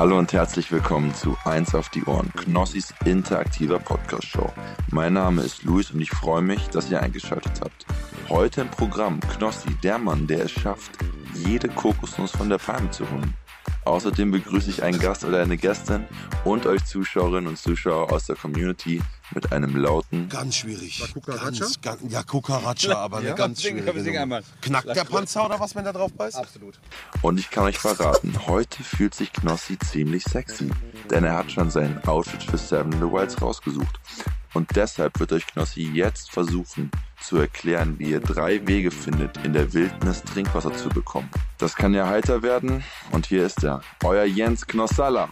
Hallo 0.00 0.16
und 0.16 0.32
herzlich 0.32 0.72
willkommen 0.72 1.14
zu 1.14 1.36
Eins 1.44 1.74
auf 1.74 1.90
die 1.90 2.02
Ohren, 2.04 2.32
Knossis 2.34 2.94
interaktiver 3.04 3.78
Podcast-Show. 3.78 4.50
Mein 4.90 5.12
Name 5.12 5.42
ist 5.42 5.62
Luis 5.64 5.90
und 5.90 6.00
ich 6.00 6.08
freue 6.08 6.40
mich, 6.40 6.68
dass 6.68 6.90
ihr 6.90 7.02
eingeschaltet 7.02 7.60
habt. 7.60 7.84
Heute 8.30 8.62
im 8.62 8.70
Programm 8.70 9.20
Knossi, 9.20 9.68
der 9.82 9.98
Mann, 9.98 10.26
der 10.26 10.46
es 10.46 10.52
schafft, 10.52 10.92
jede 11.34 11.68
Kokosnuss 11.68 12.30
von 12.30 12.48
der 12.48 12.56
Palme 12.56 12.90
zu 12.90 13.04
holen. 13.10 13.34
Außerdem 13.84 14.30
begrüße 14.30 14.70
ich 14.70 14.82
einen 14.82 14.98
Gast 14.98 15.22
oder 15.26 15.42
eine 15.42 15.58
Gästin 15.58 16.06
und 16.46 16.64
euch 16.64 16.82
Zuschauerinnen 16.86 17.48
und 17.48 17.58
Zuschauer 17.58 18.10
aus 18.10 18.24
der 18.24 18.36
Community 18.36 19.02
mit 19.34 19.52
einem 19.52 19.76
lauten. 19.76 20.28
Ganz 20.28 20.56
schwierig. 20.56 21.02
Ganz, 21.24 21.80
ganz, 21.80 22.00
ja, 22.08 22.22
Kukaracha, 22.22 22.94
aber 22.94 23.18
eine 23.18 23.28
Ja? 23.28 23.34
ganz 23.34 23.62
schwierige 23.62 24.20
einmal. 24.20 24.42
Knackt 24.60 24.94
der 24.94 25.04
Panzer 25.04 25.46
oder 25.46 25.60
was, 25.60 25.74
wenn 25.74 25.84
der 25.84 25.92
drauf 25.92 26.12
beißt? 26.12 26.36
Absolut. 26.36 26.78
Und 27.22 27.38
ich 27.38 27.50
kann 27.50 27.64
euch 27.64 27.78
verraten, 27.78 28.34
heute 28.46 28.82
fühlt 28.82 29.14
sich 29.14 29.32
Knossi 29.32 29.78
ziemlich 29.78 30.24
sexy, 30.24 30.70
denn 31.10 31.24
er 31.24 31.36
hat 31.36 31.50
schon 31.50 31.70
sein 31.70 32.02
Outfit 32.06 32.42
für 32.42 32.58
Seven 32.58 32.92
in 32.92 32.98
the 32.98 33.04
Wilds 33.04 33.40
rausgesucht. 33.40 34.00
Und 34.52 34.74
deshalb 34.74 35.20
wird 35.20 35.32
euch 35.32 35.46
Knossi 35.46 35.82
jetzt 35.92 36.32
versuchen 36.32 36.90
zu 37.20 37.36
erklären, 37.36 37.98
wie 37.98 38.10
ihr 38.10 38.20
drei 38.20 38.66
Wege 38.66 38.90
findet, 38.90 39.36
in 39.44 39.52
der 39.52 39.72
Wildnis 39.72 40.22
Trinkwasser 40.22 40.74
zu 40.74 40.88
bekommen. 40.88 41.30
Das 41.58 41.76
kann 41.76 41.94
ja 41.94 42.08
heiter 42.08 42.42
werden 42.42 42.82
und 43.12 43.26
hier 43.26 43.46
ist 43.46 43.62
er, 43.62 43.82
euer 44.02 44.24
Jens 44.24 44.66
Knossalla. 44.66 45.28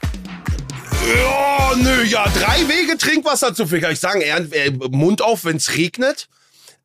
Ja, 1.09 1.75
nö, 1.77 2.03
ja, 2.03 2.25
drei 2.29 2.69
Wege 2.69 2.98
Trinkwasser 2.98 3.55
zu 3.55 3.66
finden. 3.66 3.85
Kann 3.85 3.93
ich 3.93 4.01
sagen, 4.01 4.21
äh, 4.21 4.71
Mund 4.91 5.23
auf, 5.23 5.45
wenn's 5.45 5.75
regnet. 5.75 6.29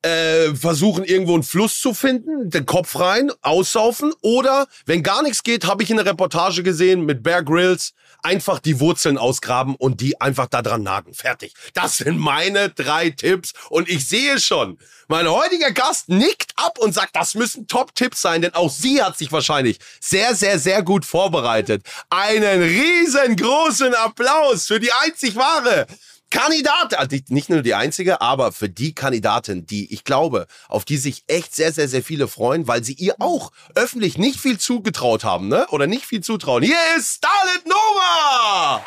Äh, 0.02 0.54
versuchen 0.56 1.06
irgendwo 1.06 1.34
einen 1.34 1.44
Fluss 1.44 1.80
zu 1.80 1.94
finden, 1.94 2.50
den 2.50 2.66
Kopf 2.66 3.00
rein, 3.00 3.32
aussaufen 3.42 4.14
oder 4.22 4.68
wenn 4.86 5.02
gar 5.02 5.24
nichts 5.24 5.44
geht, 5.44 5.66
habe 5.66 5.82
ich 5.82 5.90
in 5.90 5.96
der 5.96 6.06
Reportage 6.06 6.62
gesehen 6.62 7.06
mit 7.06 7.24
Bear 7.24 7.42
Grylls 7.42 7.94
einfach 8.24 8.60
die 8.60 8.80
Wurzeln 8.80 9.18
ausgraben 9.18 9.76
und 9.76 10.02
die 10.02 10.20
einfach 10.20 10.48
da 10.48 10.62
dran 10.62 10.84
nagen. 10.84 11.14
Fertig. 11.14 11.54
Das 11.74 11.98
sind 11.98 12.18
meine 12.18 12.70
drei 12.70 13.10
Tipps 13.10 13.54
und 13.70 13.90
ich 13.90 14.08
sehe 14.08 14.40
schon, 14.40 14.80
mein 15.08 15.28
heutiger 15.28 15.72
Gast 15.72 16.10
nickt 16.10 16.54
ab 16.56 16.80
und 16.80 16.94
sagt, 16.94 17.16
das 17.16 17.36
müssen 17.36 17.68
Top-Tipps 17.68 18.22
sein, 18.22 18.42
denn 18.42 18.54
auch 18.54 18.72
sie 18.72 19.04
hat 19.04 19.18
sich 19.18 19.32
wahrscheinlich 19.32 19.80
sehr, 20.00 20.34
sehr, 20.36 20.60
sehr 20.60 20.82
gut 20.82 21.06
vorbereitet. 21.06 21.86
Einen 22.10 22.62
riesengroßen 22.62 23.94
Applaus 23.96 24.68
für 24.68 24.80
die 24.80 24.92
einzig 24.92 25.36
wahre 25.36 25.86
Kandidat, 26.34 26.98
also 26.98 27.16
nicht 27.30 27.50
nur 27.50 27.62
die 27.62 27.76
einzige, 27.76 28.20
aber 28.20 28.52
für 28.52 28.68
die 28.68 28.96
Kandidatin, 28.96 29.68
die 29.68 29.94
ich 29.94 30.04
glaube, 30.04 30.48
auf 30.68 30.84
die 30.84 30.98
sich 30.98 31.24
echt 31.28 31.54
sehr, 31.54 31.72
sehr, 31.72 31.88
sehr 31.88 32.02
viele 32.02 32.28
freuen, 32.28 32.68
weil 32.68 32.84
sie 32.84 32.94
ihr 32.94 33.16
auch 33.20 33.52
öffentlich 33.76 34.18
nicht 34.18 34.40
viel 34.40 34.58
zugetraut 34.58 35.24
haben, 35.24 35.48
ne? 35.48 35.68
Oder 35.70 35.86
nicht 35.86 36.08
viel 36.08 36.22
zutrauen. 36.22 36.64
Hier 36.64 36.76
ist 36.98 37.18
Starlet 37.18 37.68
Nova! 37.68 38.84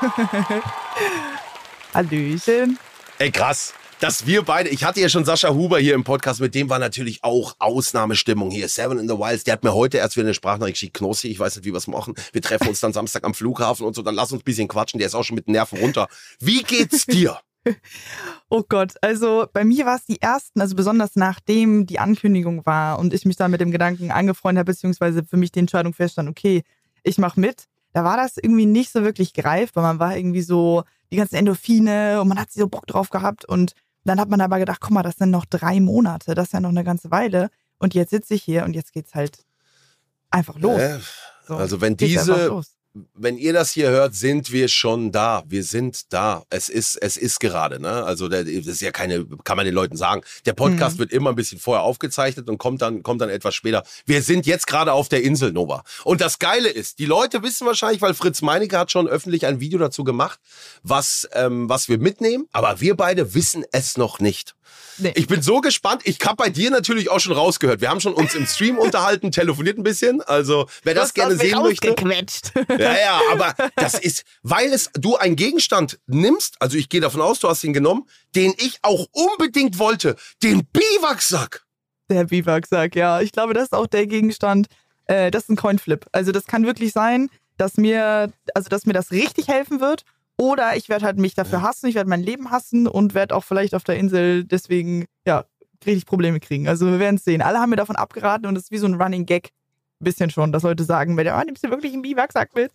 Hallöchen. 1.92 2.78
Ey, 3.18 3.32
krass. 3.32 3.74
Dass 4.00 4.26
wir 4.26 4.42
beide, 4.42 4.70
ich 4.70 4.82
hatte 4.84 4.98
ja 4.98 5.10
schon 5.10 5.26
Sascha 5.26 5.50
Huber 5.50 5.78
hier 5.78 5.94
im 5.94 6.04
Podcast, 6.04 6.40
mit 6.40 6.54
dem 6.54 6.70
war 6.70 6.78
natürlich 6.78 7.22
auch 7.22 7.54
Ausnahmestimmung 7.58 8.50
hier. 8.50 8.66
Seven 8.66 8.98
in 8.98 9.06
the 9.06 9.18
Wilds, 9.18 9.44
der 9.44 9.52
hat 9.52 9.62
mir 9.62 9.74
heute 9.74 9.98
erst 9.98 10.16
wieder 10.16 10.24
eine 10.24 10.32
Sprachnachricht 10.32 10.76
geschickt. 10.76 10.96
Knossi, 10.96 11.28
ich 11.28 11.38
weiß 11.38 11.56
nicht, 11.56 11.66
wie 11.66 11.72
wir 11.72 11.76
es 11.76 11.86
machen. 11.86 12.14
Wir 12.32 12.40
treffen 12.40 12.68
uns 12.68 12.80
dann 12.80 12.94
Samstag 12.94 13.24
am 13.24 13.34
Flughafen 13.34 13.84
und 13.84 13.94
so, 13.94 14.00
dann 14.00 14.14
lass 14.14 14.32
uns 14.32 14.40
ein 14.40 14.44
bisschen 14.44 14.68
quatschen. 14.68 14.96
Der 14.96 15.06
ist 15.06 15.14
auch 15.14 15.22
schon 15.22 15.34
mit 15.34 15.48
den 15.48 15.52
Nerven 15.52 15.78
runter. 15.78 16.08
Wie 16.38 16.62
geht's 16.62 17.04
dir? 17.06 17.38
Oh 18.48 18.62
Gott, 18.66 18.94
also 19.02 19.46
bei 19.52 19.64
mir 19.64 19.84
war 19.84 19.96
es 19.96 20.06
die 20.06 20.22
ersten, 20.22 20.62
also 20.62 20.74
besonders 20.74 21.14
nachdem 21.14 21.84
die 21.84 21.98
Ankündigung 21.98 22.64
war 22.64 22.98
und 22.98 23.12
ich 23.12 23.26
mich 23.26 23.36
da 23.36 23.48
mit 23.48 23.60
dem 23.60 23.70
Gedanken 23.70 24.10
angefreundet 24.10 24.60
habe, 24.60 24.72
beziehungsweise 24.72 25.24
für 25.24 25.36
mich 25.36 25.52
die 25.52 25.58
Entscheidung 25.58 25.92
feststand, 25.92 26.26
okay, 26.30 26.62
ich 27.02 27.18
mache 27.18 27.38
mit. 27.38 27.66
Da 27.92 28.02
war 28.02 28.16
das 28.16 28.38
irgendwie 28.38 28.64
nicht 28.64 28.90
so 28.90 29.04
wirklich 29.04 29.34
greifbar. 29.34 29.82
Man 29.82 29.98
war 29.98 30.16
irgendwie 30.16 30.40
so 30.40 30.84
die 31.12 31.16
ganzen 31.16 31.34
Endorphine 31.34 32.22
und 32.22 32.28
man 32.28 32.40
hat 32.40 32.50
so 32.50 32.66
Bock 32.66 32.86
drauf 32.86 33.10
gehabt 33.10 33.44
und 33.44 33.74
dann 34.10 34.18
hat 34.18 34.28
man 34.28 34.40
aber 34.40 34.58
gedacht, 34.58 34.80
guck 34.80 34.90
mal, 34.90 35.04
das 35.04 35.16
sind 35.16 35.30
noch 35.30 35.44
drei 35.44 35.78
Monate, 35.78 36.34
das 36.34 36.46
ist 36.46 36.52
ja 36.52 36.60
noch 36.60 36.70
eine 36.70 36.82
ganze 36.82 37.12
Weile. 37.12 37.48
Und 37.78 37.94
jetzt 37.94 38.10
sitze 38.10 38.34
ich 38.34 38.42
hier 38.42 38.64
und 38.64 38.74
jetzt 38.74 38.92
geht's 38.92 39.14
halt 39.14 39.44
einfach 40.30 40.58
los. 40.58 40.80
Äh, 40.80 40.98
So, 41.46 41.56
also 41.56 41.80
wenn 41.80 41.96
diese, 41.96 42.46
los. 42.48 42.76
Wenn 43.14 43.38
ihr 43.38 43.52
das 43.52 43.70
hier 43.70 43.88
hört, 43.90 44.14
sind 44.14 44.50
wir 44.50 44.66
schon 44.68 45.12
da. 45.12 45.44
Wir 45.46 45.62
sind 45.62 46.12
da. 46.12 46.42
Es 46.50 46.68
ist, 46.68 46.96
es 46.96 47.16
ist 47.16 47.38
gerade, 47.38 47.80
ne? 47.80 48.04
Also 48.04 48.28
der, 48.28 48.42
das 48.44 48.66
ist 48.66 48.80
ja 48.80 48.90
keine, 48.90 49.26
kann 49.44 49.56
man 49.56 49.64
den 49.64 49.74
Leuten 49.74 49.96
sagen. 49.96 50.22
Der 50.44 50.54
Podcast 50.54 50.96
Mhm. 50.96 51.00
wird 51.00 51.12
immer 51.12 51.30
ein 51.30 51.36
bisschen 51.36 51.60
vorher 51.60 51.84
aufgezeichnet 51.84 52.48
und 52.48 52.58
kommt 52.58 52.82
dann, 52.82 53.02
kommt 53.04 53.20
dann 53.20 53.28
etwas 53.30 53.54
später. 53.54 53.84
Wir 54.06 54.22
sind 54.22 54.44
jetzt 54.46 54.66
gerade 54.66 54.92
auf 54.92 55.08
der 55.08 55.22
Insel 55.22 55.52
Nova. 55.52 55.84
Und 56.02 56.20
das 56.20 56.40
Geile 56.40 56.68
ist, 56.68 56.98
die 56.98 57.06
Leute 57.06 57.42
wissen 57.44 57.66
wahrscheinlich, 57.66 58.02
weil 58.02 58.14
Fritz 58.14 58.42
Meinecke 58.42 58.76
hat 58.78 58.90
schon 58.90 59.06
öffentlich 59.06 59.46
ein 59.46 59.60
Video 59.60 59.78
dazu 59.78 60.02
gemacht, 60.02 60.40
was, 60.82 61.28
ähm, 61.32 61.68
was 61.68 61.88
wir 61.88 61.98
mitnehmen. 61.98 62.46
Aber 62.52 62.80
wir 62.80 62.96
beide 62.96 63.34
wissen 63.34 63.64
es 63.70 63.96
noch 63.96 64.18
nicht. 64.18 64.56
Nee. 64.98 65.12
Ich 65.16 65.26
bin 65.26 65.40
so 65.42 65.60
gespannt. 65.60 66.02
Ich 66.04 66.18
habe 66.24 66.36
bei 66.36 66.50
dir 66.50 66.70
natürlich 66.70 67.10
auch 67.10 67.20
schon 67.20 67.32
rausgehört. 67.32 67.80
Wir 67.80 67.88
haben 67.88 68.00
schon 68.00 68.12
uns 68.12 68.34
im 68.34 68.46
Stream 68.46 68.78
unterhalten, 68.78 69.30
telefoniert 69.32 69.78
ein 69.78 69.82
bisschen. 69.82 70.20
Also 70.22 70.66
wer 70.82 70.94
das 70.94 71.14
gerne 71.14 71.36
sehen 71.36 71.62
möchte. 71.62 71.90
ausgequetscht. 71.90 72.52
Ja, 72.68 72.98
ja, 72.98 73.20
aber 73.32 73.54
das 73.76 73.94
ist, 73.94 74.24
weil 74.42 74.72
es 74.72 74.90
du 74.94 75.16
einen 75.16 75.36
Gegenstand 75.36 75.98
nimmst, 76.06 76.56
also 76.60 76.76
ich 76.76 76.88
gehe 76.88 77.00
davon 77.00 77.20
aus, 77.20 77.40
du 77.40 77.48
hast 77.48 77.64
ihn 77.64 77.72
genommen, 77.72 78.06
den 78.34 78.54
ich 78.58 78.78
auch 78.82 79.06
unbedingt 79.12 79.78
wollte, 79.78 80.16
den 80.42 80.66
Biwaksack. 80.66 81.64
Der 82.08 82.24
Biwaksack, 82.24 82.96
ja. 82.96 83.20
Ich 83.20 83.32
glaube, 83.32 83.54
das 83.54 83.64
ist 83.64 83.72
auch 83.72 83.86
der 83.86 84.06
Gegenstand. 84.06 84.66
Äh, 85.06 85.30
das 85.30 85.44
ist 85.44 85.48
ein 85.50 85.56
Coinflip. 85.56 86.06
Also 86.12 86.32
das 86.32 86.46
kann 86.46 86.66
wirklich 86.66 86.92
sein, 86.92 87.30
dass 87.56 87.76
mir, 87.76 88.32
also 88.54 88.68
dass 88.68 88.86
mir 88.86 88.92
das 88.92 89.10
richtig 89.10 89.48
helfen 89.48 89.80
wird. 89.80 90.04
Oder 90.40 90.76
ich 90.76 90.88
werde 90.88 91.04
halt 91.04 91.18
mich 91.18 91.34
dafür 91.34 91.60
hassen, 91.62 91.86
ich 91.86 91.94
werde 91.94 92.08
mein 92.08 92.22
Leben 92.22 92.50
hassen 92.50 92.86
und 92.86 93.14
werde 93.14 93.34
auch 93.34 93.44
vielleicht 93.44 93.74
auf 93.74 93.84
der 93.84 93.96
Insel 93.96 94.44
deswegen, 94.44 95.04
ja, 95.26 95.44
richtig 95.84 96.06
Probleme 96.06 96.40
kriegen. 96.40 96.66
Also 96.66 96.86
wir 96.86 96.98
werden 96.98 97.16
es 97.16 97.24
sehen. 97.24 97.42
Alle 97.42 97.58
haben 97.58 97.70
mir 97.70 97.76
davon 97.76 97.96
abgeraten 97.96 98.46
und 98.46 98.56
es 98.56 98.64
ist 98.64 98.70
wie 98.70 98.78
so 98.78 98.86
ein 98.86 98.94
Running 98.94 99.26
Gag. 99.26 99.50
Bisschen 100.02 100.30
schon, 100.30 100.50
dass 100.50 100.62
Leute 100.62 100.82
sagen, 100.84 101.12
oh, 101.18 101.42
nimmst 101.44 101.62
du 101.62 101.68
wirklich 101.68 101.92
einen 101.92 102.00
Biwaksack 102.00 102.54
mit? 102.54 102.72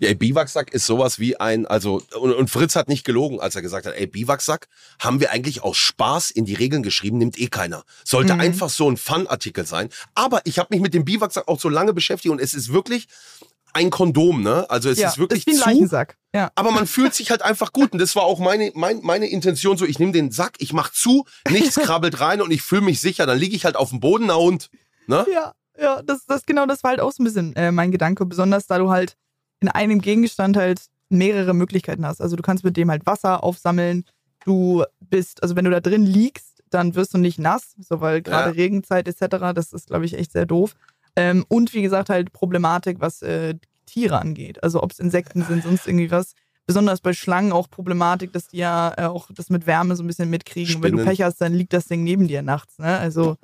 Ja, 0.00 0.12
Biwaksack 0.12 0.70
ist 0.74 0.84
sowas 0.84 1.18
wie 1.18 1.40
ein, 1.40 1.64
also, 1.64 2.02
und, 2.20 2.34
und 2.34 2.50
Fritz 2.50 2.76
hat 2.76 2.90
nicht 2.90 3.04
gelogen, 3.06 3.40
als 3.40 3.56
er 3.56 3.62
gesagt 3.62 3.86
hat, 3.86 3.94
ey, 3.94 4.06
Biwaksack 4.06 4.68
haben 4.98 5.20
wir 5.20 5.30
eigentlich 5.30 5.62
aus 5.62 5.78
Spaß 5.78 6.30
in 6.30 6.44
die 6.44 6.52
Regeln 6.52 6.82
geschrieben, 6.82 7.16
nimmt 7.16 7.38
eh 7.38 7.46
keiner. 7.46 7.84
Sollte 8.04 8.34
Mhm. 8.34 8.40
einfach 8.40 8.68
so 8.68 8.90
ein 8.90 8.98
Fun-Artikel 8.98 9.64
sein. 9.64 9.88
Aber 10.14 10.42
ich 10.44 10.58
habe 10.58 10.68
mich 10.74 10.82
mit 10.82 10.92
dem 10.92 11.06
Biwaksack 11.06 11.48
auch 11.48 11.58
so 11.58 11.70
lange 11.70 11.94
beschäftigt 11.94 12.30
und 12.30 12.38
es 12.38 12.52
ist 12.52 12.70
wirklich 12.70 13.08
ein 13.72 13.90
Kondom, 13.90 14.42
ne? 14.42 14.68
Also 14.68 14.88
es 14.88 14.98
ja, 14.98 15.08
ist 15.08 15.18
wirklich 15.18 15.46
ist 15.46 15.46
wie 15.46 15.52
ein 15.52 15.62
zu, 15.62 15.68
Leichensack. 15.68 16.16
Ja. 16.34 16.50
aber 16.54 16.70
man 16.70 16.86
fühlt 16.86 17.14
sich 17.14 17.30
halt 17.30 17.42
einfach 17.42 17.72
gut. 17.72 17.92
Und 17.92 17.98
das 17.98 18.14
war 18.16 18.22
auch 18.22 18.38
meine, 18.38 18.70
mein, 18.74 19.00
meine 19.02 19.26
Intention 19.28 19.76
so, 19.76 19.84
ich 19.84 19.98
nehme 19.98 20.12
den 20.12 20.30
Sack, 20.30 20.54
ich 20.58 20.72
mach 20.72 20.90
zu, 20.92 21.24
nichts 21.48 21.74
krabbelt 21.80 22.20
rein 22.20 22.40
und 22.40 22.50
ich 22.50 22.62
fühle 22.62 22.82
mich 22.82 23.00
sicher. 23.00 23.26
Dann 23.26 23.38
liege 23.38 23.56
ich 23.56 23.64
halt 23.64 23.76
auf 23.76 23.90
dem 23.90 24.00
Boden, 24.00 24.26
na 24.26 24.34
und, 24.34 24.70
ne? 25.06 25.26
Ja, 25.32 25.52
ja, 25.78 26.02
das, 26.02 26.26
das 26.26 26.46
genau, 26.46 26.66
das 26.66 26.82
war 26.82 26.90
halt 26.90 27.00
auch 27.00 27.12
so 27.12 27.22
ein 27.22 27.24
bisschen 27.24 27.56
äh, 27.56 27.72
mein 27.72 27.90
Gedanke, 27.90 28.26
besonders 28.26 28.66
da 28.66 28.78
du 28.78 28.90
halt 28.90 29.16
in 29.60 29.68
einem 29.68 30.00
Gegenstand 30.00 30.56
halt 30.56 30.82
mehrere 31.08 31.54
Möglichkeiten 31.54 32.06
hast. 32.06 32.20
Also 32.20 32.36
du 32.36 32.42
kannst 32.42 32.64
mit 32.64 32.76
dem 32.76 32.90
halt 32.90 33.06
Wasser 33.06 33.42
aufsammeln. 33.42 34.04
Du 34.44 34.84
bist, 35.00 35.42
also 35.42 35.56
wenn 35.56 35.64
du 35.64 35.70
da 35.70 35.80
drin 35.80 36.06
liegst, 36.06 36.62
dann 36.70 36.94
wirst 36.94 37.14
du 37.14 37.18
nicht 37.18 37.38
nass, 37.38 37.74
so 37.78 38.00
weil 38.00 38.22
gerade 38.22 38.50
Ja. 38.50 38.54
Regenzeit 38.54 39.08
etc. 39.08 39.52
Das 39.54 39.72
ist, 39.72 39.88
glaube 39.88 40.04
ich, 40.04 40.14
echt 40.14 40.32
sehr 40.32 40.46
doof. 40.46 40.74
Ähm, 41.16 41.44
und 41.48 41.74
wie 41.74 41.82
gesagt 41.82 42.08
halt 42.08 42.32
Problematik, 42.32 43.00
was 43.00 43.22
äh, 43.22 43.54
Tiere 43.86 44.20
angeht. 44.20 44.62
Also 44.62 44.82
ob 44.82 44.92
es 44.92 44.98
Insekten 44.98 45.42
sind, 45.44 45.64
sonst 45.64 45.86
irgendwie 45.86 46.10
was. 46.10 46.34
Besonders 46.66 47.00
bei 47.00 47.12
Schlangen 47.12 47.50
auch 47.50 47.68
Problematik, 47.68 48.32
dass 48.32 48.46
die 48.48 48.58
ja 48.58 48.94
äh, 48.96 49.06
auch 49.06 49.28
das 49.34 49.50
mit 49.50 49.66
Wärme 49.66 49.96
so 49.96 50.04
ein 50.04 50.06
bisschen 50.06 50.30
mitkriegen. 50.30 50.76
Und 50.76 50.82
wenn 50.82 50.92
du 50.92 50.98
Spinnen. 50.98 51.16
Pech 51.16 51.22
hast, 51.22 51.40
dann 51.40 51.52
liegt 51.52 51.72
das 51.72 51.86
Ding 51.86 52.04
neben 52.04 52.28
dir 52.28 52.42
nachts. 52.42 52.78
Ne? 52.78 52.96
Also 52.98 53.36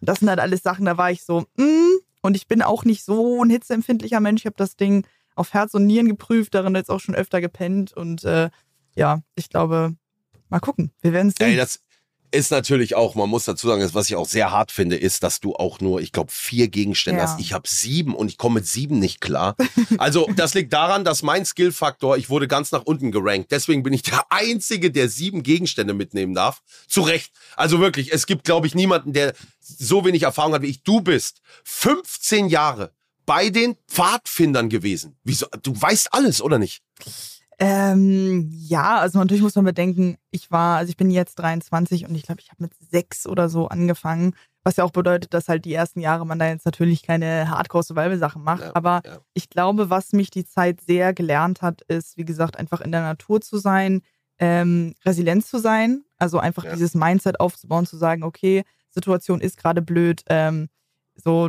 das 0.00 0.20
sind 0.20 0.30
halt 0.30 0.40
alles 0.40 0.62
Sachen, 0.62 0.86
da 0.86 0.96
war 0.96 1.10
ich 1.10 1.22
so, 1.22 1.44
mm, 1.56 1.98
und 2.22 2.36
ich 2.36 2.46
bin 2.46 2.62
auch 2.62 2.84
nicht 2.84 3.04
so 3.04 3.42
ein 3.42 3.50
hitzeempfindlicher 3.50 4.20
Mensch. 4.20 4.42
Ich 4.42 4.46
habe 4.46 4.56
das 4.56 4.76
Ding 4.76 5.04
auf 5.34 5.52
Herz 5.52 5.74
und 5.74 5.86
Nieren 5.86 6.08
geprüft, 6.08 6.54
darin 6.54 6.74
jetzt 6.74 6.90
auch 6.90 7.00
schon 7.00 7.14
öfter 7.14 7.40
gepennt. 7.40 7.92
Und 7.92 8.24
äh, 8.24 8.48
ja, 8.94 9.20
ich 9.34 9.50
glaube, 9.50 9.94
mal 10.48 10.60
gucken. 10.60 10.92
Wir 11.02 11.12
werden 11.12 11.28
es 11.28 11.34
Ey, 11.40 11.50
sehen. 11.50 11.58
das 11.58 11.80
ist 12.32 12.50
natürlich 12.50 12.94
auch, 12.94 13.14
man 13.14 13.28
muss 13.28 13.44
dazu 13.44 13.68
sagen, 13.68 13.88
was 13.92 14.08
ich 14.08 14.16
auch 14.16 14.26
sehr 14.28 14.50
hart 14.50 14.72
finde, 14.72 14.96
ist, 14.96 15.22
dass 15.22 15.40
du 15.40 15.54
auch 15.54 15.80
nur, 15.80 16.00
ich 16.00 16.12
glaube, 16.12 16.32
vier 16.32 16.68
Gegenstände 16.68 17.20
Ja. 17.20 17.28
hast. 17.28 17.40
Ich 17.40 17.52
habe 17.52 17.68
sieben 17.68 18.14
und 18.14 18.28
ich 18.28 18.38
komme 18.38 18.56
mit 18.56 18.66
sieben 18.66 18.98
nicht 18.98 19.20
klar. 19.20 19.56
Also 19.98 20.28
das 20.36 20.54
liegt 20.54 20.72
daran, 20.72 21.04
dass 21.04 21.22
mein 21.22 21.44
Skillfaktor, 21.44 22.16
ich 22.16 22.30
wurde 22.30 22.48
ganz 22.48 22.72
nach 22.72 22.82
unten 22.84 23.12
gerankt. 23.12 23.52
Deswegen 23.52 23.82
bin 23.82 23.92
ich 23.92 24.02
der 24.02 24.24
Einzige, 24.30 24.90
der 24.90 25.08
sieben 25.08 25.42
Gegenstände 25.42 25.94
mitnehmen 25.94 26.34
darf. 26.34 26.62
Zu 26.88 27.02
Recht. 27.02 27.32
Also 27.56 27.78
wirklich, 27.80 28.12
es 28.12 28.26
gibt, 28.26 28.44
glaube 28.44 28.66
ich, 28.66 28.74
niemanden, 28.74 29.12
der 29.12 29.34
so 29.60 30.04
wenig 30.04 30.22
Erfahrung 30.22 30.54
hat 30.54 30.62
wie 30.62 30.68
ich. 30.68 30.82
Du 30.82 31.00
bist 31.02 31.40
15 31.64 32.48
Jahre 32.48 32.92
bei 33.26 33.50
den 33.50 33.76
Pfadfindern 33.88 34.68
gewesen. 34.68 35.16
Wieso? 35.22 35.46
Du 35.62 35.80
weißt 35.80 36.12
alles, 36.12 36.42
oder 36.42 36.58
nicht? 36.58 36.82
Ähm, 37.64 38.48
ja, 38.50 38.98
also 38.98 39.18
natürlich 39.20 39.42
muss 39.42 39.54
man 39.54 39.64
bedenken, 39.64 40.16
ich 40.32 40.50
war, 40.50 40.78
also 40.78 40.90
ich 40.90 40.96
bin 40.96 41.10
jetzt 41.10 41.36
23 41.36 42.08
und 42.08 42.14
ich 42.16 42.22
glaube, 42.24 42.40
ich 42.40 42.50
habe 42.50 42.62
mit 42.62 42.72
sechs 42.90 43.26
oder 43.26 43.48
so 43.48 43.68
angefangen, 43.68 44.34
Was 44.64 44.76
ja 44.76 44.84
auch 44.84 44.90
bedeutet, 44.92 45.34
dass 45.34 45.48
halt 45.48 45.64
die 45.64 45.74
ersten 45.74 46.00
Jahre 46.00 46.24
man 46.26 46.38
da 46.38 46.46
jetzt 46.48 46.66
natürlich 46.66 47.02
keine 47.02 47.48
Hardcore-Survival-Sachen 47.50 48.42
macht. 48.44 48.62
Ja, 48.62 48.70
Aber 48.74 49.02
ja. 49.04 49.18
ich 49.34 49.48
glaube, 49.50 49.90
was 49.90 50.12
mich 50.12 50.30
die 50.30 50.44
Zeit 50.44 50.80
sehr 50.80 51.12
gelernt 51.14 51.62
hat, 51.62 51.82
ist, 51.82 52.16
wie 52.16 52.24
gesagt, 52.24 52.56
einfach 52.58 52.80
in 52.80 52.92
der 52.92 53.02
Natur 53.02 53.40
zu 53.40 53.58
sein, 53.58 54.02
ähm, 54.38 54.94
resilient 55.04 55.44
zu 55.46 55.58
sein. 55.58 56.04
Also 56.18 56.38
einfach 56.38 56.64
Ja. 56.64 56.72
dieses 56.72 56.94
Mindset 56.94 57.40
aufzubauen, 57.40 57.86
zu 57.86 57.96
sagen, 57.96 58.22
okay, 58.22 58.62
Situation 58.90 59.40
ist 59.40 59.56
gerade 59.56 59.82
blöd. 59.82 60.22
Ähm, 60.28 60.68
so, 61.16 61.48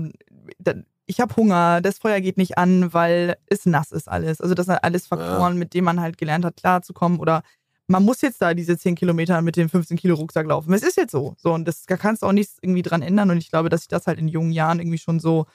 da, 0.59 0.73
ich 1.13 1.19
habe 1.19 1.35
Hunger, 1.35 1.79
das 1.79 1.99
Feuer 1.99 2.19
geht 2.21 2.37
nicht 2.37 2.57
an, 2.57 2.91
weil 2.91 3.37
es 3.45 3.67
nass 3.67 3.91
ist 3.91 4.09
alles. 4.09 4.41
Also 4.41 4.55
das 4.55 4.65
sind 4.65 4.83
alles 4.83 5.05
Faktoren, 5.05 5.59
mit 5.59 5.75
denen 5.75 5.85
man 5.85 6.01
halt 6.01 6.17
gelernt 6.17 6.43
hat, 6.43 6.57
klarzukommen. 6.57 7.19
Oder 7.19 7.43
man 7.85 8.03
muss 8.03 8.21
jetzt 8.21 8.41
da 8.41 8.55
diese 8.55 8.79
10 8.79 8.95
Kilometer 8.95 9.43
mit 9.43 9.55
dem 9.55 9.69
15 9.69 9.95
Kilo 9.95 10.15
Rucksack 10.15 10.47
laufen. 10.47 10.73
Es 10.73 10.81
ist 10.81 10.97
jetzt 10.97 11.11
so. 11.11 11.35
So, 11.37 11.53
und 11.53 11.67
das 11.67 11.85
da 11.85 11.97
kannst 11.97 12.23
du 12.23 12.25
auch 12.25 12.31
nichts 12.31 12.57
irgendwie 12.61 12.81
dran 12.81 13.03
ändern. 13.03 13.29
Und 13.29 13.37
ich 13.37 13.51
glaube, 13.51 13.69
dass 13.69 13.83
ich 13.83 13.87
das 13.89 14.07
halt 14.07 14.17
in 14.17 14.27
jungen 14.27 14.51
Jahren 14.51 14.79
irgendwie 14.79 14.97
schon 14.97 15.19
so 15.19 15.45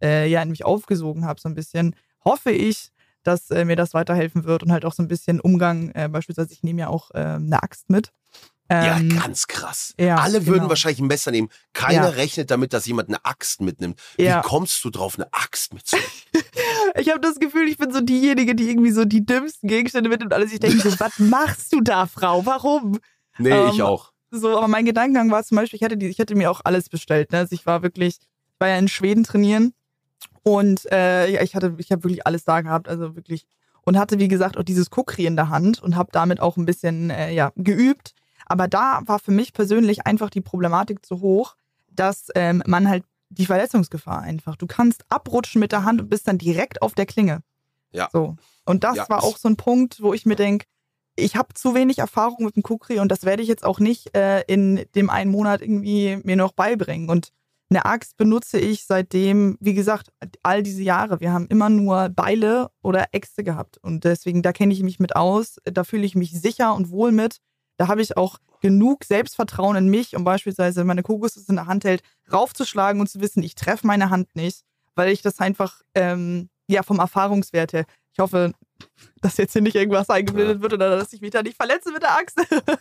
äh, 0.00 0.28
ja, 0.28 0.40
in 0.40 0.50
mich 0.50 0.64
aufgesogen 0.64 1.24
habe, 1.24 1.40
so 1.40 1.48
ein 1.48 1.56
bisschen. 1.56 1.96
Hoffe 2.24 2.52
ich, 2.52 2.92
dass 3.24 3.50
äh, 3.50 3.64
mir 3.64 3.74
das 3.74 3.94
weiterhelfen 3.94 4.44
wird 4.44 4.62
und 4.62 4.70
halt 4.70 4.84
auch 4.84 4.92
so 4.92 5.02
ein 5.02 5.08
bisschen 5.08 5.40
Umgang. 5.40 5.90
Äh, 5.96 6.08
beispielsweise, 6.08 6.52
ich 6.52 6.62
nehme 6.62 6.82
ja 6.82 6.88
auch 6.88 7.10
eine 7.10 7.60
Axt 7.60 7.90
mit. 7.90 8.12
Ähm, 8.70 9.10
ja, 9.10 9.20
ganz 9.22 9.46
krass. 9.46 9.94
ja, 9.98 10.16
Alle 10.16 10.46
würden 10.46 10.58
genau. 10.60 10.68
wahrscheinlich 10.68 11.00
ein 11.00 11.06
Messer 11.06 11.30
nehmen. 11.30 11.48
Keiner 11.72 12.02
Ja. 12.04 12.08
rechnet 12.10 12.50
damit, 12.50 12.72
dass 12.74 12.84
jemand 12.86 13.08
eine 13.08 13.24
Axt 13.24 13.60
mitnimmt. 13.62 13.98
Wie 14.16 14.30
kommst 14.42 14.84
du 14.84 14.90
drauf, 14.90 15.14
eine 15.16 15.32
Axt 15.32 15.72
mitzunehmen? 15.74 16.08
Ich 16.96 17.08
habe 17.10 17.20
das 17.20 17.38
Gefühl, 17.38 17.68
ich 17.68 17.76
bin 17.78 17.92
so 17.92 18.00
diejenige, 18.00 18.54
die 18.54 18.68
irgendwie 18.70 18.90
so 18.90 19.04
die 19.04 19.24
dümmsten 19.24 19.68
Gegenstände 19.68 20.08
mitnimmt 20.10 20.32
und 20.32 20.36
alles. 20.36 20.52
Ich 20.52 20.58
denke 20.60 20.80
so, 20.80 20.90
was 21.00 21.18
machst 21.18 21.72
du 21.72 21.80
da, 21.80 22.06
Frau? 22.06 22.44
Warum? 22.46 22.98
Nee, 23.38 23.50
Ähm, 23.50 23.70
ich 23.72 23.82
auch. 23.82 24.12
So, 24.30 24.56
aber 24.56 24.68
mein 24.68 24.84
Gedankengang 24.84 25.30
war 25.30 25.42
zum 25.44 25.56
Beispiel, 25.56 25.76
ich 25.76 25.84
hatte, 25.84 25.96
die, 25.96 26.06
ich 26.08 26.18
hatte 26.18 26.34
mir 26.34 26.50
auch 26.50 26.60
alles 26.64 26.88
bestellt. 26.88 27.30
Ne? 27.32 27.38
Also 27.38 27.54
ich 27.54 27.66
war 27.66 27.82
wirklich, 27.82 28.18
ich 28.20 28.60
war 28.60 28.68
ja 28.68 28.76
in 28.78 28.88
Schweden 28.88 29.24
trainieren 29.24 29.72
und 30.42 30.90
äh, 30.90 31.42
ich 31.42 31.54
hatte, 31.54 31.74
ich 31.78 31.92
habe 31.92 32.04
wirklich 32.04 32.26
alles 32.26 32.44
da 32.44 32.60
gehabt, 32.60 32.88
also 32.88 33.14
wirklich. 33.16 33.46
Und 33.82 33.96
hatte, 33.98 34.18
wie 34.18 34.28
gesagt, 34.28 34.56
auch 34.58 34.64
dieses 34.64 34.90
Kukri 34.90 35.24
in 35.26 35.36
der 35.36 35.48
Hand 35.50 35.82
und 35.82 35.94
habe 35.96 36.10
damit 36.12 36.40
auch 36.40 36.56
ein 36.56 36.66
bisschen 36.66 37.10
äh, 37.10 37.32
ja, 37.32 37.52
geübt. 37.56 38.12
Aber 38.48 38.68
da 38.68 39.00
war 39.06 39.18
für 39.18 39.30
mich 39.30 39.52
persönlich 39.52 40.06
einfach 40.06 40.30
die 40.30 40.40
Problematik 40.40 41.04
zu 41.04 41.20
hoch, 41.20 41.56
dass 41.90 42.28
ähm, 42.34 42.62
man 42.66 42.88
halt 42.88 43.04
die 43.30 43.46
Verletzungsgefahr 43.46 44.22
einfach. 44.22 44.56
Du 44.56 44.66
kannst 44.66 45.04
abrutschen 45.10 45.60
mit 45.60 45.72
der 45.72 45.84
Hand 45.84 46.00
und 46.00 46.08
bist 46.08 46.26
dann 46.28 46.38
direkt 46.38 46.80
auf 46.82 46.94
der 46.94 47.06
Klinge. 47.06 47.40
Ja. 47.92 48.08
So. 48.12 48.36
Und 48.64 48.84
das 48.84 48.96
Ja. 48.96 49.08
war 49.08 49.22
auch 49.22 49.36
so 49.36 49.48
ein 49.48 49.56
Punkt, 49.56 50.00
wo 50.02 50.14
ich 50.14 50.24
mir 50.26 50.36
denke, 50.36 50.66
ich 51.16 51.36
habe 51.36 51.52
zu 51.54 51.74
wenig 51.74 51.98
Erfahrung 51.98 52.44
mit 52.44 52.56
dem 52.56 52.62
Kukri 52.62 53.00
und 53.00 53.10
das 53.10 53.24
werde 53.24 53.42
ich 53.42 53.48
jetzt 53.48 53.64
auch 53.64 53.80
nicht 53.80 54.16
äh, 54.16 54.42
in 54.42 54.84
dem 54.94 55.10
einen 55.10 55.30
Monat 55.30 55.60
irgendwie 55.60 56.18
mir 56.22 56.36
noch 56.36 56.52
beibringen. 56.52 57.10
Und 57.10 57.32
eine 57.70 57.84
Axt 57.84 58.16
benutze 58.16 58.58
ich 58.58 58.86
seitdem, 58.86 59.58
wie 59.60 59.74
gesagt, 59.74 60.12
all 60.42 60.62
diese 60.62 60.82
Jahre. 60.82 61.20
Wir 61.20 61.32
haben 61.32 61.48
immer 61.48 61.68
nur 61.68 62.08
Beile 62.08 62.70
oder 62.82 63.08
Äxte 63.12 63.42
gehabt. 63.44 63.78
Und 63.78 64.04
deswegen, 64.04 64.42
da 64.42 64.52
kenne 64.52 64.72
ich 64.72 64.82
mich 64.82 65.00
mit 65.00 65.16
aus. 65.16 65.56
Da 65.64 65.84
fühle 65.84 66.06
ich 66.06 66.14
mich 66.14 66.32
sicher 66.40 66.74
und 66.74 66.90
wohl 66.90 67.12
mit. 67.12 67.38
Da 67.78 67.88
habe 67.88 68.02
ich 68.02 68.16
auch 68.16 68.38
genug 68.60 69.04
Selbstvertrauen 69.04 69.76
in 69.76 69.88
mich, 69.88 70.14
um 70.16 70.24
beispielsweise, 70.24 70.84
meine 70.84 71.02
Kokosnuss 71.02 71.48
in 71.48 71.56
der 71.56 71.66
Hand 71.66 71.84
hält, 71.84 72.02
raufzuschlagen 72.32 73.00
und 73.00 73.08
zu 73.08 73.20
wissen, 73.20 73.42
ich 73.42 73.54
treffe 73.54 73.86
meine 73.86 74.10
Hand 74.10 74.34
nicht, 74.34 74.64
weil 74.94 75.10
ich 75.10 75.22
das 75.22 75.38
einfach, 75.38 75.80
ähm, 75.94 76.50
ja, 76.66 76.82
vom 76.82 76.98
Erfahrungswert 76.98 77.72
her. 77.72 77.84
Ich 78.12 78.18
hoffe, 78.18 78.52
dass 79.20 79.36
jetzt 79.36 79.52
hier 79.52 79.62
nicht 79.62 79.76
irgendwas 79.76 80.10
eingeblendet 80.10 80.60
wird 80.60 80.72
oder 80.72 80.96
dass 80.96 81.12
ich 81.12 81.20
mich 81.20 81.30
da 81.30 81.42
nicht 81.42 81.56
verletze 81.56 81.92
mit 81.92 82.02
der 82.02 82.16
Axt. 82.16 82.36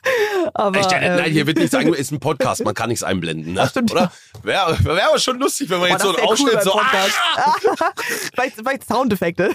aber, 0.53 0.79
Echt, 0.79 0.91
ja, 0.91 0.99
ähm, 0.99 1.15
nein, 1.17 1.31
hier 1.31 1.45
wird 1.45 1.57
nichts 1.57 1.75
eingeblendet. 1.75 2.01
Ist 2.01 2.11
ein 2.11 2.19
Podcast, 2.19 2.63
man 2.63 2.73
kann 2.73 2.89
nichts 2.89 3.03
einblenden, 3.03 3.53
ne? 3.53 3.61
Ach, 3.61 3.69
stimmt. 3.69 3.91
Oder? 3.91 4.11
Wäre 4.41 4.77
wär 4.83 5.09
aber 5.09 5.19
schon 5.19 5.39
lustig, 5.39 5.69
wenn 5.69 5.79
man 5.79 5.91
jetzt 5.91 6.01
so 6.01 6.09
einen 6.09 6.17
wär 6.17 6.25
cool 6.25 6.31
Ausschnitt 6.31 6.63
so. 6.63 6.73
beim 6.73 6.83
Podcast. 6.85 7.17
Ah! 7.37 7.91
vielleicht, 8.33 8.55
vielleicht 8.55 8.87
Soundeffekte. 8.87 9.51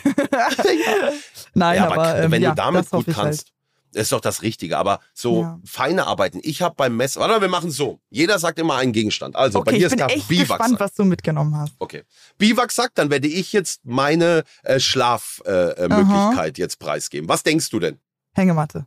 Nein, 1.54 1.76
Ja, 1.76 1.90
aber, 1.90 2.18
ähm, 2.18 2.30
wenn 2.30 2.42
ja, 2.42 2.50
du 2.50 2.56
damit 2.56 2.84
hoffe 2.84 2.96
gut 2.96 3.08
ich 3.08 3.16
halt. 3.16 3.44
Kannst, 3.92 3.96
ist 4.02 4.12
doch 4.12 4.20
das 4.20 4.42
Richtige. 4.42 4.78
Aber 4.78 5.00
so 5.14 5.42
Ja. 5.42 5.60
feine 5.64 6.06
Arbeiten. 6.06 6.40
Ich 6.42 6.62
habe 6.62 6.74
beim 6.76 6.96
Messer. 6.96 7.20
Warte 7.20 7.34
mal, 7.34 7.40
wir 7.40 7.48
machen 7.48 7.70
es 7.70 7.76
so. 7.76 8.00
Jeder 8.10 8.38
sagt 8.38 8.58
immer 8.58 8.76
einen 8.76 8.92
Gegenstand. 8.92 9.36
Also 9.36 9.60
bei 9.60 9.70
Okay, 9.70 9.70
dir 9.72 9.76
ich 9.78 9.82
ist 9.84 9.90
bin 9.90 9.98
da 9.98 10.06
echt 10.06 10.28
gespannt, 10.28 10.48
Biwaksack. 10.58 10.80
was 10.80 10.94
du 10.94 11.04
mitgenommen 11.04 11.56
hast. 11.56 11.74
Okay. 11.78 12.04
Biwaksack, 12.38 12.92
dann 12.94 13.10
werde 13.10 13.28
ich 13.28 13.52
jetzt 13.52 13.80
meine 13.84 14.44
äh, 14.62 14.80
Schlafmöglichkeit 14.80 15.78
äh, 15.78 15.88
Möglichkeit 15.88 16.58
jetzt 16.58 16.78
preisgeben. 16.78 17.28
Was 17.28 17.42
denkst 17.42 17.70
du 17.70 17.78
denn? 17.80 17.98
Hängematte. 18.34 18.86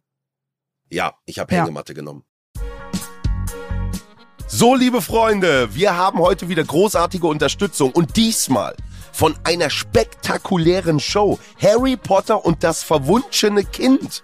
Ja, 0.91 1.13
ich 1.25 1.39
habe 1.39 1.53
Ja. 1.53 1.61
Hängematte 1.63 1.93
genommen. 1.93 2.23
So, 4.47 4.75
liebe 4.75 5.01
Freunde, 5.01 5.73
wir 5.73 5.97
haben 5.97 6.19
heute 6.19 6.47
wieder 6.49 6.63
großartige 6.63 7.25
Unterstützung 7.27 7.91
und 7.91 8.15
diesmal 8.15 8.75
von 9.11 9.35
einer 9.43 9.69
spektakulären 9.69 10.99
Show. 10.99 11.39
Harry 11.61 11.97
Potter 11.97 12.45
und 12.45 12.63
das 12.63 12.83
verwunschene 12.83 13.63
Kind 13.63 14.23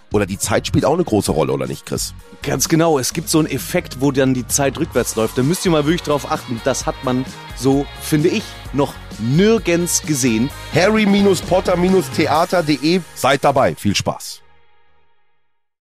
oder 0.13 0.25
die 0.25 0.37
Zeit 0.37 0.67
spielt 0.67 0.85
auch 0.85 0.93
eine 0.93 1.03
große 1.03 1.31
Rolle, 1.31 1.51
oder 1.53 1.67
nicht, 1.67 1.85
Chris? 1.85 2.13
Ganz 2.43 2.67
genau, 2.69 2.97
es 2.99 3.13
gibt 3.13 3.29
so 3.29 3.39
einen 3.39 3.47
Effekt, 3.49 4.01
wo 4.01 4.11
dann 4.11 4.33
die 4.33 4.47
Zeit 4.47 4.77
rückwärts 4.79 5.15
läuft. 5.15 5.37
Da 5.37 5.43
müsst 5.43 5.65
ihr 5.65 5.71
mal 5.71 5.85
wirklich 5.85 6.01
drauf 6.03 6.29
achten. 6.31 6.59
Das 6.63 6.85
hat 6.85 6.95
man 7.03 7.25
so, 7.57 7.85
finde 8.01 8.29
ich, 8.29 8.43
noch 8.73 8.93
nirgends 9.19 10.01
gesehen. 10.01 10.49
harry-potter-theater.de. 10.73 13.01
Seid 13.15 13.43
dabei. 13.43 13.75
Viel 13.75 13.95
Spaß. 13.95 14.41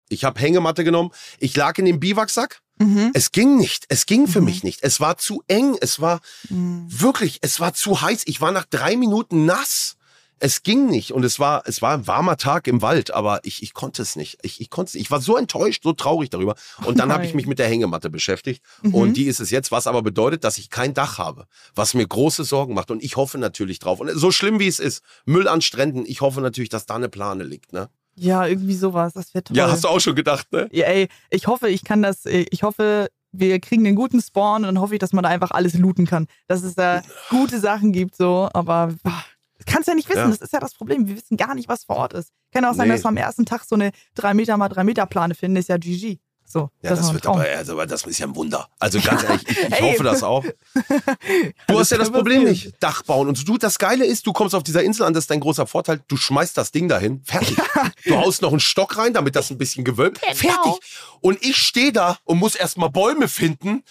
Ich 0.09 0.25
habe 0.25 0.41
Hängematte 0.41 0.83
genommen. 0.85 1.11
Ich 1.39 1.55
lag 1.57 1.79
in 1.79 1.85
dem 1.85 2.01
Biwaksack. 2.01 2.61
Mhm. 2.79 3.11
Es 3.15 3.31
ging 3.33 3.57
nicht. 3.57 3.85
Es 3.89 4.07
ging 4.07 4.27
für 4.27 4.41
Mhm. 4.41 4.47
mich 4.47 4.65
nicht. 4.65 4.83
Es 4.83 5.01
war 5.01 5.17
zu 5.19 5.43
eng. 5.47 5.77
Es 5.81 6.01
war 6.01 6.21
Mhm. 6.49 6.87
wirklich, 6.89 7.39
es 7.43 7.61
war 7.61 7.75
zu 7.75 8.01
heiß. 8.03 8.23
Ich 8.27 8.41
war 8.41 8.51
nach 8.53 8.65
drei 8.65 8.97
Minuten 8.97 9.45
nass. 9.47 9.97
Es 10.43 10.63
ging 10.63 10.87
nicht. 10.87 11.13
Und 11.13 11.23
es 11.25 11.39
war, 11.39 11.63
es 11.67 11.83
war 11.83 11.93
ein 11.93 12.07
warmer 12.07 12.39
Tag 12.39 12.67
im 12.67 12.81
Wald, 12.81 13.13
aber 13.13 13.41
ich, 13.45 13.63
ich 13.63 13.75
konnte 13.75 14.01
es 14.01 14.17
nicht. 14.17 14.39
Ich, 14.43 14.61
ich 14.61 14.71
konnte 14.71 14.89
es 14.89 14.95
nicht. 14.95 15.05
Ich 15.05 15.11
war 15.11 15.21
so 15.21 15.37
enttäuscht, 15.37 15.83
so 15.83 15.93
traurig 15.93 16.31
darüber. 16.31 16.55
Und 16.85 16.99
dann 16.99 17.13
habe 17.13 17.27
ich 17.27 17.35
mich 17.35 17.47
mit 17.47 17.59
der 17.59 17.69
Hängematte 17.69 18.09
beschäftigt. 18.09 18.65
Mhm. 18.83 18.95
Und 18.95 19.17
die 19.19 19.27
ist 19.27 19.41
es 19.41 19.51
jetzt, 19.51 19.71
was 19.71 19.87
aber 19.87 20.03
bedeutet, 20.03 20.43
dass 20.43 20.57
ich 20.57 20.71
kein 20.71 20.95
Dach 20.95 21.19
habe. 21.19 21.47
Was 21.75 21.93
mir 21.93 22.07
große 22.07 22.45
Sorgen 22.45 22.73
macht. 22.73 22.91
Und 22.91 23.03
ich 23.03 23.17
hoffe 23.17 23.37
natürlich 23.37 23.79
drauf. 23.79 24.01
Und 24.01 24.11
so 24.11 24.31
schlimm 24.31 24.59
wie 24.59 24.67
es 24.67 24.79
ist, 24.79 25.03
Müll 25.27 25.47
an 25.47 25.61
Stränden, 25.61 26.05
ich 26.07 26.23
hoffe 26.23 26.41
natürlich, 26.41 26.71
dass 26.71 26.87
da 26.87 26.97
eine 26.97 27.11
Plane 27.11 27.45
liegt, 27.45 27.75
ne? 27.75 27.91
Ja, 28.17 28.47
irgendwie 28.47 28.75
sowas. 28.75 29.13
Das 29.13 29.35
wäre 29.35 29.45
toll. 29.45 29.57
Ja, 29.57 29.71
hast 29.71 29.85
du 29.85 29.89
auch 29.89 30.01
schon 30.01 30.15
gedacht, 30.15 30.51
ne? 30.53 30.69
Ja, 30.73 30.87
ey, 30.87 31.09
ich 31.29 31.47
hoffe, 31.47 31.69
ich 31.69 31.85
kann 31.85 32.03
das, 32.03 32.25
äh, 32.25 32.47
ich 32.51 32.63
hoffe, 32.63 33.09
wir 33.33 33.61
kriegen 33.61 33.87
einen 33.87 33.97
guten 33.97 34.21
Spawn 34.21 34.63
und 34.63 34.75
dann 34.75 34.81
hoffe 34.81 34.95
ich, 34.95 34.99
dass 34.99 35.13
man 35.13 35.23
da 35.23 35.29
einfach 35.29 35.51
alles 35.51 35.75
looten 35.75 36.07
kann. 36.07 36.27
Dass 36.49 36.63
es 36.63 36.75
da 36.75 37.03
gute 37.31 37.61
Sachen 37.61 37.93
gibt, 37.93 38.17
so, 38.17 38.49
aber 38.53 38.95
ah, 39.05 39.23
das 39.65 39.67
kannst 39.73 39.89
du 39.89 39.93
ja 39.93 39.97
nicht 39.97 40.09
wissen, 40.09 40.19
Ja. 40.19 40.29
das 40.29 40.41
ist 40.41 40.53
ja 40.53 40.61
das 40.61 40.75
Problem. 40.75 41.07
Wir 41.07 41.17
wissen 41.17 41.37
gar 41.37 41.55
nicht, 41.55 41.69
was 41.69 41.85
vor 41.85 41.97
Ort 41.97 42.13
ist. 42.15 42.31
Kann 42.53 42.65
auch 42.65 42.75
sein, 42.75 42.89
Nee. 42.89 42.95
dass 42.95 43.05
wir 43.05 43.09
am 43.09 43.17
ersten 43.17 43.45
Tag 43.47 43.65
so 43.65 43.75
eine 43.77 43.93
3 44.15 44.35
Meter 44.35 44.57
mal 44.57 44.69
3 44.69 44.85
Meter 44.85 45.07
Plane 45.07 45.35
finden, 45.35 45.57
ist 45.57 45.69
ja 45.69 45.77
GG. 45.77 46.19
So, 46.47 46.69
Ja, 46.83 46.91
das, 46.91 47.07
ein 47.07 47.15
wird 47.15 47.27
aber, 47.29 47.43
also, 47.43 47.75
aber 47.75 47.87
das 47.87 48.03
ist 48.05 48.19
ja 48.19 48.27
ein 48.27 48.35
Wunder. 48.35 48.69
Also 48.81 48.99
ganz 49.05 49.23
ehrlich, 49.23 49.49
ich, 49.49 49.57
ich 49.69 49.81
hoffe 49.83 50.03
das 50.03 50.25
auch. 50.25 50.45
Du 51.69 51.79
hast 51.79 51.91
ja 51.93 51.99
das 51.99 52.11
Problem 52.11 52.43
nicht. 52.45 52.73
Dach 52.81 53.03
bauen. 53.03 53.29
Und 53.29 53.47
du, 53.49 53.57
das 53.57 53.79
Geile 53.79 54.05
ist, 54.05 54.27
du 54.27 54.33
kommst 54.33 54.55
auf 54.57 54.65
dieser 54.65 54.83
Insel 54.83 55.05
an, 55.05 55.15
das 55.15 55.25
ist 55.25 55.31
dein 55.31 55.39
großer 55.41 55.67
Vorteil. 55.69 56.01
Du 56.09 56.17
schmeißt 56.17 56.57
das 56.57 56.73
Ding 56.73 56.89
dahin. 56.89 57.23
Fertig. 57.25 57.57
Du 58.05 58.17
haust 58.17 58.43
noch 58.43 58.51
einen 58.51 58.61
Stock 58.61 58.97
rein, 58.97 59.13
damit 59.13 59.37
das 59.37 59.51
ein 59.51 59.59
bisschen 59.59 59.85
gewölbt. 59.85 60.21
Genau. 60.23 60.35
Fertig. 60.35 60.81
Und 61.21 61.43
ich 61.45 61.57
stehe 61.57 61.93
da 61.93 62.19
und 62.25 62.39
muss 62.39 62.55
erstmal 62.57 62.91
Bäume 62.91 63.29
finden, 63.29 63.85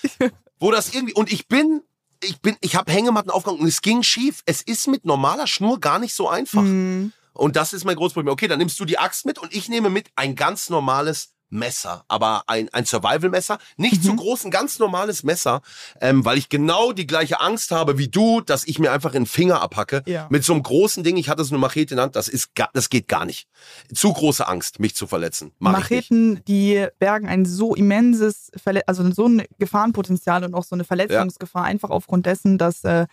wo 0.59 0.71
das 0.71 0.93
irgendwie. 0.93 1.13
Und 1.13 1.31
ich 1.31 1.47
bin. 1.47 1.81
Ich 2.21 2.41
bin, 2.41 2.57
ich 2.61 2.75
habe 2.75 2.91
Hängematten 2.91 3.31
aufgehangen 3.31 3.61
und 3.61 3.67
es 3.67 3.81
ging 3.81 4.03
schief. 4.03 4.41
Es 4.45 4.61
ist 4.61 4.88
mit 4.88 5.05
normaler 5.05 5.47
Schnur 5.47 5.79
gar 5.79 5.99
nicht 5.99 6.13
so 6.13 6.27
einfach. 6.27 6.61
Hm. 6.61 7.13
Und 7.33 7.55
das 7.55 7.73
ist 7.73 7.85
mein 7.85 7.95
großes 7.95 8.13
Problem. 8.13 8.33
Okay, 8.33 8.47
dann 8.47 8.59
nimmst 8.59 8.79
du 8.79 8.85
die 8.85 8.97
Axt 8.97 9.25
mit 9.25 9.39
und 9.39 9.53
ich 9.53 9.69
nehme 9.69 9.89
mit 9.89 10.09
ein 10.15 10.35
ganz 10.35 10.69
normales 10.69 11.33
Messer, 11.50 12.03
aber 12.08 12.44
ein, 12.48 12.70
ein 12.74 12.86
Survival-Messer. 12.86 13.58
Nicht 13.77 14.03
zu 14.03 14.15
groß, 14.15 14.46
ein 14.46 14.51
ganz 14.51 14.79
normales 14.79 15.24
Messer, 15.24 15.62
ähm, 16.01 16.24
weil 16.25 16.38
ich 16.38 16.50
genau 16.50 16.91
die 16.91 17.08
gleiche 17.08 17.39
Angst 17.39 17.72
habe 17.72 17.98
wie 17.98 18.08
du, 18.08 18.41
dass 18.41 18.65
ich 18.65 18.79
mir 18.79 18.91
einfach 18.91 19.13
in 19.13 19.24
den 19.24 19.27
Finger 19.27 19.62
abhacke. 19.62 20.03
Ja. 20.06 20.27
Mit 20.29 20.44
so 20.44 20.53
einem 20.53 20.63
großen 20.63 21.03
Ding, 21.03 21.18
ich 21.18 21.29
hatte 21.29 21.44
so 21.44 21.53
eine 21.53 21.60
Machete 21.60 21.94
in 21.94 21.98
der 21.98 22.03
Hand, 22.03 22.15
das, 22.15 22.27
ist, 22.27 22.51
das 22.74 22.89
geht 22.89 23.08
gar 23.08 23.25
nicht. 23.25 23.48
Zu 23.94 24.13
große 24.13 24.48
Angst, 24.48 24.79
mich 24.79 24.96
zu 24.96 25.08
verletzen. 25.08 25.51
Mach. 25.60 25.72
Macheten, 25.72 26.44
die 26.48 26.88
bergen 27.00 27.27
ein 27.27 27.46
so 27.46 27.75
immenses, 27.75 28.51
Verle 28.56 28.88
also 28.88 29.10
so 29.12 29.27
ein 29.27 29.44
Gefahrenpotenzial 29.58 30.44
und 30.44 30.53
auch 30.53 30.63
so 30.63 30.75
eine 30.75 30.84
Verletzungsgefahr, 30.84 31.63
einfach 31.63 31.89
aufgrund 31.89 32.25
dessen, 32.25 32.58
dass 32.58 32.84
äh, 32.84 33.08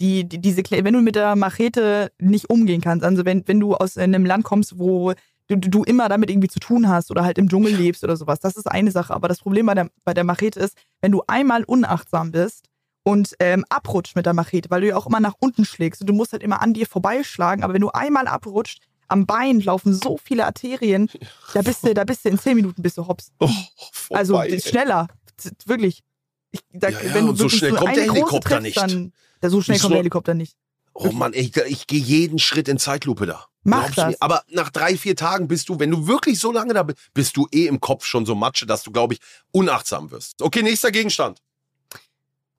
die, 0.00 0.28
die, 0.28 0.40
diese, 0.40 0.62
wenn 0.70 0.94
du 0.94 1.00
mit 1.00 1.16
der 1.16 1.34
Machete 1.36 2.12
nicht 2.18 2.50
umgehen 2.50 2.80
kannst, 2.80 3.04
also 3.04 3.24
wenn, 3.24 3.46
wenn 3.46 3.60
du 3.60 3.74
aus 3.74 3.98
einem 3.98 4.24
Land 4.24 4.44
kommst, 4.44 4.78
wo 4.78 5.12
du, 5.48 5.56
du 5.56 5.82
immer 5.84 6.08
damit 6.08 6.30
irgendwie 6.30 6.48
zu 6.48 6.60
tun 6.60 6.88
hast 6.88 7.10
oder 7.10 7.24
halt 7.24 7.38
im 7.38 7.48
Dschungel 7.48 7.74
lebst 7.74 8.04
oder 8.04 8.16
sowas, 8.16 8.38
das 8.40 8.56
ist 8.56 8.66
eine 8.70 8.90
Sache. 8.90 9.14
Aber 9.14 9.28
das 9.28 9.38
Problem 9.40 9.66
bei 9.66 9.74
der, 9.74 9.90
bei 10.04 10.14
der 10.14 10.24
Machete 10.24 10.60
ist, 10.60 10.76
wenn 11.00 11.12
du 11.12 11.22
einmal 11.26 11.64
unachtsam 11.64 12.30
bist 12.30 12.66
und 13.02 13.34
ähm, 13.40 13.64
abrutscht 13.70 14.16
mit 14.16 14.26
der 14.26 14.34
Machete, 14.34 14.70
weil 14.70 14.82
du 14.82 14.88
ja 14.88 14.96
auch 14.96 15.06
immer 15.06 15.20
nach 15.20 15.34
unten 15.40 15.64
schlägst 15.64 16.00
und 16.02 16.06
du 16.08 16.12
musst 16.12 16.32
halt 16.32 16.42
immer 16.42 16.60
an 16.60 16.74
dir 16.74 16.86
vorbeischlagen, 16.86 17.64
aber 17.64 17.74
wenn 17.74 17.80
du 17.80 17.90
einmal 17.90 18.26
abrutscht, 18.28 18.82
am 19.08 19.24
Bein 19.24 19.60
laufen 19.60 19.94
so 19.94 20.18
viele 20.22 20.44
Arterien, 20.44 21.08
da 21.54 21.62
bist 21.62 21.84
du, 21.84 21.94
da 21.94 22.04
bist 22.04 22.24
du 22.24 22.28
in 22.28 22.38
zehn 22.38 22.56
Minuten 22.56 22.82
bist 22.82 22.98
du 22.98 23.06
hops. 23.06 23.32
Oh, 23.40 23.48
Also 24.10 24.34
vorbei, 24.34 24.50
ey. 24.50 24.60
schneller, 24.60 25.08
wirklich. 25.64 26.02
Ich, 26.50 26.60
da, 26.72 26.90
Ja, 26.90 27.00
ja, 27.02 27.14
wenn 27.14 27.24
du 27.24 27.30
und 27.30 27.36
so 27.36 27.48
schnell 27.48 27.72
kommt 27.74 27.96
der 27.96 28.12
Helikopter 28.12 28.60
nicht. 28.60 28.76
Dann, 28.76 29.12
da, 29.40 29.48
so 29.48 29.62
schnell 29.62 29.78
kommt 29.78 29.92
der 29.92 29.98
Helikopter 29.98 30.34
nicht. 30.34 30.56
Oh 31.00 31.12
Mann, 31.12 31.32
ich, 31.32 31.56
ich 31.56 31.86
gehe 31.86 32.00
jeden 32.00 32.40
Schritt 32.40 32.66
in 32.66 32.76
Zeitlupe 32.76 33.26
da. 33.26 33.46
Mach 33.62 33.94
das. 33.94 34.20
Aber 34.20 34.42
nach 34.48 34.70
drei, 34.70 34.96
vier 34.96 35.14
Tagen 35.14 35.46
bist 35.46 35.68
du, 35.68 35.78
wenn 35.78 35.92
du 35.92 36.08
wirklich 36.08 36.40
so 36.40 36.50
lange 36.50 36.74
da 36.74 36.82
bist, 36.82 36.98
bist 37.14 37.36
du 37.36 37.46
eh 37.52 37.66
im 37.66 37.80
Kopf 37.80 38.04
schon 38.04 38.26
so 38.26 38.34
Matsche, 38.34 38.66
dass 38.66 38.82
du, 38.82 38.90
glaube 38.90 39.14
ich, 39.14 39.20
unachtsam 39.52 40.10
wirst. 40.10 40.42
Okay, 40.42 40.62
nächster 40.62 40.90
Gegenstand. 40.90 41.40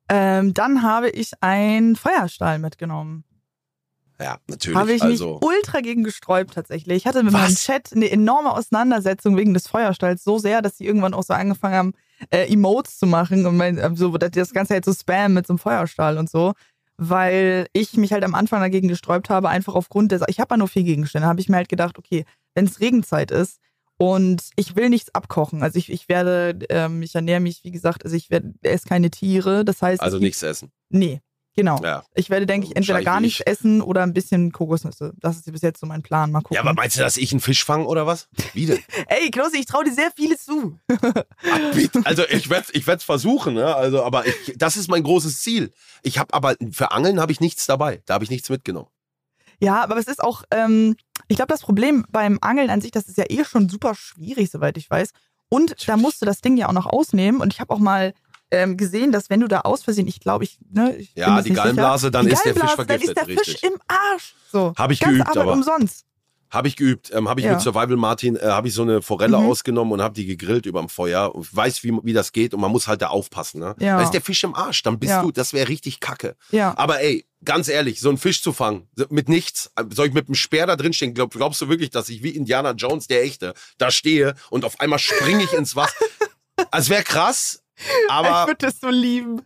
Ähm, 0.07 0.53
dann 0.53 0.83
habe 0.83 1.09
ich 1.09 1.31
einen 1.41 1.97
Feuerstahl 1.97 2.59
mitgenommen. 2.59 3.25
Ja, 4.21 4.37
natürlich. 4.47 4.77
Habe 4.77 4.93
ich 4.93 5.01
also, 5.01 5.35
mich 5.35 5.43
ultra 5.43 5.79
gegen 5.81 6.03
gesträubt 6.03 6.53
tatsächlich. 6.53 6.97
Ich 6.97 7.07
hatte 7.07 7.23
mit 7.23 7.33
Was? 7.33 7.41
meinem 7.41 7.55
Chat 7.55 7.93
eine 7.93 8.11
enorme 8.11 8.51
Auseinandersetzung 8.51 9.37
wegen 9.37 9.53
des 9.53 9.67
Feuerstalls 9.67 10.23
so 10.23 10.37
sehr, 10.37 10.61
dass 10.61 10.77
sie 10.77 10.85
irgendwann 10.85 11.13
auch 11.13 11.23
so 11.23 11.33
angefangen 11.33 11.75
haben, 11.75 11.93
äh, 12.29 12.51
Emotes 12.51 12.97
zu 12.97 13.05
machen 13.05 13.45
und 13.45 13.55
mein, 13.55 13.77
äh, 13.77 13.89
so 13.95 14.17
das 14.17 14.53
Ganze 14.53 14.73
halt 14.73 14.83
so 14.83 14.93
spam 14.93 15.33
mit 15.35 15.47
so 15.47 15.53
einem 15.53 15.59
Feuerstahl 15.59 16.17
und 16.17 16.29
so. 16.29 16.53
Weil 17.01 17.67
ich 17.71 17.95
mich 17.95 18.11
halt 18.11 18.25
am 18.25 18.35
Anfang 18.35 18.59
dagegen 18.59 18.89
gesträubt 18.89 19.29
habe, 19.29 19.47
einfach 19.47 19.73
aufgrund 19.73 20.11
des, 20.11 20.21
ich 20.27 20.41
habe 20.41 20.53
ja 20.53 20.57
nur 20.57 20.67
vier 20.67 20.83
Gegenstände, 20.83 21.27
habe 21.27 21.39
ich 21.39 21.47
mir 21.47 21.55
halt 21.55 21.69
gedacht, 21.69 21.97
okay, 21.97 22.25
wenn 22.55 22.65
es 22.65 22.81
Regenzeit 22.81 23.31
ist 23.31 23.59
und 23.97 24.49
ich 24.57 24.75
will 24.75 24.89
nichts 24.89 25.15
abkochen, 25.15 25.63
also 25.63 25.79
ich, 25.79 25.89
ich 25.89 26.09
werde, 26.09 26.59
ähm, 26.69 27.01
ich 27.01 27.15
ernähre 27.15 27.39
mich, 27.39 27.63
wie 27.63 27.71
gesagt, 27.71 28.03
also 28.03 28.17
ich 28.17 28.29
werde, 28.29 28.53
esse 28.63 28.85
keine 28.85 29.09
Tiere, 29.09 29.63
das 29.63 29.81
heißt, 29.81 30.01
also 30.01 30.17
ich, 30.17 30.23
nichts 30.23 30.43
essen. 30.43 30.73
Nee, 30.89 31.21
genau. 31.59 31.79
Ja. 31.83 32.03
Ich 32.15 32.29
werde, 32.29 32.45
denke 32.45 32.67
ich, 32.67 32.75
entweder 32.75 32.95
Wahrscheinlich 32.95 33.05
gar 33.05 33.19
nichts 33.19 33.39
ich. 33.41 33.47
essen 33.47 33.81
oder 33.81 34.03
ein 34.03 34.13
bisschen 34.13 34.51
Kokosnüsse. 34.51 35.13
Das 35.19 35.35
ist 35.35 35.51
bis 35.51 35.61
jetzt 35.61 35.79
so 35.79 35.85
mein 35.85 36.01
Plan. 36.01 36.31
Mal 36.31 36.39
gucken. 36.39 36.55
ja, 36.55 36.61
aber 36.61 36.73
meinst 36.73 36.97
du, 36.97 37.01
dass 37.01 37.17
ich 37.17 37.31
einen 37.31 37.41
Fisch 37.41 37.63
fange 37.63 37.85
oder 37.85 38.07
was? 38.07 38.29
Wie 38.53 38.65
denn? 38.65 38.79
Ey, 39.07 39.29
Knossi, 39.29 39.57
ich 39.57 39.65
traue 39.65 39.83
dir 39.83 39.93
sehr 39.93 40.11
vieles 40.15 40.45
zu. 40.45 40.79
Bitte. 41.73 42.01
also 42.05 42.23
ich 42.29 42.49
werde 42.49 42.67
ich 42.71 42.87
werd's 42.87 43.03
versuchen, 43.03 43.55
ne? 43.55 43.75
also, 43.75 44.03
aber 44.03 44.25
ich, 44.25 44.53
das 44.57 44.77
ist 44.77 44.89
mein 44.89 45.03
großes 45.03 45.39
Ziel. 45.41 45.71
Ich 46.01 46.17
habe 46.17 46.33
aber, 46.33 46.55
für 46.71 46.91
Angeln 46.91 47.19
habe 47.19 47.31
ich 47.31 47.41
nichts 47.41 47.65
dabei. 47.65 48.01
Da 48.05 48.13
habe 48.13 48.23
ich 48.23 48.29
nichts 48.29 48.49
mitgenommen. 48.49 48.87
Ja, 49.61 49.83
aber 49.83 49.97
es 49.97 50.07
ist 50.07 50.23
auch, 50.23 50.43
ähm, 50.51 50.95
ich 51.27 51.35
glaube, 51.35 51.51
das 51.51 51.61
Problem 51.61 52.05
beim 52.09 52.37
Angeln 52.41 52.69
an 52.69 52.79
sich, 52.79 52.91
das 52.91 53.07
ist 53.07 53.17
ja 53.17 53.25
eh 53.27 53.43
schon 53.43 53.67
super 53.67 53.93
schwierig, 53.93 54.49
soweit 54.49 54.77
ich 54.77 54.89
weiß. 54.89 55.11
Und 55.49 55.87
da 55.87 55.97
musst 55.97 56.21
du 56.21 56.25
das 56.25 56.39
Ding 56.39 56.55
ja 56.55 56.69
auch 56.69 56.73
noch 56.73 56.85
ausnehmen. 56.85 57.41
Und 57.41 57.53
ich 57.53 57.59
habe 57.59 57.73
auch 57.73 57.79
mal 57.79 58.13
ähm, 58.51 58.77
gesehen, 58.77 59.11
dass 59.11 59.29
wenn 59.29 59.39
du 59.41 59.47
da 59.47 59.61
aus 59.61 59.83
Versehen, 59.83 60.07
ich 60.07 60.19
glaube, 60.19 60.43
ich, 60.43 60.57
ne, 60.71 60.95
ich 60.97 61.11
Ja, 61.15 61.37
die 61.41 61.49
sicher, 61.49 61.55
Gallenblase, 61.63 62.11
dann 62.11 62.25
die 62.25 62.31
ist 62.33 62.43
der 62.45 62.53
Fisch 62.55 62.71
vergiftet. 62.71 62.89
Dann 62.89 63.01
ist 63.01 63.15
der 63.17 63.37
Fisch 63.37 63.47
richtig. 63.55 63.63
im 63.71 63.79
Arsch. 63.87 64.33
So. 64.51 64.73
Hab 64.75 64.91
ich 64.91 64.99
geübt, 64.99 65.21
Arbeit 65.21 65.37
aber- 65.37 65.53
umsonst. 65.53 66.05
Habe 66.51 66.67
ich 66.67 66.75
geübt. 66.75 67.11
Ähm, 67.13 67.29
habe 67.29 67.41
ich 67.41 67.45
Ja. 67.45 67.51
mit 67.53 67.61
Survival 67.61 67.95
Martin, 67.95 68.35
äh, 68.35 68.39
habe 68.47 68.67
ich 68.67 68.73
so 68.73 68.81
eine 68.81 69.03
Forelle 69.03 69.37
Mhm. 69.37 69.45
ausgenommen 69.45 69.93
und 69.93 70.01
habe 70.01 70.15
die 70.15 70.25
gegrillt 70.25 70.65
überm 70.65 70.89
Feuer. 70.89 71.35
Und 71.35 71.55
weiß, 71.55 71.83
wie, 71.83 71.93
wie 72.01 72.11
das 72.13 72.31
geht 72.31 72.55
und 72.55 72.59
man 72.59 72.71
muss 72.71 72.87
halt 72.87 73.03
da 73.03 73.09
aufpassen. 73.09 73.59
Ne? 73.59 73.75
Ja. 73.79 73.97
Da 73.97 74.03
ist 74.03 74.15
der 74.15 74.21
Fisch 74.21 74.43
im 74.43 74.55
Arsch, 74.55 74.81
dann 74.81 74.97
bist 74.97 75.11
Ja. 75.11 75.21
du, 75.21 75.31
das 75.31 75.53
wäre 75.53 75.67
richtig 75.69 75.99
kacke. 75.99 76.35
Ja. 76.49 76.75
Aber 76.75 77.01
ey, 77.01 77.27
ganz 77.45 77.67
ehrlich, 77.67 77.99
so 77.99 78.09
einen 78.09 78.17
Fisch 78.17 78.41
zu 78.41 78.51
fangen, 78.51 78.87
mit 79.11 79.29
nichts, 79.29 79.69
äh, 79.75 79.83
soll 79.93 80.07
ich 80.07 80.13
mit 80.13 80.25
einem 80.27 80.33
Speer 80.33 80.65
da 80.65 80.75
drin 80.75 80.91
stehen? 80.93 81.13
Glaub, 81.13 81.29
glaubst 81.35 81.61
du 81.61 81.69
wirklich, 81.69 81.91
dass 81.91 82.09
ich 82.09 82.23
wie 82.23 82.31
Indiana 82.31 82.71
Jones, 82.71 83.05
der 83.05 83.21
Echte, 83.23 83.53
da 83.77 83.91
stehe 83.91 84.33
und 84.49 84.65
auf 84.65 84.79
einmal 84.79 84.97
springe 84.97 85.43
ich 85.43 85.53
ins 85.53 85.75
Wasser? 85.75 85.93
Also 86.71 86.89
wäre 86.89 87.03
krass, 87.03 87.58
ich 87.79 88.11
aber 88.11 88.47
würde 88.47 88.65
das 88.67 88.79
so 88.79 88.89
lieben. 88.89 89.41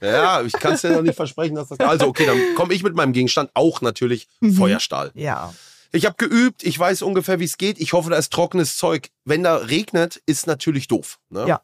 ja, 0.00 0.42
ich 0.42 0.52
kann 0.52 0.74
es 0.74 0.82
dir 0.82 0.90
noch 0.90 1.02
nicht 1.02 1.16
versprechen, 1.16 1.54
dass 1.54 1.68
das. 1.68 1.80
Also 1.80 2.06
okay, 2.06 2.26
dann 2.26 2.38
komme 2.54 2.74
ich 2.74 2.82
mit 2.82 2.94
meinem 2.94 3.12
Gegenstand 3.12 3.50
auch 3.54 3.80
natürlich 3.80 4.28
Mhm. 4.40 4.54
Feuerstahl. 4.54 5.10
Ja. 5.14 5.52
Ich 5.92 6.04
habe 6.04 6.16
geübt, 6.16 6.62
ich 6.64 6.78
weiß 6.78 7.02
ungefähr, 7.02 7.40
wie 7.40 7.44
es 7.44 7.56
geht. 7.58 7.78
Ich 7.80 7.92
hoffe, 7.92 8.10
da 8.10 8.16
ist 8.16 8.32
trockenes 8.32 8.76
Zeug. 8.76 9.08
Wenn 9.24 9.42
da 9.42 9.56
regnet, 9.56 10.20
ist 10.26 10.46
natürlich 10.46 10.88
doof. 10.88 11.18
Ne? 11.30 11.46
Ja. 11.46 11.62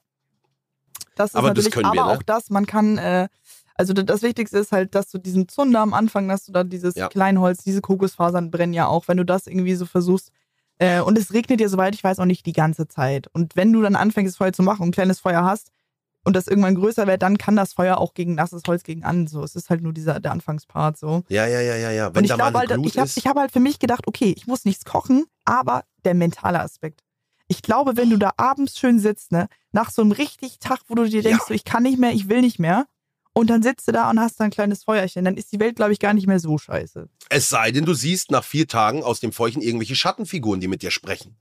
Das 1.16 1.31
ist 1.31 1.37
Aber 1.37 1.52
das 1.52 1.71
können 1.71 1.87
aber 1.87 1.95
wir, 1.97 2.04
ne? 2.07 2.11
auch 2.12 2.23
das, 2.23 2.49
man 2.49 2.64
kann, 2.64 2.97
äh, 2.97 3.28
also 3.75 3.92
das 3.92 4.23
Wichtigste 4.23 4.59
ist 4.59 4.73
halt, 4.73 4.95
dass 4.95 5.11
du 5.11 5.19
diesen 5.19 5.49
Zunder 5.49 5.81
am 5.81 5.92
Anfang, 5.92 6.28
dass 6.28 6.45
du 6.47 6.52
da 6.52 6.64
dieses 6.64 6.95
Ja. 6.95 7.09
Kleinholz, 7.09 7.62
diese 7.64 7.81
Kokosfasern 7.83 8.50
brennen 8.50 8.73
ja 8.73 8.87
auch, 8.87 9.09
wenn 9.09 9.19
du 9.19 9.25
das 9.25 9.47
irgendwie 9.47 9.75
so 9.75 9.85
versuchst. 9.85 10.31
Äh, 10.78 11.00
und 11.00 11.19
es 11.19 11.35
regnet 11.35 11.61
ja, 11.61 11.69
soweit 11.69 11.95
ich 11.95 12.02
weiß, 12.02 12.19
auch 12.19 12.25
nicht 12.25 12.47
die 12.47 12.54
ganze 12.54 12.88
Zeit. 12.88 13.28
Und 13.35 13.57
wenn 13.57 13.73
du 13.73 13.83
dann 13.83 13.97
anfängst, 13.97 14.38
Feuer 14.38 14.52
zu 14.54 14.62
machen 14.62 14.83
und 14.83 14.88
ein 14.88 14.92
kleines 14.92 15.21
Feuer 15.21 15.45
hast 15.45 15.71
und 16.24 16.34
das 16.36 16.46
irgendwann 16.46 16.74
größer 16.74 17.06
wird, 17.06 17.22
dann 17.22 17.38
kann 17.38 17.56
das 17.56 17.72
Feuer 17.72 17.98
auch 17.98 18.14
gegen 18.14 18.34
nasses 18.34 18.62
Holz 18.66 18.82
gegen 18.82 19.04
an. 19.04 19.26
So, 19.26 19.42
es 19.42 19.56
ist 19.56 19.70
halt 19.70 19.82
nur 19.82 19.92
dieser 19.92 20.20
der 20.20 20.32
Anfangspart 20.32 20.96
so. 20.98 21.22
Ja, 21.28 21.46
ja, 21.46 21.60
ja, 21.60 21.76
ja, 21.76 21.90
ja. 21.90 22.14
Wenn 22.14 22.18
und 22.20 22.24
ich 22.24 22.34
glaube 22.34 22.58
halt, 22.58 22.70
ich 22.70 22.96
habe 22.96 23.10
hab 23.28 23.36
halt 23.36 23.52
für 23.52 23.60
mich 23.60 23.78
gedacht, 23.78 24.06
okay, 24.06 24.32
ich 24.36 24.46
muss 24.46 24.64
nichts 24.64 24.84
kochen, 24.84 25.24
aber 25.44 25.84
der 26.04 26.14
mentale 26.14 26.60
Aspekt. 26.60 27.00
Ich 27.48 27.62
glaube, 27.62 27.96
wenn 27.96 28.08
du 28.10 28.16
da 28.16 28.32
abends 28.36 28.78
schön 28.78 28.98
sitzt, 28.98 29.32
ne, 29.32 29.48
nach 29.72 29.90
so 29.90 30.02
einem 30.02 30.12
richtig 30.12 30.58
Tag, 30.58 30.80
wo 30.88 30.94
du 30.94 31.08
dir 31.08 31.22
denkst, 31.22 31.42
Ja. 31.42 31.48
so, 31.48 31.54
ich 31.54 31.64
kann 31.64 31.82
nicht 31.82 31.98
mehr, 31.98 32.12
ich 32.12 32.28
will 32.28 32.40
nicht 32.40 32.58
mehr, 32.58 32.86
und 33.34 33.48
dann 33.48 33.62
sitzt 33.62 33.88
du 33.88 33.92
da 33.92 34.10
und 34.10 34.20
hast 34.20 34.38
da 34.38 34.44
ein 34.44 34.50
kleines 34.50 34.84
Feuerchen, 34.84 35.24
dann 35.24 35.36
ist 35.36 35.52
die 35.52 35.60
Welt, 35.60 35.76
glaube 35.76 35.92
ich, 35.92 35.98
gar 35.98 36.12
nicht 36.12 36.26
mehr 36.26 36.38
so 36.38 36.58
scheiße. 36.58 37.08
Es 37.30 37.48
sei 37.48 37.70
denn, 37.72 37.84
du 37.84 37.94
siehst 37.94 38.30
nach 38.30 38.44
vier 38.44 38.68
Tagen 38.68 39.02
aus 39.02 39.20
dem 39.20 39.32
Feuchen 39.32 39.62
irgendwelche 39.62 39.96
Schattenfiguren, 39.96 40.60
die 40.60 40.68
mit 40.68 40.82
dir 40.82 40.90
sprechen. 40.90 41.36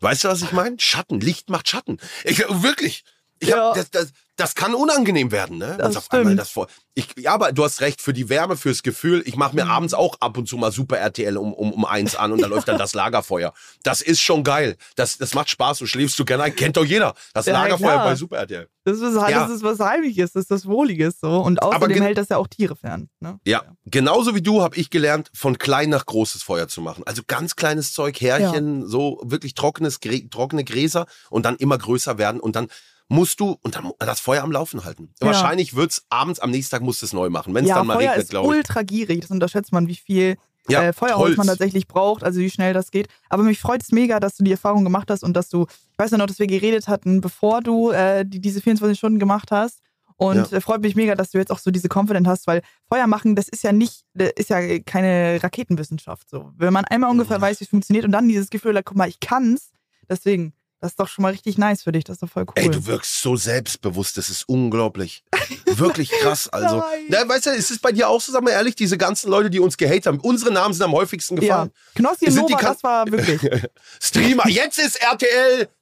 Weißt 0.00 0.24
du, 0.24 0.28
was 0.28 0.42
ich 0.42 0.52
meine? 0.52 0.76
Schatten, 0.78 1.20
Licht 1.20 1.50
macht 1.50 1.68
Schatten. 1.68 1.98
Ich, 2.24 2.38
wirklich. 2.38 3.04
Ja. 3.42 3.68
hab, 3.68 3.74
das, 3.74 3.90
das, 3.90 4.12
das 4.36 4.54
kann 4.54 4.74
unangenehm 4.74 5.30
werden, 5.30 5.58
ne? 5.58 5.76
Das 5.78 5.96
auf 5.96 6.10
einmal 6.10 6.34
das 6.36 6.48
Feu- 6.50 6.66
ich, 6.96 7.08
ja, 7.16 7.32
aber 7.34 7.52
du 7.52 7.64
hast 7.64 7.80
recht, 7.80 8.00
für 8.00 8.12
die 8.12 8.28
Wärme, 8.28 8.56
fürs 8.56 8.82
Gefühl. 8.84 9.22
Ich 9.26 9.34
mache 9.36 9.54
mir 9.56 9.64
Mhm. 9.64 9.70
abends 9.70 9.94
auch 9.94 10.16
ab 10.20 10.38
und 10.38 10.48
zu 10.48 10.56
mal 10.56 10.70
Super 10.72 10.98
RTL 10.98 11.36
um, 11.36 11.52
um, 11.52 11.72
um 11.72 11.84
eins 11.84 12.14
an 12.16 12.32
und 12.32 12.40
da 12.40 12.46
läuft 12.48 12.68
dann 12.68 12.78
das 12.78 12.94
Lagerfeuer. 12.94 13.52
Das 13.82 14.00
ist 14.00 14.20
schon 14.20 14.44
geil. 14.44 14.76
Das, 14.96 15.18
das 15.18 15.34
macht 15.34 15.50
Spaß. 15.50 15.78
Du 15.78 15.86
schläfst 15.86 16.18
du 16.18 16.24
gerne 16.24 16.44
ein. 16.44 16.54
Kennt 16.56 16.76
doch 16.76 16.84
jeder. 16.84 17.14
Das 17.32 17.46
Ja, 17.46 17.52
Lagerfeuer 17.54 17.92
klar. 17.94 18.04
bei 18.04 18.14
Super 18.16 18.36
RTL. 18.38 18.68
Das 18.84 18.98
ist, 19.00 19.18
halt, 19.18 19.32
Ja. 19.32 19.42
das 19.46 19.50
ist 19.56 19.62
was 19.62 19.78
Heimliches, 19.80 20.32
das 20.32 20.44
ist 20.44 20.50
was 20.50 20.66
Wohliges 20.66 21.18
so. 21.20 21.40
Und 21.40 21.62
außerdem 21.62 22.02
hält 22.02 22.18
das 22.18 22.28
ja 22.28 22.36
auch 22.36 22.46
Tiere 22.48 22.76
fern. 22.76 23.08
Ne? 23.20 23.38
Ja, 23.46 23.62
genauso 23.86 24.34
wie 24.34 24.42
du 24.42 24.62
habe 24.62 24.76
ich 24.76 24.90
gelernt, 24.90 25.30
von 25.34 25.58
klein 25.58 25.90
nach 25.90 26.06
großes 26.06 26.42
Feuer 26.42 26.68
zu 26.68 26.80
machen. 26.80 27.02
Also 27.06 27.22
ganz 27.26 27.56
kleines 27.56 27.92
Zeug, 27.92 28.20
Härchen, 28.20 28.86
so 28.86 29.20
wirklich 29.24 29.54
trockenes, 29.54 29.98
trockene 30.30 30.64
Gräser 30.64 31.06
und 31.30 31.44
dann 31.44 31.56
immer 31.56 31.78
größer 31.78 32.18
werden 32.18 32.40
und 32.40 32.56
dann 32.56 32.68
musst 33.08 33.38
du 33.40 33.56
und 33.62 33.76
dann 33.76 33.92
das 33.98 34.20
Feuer 34.20 34.42
am 34.42 34.50
Laufen 34.52 34.84
halten. 34.84 35.12
Ja. 35.20 35.26
Wahrscheinlich 35.28 35.74
wird's 35.76 36.04
abends, 36.08 36.40
am 36.40 36.50
nächsten 36.50 36.70
Tag 36.72 36.82
musst 36.82 37.02
du 37.02 37.06
es 37.06 37.12
neu 37.12 37.28
machen, 37.30 37.54
wenn 37.54 37.64
es 37.64 37.68
Ja, 37.70 37.76
dann 37.76 37.86
mal 37.86 37.94
Feuer 37.94 38.10
regnet, 38.12 38.28
glaube 38.30 38.48
ich. 38.52 38.56
ultra 38.58 38.82
gierig, 38.82 39.20
das 39.20 39.30
unterschätzt 39.30 39.72
man, 39.72 39.86
wie 39.88 39.94
viel 39.96 40.36
Ja, 40.68 40.82
äh, 40.84 40.92
Feuerholz 40.94 41.28
Holz. 41.28 41.36
man 41.36 41.46
tatsächlich 41.46 41.86
braucht, 41.86 42.24
also 42.24 42.40
wie 42.40 42.48
schnell 42.50 42.72
das 42.72 42.90
geht. 42.90 43.08
Aber 43.28 43.42
mich 43.42 43.60
freut 43.60 43.82
es 43.82 43.92
mega, 43.92 44.18
dass 44.20 44.36
du 44.36 44.44
die 44.44 44.52
Erfahrung 44.52 44.82
gemacht 44.84 45.10
hast 45.10 45.22
und 45.22 45.34
dass 45.34 45.50
du, 45.50 45.66
ich 45.92 45.98
weiß 45.98 46.12
ja 46.12 46.16
noch, 46.18 46.26
dass 46.26 46.38
wir 46.38 46.46
geredet 46.46 46.88
hatten, 46.88 47.20
bevor 47.20 47.60
du 47.60 47.90
äh, 47.90 48.24
die, 48.26 48.40
diese 48.40 48.62
24 48.62 48.96
Stunden 48.98 49.18
gemacht 49.18 49.50
hast. 49.50 49.80
Und 50.16 50.36
Ja. 50.50 50.56
äh, 50.56 50.60
freut 50.62 50.80
mich 50.80 50.94
mega, 50.96 51.14
dass 51.16 51.32
du 51.32 51.38
jetzt 51.38 51.50
auch 51.50 51.58
so 51.58 51.70
diese 51.70 51.88
Confidence 51.92 52.26
hast, 52.28 52.46
weil 52.46 52.62
Feuer 52.88 53.06
machen, 53.06 53.34
das 53.36 53.48
ist 53.48 53.62
ja 53.64 53.72
nicht, 53.72 54.04
das 54.14 54.30
ist 54.36 54.48
ja 54.48 54.78
keine 54.78 55.38
Raketenwissenschaft. 55.42 56.30
So. 56.30 56.52
Wenn 56.56 56.72
man 56.72 56.84
einmal 56.86 57.10
ungefähr 57.10 57.40
weiß, 57.40 57.60
wie 57.60 57.64
es 57.64 57.70
funktioniert 57.70 58.04
und 58.06 58.12
dann 58.12 58.28
dieses 58.28 58.48
Gefühl 58.48 58.76
hat, 58.76 58.84
guck 58.86 58.96
mal, 58.96 59.08
ich 59.08 59.20
kann's, 59.20 59.72
deswegen, 60.08 60.54
das 60.84 60.92
ist 60.92 61.00
doch 61.00 61.08
schon 61.08 61.22
mal 61.22 61.32
richtig 61.32 61.56
nice 61.56 61.82
für 61.82 61.92
dich, 61.92 62.04
das 62.04 62.16
ist 62.16 62.22
doch 62.22 62.28
voll 62.28 62.42
cool. 62.42 62.52
Ey, 62.56 62.68
du 62.68 62.84
wirkst 62.84 63.22
so 63.22 63.36
selbstbewusst, 63.36 64.18
das 64.18 64.28
ist 64.28 64.46
unglaublich. 64.46 65.24
Wirklich 65.64 66.10
krass. 66.10 66.34
Also, 66.54 66.76
Nein. 66.76 67.04
na, 67.08 67.28
weißt 67.28 67.46
du, 67.46 67.50
ist 67.50 67.70
es 67.70 67.78
bei 67.78 67.90
dir 67.90 68.08
auch 68.08 68.20
so, 68.20 68.30
sag 68.30 68.44
mal 68.44 68.50
ehrlich, 68.50 68.76
diese 68.76 68.98
ganzen 68.98 69.30
Leute, 69.30 69.50
die 69.50 69.60
uns 69.60 69.76
gehatet 69.76 70.06
haben, 70.06 70.20
unsere 70.20 70.52
Namen 70.52 70.74
sind 70.74 70.82
am 70.82 70.92
häufigsten 70.92 71.36
ja. 71.36 71.40
gefallen. 71.40 71.70
Knossi 71.94 72.26
und 72.26 72.32
Sind 72.32 72.48
die 72.48 72.52
Nova, 72.52 72.68
das 72.68 72.82
war 72.84 73.10
wirklich. 73.10 73.40
Streamer, 74.00 74.46
jetzt 74.48 74.78
ist 74.78 74.98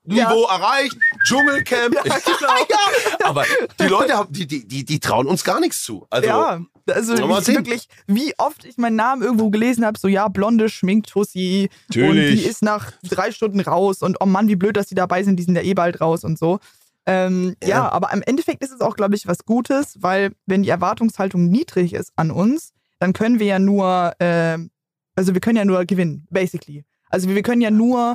RTL-Niveau 0.09 0.47
erreicht, 0.47 0.97
Dschungelcamp. 1.25 1.95
Ja, 2.05 2.17
genau. 2.25 2.55
ja, 2.69 3.27
aber 3.27 3.45
die 3.81 3.87
Leute, 3.87 4.15
haben, 4.15 4.33
die, 4.33 4.47
die, 4.47 4.67
die, 4.67 4.85
die 4.85 5.01
trauen 5.01 5.27
uns 5.27 5.45
gar 5.45 5.61
nichts 5.61 5.83
zu. 5.83 6.07
Also, 6.11 6.27
ja, 6.27 6.61
also 6.89 7.17
wirklich, 7.17 7.89
wie 8.07 8.35
oft 8.39 8.65
ich 8.65 8.77
meinen 8.77 8.97
Namen 8.97 9.23
irgendwo 9.23 9.51
gelesen 9.51 9.85
habe, 9.85 9.99
so 9.99 10.09
ja, 10.09 10.29
blonde 10.29 10.69
Schminktussi 10.69 11.71
und 11.95 12.01
Natürlich. 12.01 12.43
die 12.43 12.49
ist 12.49 12.63
nach 12.63 12.93
drei 13.09 13.31
Stunden 13.31 13.61
raus 13.61 14.03
und 14.03 14.17
oh 14.21 14.27
Mann, 14.27 14.49
wie 14.49 14.57
blöd, 14.57 14.77
dass 14.77 14.87
die 14.87 14.95
dabei 14.95 15.23
sind, 15.23 15.37
die 15.37 15.45
sind 15.45 15.55
ja 15.55 15.63
eh 15.63 15.75
bald 15.75 16.01
raus 16.01 16.25
und 16.25 16.39
so. 16.39 16.59
Ähm, 17.05 17.57
ja. 17.63 17.69
Ja. 17.69 17.93
aber 17.93 18.13
im 18.13 18.23
Endeffekt 18.23 18.63
ist 18.63 18.73
es 18.73 18.81
auch, 18.81 18.97
glaube 18.97 19.15
ich, 19.15 19.27
was 19.27 19.45
Gutes, 19.45 19.97
weil 20.01 20.33
wenn 20.47 20.63
die 20.63 20.69
Erwartungshaltung 20.69 21.49
niedrig 21.49 21.95
ist 21.95 22.13
an 22.17 22.31
uns, 22.31 22.73
dann 22.99 23.13
können 23.13 23.39
wir 23.41 23.47
ja 23.47 23.59
nur, 23.59 24.13
ähm, 24.21 24.71
also 25.17 25.35
wir 25.35 25.41
können 25.41 25.57
ja 25.57 25.65
nur 25.65 25.85
gewinnen, 25.85 26.27
basically. 26.31 26.85
Also 27.11 27.29
wir 27.29 27.43
können 27.43 27.61
ja 27.61 27.71
nur 27.71 28.15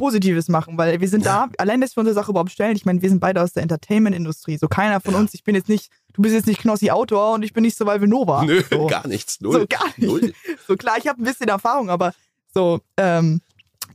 Positives 0.00 0.48
machen, 0.48 0.78
weil 0.78 1.00
wir 1.00 1.08
sind 1.08 1.26
da, 1.26 1.48
allein, 1.58 1.80
dass 1.82 1.94
wir 1.94 2.00
unsere 2.00 2.14
Sache 2.14 2.30
überhaupt 2.30 2.50
stellen. 2.50 2.74
Ich 2.74 2.86
meine, 2.86 3.02
wir 3.02 3.08
sind 3.10 3.20
beide 3.20 3.42
aus 3.42 3.52
der 3.52 3.62
Entertainment-Industrie. 3.62 4.56
So 4.56 4.66
keiner 4.66 5.00
von 5.00 5.12
Ja. 5.14 5.20
uns, 5.20 5.34
ich 5.34 5.44
bin 5.44 5.54
jetzt 5.54 5.68
nicht, 5.68 5.90
du 6.14 6.22
bist 6.22 6.34
jetzt 6.34 6.46
nicht 6.46 6.60
Knossi 6.60 6.90
Autor 6.90 7.34
und 7.34 7.42
ich 7.42 7.52
bin 7.52 7.62
nicht 7.62 7.76
Survival 7.76 8.08
Nova. 8.08 8.42
nö, 8.44 8.62
so. 8.70 8.86
gar 8.86 9.06
nichts. 9.06 9.40
Null. 9.40 9.52
So 9.60 9.66
gar 9.68 9.84
nicht. 9.86 9.98
Null. 9.98 10.32
So 10.66 10.76
klar, 10.76 10.96
ich 10.98 11.06
habe 11.06 11.20
ein 11.22 11.24
bisschen 11.24 11.48
Erfahrung, 11.48 11.90
aber 11.90 12.14
so, 12.54 12.80
ähm, 12.96 13.42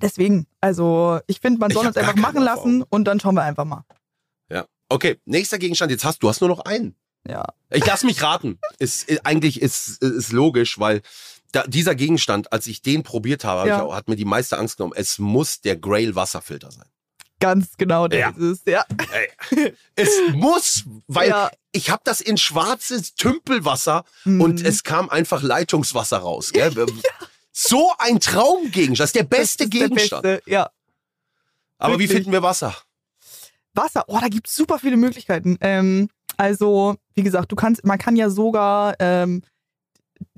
deswegen, 0.01 0.45
also 0.61 1.19
ich 1.27 1.39
finde, 1.41 1.59
man 1.59 1.71
soll 1.71 1.87
uns 1.87 1.97
einfach 1.97 2.15
machen 2.15 2.41
lassen 2.43 2.81
Erfahrung. 2.81 2.85
und 2.89 3.05
dann 3.05 3.19
schauen 3.19 3.35
wir 3.35 3.43
einfach 3.43 3.65
mal. 3.65 3.83
Ja. 4.49 4.65
Okay, 4.89 5.19
nächster 5.25 5.57
Gegenstand. 5.57 5.91
Jetzt 5.91 6.05
hast 6.05 6.21
du 6.21 6.29
hast 6.29 6.39
nur 6.41 6.49
noch 6.49 6.59
einen. 6.59 6.95
Ja. 7.27 7.45
Ich 7.71 7.83
lass 7.85 8.03
mich 8.03 8.21
raten. 8.21 8.59
Ist, 8.77 9.09
ist, 9.09 9.25
eigentlich 9.25 9.59
ist, 9.59 10.01
ist 10.03 10.31
logisch, 10.31 10.79
weil 10.79 11.01
da, 11.55 11.63
dieser 11.67 11.95
Gegenstand, 11.95 12.51
als 12.51 12.67
ich 12.67 12.81
den 12.81 13.03
probiert 13.03 13.43
habe, 13.45 13.61
hab 13.61 13.67
Ja. 13.67 13.75
ich 13.77 13.81
auch, 13.83 13.95
hat 13.95 14.07
mir 14.07 14.15
die 14.15 14.25
meiste 14.25 14.57
Angst 14.57 14.77
genommen. 14.77 14.93
Es 14.95 15.19
muss 15.19 15.61
der 15.61 15.75
Grail 15.77 16.15
Wasserfilter 16.15 16.71
sein. 16.71 16.85
Ganz 17.39 17.75
genau, 17.77 18.07
der 18.07 18.19
Ja. 18.19 18.29
ist 18.29 18.37
es. 18.37 18.61
Ja. 18.65 18.85
Es 19.95 20.09
muss, 20.33 20.85
weil 21.07 21.29
ja. 21.29 21.51
ich 21.71 21.89
habe 21.89 22.01
das 22.05 22.21
in 22.21 22.37
schwarzes 22.37 23.15
Tümpelwasser 23.15 24.05
Mhm. 24.23 24.41
und 24.41 24.63
es 24.63 24.83
kam 24.83 25.09
einfach 25.09 25.41
Leitungswasser 25.43 26.17
raus. 26.17 26.51
Gell? 26.51 26.73
So 27.57 27.93
ein 27.99 28.19
Traumgegenstand. 28.19 28.99
Das 28.99 29.09
ist 29.11 29.15
der 29.15 29.23
beste 29.23 29.63
ist 29.63 29.73
der 29.73 29.79
Gegenstand. 29.79 30.23
Beste. 30.23 30.49
Ja. 30.51 30.69
Aber 31.77 31.97
wie 31.99 32.07
finden 32.07 32.33
wir 32.33 32.43
Wasser? 32.43 32.75
Wasser, 33.73 34.03
oh, 34.07 34.17
da 34.19 34.27
gibt 34.27 34.47
es 34.49 34.55
super 34.55 34.77
viele 34.77 34.97
Möglichkeiten. 34.97 35.57
Ähm, 35.61 36.09
also, 36.35 36.95
wie 37.13 37.23
gesagt, 37.23 37.49
du 37.53 37.55
kannst, 37.55 37.85
man 37.85 37.97
kann 37.97 38.17
ja 38.17 38.29
sogar 38.29 38.95
ähm, 38.99 39.41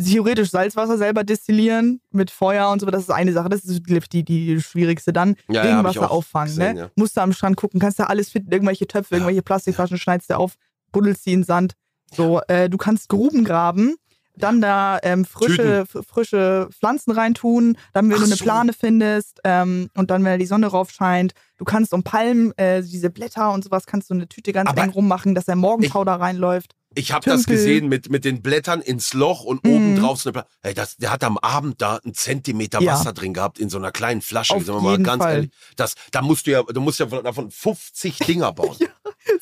theoretisch 0.01 0.51
Salzwasser 0.51 0.98
selber 0.98 1.24
destillieren 1.24 2.01
mit 2.12 2.31
Feuer 2.31 2.69
und 2.69 2.79
so, 2.79 2.86
das 2.88 3.03
ist 3.03 3.12
eine 3.12 3.34
Sache, 3.34 3.50
das 3.50 3.63
ist 3.63 3.81
die, 4.12 4.24
die 4.24 4.62
schwierigste. 4.62 5.13
Dann 5.13 5.36
Ja, 5.48 5.55
ja, 5.55 5.62
ich 5.62 5.67
Regenwasser 5.69 6.12
auch 6.12 6.17
auffangen, 6.17 6.50
gesehen, 6.55 6.75
ne? 6.75 6.79
ja. 6.81 6.89
Musst 6.96 7.17
du 7.17 7.22
am 7.22 7.34
Strand 7.34 7.57
gucken, 7.57 7.79
kannst 7.79 8.00
da 8.00 8.05
alles 8.05 8.29
finden, 8.29 8.51
irgendwelche 8.51 8.88
Töpfe, 8.88 9.15
irgendwelche 9.15 9.41
Plastikflaschen, 9.41 9.98
schneidest 9.98 10.29
du 10.29 10.38
auf, 10.38 10.55
buddelst 10.91 11.25
die 11.25 11.34
in 11.34 11.43
Sand. 11.43 11.74
So, 12.13 12.41
äh, 12.48 12.69
du 12.69 12.77
kannst 12.77 13.10
Gruben 13.10 13.43
graben, 13.43 13.96
dann 14.38 14.62
da 14.62 15.00
ähm, 15.03 15.25
frische, 15.25 15.85
frische 15.85 16.70
Pflanzen 16.72 17.11
reintun, 17.11 17.77
dann 17.94 18.09
wenn 18.09 18.16
Ach 18.16 18.20
du 18.20 18.25
eine 18.25 18.35
so. 18.35 18.44
Plane 18.44 18.74
findest 18.74 19.42
ähm, 19.44 19.90
und 19.96 20.11
dann, 20.11 20.24
wenn 20.24 20.33
da 20.33 20.37
die 20.37 20.46
Sonne 20.46 20.68
rauf 20.68 20.92
scheint, 20.92 21.33
du 21.57 21.66
kannst 21.66 21.94
um 21.94 22.03
Palmen, 22.03 22.55
äh, 22.57 22.81
diese 22.81 23.09
Blätter 23.09 23.51
und 23.51 23.63
sowas, 23.63 23.85
kannst 23.85 24.09
du 24.09 24.13
eine 24.13 24.27
Tüte 24.27 24.53
ganz 24.53 24.70
Aber 24.70 24.83
eng 24.83 24.92
rummachen, 24.92 25.35
dass 25.35 25.46
der 25.46 25.55
Morgentau 25.55 26.05
da 26.05 26.16
reinläuft. 26.16 26.74
Ich 26.98 27.12
habe 27.12 27.29
das 27.29 27.46
gesehen 27.46 27.88
mit, 27.88 28.10
mit 28.10 28.25
den 28.25 28.42
Blättern 28.42 28.81
ins 28.81 29.14
Loch 29.14 29.44
und 29.44 29.64
Mhm. 29.64 29.72
oben 29.74 29.96
drauf 30.00 30.20
so 30.22 30.29
eine 30.29 30.33
Pla 30.33 30.48
hey, 30.64 30.74
das, 30.74 30.98
Der 30.98 31.12
hat 31.12 31.24
am 31.24 31.38
Abend 31.38 31.81
da 31.81 31.98
einen 31.98 32.14
Zentimeter 32.14 32.81
Ja. 32.81 32.94
Wasser 32.94 33.14
drin 33.14 33.33
gehabt 33.33 33.60
in 33.60 33.70
so 33.70 33.77
einer 33.77 33.92
kleinen 33.92 34.22
Flasche. 34.22 34.55
Auf 34.55 34.66
Sagen 34.66 34.79
wir 34.79 34.81
mal 34.81 34.92
jeden 34.92 35.03
ganz 35.03 35.22
Fall. 35.24 35.33
ehrlich. 35.36 35.51
Das, 35.75 35.94
da 36.12 36.22
musst 36.22 36.48
du 36.48 36.51
ja, 36.51 36.64
du 36.64 36.81
musst 36.81 37.00
ja 37.00 37.05
davon 37.05 37.51
50 37.51 38.18
Dinger 38.20 38.51
bauen. 38.53 38.75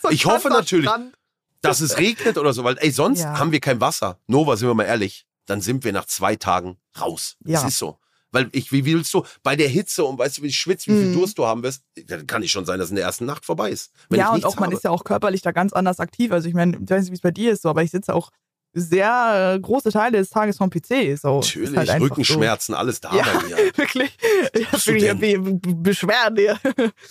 So 0.02 0.08
ein 0.08 0.14
Ich 0.16 0.26
hoffe 0.26 0.50
natürlich- 0.50 0.90
Strand. 0.90 1.14
Dass 1.62 1.80
es 1.82 1.98
regnet 1.98 2.38
oder 2.38 2.54
so, 2.54 2.64
weil 2.64 2.78
ey, 2.80 2.92
sonst 2.92 3.22
Ja. 3.22 3.40
haben 3.40 3.52
wir 3.52 3.60
kein 3.60 3.80
Wasser. 3.82 4.20
Nova, 4.28 4.56
sind 4.58 4.68
wir 4.68 4.74
mal 4.76 4.84
ehrlich, 4.84 5.26
dann 5.48 5.62
sind 5.62 5.84
wir 5.84 5.94
nach 5.94 6.06
zwei 6.06 6.36
Tagen 6.36 6.78
raus. 7.00 7.38
Ja. 7.46 7.62
Das 7.62 7.70
ist 7.72 7.78
so. 7.80 7.98
Weil 8.36 8.50
ich, 8.52 8.72
wie 8.72 8.86
willst 8.86 9.12
du, 9.14 9.24
bei 9.42 9.56
der 9.56 9.68
Hitze 9.70 10.04
und 10.06 10.20
weißt 10.20 10.38
du, 10.38 10.42
wie 10.44 10.48
du 10.48 10.54
schwitzt, 10.54 10.88
wie 10.88 10.92
viel 10.92 11.06
Mhm. 11.08 11.14
Durst 11.14 11.38
du 11.38 11.46
haben 11.46 11.64
wirst, 11.64 11.84
dann 12.08 12.28
kann 12.28 12.44
ich 12.44 12.52
schon 12.52 12.66
sein, 12.66 12.78
dass 12.80 12.90
in 12.90 12.96
der 12.98 13.06
ersten 13.06 13.26
Nacht 13.26 13.46
vorbei 13.46 13.70
ist. 13.72 13.92
Ja, 14.12 14.28
ich 14.30 14.44
und 14.44 14.46
auch 14.46 14.56
man 14.58 14.66
habe. 14.66 14.76
ist 14.76 14.84
ja 14.84 14.92
auch 14.92 15.04
körperlich 15.06 15.42
da 15.42 15.52
ganz 15.52 15.74
anders 15.74 16.00
aktiv. 16.00 16.32
Also 16.32 16.48
ich 16.48 16.54
meine, 16.54 16.78
ich 16.78 16.90
weiß 16.90 17.02
nicht, 17.04 17.12
wie 17.12 17.16
es 17.16 17.22
bei 17.22 17.32
dir 17.32 17.52
ist, 17.54 17.62
so, 17.64 17.70
aber 17.70 17.82
ich 17.82 17.92
sitze 17.92 18.14
auch 18.14 18.30
sehr 18.78 19.54
äh, 19.56 19.60
große 19.62 19.90
Teile 19.92 20.18
des 20.18 20.30
Tages 20.30 20.58
vom 20.58 20.70
PC. 20.70 21.18
So. 21.18 21.40
Ist 21.40 21.56
Natürlich, 21.56 21.90
halt 21.92 22.02
Rückenschmerzen, 22.02 22.76
alles 22.76 23.00
da 23.00 23.16
Ja. 23.16 23.24
bei 23.24 23.44
mir. 23.48 23.56
So. 23.56 23.64
Wirklich. 23.78 24.18
Ich 24.54 24.68
hab 24.74 24.86
wirklich 25.22 25.62
Beschwerden 25.78 26.38
hier. 26.38 26.60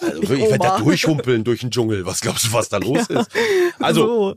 Also 0.00 0.22
Ich 0.22 0.30
ich 0.30 0.38
werde 0.40 0.58
da 0.58 0.78
durchhumpeln 0.78 1.42
durch 1.42 1.60
den 1.60 1.70
Dschungel. 1.70 2.04
Was 2.04 2.20
glaubst 2.20 2.44
du, 2.44 2.52
was 2.52 2.68
da 2.68 2.76
los 2.76 3.06
ist? 3.08 3.30
Also, 3.78 4.06
so. 4.30 4.36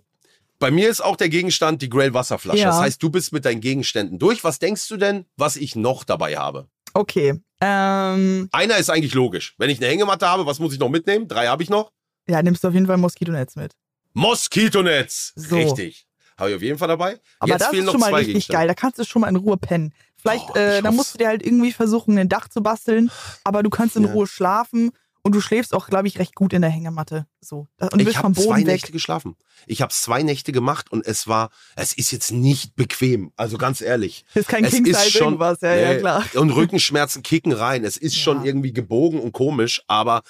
bei 0.60 0.72
mir 0.72 0.88
ist 0.90 1.02
auch 1.04 1.18
der 1.18 1.28
Gegenstand 1.28 1.82
die 1.82 1.90
Grail 1.90 2.14
Wasserflasche. 2.14 2.60
Ja. 2.60 2.70
Das 2.70 2.80
heißt, 2.80 3.04
du 3.04 3.10
bist 3.10 3.34
mit 3.34 3.44
deinen 3.44 3.60
Gegenständen 3.60 4.20
durch. 4.20 4.46
Was 4.46 4.60
denkst 4.60 4.88
du 4.88 4.96
denn, 4.96 5.26
was 5.36 5.58
ich 5.58 5.76
noch 5.76 6.06
dabei 6.06 6.38
habe? 6.38 6.70
Okay. 6.94 7.40
Ähm, 7.62 8.50
Einer 8.52 8.78
ist 8.78 8.90
eigentlich 8.90 9.14
logisch. 9.14 9.56
Wenn 9.58 9.70
ich 9.70 9.80
eine 9.80 9.88
Hängematte 9.88 10.28
habe, 10.28 10.46
was 10.46 10.60
muss 10.60 10.74
ich 10.74 10.80
noch 10.80 10.90
mitnehmen? 10.90 11.28
Drei 11.28 11.48
habe 11.48 11.64
ich 11.64 11.70
noch. 11.70 11.92
ja, 12.28 12.42
nimmst 12.42 12.64
du 12.64 12.68
auf 12.68 12.74
jeden 12.74 12.86
Fall 12.86 12.98
ein 12.98 13.02
Moskitonetz 13.02 13.56
mit. 13.56 13.74
Moskitonetz. 14.14 15.34
So. 15.36 15.56
Richtig. 15.56 16.06
Habe 16.38 16.52
ich 16.52 16.56
auf 16.56 16.62
jeden 16.62 16.78
Fall 16.78 16.88
dabei. 16.88 17.20
Aber 17.40 17.52
Jetzt 17.52 17.62
das 17.62 17.70
fehlen 17.70 17.82
ist 17.82 17.86
noch 17.88 17.92
schon 17.94 18.02
mal 18.02 18.10
zwei 18.10 18.18
richtig 18.20 18.48
geil. 18.50 18.68
Da 18.68 18.74
kannst 18.76 19.00
du 19.00 19.04
schon 19.06 19.22
mal 19.22 19.30
in 19.30 19.36
Ruhe 19.38 19.58
pennen. 19.58 19.94
Vielleicht, 20.22 20.46
Oh, 20.52 20.58
äh, 20.58 20.82
da 20.82 20.92
musst 20.92 21.14
du 21.14 21.18
dir 21.18 21.28
halt 21.28 21.44
irgendwie 21.44 21.72
versuchen, 21.72 22.18
ein 22.18 22.30
Dach 22.30 22.48
zu 22.48 22.62
basteln, 22.62 23.10
aber 23.44 23.64
du 23.64 23.70
kannst 23.70 23.96
in 23.96 24.04
Ja. 24.04 24.12
Ruhe 24.12 24.28
schlafen 24.28 24.92
und 25.28 25.34
du 25.36 25.42
schläfst 25.42 25.74
auch, 25.74 25.88
glaube 25.88 26.08
ich, 26.08 26.18
recht 26.20 26.34
gut 26.36 26.54
in 26.54 26.62
der 26.62 26.72
Hängematte. 26.72 27.28
So. 27.42 27.68
Und 27.80 28.02
Ich 28.02 28.18
habe 28.18 28.34
zwei 28.34 28.58
weg. 28.58 28.66
Nächte 28.66 28.92
geschlafen. 28.92 29.36
Ich 29.66 29.82
habe 29.82 29.94
zwei 29.94 30.24
Nächte 30.24 30.52
gemacht 30.52 30.92
und 30.92 31.06
es 31.06 31.28
war, 31.28 31.50
es 31.76 31.94
ist 31.94 32.12
jetzt 32.12 32.32
nicht 32.32 32.76
bequem. 32.76 33.32
Also 33.36 33.58
ganz 33.58 33.82
ehrlich. 33.82 34.26
Das 34.34 34.42
ist 34.42 34.48
kein 34.50 34.64
Es 34.66 34.72
King 34.72 34.86
ist 34.86 35.12
schon- 35.12 35.34
irgendwas, 35.34 35.62
ja, 35.62 35.76
ja, 35.76 35.94
Nee. 35.94 36.00
klar. 36.00 36.24
Und 36.36 36.52
Rückenschmerzen 36.52 37.24
kicken 37.24 37.52
rein. 37.52 37.84
Es 37.84 37.98
ist 37.98 38.16
schon 38.20 38.38
Ja. 38.40 38.46
irgendwie 38.46 38.74
gebogen 38.74 39.20
und 39.20 39.32
komisch, 39.34 39.82
aber 39.88 40.22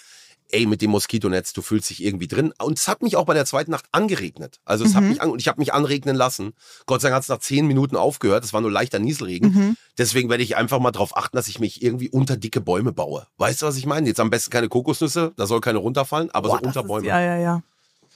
ey, 0.51 0.65
mit 0.65 0.81
dem 0.81 0.91
Moskitonetz, 0.91 1.53
du 1.53 1.61
fühlst 1.61 1.89
dich 1.89 2.03
irgendwie 2.03 2.27
drin. 2.27 2.53
Und 2.61 2.77
es 2.79 2.87
hat 2.87 3.01
mich 3.01 3.15
auch 3.15 3.25
bei 3.25 3.33
der 3.33 3.45
zweiten 3.45 3.71
Nacht 3.71 3.85
angeregnet. 3.91 4.59
Also 4.65 4.85
es 4.85 4.95
hat 4.95 5.03
Mhm. 5.03 5.09
mich 5.09 5.21
an, 5.21 5.29
und 5.29 5.39
ich 5.41 5.47
habe 5.47 5.59
mich 5.59 5.73
anregnen 5.73 6.15
lassen. 6.15 6.53
Gott 6.85 7.01
sei 7.01 7.09
Dank 7.09 7.15
hat 7.17 7.23
es 7.23 7.29
nach 7.29 7.39
zehn 7.39 7.67
Minuten 7.67 7.95
aufgehört. 7.95 8.43
Es 8.43 8.53
war 8.53 8.61
nur 8.61 8.71
leichter 8.71 8.99
Nieselregen. 8.99 9.53
Mhm. 9.53 9.77
Deswegen 9.97 10.29
werde 10.29 10.43
ich 10.43 10.55
einfach 10.55 10.79
mal 10.79 10.91
darauf 10.91 11.15
achten, 11.17 11.35
dass 11.35 11.47
ich 11.47 11.59
mich 11.59 11.81
irgendwie 11.81 12.09
unter 12.09 12.37
dicke 12.37 12.61
Bäume 12.61 12.93
baue. 12.93 13.27
Weißt 13.37 13.61
du, 13.61 13.65
was 13.65 13.77
ich 13.77 13.85
meine? 13.85 14.07
Jetzt 14.07 14.19
am 14.19 14.29
besten 14.29 14.51
keine 14.51 14.69
Kokosnüsse, 14.69 15.33
da 15.35 15.45
soll 15.47 15.61
keine 15.61 15.79
runterfallen, 15.79 16.31
aber 16.31 16.49
Boah, 16.49 16.59
so 16.59 16.65
unter 16.65 16.81
ist- 16.81 16.87
Bäume. 16.87 17.07
Ja, 17.07 17.19
ja, 17.19 17.37
ja. 17.37 17.63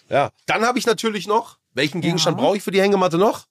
Ja. 0.10 0.30
Dann 0.46 0.64
habe 0.64 0.78
ich 0.80 0.86
natürlich 0.86 1.28
noch, 1.28 1.58
welchen 1.74 2.02
Gegenstand 2.02 2.38
Ja. 2.38 2.44
brauche 2.46 2.58
ich 2.58 2.64
für 2.64 2.72
die 2.72 2.82
Hängematte 2.82 3.18
noch? 3.18 3.46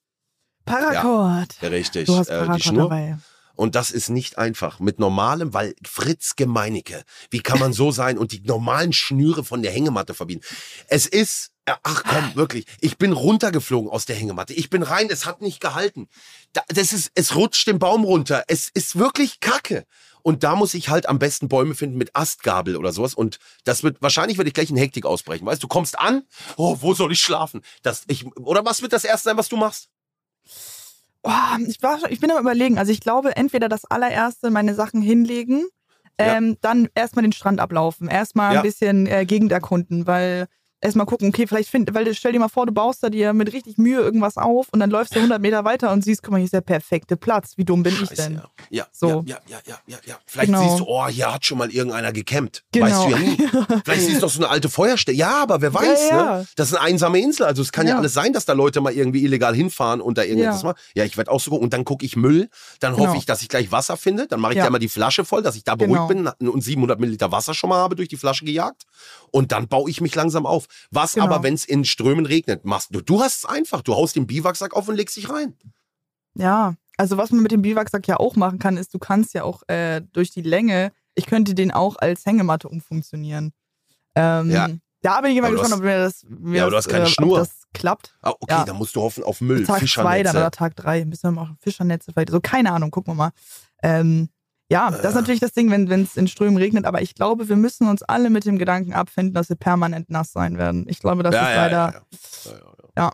Paracord. 0.65 1.55
Ja, 1.61 1.69
richtig. 1.69 2.05
Du 2.05 2.15
hast 2.17 2.29
äh, 2.29 2.37
Paracord 2.37 2.59
die 2.59 2.63
Schnur. 2.67 2.83
dabei. 2.83 3.17
Und 3.55 3.75
das 3.75 3.91
ist 3.91 4.09
nicht 4.09 4.37
einfach. 4.37 4.79
Mit 4.79 4.99
normalem, 4.99 5.53
weil 5.53 5.75
Fritz 5.85 6.35
Gemeinecke, 6.35 7.03
wie 7.29 7.41
kann 7.41 7.59
man 7.59 7.73
so 7.73 7.91
sein 7.91 8.17
und 8.17 8.31
die 8.31 8.41
normalen 8.41 8.93
Schnüre 8.93 9.43
von 9.43 9.61
der 9.61 9.71
Hängematte 9.71 10.13
verbieten? 10.13 10.41
Es 10.87 11.05
ist, 11.05 11.51
äh, 11.65 11.73
ach 11.83 12.03
komm, 12.03 12.35
wirklich, 12.35 12.65
ich 12.79 12.97
bin 12.97 13.11
runtergeflogen 13.11 13.89
aus 13.89 14.05
der 14.05 14.15
Hängematte. 14.15 14.53
Ich 14.53 14.69
bin 14.69 14.83
rein, 14.83 15.07
es 15.09 15.25
hat 15.25 15.41
nicht 15.41 15.59
gehalten. 15.59 16.07
Da, 16.53 16.61
das 16.67 16.93
ist, 16.93 17.11
es 17.15 17.35
rutscht 17.35 17.67
den 17.67 17.79
Baum 17.79 18.03
runter. 18.03 18.43
Es 18.47 18.69
ist 18.73 18.97
wirklich 18.97 19.39
Kacke. 19.39 19.85
Und 20.23 20.43
da 20.43 20.55
muss 20.55 20.73
ich 20.73 20.89
halt 20.89 21.09
am 21.09 21.19
besten 21.19 21.47
Bäume 21.47 21.75
finden 21.75 21.97
mit 21.97 22.15
Astgabel 22.15 22.77
oder 22.77 22.93
sowas. 22.93 23.13
Und 23.13 23.39
das 23.63 23.83
wird, 23.83 24.01
wahrscheinlich 24.01 24.37
werde 24.37 24.49
ich 24.49 24.53
gleich 24.53 24.69
in 24.69 24.77
Hektik 24.77 25.05
ausbrechen. 25.05 25.45
Weißt 25.45 25.61
du, 25.63 25.67
du 25.67 25.73
kommst 25.73 25.97
an, 25.97 26.23
oh, 26.57 26.77
wo 26.81 26.93
soll 26.93 27.11
ich 27.11 27.19
schlafen? 27.19 27.61
Das, 27.81 28.03
ich, 28.07 28.25
oder 28.37 28.63
was 28.65 28.81
wird 28.81 28.93
das 28.93 29.03
erste 29.03 29.29
sein, 29.29 29.37
was 29.37 29.49
du 29.49 29.57
machst? 29.57 29.89
Oh, 31.23 31.29
ich, 31.67 31.81
war, 31.83 31.99
ich 32.09 32.19
bin 32.19 32.31
am 32.31 32.39
überlegen. 32.39 32.77
Also 32.77 32.91
ich 32.91 32.99
glaube, 32.99 33.35
entweder 33.35 33.69
das 33.69 33.85
allererste 33.85 34.49
meine 34.49 34.73
Sachen 34.73 35.01
hinlegen, 35.01 35.65
Ja. 36.19 36.37
ähm, 36.37 36.57
dann 36.61 36.89
erstmal 36.95 37.23
den 37.23 37.31
Strand 37.31 37.59
ablaufen, 37.59 38.07
erstmal 38.07 38.53
Ja. 38.53 38.59
ein 38.59 38.63
bisschen 38.63 39.05
äh, 39.07 39.25
Gegend 39.25 39.51
erkunden, 39.51 40.07
weil 40.07 40.47
erstmal 40.81 41.05
gucken, 41.05 41.29
okay, 41.29 41.45
vielleicht 41.47 41.69
find, 41.69 41.93
weil 41.93 42.05
du- 42.05 42.13
stell 42.15 42.31
dir 42.31 42.39
mal 42.39 42.49
vor, 42.49 42.65
du 42.65 42.71
baust 42.71 43.03
da 43.03 43.09
dir 43.09 43.33
mit 43.33 43.53
richtig 43.53 43.77
Mühe 43.77 43.99
irgendwas 43.99 44.37
auf 44.37 44.67
und 44.71 44.79
dann 44.79 44.89
läufst 44.89 45.15
du 45.15 45.19
100 45.19 45.39
Meter 45.41 45.63
weiter 45.63 45.91
und 45.91 46.03
siehst, 46.03 46.23
guck 46.23 46.31
mal, 46.31 46.37
hier 46.37 46.45
ist 46.45 46.53
der 46.53 46.61
perfekte 46.61 47.15
Platz. 47.17 47.53
Wie 47.57 47.65
dumm 47.65 47.83
bin 47.83 47.93
ich 47.93 47.99
Scheiße, 48.09 48.15
denn? 48.15 48.33
ja. 48.35 48.43
Ja, 48.69 48.87
So. 48.91 49.23
ja, 49.27 49.37
ja, 49.47 49.57
ja, 49.67 49.75
ja, 49.87 49.97
ja. 50.05 50.15
Vielleicht 50.25 50.47
Genau. 50.47 50.63
siehst 50.67 50.79
du, 50.79 50.85
oh, 50.87 51.07
hier 51.07 51.33
hat 51.33 51.45
schon 51.45 51.57
mal 51.59 51.69
irgendeiner 51.69 52.11
gecampt. 52.11 52.63
Genau. 52.71 52.85
Weißt 52.87 53.05
du 53.05 53.09
ja 53.11 53.19
nie. 53.19 53.37
Vielleicht 53.85 54.01
siehst 54.01 54.17
du 54.17 54.21
doch 54.21 54.29
so 54.31 54.39
eine 54.39 54.49
alte 54.49 54.69
Feuerstelle. 54.69 55.17
Ja, 55.17 55.41
aber 55.43 55.61
wer 55.61 55.73
weiß, 55.73 56.09
Ja, 56.09 56.17
ja. 56.17 56.37
ne? 56.39 56.47
Das 56.55 56.69
ist 56.71 56.75
eine 56.77 56.83
einsame 56.85 57.19
Insel. 57.19 57.45
Also 57.45 57.61
es 57.61 57.71
kann 57.71 57.87
ja, 57.87 57.97
alles 57.97 58.13
sein, 58.13 58.33
dass 58.33 58.45
da 58.45 58.53
Leute 58.53 58.81
mal 58.81 58.93
irgendwie 58.93 59.23
illegal 59.23 59.55
hinfahren 59.55 60.01
und 60.01 60.17
da 60.17 60.23
irgendwas 60.23 60.61
Ja. 60.63 60.69
machen. 60.69 60.79
Ja, 60.95 61.03
ich 61.05 61.15
werde 61.17 61.29
auch 61.31 61.39
so 61.39 61.51
gucken. 61.51 61.63
Und 61.65 61.73
dann 61.73 61.85
gucke 61.85 62.05
ich 62.05 62.15
Müll. 62.15 62.49
Dann 62.79 62.93
hoffe 62.93 63.03
Genau. 63.03 63.15
ich, 63.19 63.25
dass 63.25 63.41
ich 63.41 63.49
gleich 63.49 63.71
Wasser 63.71 63.97
finde. 63.97 64.27
Dann 64.27 64.39
mache 64.39 64.53
ich 64.53 64.57
Ja. 64.57 64.63
da 64.65 64.69
mal 64.71 64.79
die 64.79 64.89
Flasche 64.89 65.25
voll, 65.25 65.41
dass 65.43 65.55
ich 65.55 65.63
da 65.63 65.75
beruhigt 65.75 66.07
Genau. 66.07 66.31
bin 66.39 66.49
und 66.49 66.61
700 66.63 66.99
Milliliter 66.99 67.31
Wasser 67.31 67.53
schon 67.53 67.69
mal 67.69 67.77
habe 67.77 67.95
durch 67.95 68.09
die 68.09 68.17
Flasche 68.17 68.45
gejagt. 68.45 68.83
Und 69.31 69.51
dann 69.51 69.67
baue 69.67 69.89
ich 69.89 70.01
mich 70.01 70.15
langsam 70.15 70.45
auf. 70.45 70.65
Was 70.91 71.13
Genau. 71.13 71.25
aber, 71.25 71.43
wenn 71.43 71.53
es 71.53 71.65
in 71.65 71.85
Strömen 71.85 72.25
regnet, 72.25 72.65
machst 72.65 72.93
du. 72.93 73.01
Du 73.01 73.21
hast 73.21 73.37
es 73.39 73.45
einfach. 73.45 73.81
Du 73.81 73.95
haust 73.95 74.15
den 74.15 74.27
Biwaksack 74.27 74.73
auf 74.73 74.87
und 74.87 74.95
legst 74.95 75.15
dich 75.17 75.29
rein. 75.29 75.55
Ja, 76.35 76.75
also 76.97 77.17
was 77.17 77.31
man 77.31 77.41
mit 77.41 77.51
dem 77.51 77.61
Biwaksack 77.61 78.07
ja 78.07 78.17
auch 78.17 78.35
machen 78.35 78.59
kann, 78.59 78.77
ist, 78.77 78.93
du 78.93 78.99
kannst 78.99 79.33
ja 79.33 79.43
auch 79.43 79.63
äh, 79.67 80.01
durch 80.13 80.31
die 80.31 80.41
Länge, 80.41 80.91
ich 81.15 81.25
könnte 81.25 81.53
den 81.55 81.71
auch 81.71 81.95
als 81.97 82.25
Hängematte 82.25 82.69
umfunktionieren. 82.69 83.53
Ähm, 84.15 84.49
Ja. 84.49 84.69
Da 85.03 85.19
bin 85.21 85.31
ich 85.31 85.37
immer 85.37 85.47
Aber 85.47 85.55
gespannt, 85.57 85.73
ob 85.79 85.83
mir 85.83 85.97
das, 85.97 86.23
mir 86.29 86.59
Ja, 86.59 86.69
das, 86.69 86.85
hast 86.85 86.89
keine 86.89 87.05
äh, 87.05 87.07
Schnur. 87.07 87.39
ob 87.39 87.47
das 87.47 87.63
klappt. 87.73 88.15
Ah, 88.21 88.33
okay, 88.39 88.53
Ja. 88.53 88.65
dann 88.65 88.75
musst 88.75 88.95
du 88.95 89.01
hoffen 89.01 89.23
auf 89.23 89.41
Müll, 89.41 89.65
Tag 89.65 89.77
zwei 89.77 89.79
Fischernetze. 89.79 90.23
dann 90.25 90.35
oder 90.35 90.51
Tag 90.51 90.75
drei. 90.75 91.05
Müssen 91.05 91.23
wir 91.23 91.31
mal 91.31 91.55
Fischernetze 91.59 92.13
vielleicht. 92.13 92.29
So, 92.29 92.39
keine 92.39 92.71
Ahnung, 92.71 92.91
gucken 92.91 93.13
wir 93.13 93.15
mal. 93.17 93.31
Ähm, 93.81 94.29
ja, 94.71 94.89
das 94.89 94.99
ist 94.99 95.11
Äh. 95.11 95.15
natürlich 95.15 95.39
das 95.41 95.51
Ding, 95.51 95.69
wenn 95.69 95.91
es 96.01 96.15
in 96.15 96.29
Strömen 96.29 96.55
regnet, 96.55 96.85
aber 96.85 97.01
ich 97.01 97.13
glaube, 97.13 97.49
wir 97.49 97.57
müssen 97.57 97.89
uns 97.89 98.03
alle 98.03 98.29
mit 98.29 98.45
dem 98.45 98.57
Gedanken 98.57 98.93
abfinden, 98.93 99.33
dass 99.33 99.49
wir 99.49 99.57
permanent 99.57 100.09
nass 100.09 100.31
sein 100.31 100.57
werden. 100.57 100.85
Ich 100.87 100.99
glaube, 100.99 101.23
das 101.23 101.35
ja, 101.35 101.41
ist 101.41 101.49
ja, 101.49 101.55
leider. 101.55 101.75
ja, 101.75 101.91
ja. 101.91 102.51
Ja, 102.95 103.03
ja. 103.03 103.11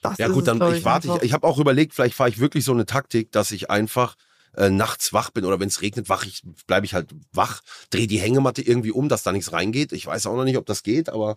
Das 0.00 0.16
Ja 0.16 0.28
gut, 0.28 0.38
es, 0.38 0.44
dann 0.46 0.58
glaub 0.58 0.72
ich 0.72 0.84
warte. 0.86 1.08
Ich, 1.16 1.24
ich 1.24 1.32
habe 1.34 1.46
auch 1.46 1.58
überlegt, 1.58 1.92
vielleicht 1.92 2.14
fahre 2.14 2.30
ich 2.30 2.38
wirklich 2.38 2.64
so 2.64 2.72
eine 2.72 2.86
Taktik, 2.86 3.32
dass 3.32 3.50
ich 3.50 3.70
einfach 3.70 4.14
äh, 4.56 4.70
nachts 4.70 5.12
wach 5.12 5.28
bin 5.28 5.44
oder 5.44 5.60
wenn 5.60 5.68
es 5.68 5.82
regnet, 5.82 6.08
wach 6.08 6.24
ich, 6.24 6.42
bleibe 6.66 6.86
ich 6.86 6.94
halt 6.94 7.14
wach, 7.32 7.60
drehe 7.90 8.06
die 8.06 8.18
Hängematte 8.18 8.62
irgendwie 8.62 8.90
um, 8.90 9.10
dass 9.10 9.22
da 9.22 9.32
nichts 9.32 9.52
reingeht. 9.52 9.92
Ich 9.92 10.06
weiß 10.06 10.26
auch 10.26 10.36
noch 10.36 10.44
nicht, 10.44 10.56
ob 10.56 10.64
das 10.64 10.82
geht, 10.82 11.10
aber 11.10 11.36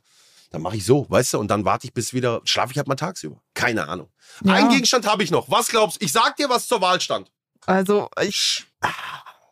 dann 0.50 0.62
mache 0.62 0.78
ich 0.78 0.86
so, 0.86 1.06
weißt 1.10 1.34
du, 1.34 1.40
und 1.40 1.52
dann 1.52 1.66
warte 1.66 1.88
ich 1.88 1.94
bis 1.94 2.14
wieder, 2.14 2.40
schlafe 2.46 2.72
ich 2.72 2.78
halt 2.78 2.88
mal 2.88 2.96
tagsüber. 2.96 3.42
Keine 3.54 3.90
Ahnung. 3.90 4.08
Ja. 4.46 4.54
Einen 4.54 4.70
Gegenstand 4.70 5.06
habe 5.08 5.24
ich 5.24 5.32
noch. 5.32 5.52
Was 5.52 5.68
glaubst 5.68 6.02
du? 6.02 6.06
Ich 6.06 6.14
sag 6.14 6.38
dir, 6.38 6.48
was 6.48 6.68
zur 6.68 6.80
Wahl 6.80 7.02
stand. 7.02 7.30
Also, 7.66 8.10
ich. 8.22 8.66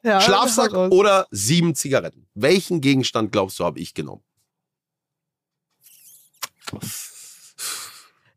Ja, 0.05 0.21
Schlafsack 0.21 0.71
oder 0.73 1.25
sieben 1.31 1.73
Zigaretten. 1.73 2.27
Welchen 2.35 2.79
Gegenstand 2.79 3.31
glaubst 3.31 3.57
du, 3.59 3.63
habe 3.65 3.79
ich 3.79 3.93
genommen? 3.95 4.21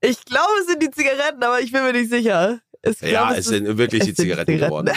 Ich 0.01 0.25
glaube, 0.25 0.51
es 0.61 0.67
sind 0.69 0.83
die 0.83 0.91
Zigaretten, 0.91 1.43
aber 1.43 1.61
ich 1.61 1.73
bin 1.73 1.83
mir 1.83 1.93
nicht 1.93 2.11
sicher. 2.11 2.61
Ich 2.83 3.01
Ja, 3.01 3.09
glaube, 3.27 3.37
es 3.41 3.47
sind 3.47 3.77
wirklich 3.79 4.01
es 4.03 4.07
die 4.09 4.15
sind 4.15 4.25
Zigaretten, 4.25 4.57
geworden. 4.59 4.91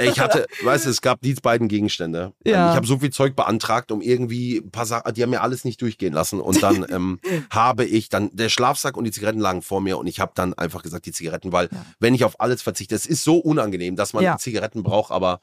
Ich 0.00 0.18
hatte, 0.18 0.46
weißt 0.62 0.86
du, 0.86 0.90
es 0.90 1.00
gab 1.00 1.20
die 1.22 1.34
beiden 1.34 1.68
Gegenstände. 1.68 2.32
Ja. 2.44 2.70
Ich 2.70 2.76
habe 2.76 2.86
so 2.86 2.98
viel 2.98 3.10
Zeug 3.10 3.36
beantragt, 3.36 3.92
um 3.92 4.00
irgendwie 4.00 4.56
ein 4.58 4.72
paar 4.72 4.86
Sachen, 4.86 5.14
die 5.14 5.22
haben 5.22 5.30
mir 5.30 5.40
alles 5.40 5.64
nicht 5.64 5.80
durchgehen 5.80 6.12
lassen. 6.12 6.40
Und 6.40 6.60
dann 6.62 6.84
ähm, 6.90 7.20
habe 7.50 7.84
ich 7.84 8.08
dann, 8.08 8.28
der 8.34 8.48
Schlafsack 8.48 8.96
und 8.96 9.04
die 9.04 9.12
Zigaretten 9.12 9.38
lagen 9.38 9.62
vor 9.62 9.80
mir 9.80 9.96
und 9.98 10.08
ich 10.08 10.18
habe 10.18 10.32
dann 10.34 10.52
einfach 10.54 10.82
gesagt, 10.82 11.06
die 11.06 11.12
Zigaretten, 11.12 11.52
weil 11.52 11.68
Ja. 11.72 11.86
wenn 12.00 12.12
ich 12.14 12.24
auf 12.24 12.40
alles 12.40 12.60
verzichte, 12.60 12.96
es 12.96 13.06
ist 13.06 13.22
so 13.22 13.36
unangenehm, 13.38 13.94
dass 13.94 14.12
man 14.14 14.24
Ja. 14.24 14.36
Zigaretten 14.36 14.82
braucht, 14.82 15.12
aber 15.12 15.40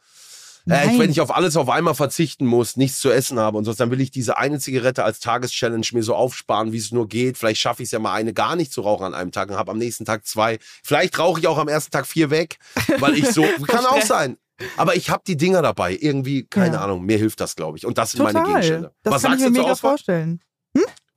äh, 0.69 0.91
ich, 0.91 0.99
wenn 0.99 1.09
ich 1.11 1.21
auf 1.21 1.35
alles 1.35 1.55
auf 1.57 1.69
einmal 1.69 1.93
verzichten 1.95 2.45
muss, 2.45 2.75
nichts 2.77 2.99
zu 2.99 3.11
essen 3.11 3.39
habe 3.39 3.57
und 3.57 3.65
so, 3.65 3.73
dann 3.73 3.91
will 3.91 4.01
ich 4.01 4.11
diese 4.11 4.37
eine 4.37 4.59
Zigarette 4.59 5.03
als 5.03 5.19
Tageschallenge 5.19 5.85
mir 5.93 6.03
so 6.03 6.15
aufsparen, 6.15 6.71
wie 6.71 6.77
es 6.77 6.91
nur 6.91 7.07
geht. 7.07 7.37
Vielleicht 7.37 7.59
schaffe 7.61 7.83
ich 7.83 7.87
es 7.87 7.91
ja 7.91 7.99
mal 7.99 8.13
eine 8.13 8.33
gar 8.33 8.55
nicht 8.55 8.71
zu 8.71 8.81
rauchen 8.81 9.05
an 9.05 9.13
einem 9.13 9.31
Tag 9.31 9.49
und 9.49 9.57
habe 9.57 9.71
am 9.71 9.77
nächsten 9.77 10.05
Tag 10.05 10.25
zwei. 10.25 10.57
Vielleicht 10.83 11.17
rauche 11.19 11.39
ich 11.39 11.47
auch 11.47 11.57
am 11.57 11.67
ersten 11.67 11.91
Tag 11.91 12.07
vier 12.07 12.29
weg, 12.29 12.57
weil 12.99 13.15
ich 13.15 13.27
so, 13.29 13.43
kann 13.67 13.85
auch 13.85 14.01
sein. 14.01 14.37
Aber 14.77 14.95
ich 14.95 15.09
habe 15.09 15.23
die 15.27 15.35
Dinger 15.37 15.61
dabei. 15.61 15.97
Irgendwie, 15.99 16.45
keine 16.45 16.75
Ja. 16.75 16.81
Ahnung, 16.83 17.03
mir 17.05 17.17
hilft 17.17 17.41
das, 17.41 17.55
glaube 17.55 17.77
ich. 17.77 17.85
Und 17.85 17.97
das 17.97 18.11
sind 18.11 18.23
meine. 18.23 18.41
Gegenstände. 18.43 18.93
Das 19.03 19.13
Was 19.13 19.21
kann 19.23 19.33
ich 19.33 19.39
sagst 19.39 19.51
mir 19.51 19.57
du 19.57 19.63
mega 19.63 19.75
vorstellen. 19.75 20.41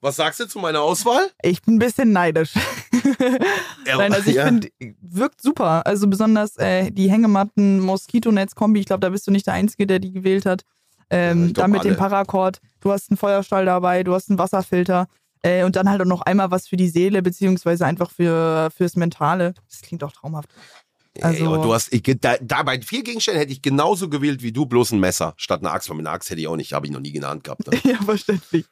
Was 0.01 0.17
sagst 0.17 0.39
du 0.41 0.47
zu 0.47 0.59
meiner 0.61 0.81
Auswahl? 0.81 1.31
Ich 1.43 1.61
bin 1.63 1.75
ein 1.75 1.79
bisschen 1.81 2.13
neidisch. 2.13 2.53
Nein, 3.87 4.13
also 4.13 4.31
ich 4.31 4.37
Ja. 4.37 4.45
finde, 4.45 4.69
wirkt 5.01 5.43
super. 5.43 5.87
Also 5.87 6.07
besonders 6.07 6.57
äh, 6.57 6.91
die 6.91 7.11
Hängematten, 7.11 7.81
Moskitonetz-Kombi. 7.81 8.81
Ich 8.81 8.87
glaube, 8.87 9.01
da 9.01 9.09
bist 9.09 9.27
du 9.27 9.31
nicht 9.33 9.47
der 9.47 9.55
Einzige, 9.55 9.87
der 9.87 9.99
die 9.99 10.13
gewählt 10.13 10.47
hat. 10.47 10.63
Ähm, 11.11 11.47
glaub, 11.53 11.65
dann 11.65 11.71
mit 11.73 11.85
dem. 11.85 11.97
Paracord. 11.97 12.61
Du 12.81 12.93
hast 12.93 13.11
einen 13.11 13.17
Feuerstall 13.17 13.65
dabei, 13.65 14.05
du 14.05 14.15
hast 14.15 14.29
einen 14.31 14.39
Wasserfilter. 14.39 15.09
Äh, 15.43 15.65
und 15.65 15.77
dann 15.77 15.89
halt 15.89 16.01
auch 16.01 16.07
noch 16.07 16.23
einmal 16.23 16.51
was 16.51 16.69
für 16.69 16.77
die 16.77 16.89
Seele, 16.89 17.23
beziehungsweise 17.23 17.87
einfach 17.87 18.11
für, 18.11 18.71
fürs 18.77 18.97
Mentale. 18.97 19.55
Das 19.71 19.81
klingt 19.83 20.03
auch 20.05 20.13
traumhaft. 20.13 20.51
Also, 21.21 21.51
Also- 21.51 21.63
du 21.63 21.75
hast, 21.75 21.93
ich, 21.93 22.03
da, 22.21 22.37
da 22.41 22.63
bei 22.63 22.81
vier 22.81 23.03
Gegenständen 23.03 23.41
hätte 23.41 23.53
ich 23.53 23.63
genauso 23.63 24.09
gewählt 24.09 24.43
wie 24.43 24.53
du, 24.53 24.67
bloß 24.67 24.93
ein 24.93 25.01
Messer 25.01 25.35
statt 25.37 25.61
einer 25.61 25.73
Axt. 25.73 25.89
Weil 25.91 25.97
mit 25.97 26.07
einer 26.07 26.15
Axt 26.15 26.31
hätte 26.31 26.41
ich 26.41 26.47
auch 26.47 26.57
nicht, 26.57 26.73
habe 26.73 26.87
ich 26.87 26.93
noch 26.93 27.01
nie 27.01 27.11
in 27.11 27.21
der 27.23 27.31
Hand 27.31 27.43
gehabt. 27.45 27.67
Ne? 27.67 27.81
ja, 27.93 27.97
verständlich. 28.05 28.67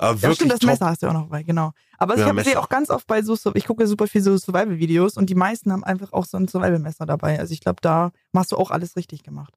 Aber 0.00 0.18
Ja, 0.18 0.34
stimmt, 0.34 0.50
das 0.50 0.60
top. 0.60 0.70
Messer 0.70 0.86
hast 0.86 1.02
du 1.02 1.08
auch 1.08 1.12
noch 1.12 1.24
dabei, 1.24 1.42
genau. 1.42 1.72
Aber 1.98 2.14
Ja, 2.16 2.22
ich 2.22 2.28
habe 2.28 2.42
sehe 2.42 2.58
auch 2.58 2.70
ganz 2.70 2.88
oft 2.88 3.06
bei 3.06 3.20
so, 3.20 3.36
ich 3.52 3.66
gucke 3.66 3.86
super 3.86 4.06
viel 4.06 4.22
so 4.22 4.34
Survival-Videos 4.36 5.18
und 5.18 5.28
die 5.28 5.34
meisten 5.34 5.70
haben 5.70 5.84
einfach 5.84 6.14
auch 6.14 6.24
so 6.24 6.38
ein 6.38 6.48
Survival-Messer 6.48 7.04
dabei. 7.04 7.38
Also 7.38 7.52
ich 7.52 7.60
glaube, 7.60 7.80
da 7.82 8.10
machst 8.32 8.52
du 8.52 8.56
auch 8.56 8.70
alles 8.70 8.96
richtig 8.96 9.22
gemacht. 9.22 9.52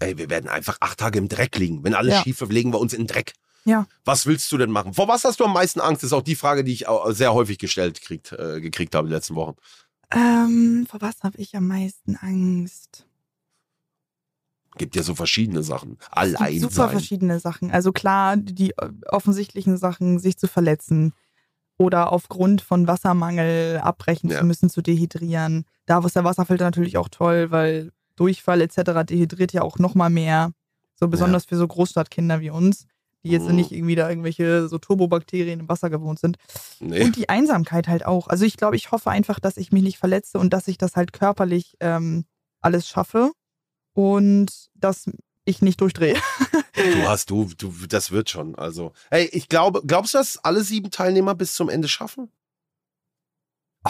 Ey, 0.00 0.16
wir 0.16 0.30
werden 0.30 0.48
einfach 0.48 0.78
acht 0.80 0.98
Tage 0.98 1.18
im 1.18 1.28
Dreck 1.28 1.58
liegen. 1.58 1.84
Wenn 1.84 1.94
alles 1.94 2.14
Ja. 2.14 2.22
schief 2.22 2.40
wird, 2.40 2.52
legen 2.52 2.72
wir 2.72 2.80
uns 2.80 2.94
in 2.94 3.02
den 3.02 3.06
Dreck. 3.06 3.34
Ja. 3.66 3.86
Was 4.06 4.24
willst 4.24 4.50
du 4.50 4.56
denn 4.56 4.70
machen? 4.70 4.94
Vor 4.94 5.08
was 5.08 5.24
hast 5.24 5.38
du 5.40 5.44
am 5.44 5.52
meisten 5.52 5.80
Angst? 5.80 6.02
Das 6.02 6.08
ist 6.08 6.12
auch 6.14 6.22
die 6.22 6.36
Frage, 6.36 6.64
die 6.64 6.72
ich 6.72 6.86
sehr 7.10 7.34
häufig 7.34 7.58
gestellt 7.58 8.00
kriegt, 8.00 8.32
äh, 8.32 8.60
gekriegt 8.62 8.94
habe 8.94 9.08
die 9.08 9.14
letzten 9.14 9.34
Wochen. 9.34 9.56
Ähm, 10.10 10.86
vor 10.90 11.02
was 11.02 11.22
habe 11.22 11.36
ich 11.36 11.54
am 11.54 11.68
meisten 11.68 12.16
Angst? 12.16 13.06
Gibt 14.76 14.96
ja 14.96 15.02
so 15.02 15.14
verschiedene 15.14 15.62
Sachen. 15.62 15.98
Allein 16.10 16.58
super 16.60 16.72
sein. 16.74 16.90
verschiedene 16.90 17.40
Sachen. 17.40 17.70
Also 17.70 17.92
klar, 17.92 18.36
die, 18.36 18.54
die 18.54 18.74
offensichtlichen 19.08 19.76
Sachen, 19.76 20.18
sich 20.18 20.36
zu 20.38 20.46
verletzen 20.48 21.12
oder 21.78 22.12
aufgrund 22.12 22.62
von 22.62 22.86
Wassermangel 22.86 23.78
abbrechen 23.78 24.30
Ja. 24.30 24.38
zu 24.38 24.44
müssen, 24.46 24.70
zu 24.70 24.82
dehydrieren. 24.82 25.64
Da 25.86 25.98
ist 26.04 26.16
der 26.16 26.24
Wasserfilter 26.24 26.64
natürlich 26.64 26.96
auch 26.96 27.08
toll, 27.08 27.50
weil 27.50 27.90
Durchfall 28.16 28.60
etc. 28.60 29.04
dehydriert 29.04 29.52
ja 29.52 29.62
auch 29.62 29.78
noch 29.78 29.94
mal 29.94 30.10
mehr. 30.10 30.52
So 30.94 31.08
besonders 31.08 31.44
für 31.46 31.56
so 31.56 31.66
Großstadtkinder 31.66 32.40
wie 32.40 32.50
uns, 32.50 32.86
die 33.24 33.30
jetzt 33.30 33.48
Mhm. 33.48 33.56
nicht 33.56 33.72
irgendwie 33.72 33.94
da 33.96 34.08
irgendwelche 34.08 34.68
so 34.68 34.78
Turbobakterien 34.78 35.60
im 35.60 35.68
Wasser 35.68 35.90
gewohnt 35.90 36.18
sind. 36.20 36.36
Nee. 36.80 37.02
Und 37.04 37.16
die 37.16 37.28
Einsamkeit 37.28 37.88
halt 37.88 38.06
auch. 38.06 38.28
Also 38.28 38.44
ich 38.44 38.56
glaube, 38.56 38.76
ich 38.76 38.92
hoffe 38.92 39.10
einfach, 39.10 39.40
dass 39.40 39.56
ich 39.56 39.72
mich 39.72 39.82
nicht 39.82 39.98
verletze 39.98 40.38
und 40.38 40.52
dass 40.52 40.68
ich 40.68 40.78
das 40.78 40.94
halt 40.96 41.12
körperlich 41.12 41.76
ähm, 41.80 42.24
alles 42.60 42.86
schaffe 42.86 43.32
und 43.94 44.70
dass 44.74 45.10
ich 45.44 45.60
nicht 45.62 45.80
durchdrehe. 45.80 46.16
Du 46.74 47.08
hast, 47.08 47.30
du, 47.30 47.50
du, 47.58 47.72
das 47.88 48.10
wird 48.12 48.30
schon. 48.30 48.54
Also, 48.54 48.92
hey, 49.10 49.28
ich 49.32 49.48
glaube, 49.48 49.82
glaubst 49.86 50.14
du, 50.14 50.18
dass 50.18 50.38
alle 50.38 50.62
sieben 50.62 50.90
Teilnehmer 50.90 51.34
bis 51.34 51.54
zum 51.54 51.68
Ende 51.68 51.88
schaffen? 51.88 52.30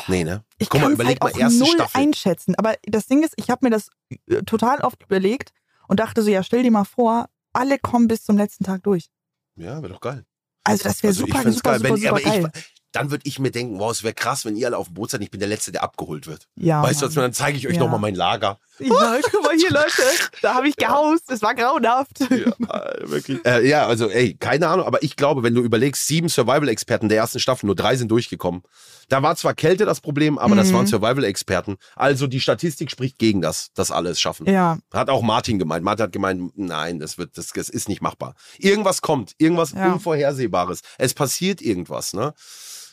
Nee, 0.09 0.25
ne? 0.25 0.43
Ich 0.59 0.71
Guck 0.71 0.81
mal, 0.81 0.87
kann 0.87 0.95
überleg 0.95 1.21
halt 1.23 1.35
mal, 1.35 1.41
erste 1.41 1.59
null 1.59 1.69
Staffel. 1.75 2.01
einschätzen. 2.01 2.55
Aber 2.57 2.75
das 2.85 3.07
Ding 3.07 3.23
ist, 3.23 3.35
ich 3.37 3.51
habe 3.51 3.67
mir 3.67 3.71
das 3.71 3.91
äh, 4.29 4.43
total 4.43 4.81
oft 4.81 5.03
überlegt 5.03 5.53
und 5.87 6.01
dachte 6.01 6.23
so, 6.23 6.31
ja, 6.31 6.43
stell 6.43 6.63
dir 6.63 6.71
mal 6.71 6.85
vor, 6.85 7.29
alle 7.53 7.79
kommen 7.79 8.09
bis 8.09 8.25
zum 8.25 8.39
letzten 8.39 8.65
Tag 8.65 8.83
durch. 8.85 9.11
Ja, 9.57 9.83
wäre 9.83 9.93
doch 9.93 10.01
geil. 10.01 10.25
Also 10.65 10.85
das 10.85 11.03
wäre 11.03 11.11
Also 11.11 11.27
super, 11.27 11.43
super, 11.43 11.45
geil. 11.45 11.53
super, 11.53 11.83
Wenn, 11.83 11.97
super 11.97 12.09
aber 12.11 12.21
geil. 12.23 12.51
ich, 12.57 12.73
dann 12.93 13.11
würde 13.11 13.23
ich 13.27 13.39
mir 13.39 13.51
denken, 13.51 13.79
wow, 13.79 13.91
es 13.91 14.03
wäre 14.03 14.15
krass, 14.15 14.47
wenn 14.47 14.57
ihr 14.57 14.67
alle 14.69 14.79
auf 14.79 14.87
dem 14.89 14.95
Boot 14.95 15.11
seid. 15.11 15.21
Ich 15.21 15.31
bin 15.31 15.41
der 15.41 15.49
Letzte, 15.49 15.73
der 15.73 15.83
abgeholt 15.83 16.27
wird. 16.27 16.49
ja, 16.57 16.83
weißt 16.83 17.03
du, 17.03 17.07
was, 17.07 17.15
Mann. 17.15 17.25
dann 17.25 17.33
zeige 17.35 17.59
ich 17.59 17.69
euch 17.69 17.75
Ja. 17.75 17.81
nochmal 17.81 18.01
mein 18.01 18.15
Lager. 18.15 18.59
Ja, 18.83 19.19
guck 19.31 19.43
mal 19.43 19.55
hier, 19.57 19.71
Leute. 19.71 20.03
Da 20.43 20.55
habe 20.55 20.69
ich 20.69 20.77
gehaust. 20.77 21.31
Es 21.31 21.43
war 21.43 21.55
grauenhaft. 21.55 22.21
Ja, 22.31 22.87
äh, 22.87 23.11
wirklich. 23.11 23.45
Äh, 23.45 23.67
ja, 23.69 23.87
also 23.87 24.09
ey, 24.09 24.35
keine 24.35 24.69
Ahnung, 24.69 24.87
aber 24.87 25.03
ich 25.03 25.17
glaube, 25.17 25.43
wenn 25.43 25.55
du 25.55 25.63
überlegst, 25.63 26.07
sieben 26.07 26.29
Survival-Experten 26.29 27.09
der 27.09 27.19
ersten 27.19 27.39
Staffel, 27.41 27.67
nur 27.67 27.75
drei 27.77 27.97
sind 27.97 28.11
durchgekommen. 28.11 28.63
Da 29.09 29.23
war 29.23 29.37
zwar 29.37 29.55
Kälte 29.55 29.85
das 29.85 30.01
Problem, 30.01 30.39
aber 30.39 30.57
das 30.57 30.69
Mhm. 30.71 30.75
waren 30.75 30.87
Survival-Experten. 30.87 31.77
Also 31.97 32.27
die 32.27 32.41
Statistik 32.41 32.91
spricht 32.91 33.19
gegen 33.19 33.41
das, 33.43 33.71
dass 33.75 33.91
alle 33.91 34.11
es 34.11 34.21
schaffen. 34.21 34.47
Ja, 34.49 34.79
Hat 34.93 35.11
auch 35.11 35.23
Martin 35.23 35.59
gemeint. 35.59 35.85
Martin 35.85 36.05
hat 36.05 36.13
gemeint, 36.13 36.53
nein, 36.57 36.99
das 36.99 37.19
wird, 37.19 37.37
das, 37.37 37.49
das 37.49 37.69
ist 37.69 37.89
nicht 37.89 38.01
machbar. 38.03 38.35
Irgendwas 38.59 39.03
kommt, 39.03 39.33
irgendwas 39.39 39.73
Ja. 39.73 39.93
Unvorhersehbares. 39.93 40.81
Es 40.99 41.15
passiert 41.15 41.61
irgendwas, 41.61 42.15
ne? 42.15 42.33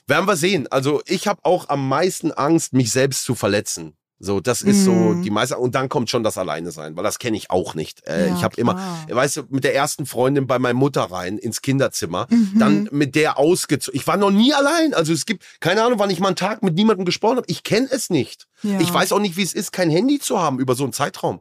Werden 0.07 0.27
wir 0.27 0.35
sehen. 0.35 0.67
Also 0.71 1.01
ich 1.05 1.27
habe 1.27 1.39
auch 1.43 1.69
am 1.69 1.87
meisten 1.87 2.31
Angst, 2.31 2.73
mich 2.73 2.91
selbst 2.91 3.23
zu 3.25 3.35
verletzen. 3.35 3.95
So, 4.21 4.41
das 4.41 4.61
ist 4.61 4.83
so 4.83 4.91
Mhm. 4.91 5.21
die 5.23 5.29
meiste. 5.29 5.57
Und 5.57 5.75
dann 5.75 5.87
kommt 5.87 6.09
schon 6.09 6.23
das 6.23 6.37
Alleine 6.37 6.71
sein, 6.71 6.97
weil 6.97 7.03
das 7.05 7.19
kenne 7.19 7.37
ich 7.37 7.49
auch 7.51 7.73
nicht. 7.73 8.05
Äh, 8.05 8.27
Ja, 8.27 8.35
ich 8.35 8.43
habe 8.43 8.55
immer, 8.57 8.77
weißt 9.09 9.37
du, 9.37 9.41
mit 9.49 9.63
der 9.63 9.73
ersten 9.75 10.05
Freundin 10.05 10.45
bei 10.45 10.59
meiner 10.59 10.77
Mutter 10.77 11.03
rein 11.03 11.37
ins 11.37 11.61
Kinderzimmer, 11.61 12.27
Mhm. 12.29 12.59
dann 12.59 12.89
mit 12.91 13.15
der 13.15 13.37
ausgezogen. 13.37 13.97
Ich 13.97 14.05
war 14.07 14.17
noch 14.17 14.29
nie 14.31 14.53
allein. 14.53 14.93
Also 14.93 15.13
es 15.13 15.25
gibt 15.25 15.45
keine 15.61 15.83
Ahnung, 15.83 15.99
wann 15.99 16.09
ich 16.09 16.19
mal 16.19 16.27
einen 16.27 16.35
Tag 16.35 16.63
mit 16.63 16.75
niemandem 16.75 17.05
gesprochen 17.05 17.37
habe. 17.37 17.47
Ich 17.47 17.63
kenne 17.63 17.87
es 17.91 18.09
nicht. 18.09 18.47
Ja. 18.61 18.79
Ich 18.81 18.93
weiß 18.93 19.13
auch 19.13 19.19
nicht, 19.19 19.37
wie 19.37 19.43
es 19.43 19.53
ist, 19.53 19.71
kein 19.71 19.89
Handy 19.89 20.19
zu 20.19 20.37
haben 20.37 20.59
über 20.59 20.75
so 20.75 20.83
einen 20.83 20.91
Zeitraum. 20.91 21.39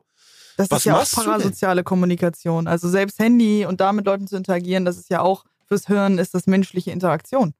Das 0.57 0.71
Was 0.71 0.79
ist 0.81 0.85
ja 0.87 0.97
auch 1.01 1.11
parasoziale 1.11 1.83
Kommunikation. 1.85 2.69
Also 2.69 2.88
selbst 2.88 3.19
Handy 3.19 3.64
und 3.67 3.81
da 3.81 3.93
mit 3.93 4.07
Leuten 4.07 4.27
zu 4.29 4.37
interagieren, 4.37 4.85
das 4.85 4.99
ist 4.99 5.11
ja 5.11 5.21
auch 5.21 5.45
fürs 5.67 5.87
Hirn 5.88 6.19
ist 6.19 6.33
das 6.35 6.47
menschliche 6.47 6.91
Interaktion. 6.93 7.55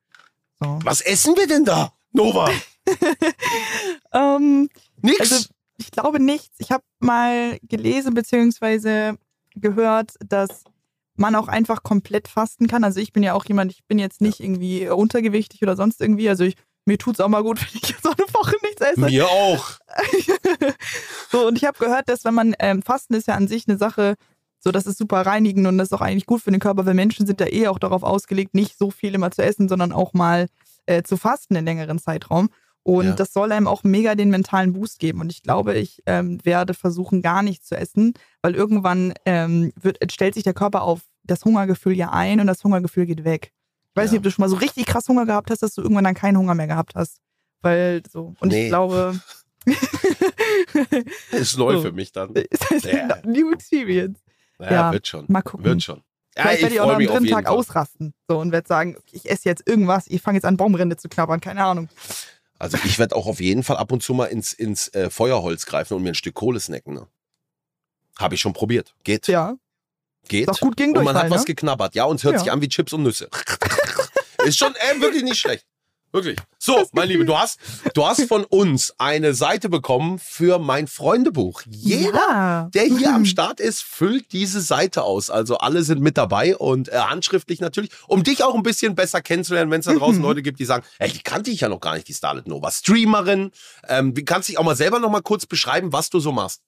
So. 0.61 0.79
Was 0.85 1.01
essen 1.01 1.37
wir 1.37 1.47
denn 1.49 1.65
da, 1.65 1.93
Nova? 2.13 2.51
Ähm, 4.13 4.69
Nix. 5.03 5.21
Also 5.21 5.49
ich 5.77 5.91
glaube 5.91 6.21
nichts. 6.21 6.57
Ich 6.59 6.73
habe 6.73 6.83
mal 6.99 7.59
gelesen 7.63 8.15
beziehungsweise 8.15 9.17
gehört, 9.55 10.15
dass 10.27 10.65
man 11.15 11.35
auch 11.35 11.49
einfach 11.49 11.83
komplett 11.83 12.29
fasten 12.29 12.69
kann. 12.69 12.85
Also 12.85 13.01
ich 13.01 13.13
bin 13.13 13.23
ja 13.23 13.35
auch 13.35 13.45
jemand, 13.45 13.73
ich 13.73 13.85
bin 13.87 13.99
jetzt 13.99 14.21
nicht 14.21 14.41
irgendwie 14.41 14.89
untergewichtig 14.89 15.63
oder 15.63 15.77
sonst 15.77 16.01
irgendwie. 16.01 16.29
Also 16.29 16.45
ich, 16.45 16.55
mir 16.85 16.99
tut's 16.99 17.21
auch 17.21 17.29
mal 17.29 17.43
gut, 17.43 17.61
wenn 17.61 17.81
ich 17.81 17.91
jetzt 17.91 18.03
so 18.03 18.11
eine 18.11 18.35
Woche 18.35 18.57
nichts 18.63 18.81
esse. 18.81 19.01
Mir 19.01 19.27
auch. 19.27 19.73
so, 21.31 21.47
und 21.49 21.59
ich 21.59 21.65
habe 21.65 21.79
gehört, 21.79 22.09
dass 22.09 22.25
wenn 22.25 22.35
man, 22.35 22.55
ähm, 22.59 22.83
Fasten 22.83 23.15
ist 23.15 23.29
ja 23.29 23.35
an 23.35 23.49
sich 23.49 23.69
eine 23.69 23.79
Sache, 23.79 24.15
so 24.61 24.73
das 24.73 24.87
ist 24.87 24.99
super 24.99 25.23
reinigend 25.23 25.67
und 25.67 25.79
das 25.79 25.89
ist 25.89 25.93
auch 25.93 26.01
eigentlich 26.01 26.27
gut 26.27 26.43
für 26.43 26.51
den 26.51 26.61
Körper, 26.61 26.87
weil 26.87 26.95
Menschen 26.95 27.27
sind 27.27 27.41
da 27.41 27.47
eh 27.47 27.69
auch 27.69 27.79
darauf 27.79 28.03
ausgelegt, 28.03 28.55
nicht 28.55 28.77
so 28.77 28.91
viel 28.91 29.15
immer 29.15 29.31
zu 29.31 29.43
essen, 29.43 29.69
sondern 29.69 29.93
auch 29.93 30.15
mal 30.15 30.49
äh, 30.87 31.03
zu 31.03 31.17
fasten 31.17 31.55
in 31.55 31.65
längeren 31.65 31.99
Zeitraum. 31.99 32.49
Und 32.89 33.05
Ja. 33.05 33.13
das 33.13 33.35
soll 33.35 33.53
einem 33.53 33.67
auch 33.69 33.85
mega 33.85 34.15
den 34.15 34.31
mentalen 34.31 34.73
Boost 34.73 34.99
geben. 34.99 35.21
Und 35.21 35.31
ich 35.31 35.43
glaube, 35.43 35.75
ich 35.75 36.03
ähm, 36.07 36.39
werde 36.45 36.73
versuchen, 36.73 37.21
gar 37.21 37.43
nichts 37.43 37.67
zu 37.69 37.77
essen, 37.77 38.15
weil 38.41 38.55
irgendwann 38.55 39.13
ähm, 39.27 39.75
wird, 39.79 39.99
stellt 40.11 40.33
sich 40.33 40.43
der 40.45 40.55
Körper 40.55 40.81
auf 40.83 41.01
das 41.23 41.45
Hungergefühl 41.45 41.93
ja 41.95 42.09
ein 42.13 42.41
und 42.41 42.47
das 42.47 42.65
Hungergefühl 42.65 43.05
geht 43.05 43.25
weg. 43.25 43.53
Ich 43.91 43.97
weiß 43.97 44.07
Ja. 44.07 44.13
nicht, 44.13 44.19
ob 44.21 44.23
du 44.25 44.31
schon 44.31 44.43
mal 44.43 44.49
so 44.49 44.57
richtig 44.57 44.87
krass 44.87 45.07
Hunger 45.07 45.27
gehabt 45.27 45.51
hast, 45.51 45.63
dass 45.63 45.75
du 45.75 45.83
irgendwann 45.83 46.05
dann 46.05 46.15
keinen 46.15 46.39
Hunger 46.39 46.55
mehr 46.55 46.67
gehabt 46.67 46.95
hast. 46.95 47.19
Weil 47.61 48.03
so. 48.11 48.33
Und 48.41 48.49
Nee. 48.53 48.63
ich 48.65 48.69
glaube. 48.71 49.21
Ist 51.33 51.59
neu 51.59 51.75
So. 51.77 51.83
für 51.83 51.93
mich 51.93 52.13
dann. 52.13 52.33
New 53.25 53.53
Experience. 53.53 54.19
Ja, 54.59 54.71
Ja. 54.71 54.93
wird 54.93 55.07
schon. 55.07 55.27
Mal 55.29 55.43
gucken. 55.43 55.67
Wird 55.67 55.83
schon. 55.83 56.03
Ja, 56.37 56.43
Vielleicht 56.45 56.57
ich 56.59 56.63
werde 56.63 56.75
ich 56.77 56.81
auch 56.81 56.87
noch 56.87 56.95
am 56.95 57.05
dritten 57.05 57.27
Tag 57.27 57.45
Fall. 57.47 57.55
ausrasten. 57.55 58.15
So 58.29 58.39
und 58.39 58.53
werde 58.53 58.67
sagen, 58.69 58.97
ich 59.13 59.31
esse 59.31 59.49
jetzt 59.49 59.69
irgendwas, 59.69 60.07
ich 60.07 60.23
fange 60.23 60.37
jetzt 60.39 60.45
an, 60.45 60.57
Baumrinde 60.57 60.97
zu 60.97 61.09
knabbern, 61.09 61.41
keine 61.41 61.65
Ahnung. 61.65 61.89
Also 62.59 62.77
ich 62.85 62.99
werde 62.99 63.15
auch 63.15 63.27
auf 63.27 63.41
jeden 63.41 63.63
Fall 63.63 63.77
ab 63.77 63.93
und 63.93 64.03
zu 64.03 64.15
mal 64.15 64.27
ins, 64.27 64.53
ins 64.53 64.89
äh, 64.89 65.11
Feuerholz 65.11 65.67
greifen 65.67 65.95
und 65.95 66.03
mir 66.03 66.11
ein 66.11 66.15
Stück 66.15 66.35
Kohle 66.35 66.59
snacken. 66.59 66.95
Ne? 66.95 67.07
Habe 68.19 68.35
ich 68.35 68.41
schon 68.41 68.53
probiert. 68.53 68.95
Geht. 69.05 69.29
Ja. 69.29 69.55
Geht. 70.27 70.49
Ist 70.49 70.57
auch 70.57 70.61
gut 70.61 70.77
gegen 70.77 70.97
und 70.97 71.05
man 71.05 71.17
hat 71.17 71.31
was 71.31 71.43
ne? 71.43 71.47
geknabbert. 71.47 71.95
Ja, 71.95 72.05
und 72.05 72.17
es 72.17 72.25
hört 72.25 72.35
Ja. 72.35 72.39
sich 72.41 72.51
an 72.53 72.61
wie 72.61 72.69
Chips 72.69 72.93
und 72.93 73.05
Nüsse. 73.05 73.29
Ist 74.45 74.59
schon 74.59 74.75
äh, 74.75 75.01
wirklich 75.01 75.23
nicht 75.23 75.39
schlecht. 75.39 75.67
Wirklich. 76.11 76.39
So, 76.59 76.87
mein 76.93 77.09
Lieber, 77.09 77.25
du 77.25 77.37
hast, 77.37 77.59
du 77.95 78.07
hast 78.07 78.23
von 78.25 78.45
uns 78.45 78.95
eine 78.99 79.35
Seite 79.35 79.69
bekommen 79.69 80.19
für 80.19 80.59
mein 80.59 80.87
Freundebuch. 80.87 81.63
Jeder, 81.69 82.13
Ja. 82.31 82.71
der 82.73 82.85
hier 82.85 83.15
am 83.15 83.25
Start 83.27 83.61
ist, 83.61 83.83
füllt 83.83 84.33
diese 84.33 84.61
Seite 84.63 85.03
aus. 85.03 85.29
Also 85.29 85.59
alle 85.59 85.83
sind 85.83 86.01
mit 86.01 86.17
dabei 86.17 86.57
und 86.57 86.89
äh, 86.89 86.97
handschriftlich 86.99 87.61
natürlich, 87.61 87.91
um 88.07 88.23
dich 88.25 88.43
auch 88.43 88.55
ein 88.55 88.63
bisschen 88.63 88.95
besser 88.95 89.21
kennenzulernen, 89.21 89.71
wenn 89.71 89.81
es 89.81 89.87
da 89.87 89.93
draußen 89.99 90.19
Mhm. 90.19 90.23
Leute 90.25 90.43
gibt, 90.43 90.59
die 90.61 90.65
sagen, 90.65 90.85
ey, 90.99 91.11
die 91.13 91.23
kannte 91.23 91.51
ich 91.51 91.61
ja 91.61 91.69
noch 91.69 91.81
gar 91.81 91.95
nicht, 91.95 92.09
die 92.09 92.15
Starlet 92.15 92.47
Nova. 92.49 92.71
Streamerin. 92.71 93.51
Ähm, 93.87 94.15
kannst 94.25 94.49
du 94.49 94.53
dich 94.53 94.59
auch 94.59 94.65
mal 94.65 94.77
selber 94.77 95.01
noch 95.01 95.11
mal 95.11 95.21
kurz 95.23 95.45
beschreiben, 95.45 95.93
was 95.93 96.09
du 96.09 96.21
so 96.21 96.33
machst? 96.33 96.63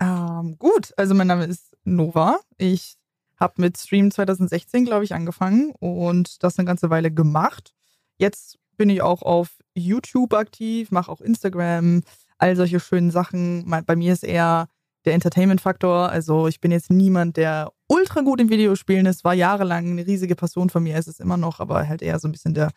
Ähm, 0.00 0.56
gut, 0.58 0.92
also 0.96 1.14
mein 1.14 1.28
Name 1.28 1.44
ist 1.46 1.76
Nova. 1.84 2.40
Ich 2.58 2.96
habe 3.38 3.54
mit 3.60 3.78
Stream 3.78 4.10
2016, 4.10 4.84
glaube 4.84 5.04
ich, 5.04 5.14
angefangen 5.14 5.70
und 5.78 6.42
das 6.42 6.58
eine 6.58 6.66
ganze 6.66 6.90
Weile 6.90 7.12
gemacht. 7.12 7.72
Jetzt 8.18 8.58
bin 8.76 8.88
ich 8.90 9.02
auch 9.02 9.22
auf 9.22 9.48
YouTube 9.74 10.32
aktiv, 10.34 10.90
mache 10.90 11.10
auch 11.10 11.20
Instagram, 11.20 12.02
all 12.38 12.56
solche 12.56 12.80
schönen 12.80 13.10
Sachen. 13.10 13.64
Bei 13.86 13.96
mir 13.96 14.12
ist 14.12 14.24
eher 14.24 14.68
der 15.04 15.14
Entertainment-Faktor. 15.14 16.08
Also 16.08 16.48
ich 16.48 16.60
bin 16.60 16.70
jetzt 16.72 16.90
niemand, 16.90 17.36
der 17.36 17.72
ultra 17.88 18.20
gut 18.22 18.40
im 18.40 18.48
Videospielen 18.48 19.06
ist. 19.06 19.24
War 19.24 19.34
jahrelang 19.34 19.90
eine 19.90 20.06
riesige 20.06 20.34
Passion 20.36 20.70
von 20.70 20.82
mir, 20.82 20.96
ist 20.98 21.08
es 21.08 21.20
immer 21.20 21.36
noch, 21.36 21.60
aber 21.60 21.86
halt 21.86 22.02
eher 22.02 22.18
so 22.18 22.28
ein 22.28 22.32
bisschen 22.32 22.54
der, 22.54 22.70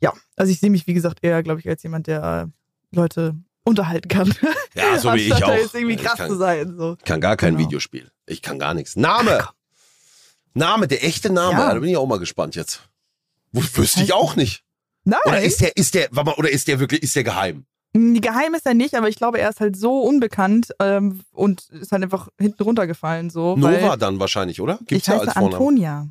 ja, 0.00 0.12
also 0.36 0.50
ich 0.50 0.60
sehe 0.60 0.70
mich, 0.70 0.86
wie 0.86 0.94
gesagt, 0.94 1.18
eher, 1.22 1.42
glaube 1.42 1.60
ich, 1.60 1.68
als 1.68 1.82
jemand, 1.82 2.06
der 2.06 2.50
Leute 2.90 3.34
unterhalten 3.64 4.08
kann. 4.08 4.34
Ja, 4.74 4.98
so 4.98 5.12
wie 5.14 5.20
ich 5.28 5.44
auch. 5.44 5.52
jetzt 5.54 5.74
irgendwie 5.74 5.94
Ich 5.94 6.02
krass 6.02 6.16
kann- 6.18 6.30
zu 6.30 6.36
sein. 6.36 6.76
So. 6.76 6.96
Kann 7.04 7.20
gar 7.20 7.36
kein 7.36 7.54
Genau. 7.56 7.66
Videospiel. 7.68 8.10
Ich 8.26 8.42
kann 8.42 8.58
gar 8.58 8.74
nichts. 8.74 8.96
Name. 8.96 9.46
Name, 10.54 10.88
der 10.88 11.04
echte 11.04 11.30
Name. 11.32 11.58
Ja. 11.58 11.72
Da 11.74 11.78
bin 11.80 11.88
ich 11.90 11.96
auch 11.96 12.06
mal 12.06 12.18
gespannt 12.18 12.56
jetzt. 12.56 12.88
Wüsste 13.52 14.02
ich 14.02 14.12
auch 14.12 14.36
nicht. 14.36 14.64
Nein, 15.04 15.18
Oder 15.26 15.42
ist 15.42 15.60
der, 15.60 15.76
ist 15.76 15.94
der, 15.94 16.08
warte 16.12 16.30
mal, 16.30 16.36
oder 16.36 16.50
ist 16.50 16.68
der 16.68 16.78
wirklich, 16.78 17.02
ist 17.02 17.16
der 17.16 17.24
geheim? 17.24 17.66
die 17.94 18.20
geheim 18.20 18.54
ist 18.54 18.66
er 18.66 18.74
nicht, 18.74 18.94
aber 18.94 19.08
ich 19.08 19.16
glaube, 19.16 19.38
er 19.38 19.50
ist 19.50 19.60
halt 19.60 19.76
so 19.76 20.00
unbekannt 20.00 20.72
ähm, 20.78 21.20
und 21.30 21.68
ist 21.68 21.92
halt 21.92 22.02
einfach 22.02 22.28
hinten 22.38 22.62
runtergefallen. 22.62 23.28
So, 23.28 23.54
Nova 23.56 23.96
dann 23.96 24.18
wahrscheinlich, 24.18 24.60
oder? 24.60 24.78
ich 24.80 24.86
Gibt's 24.86 25.06
ja 25.08 25.14
heiße 25.14 25.24
als 25.24 25.32
Vornamen. 25.34 25.54
Antonia. 25.54 26.08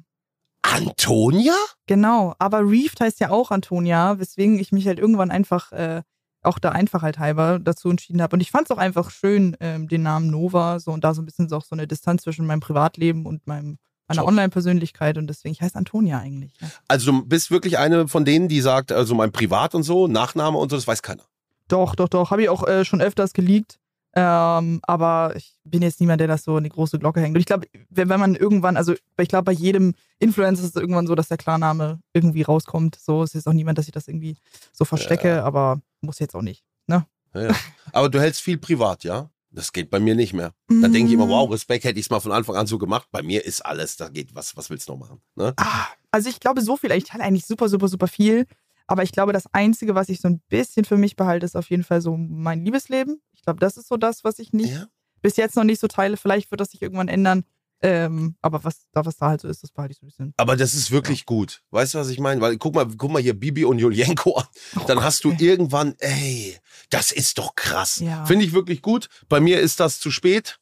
Antonia? 0.62 1.56
Genau, 1.88 2.36
aber 2.38 2.60
Reefed 2.60 3.01
heißt 3.01 3.19
ja 3.19 3.32
auch 3.32 3.49
Antonia, 3.49 4.19
weswegen 4.19 4.60
ich 4.60 4.71
mich 4.71 4.86
halt 4.86 4.99
irgendwann 4.99 5.32
einfach 5.32 5.71
äh, 5.71 6.04
auch 6.43 6.60
der 6.60 6.73
Einfachheit 6.73 7.17
halber 7.17 7.60
dazu 7.60 7.89
entschieden 7.89 8.21
habe. 8.21 8.36
Und 8.36 8.41
ich 8.41 8.51
fand 8.51 8.67
es 8.67 8.71
auch 8.71 8.80
einfach 8.80 9.10
schön, 9.10 9.58
ähm, 9.60 9.88
den 9.88 10.04
Namen 10.04 10.30
Nova, 10.30 10.80
so 10.80 10.91
und 10.91 11.04
da 11.04 11.15
so 11.15 11.21
ein 11.21 11.25
bisschen 11.25 11.49
so 11.49 11.58
auch 11.58 11.65
so 11.65 11.75
eine 11.75 11.88
Distanz 11.88 12.23
zwischen 12.23 12.45
meinem 12.45 12.60
Privatleben 12.60 13.25
und 13.25 13.47
meinem 13.47 13.77
Job. 14.17 14.28
Online-Persönlichkeit 14.28 15.17
und 15.17 15.28
deswegen, 15.28 15.54
ich 15.54 15.62
heiße 15.62 15.76
Antonia 15.76 16.19
eigentlich. 16.19 16.54
Ja. 16.60 16.67
Also 16.88 17.12
du 17.12 17.26
bist 17.26 17.52
wirklich 17.52 17.78
eine 17.78 18.08
von 18.08 18.26
denen, 18.26 18.47
die 18.47 18.62
sagt, 18.62 18.91
also 18.91 19.15
mein 19.15 19.32
Privat 19.32 19.76
und 19.76 19.84
so, 19.84 20.08
Nachname 20.08 20.58
und 20.58 20.69
so, 20.69 20.76
das 20.76 20.88
weiß 20.88 21.02
keiner. 21.02 21.24
Doch, 21.67 21.95
doch, 21.95 22.10
doch. 22.10 22.32
Habe 22.32 22.43
ich 22.43 22.50
auch 22.50 22.67
äh, 22.67 22.84
schon 22.86 23.02
öfters 23.02 23.34
geleakt. 23.34 23.80
Ähm, 24.13 24.82
aber 24.84 25.34
ich 25.38 25.56
bin 25.63 25.82
jetzt 25.82 26.02
niemand, 26.02 26.19
der 26.19 26.28
das 26.28 26.43
so 26.43 26.58
in 26.58 26.65
die 26.65 26.69
große 26.69 27.00
Glocke 27.00 27.21
hängt. 27.21 27.36
Und 27.36 27.39
ich 27.39 27.45
glaube, 27.45 27.67
wenn, 27.89 28.10
wenn 28.10 28.19
man 28.19 28.36
irgendwann, 28.36 28.76
also 28.76 28.93
ich 28.93 29.30
glaube, 29.30 29.45
bei 29.45 29.54
jedem 29.54 29.93
Influencer 30.19 30.63
ist 30.63 30.76
es 30.76 30.82
irgendwann 30.82 31.08
so, 31.08 31.15
dass 31.15 31.30
der 31.30 31.38
Klarname 31.38 32.02
irgendwie 32.13 32.41
rauskommt. 32.41 32.97
So 33.00 33.24
es 33.24 33.36
ist 33.36 33.47
auch 33.47 33.54
niemand, 33.54 33.78
dass 33.78 33.88
ich 33.88 33.93
das 33.93 34.10
irgendwie 34.10 34.36
so 34.74 34.84
verstecke, 34.84 35.43
aber 35.43 35.80
muss 36.02 36.19
jetzt 36.19 36.36
auch 36.36 36.41
nicht. 36.41 36.65
Ne? 36.88 37.06
Ja, 37.34 37.41
ja. 37.43 37.56
Aber 37.93 38.10
du 38.10 38.19
hältst 38.19 38.41
viel 38.41 38.58
privat, 38.58 39.06
ja? 39.06 39.30
Das 39.53 39.73
geht 39.73 39.89
bei 39.89 39.99
mir 39.99 40.15
nicht 40.15 40.33
mehr. 40.33 40.53
Dann 40.69 40.93
denke 40.93 41.07
ich 41.09 41.13
immer, 41.13 41.25
Mm. 41.25 41.29
wow, 41.29 41.51
Respekt 41.51 41.83
hätte 41.83 41.99
ich 41.99 42.05
es 42.05 42.09
mal 42.09 42.19
von 42.21 42.31
Anfang 42.31 42.55
an 42.55 42.67
so 42.67 42.77
gemacht. 42.77 43.07
Bei 43.11 43.21
mir 43.21 43.43
ist 43.45 43.61
alles, 43.65 43.97
da 43.97 44.07
geht, 44.09 44.33
was, 44.33 44.55
was 44.55 44.69
willst 44.69 44.87
du 44.87 44.93
noch 44.93 44.99
machen? 44.99 45.21
Ne? 45.35 45.53
Ah, 45.57 45.87
also 46.11 46.29
ich 46.29 46.39
glaube 46.39 46.61
so 46.61 46.77
viel, 46.77 46.91
ich 46.91 47.03
teile 47.03 47.23
eigentlich 47.23 47.45
super, 47.45 47.67
super, 47.67 47.87
super 47.89 48.07
viel. 48.07 48.45
Aber 48.87 49.03
ich 49.03 49.11
glaube, 49.11 49.33
das 49.33 49.45
Einzige, 49.53 49.93
was 49.95 50.09
ich 50.09 50.21
so 50.21 50.27
ein 50.29 50.41
bisschen 50.49 50.85
für 50.85 50.97
mich 50.97 51.15
behalte, 51.15 51.45
ist 51.45 51.55
auf 51.57 51.69
jeden 51.69 51.83
Fall 51.83 52.01
so 52.01 52.15
mein 52.17 52.63
Liebesleben. 52.65 53.21
Ich 53.33 53.41
glaube, 53.41 53.59
das 53.59 53.77
ist 53.77 53.87
so 53.87 53.97
das, 53.97 54.23
was 54.23 54.39
ich 54.39 54.53
nicht 54.53 54.71
Ja. 54.73 54.87
bis 55.21 55.35
jetzt 55.37 55.55
noch 55.55 55.63
nicht 55.63 55.79
so 55.79 55.87
teile. 55.87 56.17
Vielleicht 56.17 56.49
wird 56.51 56.61
das 56.61 56.71
sich 56.71 56.81
irgendwann 56.81 57.07
ändern. 57.09 57.43
Ähm, 57.83 58.35
aber 58.41 58.63
was 58.63 58.87
da, 58.91 59.03
was 59.05 59.17
da 59.17 59.27
halt 59.29 59.41
so 59.41 59.47
ist, 59.47 59.63
das 59.63 59.71
behalte 59.71 59.93
ich 59.93 59.97
so 59.99 60.05
ein 60.05 60.09
bisschen. 60.09 60.33
Aber 60.37 60.55
das 60.55 60.75
ist 60.75 60.91
wirklich 60.91 61.25
gut. 61.25 61.63
Weißt 61.71 61.93
du, 61.95 61.97
was 61.97 62.09
ich 62.09 62.19
meine? 62.19 62.39
Weil 62.39 62.57
guck 62.57 62.75
mal, 62.75 62.85
guck 62.95 63.11
mal 63.11 63.21
hier 63.21 63.33
Bibi 63.33 63.65
und 63.65 63.79
Julienko 63.79 64.35
an. 64.37 64.45
Dann 64.87 64.99
Oh 64.99 65.03
hast 65.03 65.23
du 65.23 65.31
Gott, 65.31 65.41
irgendwann, 65.41 65.95
ey, 65.99 66.57
das 66.91 67.11
ist 67.11 67.37
doch 67.39 67.55
krass. 67.55 67.99
Ja. 67.99 68.23
Finde 68.25 68.45
ich 68.45 68.53
wirklich 68.53 68.81
gut. 68.83 69.09
Bei 69.29 69.39
mir 69.39 69.59
ist 69.59 69.79
das 69.79 69.99
zu 69.99 70.11
spät. 70.11 70.59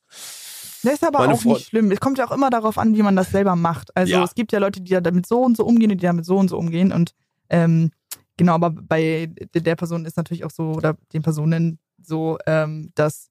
Das 0.84 0.94
ist 0.94 1.04
aber 1.04 1.20
meine 1.20 1.34
auch 1.34 1.42
Freund- 1.42 1.58
nicht 1.58 1.68
schlimm. 1.68 1.92
Es 1.92 2.00
kommt 2.00 2.18
ja 2.20 2.26
auch 2.28 2.32
immer 2.32 2.50
darauf 2.50 2.78
an, 2.78 2.96
wie 2.96 3.02
man 3.04 3.18
das 3.18 3.32
selber 3.32 3.58
macht. 3.58 3.96
Also 3.98 4.14
Ja. 4.14 4.24
es 4.24 4.34
gibt 4.34 4.54
ja 4.54 4.60
Leute, 4.60 4.80
die 4.80 4.92
ja 4.92 5.02
damit 5.02 5.26
so 5.28 5.42
und 5.42 5.58
so 5.58 5.66
umgehen 5.66 5.92
und 5.92 5.98
die 6.00 6.06
damit 6.06 6.26
so 6.26 6.38
und 6.38 6.48
so 6.50 6.58
umgehen. 6.58 6.94
Und 6.94 7.14
ähm, 7.50 7.92
genau, 8.38 8.54
aber 8.54 8.70
bei 8.70 9.30
der 9.54 9.62
der 9.62 9.76
Person 9.76 10.06
ist 10.06 10.16
natürlich 10.16 10.46
auch 10.46 10.52
so, 10.52 10.72
oder 10.72 10.96
den 11.12 11.22
Personen 11.22 11.80
so, 12.02 12.38
ähm, 12.46 12.92
dass, 12.96 13.29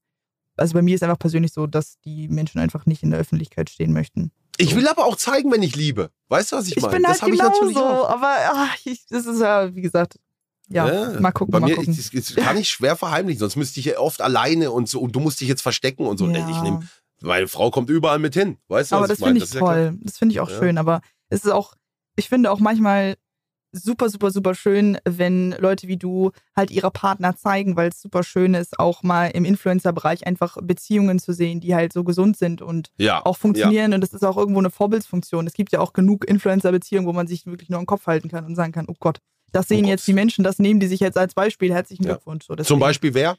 also 0.58 0.74
bei 0.74 0.82
mir 0.82 0.94
ist 0.94 1.02
einfach 1.02 1.18
persönlich 1.18 1.52
so, 1.52 1.66
dass 1.66 1.98
die 2.00 2.28
Menschen 2.28 2.58
einfach 2.60 2.86
nicht 2.86 3.02
in 3.02 3.10
der 3.10 3.20
Öffentlichkeit 3.20 3.70
stehen 3.70 3.92
möchten. 3.92 4.30
Ich 4.56 4.74
will 4.74 4.88
aber 4.88 5.04
auch 5.06 5.16
zeigen, 5.16 5.52
wenn 5.52 5.62
ich 5.62 5.76
liebe. 5.76 6.10
Weißt 6.28 6.52
du, 6.52 6.56
was 6.56 6.66
ich 6.66 6.76
Ich 6.76 6.82
meine? 6.82 6.94
bin 6.96 7.02
das 7.04 7.12
halt 7.12 7.22
habe 7.22 7.34
ich 7.34 7.40
natürlich 7.42 7.74
genauso, 7.76 8.04
auch. 8.06 8.10
aber 8.10 8.34
ach, 8.52 8.76
ich, 8.84 9.06
das 9.08 9.26
ist 9.26 9.40
ja, 9.40 9.74
wie 9.74 9.80
gesagt, 9.82 10.18
ja, 10.70 11.18
mal 11.20 11.32
gucken, 11.32 11.52
Bei 11.52 11.60
mal 11.60 11.68
mir 11.68 11.76
gucken. 11.76 11.92
ist, 11.94 12.12
ist, 12.12 12.36
kann 12.36 12.56
ich 12.58 12.68
schwer 12.68 12.94
verheimlichen, 12.96 13.38
sonst 13.38 13.56
müsste 13.56 13.80
ich 13.80 13.86
ja 13.86 13.98
oft 13.98 14.20
alleine 14.20 14.70
und 14.70 14.88
so 14.88 15.00
und 15.00 15.12
du 15.16 15.20
musst 15.20 15.40
dich 15.40 15.48
jetzt 15.48 15.62
verstecken 15.62 16.06
und 16.06 16.18
so. 16.18 16.28
ja. 16.28 16.46
Ich 16.48 16.60
nehm, 16.60 16.80
meine 17.22 17.48
Frau 17.48 17.70
kommt 17.70 17.88
überall 17.88 18.18
mit 18.18 18.34
hin. 18.34 18.58
Weißt 18.68 18.92
du, 18.92 18.96
aber 18.96 19.04
was 19.04 19.08
das 19.08 19.18
ich 19.18 19.24
meine? 19.24 19.34
finde 19.40 19.44
ich 19.46 19.54
ja 19.54 19.60
klar. 19.60 19.74
toll. 19.74 19.98
das 20.02 20.18
finde 20.18 20.32
ich 20.34 20.40
auch 20.40 20.50
Ja. 20.50 20.58
schön. 20.58 20.76
Aber 20.78 21.00
es 21.30 21.44
ist 21.44 21.50
auch, 21.52 21.74
ich 22.16 22.28
finde 22.28 22.50
auch 22.50 22.60
manchmal 22.60 23.16
super, 23.72 24.08
super, 24.08 24.30
super 24.30 24.54
schön, 24.54 24.98
wenn 25.04 25.52
Leute 25.58 25.88
wie 25.88 25.96
du 25.96 26.30
halt 26.56 26.70
ihre 26.70 26.90
Partner 26.90 27.36
zeigen, 27.36 27.76
weil 27.76 27.88
es 27.90 28.00
super 28.00 28.22
schön 28.22 28.54
ist, 28.54 28.78
auch 28.78 29.02
mal 29.02 29.26
im 29.28 29.44
Influencer-Bereich 29.44 30.26
einfach 30.26 30.56
Beziehungen 30.62 31.18
zu 31.18 31.32
sehen, 31.32 31.60
die 31.60 31.74
halt 31.74 31.92
so 31.92 32.04
gesund 32.04 32.36
sind 32.36 32.62
und 32.62 32.90
Ja. 32.98 33.24
auch 33.24 33.36
funktionieren. 33.36 33.92
Und 33.94 34.00
das 34.00 34.12
ist 34.12 34.24
auch 34.24 34.36
irgendwo 34.36 34.60
eine 34.60 34.70
Vorbildsfunktion. 34.70 35.46
Es 35.46 35.52
gibt 35.54 35.72
ja 35.72 35.80
auch 35.80 35.92
genug 35.92 36.24
Influencer-Beziehungen, 36.26 37.06
wo 37.06 37.12
man 37.12 37.26
sich 37.26 37.46
wirklich 37.46 37.68
nur 37.68 37.80
im 37.80 37.86
Kopf 37.86 38.06
halten 38.06 38.28
kann 38.28 38.44
und 38.44 38.54
sagen 38.56 38.72
kann, 38.72 38.86
oh 38.88 38.96
Gott, 38.98 39.18
das 39.52 39.68
sehen 39.68 39.82
Gott. 39.82 39.90
jetzt 39.90 40.06
die 40.06 40.12
Menschen, 40.12 40.44
das 40.44 40.58
nehmen 40.58 40.78
die 40.80 40.86
sich 40.86 41.00
jetzt 41.00 41.16
als 41.16 41.34
Beispiel. 41.34 41.72
Herzlichen 41.72 42.04
Ja. 42.04 42.12
Glückwunsch. 42.14 42.46
So, 42.46 42.54
Zum 42.56 42.78
Beispiel 42.80 43.14
wer? 43.14 43.36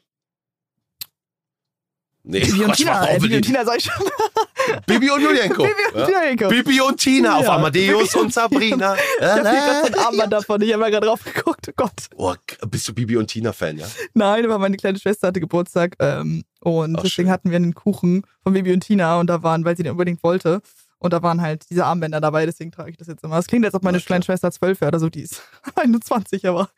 Nee, 2.22 2.40
Bibi 2.40 2.64
und 2.64 2.76
Tina, 2.76 3.08
äh, 3.08 3.18
Bibi 3.18 3.36
und 3.36 3.42
Tina 3.42 3.64
sag 3.64 3.78
ich 3.78 3.84
schon. 3.84 4.04
Bibi 4.86 5.10
und 5.10 5.22
Julienko. 5.22 5.62
Bibi 5.62 5.74
und 5.94 6.00
ja. 6.10 6.20
Tina. 6.36 6.48
Bibi 6.48 6.80
und 6.82 6.96
Tina 6.98 7.36
auf 7.38 7.44
Ja. 7.44 7.56
Amadeus 7.56 8.14
und 8.14 8.32
Sabrina. 8.32 8.94
Ich 9.20 9.26
hab 9.26 9.42
gerade 9.42 9.80
so 9.80 9.86
ein 9.86 9.94
Armband 10.06 10.32
davon, 10.32 10.60
ich 10.60 10.72
habe 10.72 10.80
mal 10.82 10.90
gerade 10.90 11.06
drauf 11.06 11.24
geguckt, 11.24 11.68
oh 11.68 11.72
Gott. 11.76 11.92
Oh, 12.16 12.34
bist 12.68 12.86
du 12.88 12.94
Bibi 12.94 13.16
und 13.16 13.28
Tina-Fan, 13.28 13.78
ja? 13.78 13.86
Nein, 14.12 14.44
aber 14.44 14.58
meine 14.58 14.76
kleine 14.76 14.98
Schwester 14.98 15.28
hatte 15.28 15.40
Geburtstag 15.40 15.96
ähm, 15.98 16.44
und 16.60 16.96
Ach, 16.96 17.02
deswegen 17.02 17.26
schön. 17.26 17.30
hatten 17.30 17.50
wir 17.50 17.56
einen 17.56 17.74
Kuchen 17.74 18.22
von 18.42 18.52
Bibi 18.52 18.72
und 18.74 18.80
Tina 18.80 19.18
und 19.18 19.28
da 19.28 19.42
waren, 19.42 19.64
weil 19.64 19.76
sie 19.76 19.82
den 19.82 19.92
unbedingt 19.92 20.22
wollte. 20.22 20.60
Und 20.98 21.14
da 21.14 21.22
waren 21.22 21.40
halt 21.40 21.64
diese 21.70 21.86
Armbänder 21.86 22.20
dabei, 22.20 22.44
deswegen 22.44 22.70
trage 22.70 22.90
ich 22.90 22.98
das 22.98 23.08
jetzt 23.08 23.24
immer. 23.24 23.36
Das 23.36 23.46
klingt, 23.46 23.64
als 23.64 23.72
ob 23.74 23.82
meine 23.82 23.96
klar. 23.98 24.06
kleine 24.06 24.24
Schwester 24.24 24.50
zwölf 24.52 24.82
wäre 24.82 24.88
oder 24.90 24.98
so, 25.00 25.08
die 25.08 25.22
ist 25.22 25.40
21, 25.76 26.46
aber. 26.46 26.68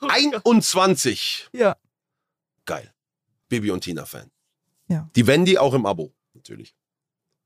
So, 0.00 0.06
21. 0.08 1.48
ja. 1.52 1.76
Geil. 2.64 2.92
Bibi 3.48 3.72
und 3.72 3.80
Tina-Fan. 3.82 4.30
Ja. 4.92 5.08
Die 5.16 5.26
Wendy 5.26 5.58
auch 5.58 5.74
im 5.74 5.86
Abo, 5.86 6.12
natürlich. 6.34 6.74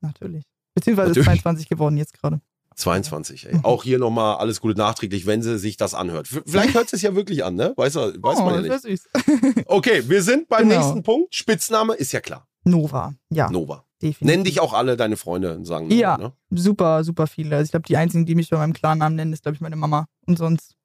Natürlich. 0.01 0.45
Beziehungsweise 0.75 1.09
Natürlich. 1.09 1.27
ist 1.27 1.33
22 1.41 1.69
geworden 1.69 1.97
jetzt 1.97 2.13
gerade. 2.13 2.39
22, 2.75 3.47
ey. 3.47 3.59
Auch 3.63 3.83
hier 3.83 3.97
nochmal 3.97 4.35
alles 4.37 4.61
Gute 4.61 4.77
nachträglich, 4.77 5.25
wenn 5.25 5.41
sie 5.41 5.57
sich 5.57 5.77
das 5.77 5.95
anhört. 5.95 6.27
Vielleicht 6.27 6.75
hört 6.75 6.89
sie 6.89 6.97
es 6.97 7.01
ja 7.01 7.15
wirklich 7.15 7.43
an, 7.43 7.55
ne? 7.55 7.73
Weiß, 7.75 7.95
weiß 7.95 8.37
man 8.39 8.63
ja 8.63 8.77
nicht. 8.77 9.01
Okay, 9.67 10.07
wir 10.07 10.21
sind 10.21 10.47
beim 10.47 10.69
Genau. 10.69 10.79
nächsten 10.81 11.01
Punkt. 11.01 11.33
Spitzname 11.33 11.95
ist 11.95 12.11
ja 12.11 12.19
klar. 12.21 12.47
Nova, 12.65 13.15
ja, 13.31 13.49
Nova. 13.49 13.85
definitiv. 14.01 14.21
Nennen 14.27 14.43
dich 14.43 14.59
auch 14.59 14.73
alle 14.73 14.95
deine 14.97 15.17
Freunde 15.17 15.55
und 15.55 15.65
sagen 15.65 15.87
Nova, 15.87 15.99
Ja. 15.99 16.17
ne? 16.17 16.33
Super, 16.51 17.03
super 17.03 17.25
viele. 17.25 17.55
Also 17.55 17.65
ich 17.65 17.71
glaube, 17.71 17.87
die 17.87 17.97
einzigen, 17.97 18.27
die 18.27 18.35
mich 18.35 18.49
bei 18.51 18.57
meinem 18.57 18.73
Klarnamen 18.73 19.15
nennen, 19.15 19.33
ist, 19.33 19.41
glaube 19.41 19.55
ich, 19.55 19.61
meine 19.61 19.75
Mama. 19.77 20.05
Und 20.27 20.37
sonst, 20.37 20.75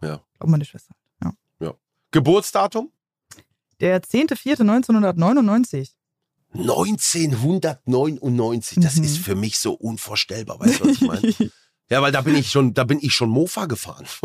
Ja. 0.00 0.20
glaube 0.38 0.50
meine 0.52 0.64
Schwester. 0.64 0.94
Ja. 1.60 1.74
Geburtsdatum? 2.12 2.92
Der 3.80 4.00
10.04.1999. 4.02 5.94
1999. 6.54 8.78
Das 8.80 8.96
Mhm. 8.96 9.04
ist 9.04 9.18
für 9.18 9.34
mich 9.34 9.58
so 9.58 9.72
unvorstellbar, 9.72 10.60
weißt 10.60 10.80
du, 10.80 10.84
was 10.86 10.92
ich 10.92 11.00
meine? 11.02 11.34
Ja, 11.90 12.00
weil 12.00 12.12
da 12.12 12.20
bin 12.22 12.34
ich 12.36 12.48
schon, 12.50 12.72
da 12.72 12.84
bin 12.84 13.00
ich 13.02 13.12
schon 13.12 13.28
Mofa 13.28 13.66
gefahren. 13.66 14.06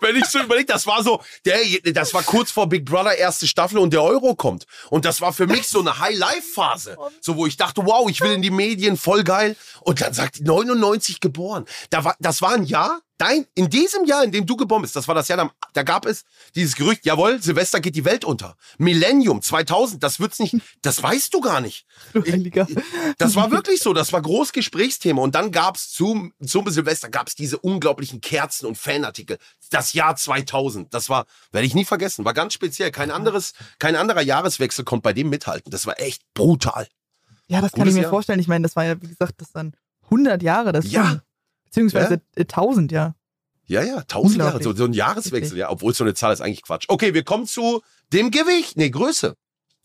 Wenn 0.00 0.16
ich 0.16 0.24
so 0.24 0.40
überlege, 0.40 0.66
das 0.66 0.84
war 0.84 1.04
so, 1.04 1.22
der, 1.44 1.58
das 1.92 2.12
war 2.12 2.24
kurz 2.24 2.50
vor 2.50 2.68
Big 2.68 2.84
Brother 2.86 3.16
erste 3.16 3.46
Staffel 3.46 3.78
und 3.78 3.92
der 3.92 4.02
Euro 4.02 4.34
kommt. 4.34 4.66
Und 4.90 5.04
das 5.04 5.20
war 5.20 5.32
für 5.32 5.46
mich 5.46 5.68
so 5.68 5.78
eine 5.78 6.00
High-Life-Phase. 6.00 6.96
So, 7.20 7.36
wo 7.36 7.46
ich 7.46 7.56
dachte, 7.56 7.82
wow, 7.84 8.10
ich 8.10 8.20
will 8.20 8.32
in 8.32 8.42
die 8.42 8.50
Medien, 8.50 8.96
voll 8.96 9.22
geil. 9.22 9.54
Und 9.82 10.00
dann 10.00 10.12
sagt 10.12 10.40
die 10.40 10.42
99 10.42 11.20
geboren. 11.20 11.66
Da 11.90 12.04
war, 12.04 12.16
das 12.18 12.42
war 12.42 12.54
ein 12.54 12.64
Jahr, 12.64 13.00
dein, 13.18 13.46
in 13.54 13.70
diesem 13.70 14.04
Jahr, 14.04 14.24
in 14.24 14.32
dem 14.32 14.46
du 14.46 14.56
geboren 14.56 14.82
bist, 14.82 14.96
das 14.96 15.06
war 15.08 15.14
das 15.14 15.28
Jahr, 15.28 15.52
da, 15.72 15.82
gab 15.82 16.06
es 16.06 16.24
dieses 16.54 16.74
Gerücht, 16.76 17.04
jawohl, 17.06 17.40
Silvester 17.42 17.80
geht 17.80 17.96
die 17.96 18.04
Welt 18.04 18.24
unter. 18.24 18.56
Millennium 18.78 19.42
2000, 19.42 20.02
das 20.02 20.20
wird's 20.20 20.38
nicht, 20.38 20.56
das 20.82 21.02
weißt 21.02 21.32
du 21.32 21.40
gar 21.40 21.60
nicht. 21.60 21.86
Heiliger. 22.14 22.66
Das 23.18 23.36
war 23.36 23.50
wirklich 23.50 23.80
so, 23.80 23.92
das 23.92 24.12
war 24.12 24.22
groß 24.22 24.52
Gesprächsthema. 24.52 25.22
Und 25.22 25.34
dann 25.34 25.52
gab's 25.52 25.90
zum, 25.92 26.32
zum 26.44 26.68
Silvester 26.70 27.08
gab's 27.08 27.34
diese 27.34 27.58
unglaublichen 27.58 28.20
Kerzen 28.20 28.66
und 28.66 28.76
Fanartikel. 28.78 29.38
Das 29.70 29.92
Jahr 29.92 30.16
2000, 30.16 30.92
das 30.92 31.08
war, 31.08 31.26
werde 31.52 31.66
ich 31.66 31.74
nie 31.74 31.84
vergessen, 31.84 32.24
war 32.24 32.34
ganz 32.34 32.54
speziell. 32.54 32.90
Kein 32.90 33.10
anderes, 33.10 33.52
kein 33.78 33.96
anderer 33.96 34.22
Jahreswechsel 34.22 34.84
konnte 34.84 35.02
bei 35.02 35.12
dem 35.12 35.28
mithalten. 35.30 35.70
Das 35.70 35.86
war 35.86 36.00
echt 36.00 36.22
brutal. 36.34 36.88
Ja, 37.46 37.60
das 37.60 37.72
kann 37.72 37.80
Gutes 37.80 37.90
ich 37.90 37.96
mir 37.96 38.02
Jahr. 38.02 38.10
vorstellen. 38.10 38.40
Ich 38.40 38.48
meine, 38.48 38.62
das 38.62 38.74
war 38.76 38.84
ja, 38.84 39.00
wie 39.00 39.08
gesagt, 39.08 39.34
das 39.38 39.52
dann 39.52 39.74
100 40.04 40.42
Jahre. 40.42 40.72
Das 40.72 40.90
Ja. 40.90 41.06
schon. 41.06 41.20
Beziehungsweise 41.74 42.20
äh, 42.36 42.42
1000, 42.42 42.92
ja. 42.92 43.14
Ja, 43.66 43.82
ja, 43.82 44.02
tausend 44.02 44.36
Jahre, 44.36 44.56
Unglaublich. 44.56 44.64
so, 44.64 44.74
so 44.76 44.84
ein 44.84 44.92
Jahreswechsel, 44.92 45.56
ja, 45.58 45.70
obwohl 45.70 45.94
so 45.94 46.04
eine 46.04 46.14
Zahl 46.14 46.32
ist 46.32 46.40
eigentlich 46.40 46.62
Quatsch. 46.62 46.84
Okay, 46.88 47.14
wir 47.14 47.24
kommen 47.24 47.46
zu 47.46 47.82
dem 48.12 48.30
Gewicht, 48.30 48.76
nee, 48.76 48.90
Größe. 48.90 49.36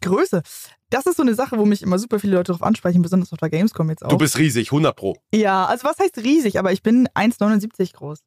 Größe. 0.02 0.44
Das 0.90 1.06
ist 1.06 1.18
so 1.18 1.24
eine 1.24 1.34
Sache, 1.34 1.58
wo 1.58 1.66
mich 1.66 1.82
immer 1.82 1.98
super 2.00 2.20
viele 2.20 2.36
Leute 2.36 2.52
darauf 2.52 2.64
ansprechen, 2.64 3.02
besonders 3.02 3.32
auf 3.32 3.40
der 3.40 3.50
Gamescom 3.50 3.90
jetzt 3.90 4.04
auch. 4.04 4.10
Du 4.10 4.18
bist 4.18 4.38
riesig, 4.38 4.68
100 4.72 4.96
pro. 4.96 5.18
ja, 5.34 5.66
also 5.66 5.86
was 5.88 5.98
heißt 6.00 6.18
riesig? 6.18 6.60
Aber 6.60 6.72
ich 6.72 6.84
bin 6.84 7.08
1,79 7.10 7.94
groß. 7.94 8.20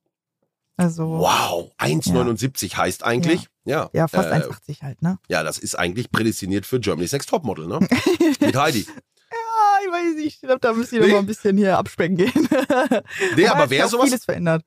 Also, 0.77 1.19
Wow, 1.19 1.71
1,79 1.79 2.77
heißt 2.77 3.05
eigentlich, 3.05 3.47
ja. 3.65 3.91
ja, 3.93 4.09
fast 4.09 4.29
äh, 4.31 4.49
1,80 4.49 4.83
halt, 4.83 5.03
ne? 5.03 5.19
Ja, 5.29 5.43
das 5.43 5.59
ist 5.59 5.79
eigentlich 5.79 6.11
prädestiniert 6.11 6.65
für 6.65 6.81
Germany's 6.81 7.13
Next 7.13 7.29
Topmodel, 7.29 7.67
ne? 7.67 7.81
Mit 8.41 8.57
Heidi. 8.57 8.87
Ich 9.85 9.93
weiß 9.93 10.15
nicht. 10.17 10.27
Ich 10.27 10.41
glaube, 10.41 10.61
da 10.61 10.73
müsst 10.73 10.93
ihr 10.93 11.01
Nee. 11.01 11.07
noch 11.07 11.13
mal 11.15 11.19
ein 11.21 11.27
bisschen 11.27 11.57
hier 11.57 11.79
abspecken 11.79 12.17
gehen. 12.17 12.33
Nee, 13.37 13.47
aber 13.47 13.65
es 13.65 13.71
wer 13.71 13.89
sowas. 13.89 14.07
vieles 14.07 14.25
verändert. 14.25 14.65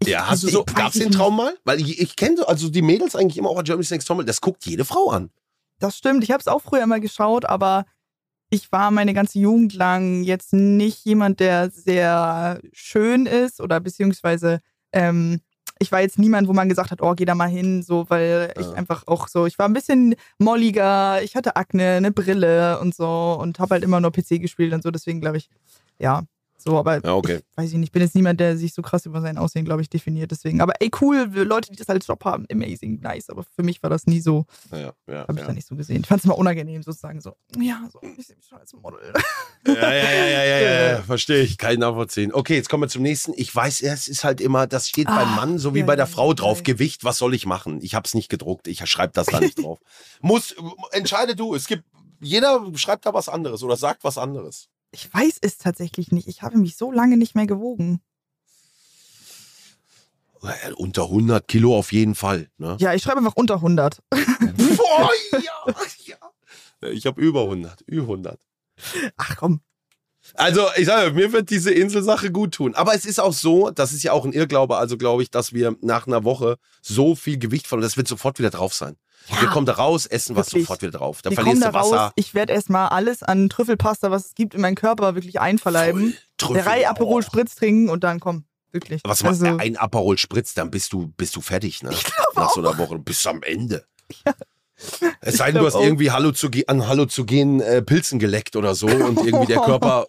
Ich- 0.00 0.08
Ja, 0.08 0.28
hast 0.28 0.42
du 0.42 0.48
so, 0.48 0.64
weiß 0.66 0.74
gab's 0.74 0.98
den. 0.98 1.10
Traum 1.12 1.36
mal? 1.36 1.56
Weil 1.64 1.80
ich, 1.80 2.00
ich 2.00 2.16
kenne 2.16 2.36
so, 2.38 2.46
also 2.46 2.68
die 2.68 2.82
Mädels 2.82 3.14
eigentlich 3.16 3.38
immer 3.38 3.50
auch 3.50 3.58
an 3.58 3.64
Germany's 3.64 3.90
Next 3.90 4.08
Topmodel, 4.08 4.26
das 4.26 4.40
guckt 4.40 4.64
jede 4.66 4.84
Frau 4.84 5.10
an. 5.10 5.30
Das 5.78 5.96
stimmt. 5.96 6.24
Ich 6.24 6.30
habe 6.30 6.40
es 6.40 6.48
auch 6.48 6.60
früher 6.62 6.82
immer 6.82 7.00
geschaut, 7.00 7.44
aber 7.44 7.84
ich 8.50 8.70
war 8.70 8.90
meine 8.90 9.14
ganze 9.14 9.38
Jugend 9.38 9.72
lang 9.74 10.22
jetzt 10.24 10.52
nicht 10.52 11.04
jemand, 11.04 11.40
der 11.40 11.70
sehr 11.70 12.60
schön 12.72 13.26
ist 13.26 13.60
oder 13.60 13.80
beziehungsweise 13.80 14.60
ähm, 14.92 15.40
ich 15.82 15.92
war 15.92 16.00
jetzt 16.00 16.18
niemand, 16.18 16.48
wo 16.48 16.52
man 16.54 16.68
gesagt 16.68 16.90
hat, 16.90 17.02
oh, 17.02 17.14
geh 17.14 17.24
da 17.26 17.34
mal 17.34 17.48
hin, 17.48 17.82
so, 17.82 18.08
weil 18.08 18.52
ich 18.58 18.66
Ja. 18.70 18.74
einfach 18.74 19.06
auch 19.06 19.28
so, 19.28 19.46
ich 19.46 19.58
war 19.58 19.68
ein 19.68 19.72
bisschen 19.74 20.14
molliger, 20.38 21.22
ich 21.22 21.36
hatte 21.36 21.56
Akne, 21.56 21.92
eine 21.96 22.12
Brille 22.12 22.80
und 22.80 22.94
so 22.94 23.36
und 23.40 23.58
habe 23.58 23.74
halt 23.74 23.84
immer 23.84 24.00
nur 24.00 24.12
PC 24.12 24.40
gespielt 24.40 24.72
und 24.72 24.82
so, 24.82 24.90
deswegen 24.90 25.20
glaube 25.20 25.36
ich, 25.38 25.50
ja, 25.98 26.22
so, 26.62 26.78
aber 26.78 27.04
Ja, 27.04 27.14
okay. 27.14 27.40
weiß 27.56 27.70
ich 27.70 27.76
nicht, 27.76 27.88
ich 27.88 27.92
bin 27.92 28.02
jetzt 28.02 28.14
niemand, 28.14 28.40
der 28.40 28.56
sich 28.56 28.72
so 28.74 28.82
krass 28.82 29.06
über 29.06 29.20
sein 29.20 29.38
Aussehen, 29.38 29.64
glaube 29.64 29.82
ich, 29.82 29.90
definiert, 29.90 30.30
deswegen, 30.30 30.60
aber 30.60 30.74
ey, 30.80 30.90
cool, 31.00 31.28
Leute, 31.34 31.70
die 31.70 31.76
das 31.76 31.88
als 31.88 32.06
Job 32.06 32.24
haben, 32.24 32.46
amazing, 32.50 33.00
nice, 33.00 33.28
aber 33.30 33.44
für 33.44 33.62
mich 33.62 33.82
war 33.82 33.90
das 33.90 34.06
nie 34.06 34.20
so, 34.20 34.46
Ja, 34.70 34.92
ja, 35.06 35.20
habe 35.22 35.32
ich 35.34 35.40
ja. 35.40 35.46
da 35.46 35.52
nicht 35.52 35.66
so 35.66 35.76
gesehen. 35.76 36.00
Ich 36.02 36.06
fand 36.06 36.20
es 36.20 36.24
immer 36.24 36.38
unangenehm, 36.38 36.82
sozusagen 36.82 37.20
so, 37.20 37.34
ja, 37.58 37.88
so, 37.92 38.00
ich 38.18 38.26
sehe 38.26 38.36
mich 38.36 38.46
schon 38.46 38.58
als 38.58 38.72
Model. 38.72 39.12
Ja, 39.66 39.74
ja, 39.74 39.92
ja, 39.92 39.92
ja, 39.92 40.44
ja, 40.44 40.58
ja, 40.58 40.90
ja, 40.92 41.02
verstehe 41.02 41.42
ich. 41.42 41.56
Ich 41.62 41.78
nachvollziehen. 41.78 42.32
Okay, 42.32 42.56
jetzt 42.56 42.68
kommen 42.68 42.82
wir 42.82 42.88
zum 42.88 43.02
nächsten. 43.02 43.32
Ich 43.36 43.54
weiß, 43.54 43.80
es 43.82 44.08
ist 44.08 44.24
halt 44.24 44.40
immer, 44.40 44.66
das 44.66 44.88
steht 44.88 45.06
beim 45.06 45.28
Ah, 45.28 45.36
Mann 45.36 45.58
so 45.58 45.74
wie 45.74 45.80
ja, 45.80 45.86
bei 45.86 45.96
der 45.96 46.06
Frau 46.06 46.34
drauf. 46.34 46.62
Gewicht, 46.62 47.04
was 47.04 47.18
soll 47.18 47.34
ich 47.34 47.46
machen? 47.46 47.80
Ich 47.82 47.94
habe 47.94 48.06
es 48.06 48.14
nicht 48.14 48.28
gedruckt. 48.28 48.66
Ich 48.68 48.84
schreibe 48.88 49.12
das 49.12 49.26
da 49.26 49.40
nicht 49.40 49.58
drauf. 49.62 49.78
Muss, 50.20 50.54
entscheide 50.90 51.36
du. 51.36 51.54
Es 51.54 51.66
gibt, 51.66 51.84
jeder 52.20 52.60
schreibt 52.76 53.06
da 53.06 53.14
was 53.14 53.28
anderes 53.28 53.62
oder 53.62 53.76
sagt 53.76 54.04
was 54.04 54.18
anderes. 54.18 54.68
Ich 54.92 55.12
weiß 55.12 55.38
es 55.40 55.58
tatsächlich 55.58 56.12
nicht. 56.12 56.28
Ich 56.28 56.42
habe 56.42 56.58
mich 56.58 56.76
so 56.76 56.92
lange 56.92 57.16
nicht 57.16 57.34
mehr 57.34 57.46
gewogen. 57.46 58.00
Äh, 60.42 60.72
Unter 60.74 61.04
100 61.04 61.48
Kilo 61.48 61.76
auf 61.76 61.92
jeden 61.92 62.14
Fall. 62.14 62.50
Ne? 62.58 62.76
Ja, 62.78 62.92
ich 62.92 63.02
schreibe 63.02 63.18
einfach 63.18 63.36
unter 63.36 63.54
100. 63.56 64.02
Boah, 64.10 65.10
ja, 65.32 65.40
ja. 66.04 66.90
Ich 66.90 67.06
habe 67.06 67.20
über 67.20 67.42
100, 67.44 67.80
über 67.82 68.02
100. 68.02 68.38
Ach 69.16 69.36
komm. 69.36 69.60
Also, 70.34 70.66
ich 70.76 70.86
sage, 70.86 71.12
mir 71.12 71.32
wird 71.32 71.50
diese 71.50 71.72
Inselsache 71.72 72.30
gut 72.30 72.54
tun. 72.54 72.74
Aber 72.74 72.94
es 72.94 73.04
ist 73.06 73.18
auch 73.18 73.32
so, 73.32 73.70
das 73.70 73.92
ist 73.92 74.02
ja 74.02 74.12
auch 74.12 74.24
ein 74.24 74.32
Irrglaube, 74.32 74.76
also 74.76 74.96
glaube 74.96 75.22
ich, 75.22 75.30
dass 75.30 75.52
wir 75.52 75.76
nach 75.80 76.06
einer 76.06 76.24
Woche 76.24 76.58
so 76.80 77.14
viel 77.14 77.38
Gewicht 77.38 77.66
verlieren, 77.66 77.88
das 77.88 77.96
wird 77.96 78.08
sofort 78.08 78.38
wieder 78.38 78.50
drauf 78.50 78.74
sein. 78.74 78.96
Wir 79.40 79.48
kommen 79.48 79.66
da 79.66 79.72
raus, 79.74 80.06
essen 80.06 80.36
was 80.36 80.48
Wirklich. 80.48 80.64
sofort 80.64 80.82
wieder 80.82 80.92
drauf. 80.98 81.22
Dann 81.22 81.30
Wir 81.32 81.36
verlierst 81.36 81.62
kommen 81.62 81.72
du 81.72 81.78
da 81.78 81.84
Wasser. 81.84 81.96
raus. 82.06 82.12
Ich 82.16 82.34
werde 82.34 82.52
erstmal 82.52 82.88
alles 82.88 83.22
an 83.22 83.48
Trüffelpasta, 83.48 84.10
was 84.10 84.26
es 84.26 84.34
gibt, 84.34 84.54
in 84.54 84.60
meinen 84.60 84.74
Körper 84.76 85.14
wirklich 85.14 85.40
einverleiben. 85.40 86.16
Drei 86.38 86.88
Aperol 86.88 87.20
Oh. 87.20 87.22
Spritz 87.22 87.54
trinken 87.54 87.88
und 87.88 88.02
dann 88.04 88.18
komm. 88.20 88.44
Wirklich. 88.72 89.02
Was 89.04 89.22
also, 89.22 89.44
macht 89.46 89.60
ein 89.60 89.76
Aperol 89.76 90.16
Spritz, 90.18 90.54
dann 90.54 90.70
bist 90.70 90.92
du, 90.94 91.08
bist 91.16 91.36
du 91.36 91.40
fertig, 91.42 91.82
ne? 91.82 91.90
Nach 92.34 92.50
so 92.50 92.60
einer 92.60 92.76
Woche. 92.78 92.96
Du 92.96 93.02
bist 93.02 93.26
am 93.26 93.42
Ende. 93.42 93.84
Es 95.20 95.36
sei 95.36 95.52
denn, 95.52 95.60
du 95.60 95.66
hast 95.66 95.76
auch. 95.76 95.82
irgendwie 95.82 96.10
Halluzuge 96.10 96.68
an 96.68 96.88
halluzogenen 96.88 97.60
äh, 97.60 97.82
Pilzen 97.82 98.18
geleckt 98.18 98.56
oder 98.56 98.74
so 98.74 98.86
und 98.88 99.24
irgendwie 99.24 99.46
der 99.46 99.60
Körper, 99.64 100.06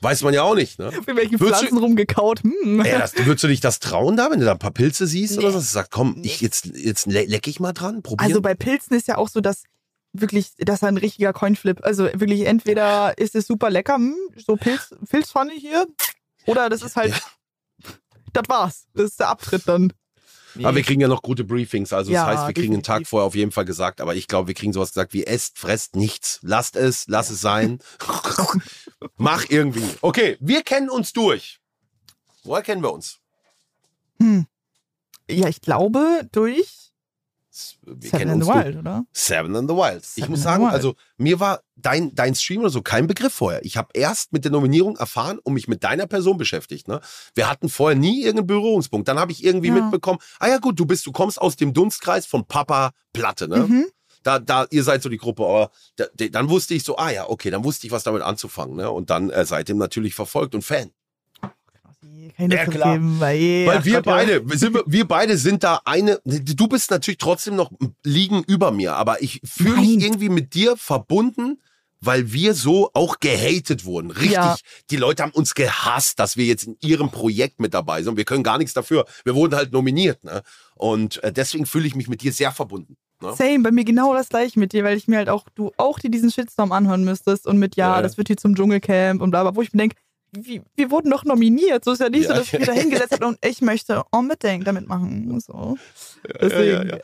weiß 0.00 0.22
man 0.22 0.32
ja 0.34 0.42
auch 0.42 0.54
nicht, 0.54 0.78
ne? 0.78 0.88
Auf 0.98 1.06
welchen 1.06 1.38
Würdest 1.40 1.62
du- 1.62 1.66
Pflanzen 1.66 1.78
rumgekaut. 1.78 2.42
Hm. 2.42 2.80
Ey, 2.84 2.98
das, 2.98 3.14
würdest 3.16 3.44
du 3.44 3.48
dich 3.48 3.60
das 3.60 3.78
trauen 3.80 4.16
da, 4.16 4.30
wenn 4.30 4.40
du 4.40 4.46
da 4.46 4.52
ein 4.52 4.58
paar 4.58 4.70
Pilze 4.70 5.06
siehst 5.06 5.36
oder 5.38 5.48
Nee. 5.48 5.52
so? 5.52 5.58
Dass 5.58 5.68
du 5.68 5.72
sagst, 5.74 5.90
komm, 5.90 6.20
ich, 6.22 6.40
jetzt, 6.40 6.66
jetzt 6.74 7.06
le 7.06 7.24
leck 7.24 7.46
ich 7.46 7.60
mal 7.60 7.72
dran, 7.72 8.02
probier. 8.02 8.24
Also 8.24 8.40
bei 8.40 8.54
Pilzen 8.54 8.96
ist 8.96 9.08
ja 9.08 9.16
auch 9.18 9.28
so, 9.28 9.40
dass 9.40 9.62
wirklich, 10.12 10.52
das 10.58 10.76
ist 10.76 10.84
ein 10.84 10.96
richtiger 10.96 11.32
Coinflip. 11.32 11.84
Also 11.84 12.04
wirklich, 12.04 12.46
entweder 12.46 13.16
ist 13.18 13.34
es 13.36 13.46
super 13.46 13.70
lecker, 13.70 13.94
hm, 13.96 14.14
so 14.44 14.56
Pilz, 14.56 14.94
Pilzpfanne 15.08 15.52
hier, 15.52 15.86
oder 16.46 16.68
das 16.68 16.82
ist 16.82 16.96
halt, 16.96 17.14
das 18.32 18.44
war's. 18.48 18.86
Das 18.94 19.06
ist 19.06 19.20
der 19.20 19.28
Abtritt 19.28 19.62
dann. 19.66 19.92
Aber 20.58 20.74
wir 20.74 20.82
kriegen 20.82 21.00
ja 21.00 21.06
noch 21.06 21.22
gute 21.22 21.44
Briefings. 21.44 21.92
Also 21.92 22.10
Ja, 22.10 22.26
das 22.28 22.38
heißt, 22.38 22.48
wir 22.48 22.54
kriegen 22.54 22.72
einen 22.74 22.82
Tag 22.82 22.94
definitiv. 22.96 23.08
vorher 23.10 23.26
auf 23.28 23.36
jeden 23.36 23.52
Fall 23.52 23.64
gesagt. 23.64 24.00
Aber 24.00 24.16
ich 24.16 24.26
glaube, 24.26 24.48
wir 24.48 24.54
kriegen 24.56 24.72
sowas 24.72 24.88
gesagt 24.90 25.12
wie 25.12 25.24
esst, 25.24 25.56
fresst 25.60 25.94
nichts. 25.94 26.40
Lasst 26.42 26.74
es, 26.74 27.04
lass 27.06 27.30
es 27.30 27.40
sein. 27.40 27.78
Mach 29.16 29.44
irgendwie. 29.48 29.84
Okay, 30.00 30.36
wir 30.40 30.62
kennen 30.62 30.90
uns 30.90 31.12
durch. 31.12 31.60
Woher 32.44 32.62
kennen 32.62 32.82
wir 32.82 32.92
uns? 32.92 33.18
Hm. 34.18 34.46
Ja, 35.30 35.48
ich 35.48 35.60
glaube 35.60 36.28
durch 36.32 36.92
Wir 37.82 38.10
Seven 38.10 38.28
in 38.28 38.42
the. 38.42 38.46
Wild, 38.48 38.76
oder? 38.76 39.04
Seven 39.12 39.54
in 39.54 39.68
the 39.68 39.74
Wild. 39.74 40.02
Ich 40.02 40.08
Seven 40.10 40.30
muss 40.30 40.38
in 40.38 40.42
the 40.42 40.42
sagen, 40.44 40.66
also 40.66 40.94
mir 41.16 41.40
war 41.40 41.62
dein, 41.76 42.14
dein 42.14 42.34
Stream 42.34 42.60
oder 42.60 42.70
so 42.70 42.82
kein 42.82 43.06
Begriff 43.06 43.32
vorher. 43.34 43.64
Ich 43.64 43.76
habe 43.76 43.88
erst 43.94 44.32
mit 44.32 44.44
der 44.44 44.52
Nominierung 44.52 44.96
erfahren 44.96 45.38
und 45.40 45.54
mich 45.54 45.66
mit 45.68 45.82
deiner 45.82 46.06
Person 46.06 46.36
beschäftigt. 46.36 46.86
Ne? 46.88 47.00
Wir 47.34 47.48
hatten 47.48 47.68
vorher 47.68 47.98
nie 47.98 48.20
irgendeinen 48.22 48.46
Berührungspunkt. 48.46 49.08
Dann 49.08 49.18
habe 49.18 49.32
ich 49.32 49.42
irgendwie 49.44 49.68
Ja. 49.68 49.74
mitbekommen, 49.74 50.18
ah 50.38 50.48
ja 50.48 50.58
gut, 50.58 50.78
du 50.78 50.86
bist, 50.86 51.06
du 51.06 51.12
kommst 51.12 51.40
aus 51.40 51.56
dem 51.56 51.72
Dunstkreis 51.72 52.26
von 52.26 52.44
Papa 52.46 52.92
Platte, 53.12 53.48
ne? 53.48 53.58
Mhm. 53.66 53.86
Da, 54.22 54.38
da, 54.38 54.66
ihr 54.70 54.82
seid 54.82 55.02
so 55.02 55.08
die 55.08 55.16
Gruppe, 55.16 55.44
aber 55.44 55.70
da, 55.96 56.04
dann 56.30 56.48
wusste 56.48 56.74
ich 56.74 56.84
so, 56.84 56.96
ah 56.96 57.10
ja, 57.10 57.28
okay, 57.28 57.50
dann 57.50 57.64
wusste 57.64 57.86
ich, 57.86 57.92
was 57.92 58.02
damit 58.02 58.22
anzufangen, 58.22 58.76
ne? 58.76 58.90
Und 58.90 59.10
dann 59.10 59.30
äh, 59.30 59.44
seitdem 59.44 59.78
natürlich 59.78 60.14
verfolgt 60.14 60.54
und 60.54 60.62
Fan. 60.62 60.90
Keine 62.36 62.54
Ja, 62.54 62.66
klar. 62.66 62.98
weil, 63.00 63.66
Weil 63.66 63.84
wir 63.84 64.00
beide, 64.00 64.48
wir, 64.48 64.58
sind, 64.58 64.78
wir 64.86 65.06
beide 65.06 65.36
sind 65.36 65.62
da 65.62 65.80
eine, 65.84 66.20
du 66.24 66.68
bist 66.68 66.90
natürlich 66.90 67.18
trotzdem 67.18 67.56
noch 67.56 67.70
liegen 68.04 68.42
über 68.44 68.70
mir, 68.70 68.94
aber 68.94 69.22
ich 69.22 69.40
fühle 69.44 69.76
mich 69.76 70.02
irgendwie 70.02 70.30
mit 70.30 70.54
dir 70.54 70.76
verbunden, 70.76 71.60
weil 72.00 72.32
wir 72.32 72.54
so 72.54 72.90
auch 72.94 73.20
gehatet 73.20 73.84
wurden. 73.84 74.10
Richtig. 74.10 74.32
Ja. 74.32 74.56
Die 74.90 74.96
Leute 74.96 75.22
haben 75.22 75.32
uns 75.32 75.54
gehasst, 75.54 76.18
dass 76.18 76.36
wir 76.36 76.46
jetzt 76.46 76.64
in 76.64 76.76
ihrem 76.80 77.10
Projekt 77.10 77.60
mit 77.60 77.74
dabei 77.74 78.02
sind. 78.02 78.16
Wir 78.16 78.24
können 78.24 78.42
gar 78.42 78.56
nichts 78.56 78.72
dafür. 78.72 79.04
Wir 79.24 79.34
wurden 79.34 79.54
halt 79.54 79.72
nominiert. 79.72 80.24
Ne? 80.24 80.42
Und 80.76 81.22
äh, 81.22 81.32
deswegen 81.32 81.66
fühle 81.66 81.86
ich 81.86 81.94
mich 81.94 82.08
mit 82.08 82.22
dir 82.22 82.32
sehr 82.32 82.52
verbunden. 82.52 82.96
Ne? 83.22 83.34
Same, 83.36 83.60
bei 83.60 83.70
mir 83.70 83.84
genau 83.84 84.14
das 84.14 84.28
gleiche 84.28 84.58
mit 84.58 84.72
dir, 84.72 84.84
weil 84.84 84.96
ich 84.96 85.08
mir 85.08 85.18
halt 85.18 85.28
auch, 85.28 85.44
du 85.54 85.70
auch 85.76 85.98
dir 85.98 86.10
diesen 86.10 86.30
Shitstorm 86.30 86.72
anhören 86.72 87.04
müsstest 87.04 87.46
und 87.46 87.58
mit, 87.58 87.76
ja, 87.76 87.96
Ja, 87.96 88.02
das 88.02 88.16
wird 88.18 88.28
hier 88.28 88.36
zum 88.36 88.54
Dschungelcamp 88.54 89.20
und 89.22 89.30
bla 89.30 89.42
bla, 89.42 89.54
wo 89.56 89.62
ich 89.62 89.72
mir 89.72 89.78
denke, 89.78 89.96
wir, 90.32 90.62
wir 90.76 90.90
wurden 90.92 91.10
doch 91.10 91.24
nominiert. 91.24 91.84
So 91.84 91.90
ist 91.90 91.98
ja 91.98 92.08
nicht 92.08 92.28
so, 92.28 92.32
Ja, 92.32 92.38
dass 92.38 92.46
ich 92.52 92.58
mich 92.60 92.68
da 92.68 92.72
hingesetzt 92.82 93.12
habe 93.14 93.26
und 93.26 93.38
ich 93.44 93.60
möchte 93.62 94.04
unbedingt 94.12 94.64
damit 94.66 94.86
machen. 94.86 95.40
So. 95.40 95.76
Ja, 96.40 96.82
ja. 96.84 96.98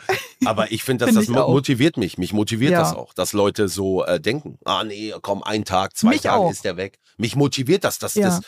Aber 0.45 0.71
ich 0.71 0.85
finde, 0.85 1.05
dass 1.05 1.09
Find 1.15 1.19
das 1.19 1.25
ich 1.25 1.31
mo- 1.35 1.41
auch. 1.43 1.51
motiviert 1.53 1.97
mich. 1.97 2.19
Mich 2.19 2.33
motiviert 2.33 2.75
das 2.75 2.95
auch, 2.95 3.13
dass 3.15 3.33
Leute 3.33 3.69
so 3.69 4.05
äh, 4.05 4.21
denken. 4.21 4.59
Ah 4.65 4.85
nee, 4.85 5.13
komm, 5.23 5.43
ein 5.43 5.65
Tag, 5.65 5.97
zwei 5.97 6.11
Mich 6.11 6.21
Tage 6.23 6.37
auch. 6.41 6.51
ist 6.53 6.65
der 6.65 6.77
weg. 6.77 6.99
Mich 7.17 7.35
motiviert 7.35 7.83
das, 7.83 7.99
dass 7.99 8.15
das. 8.15 8.41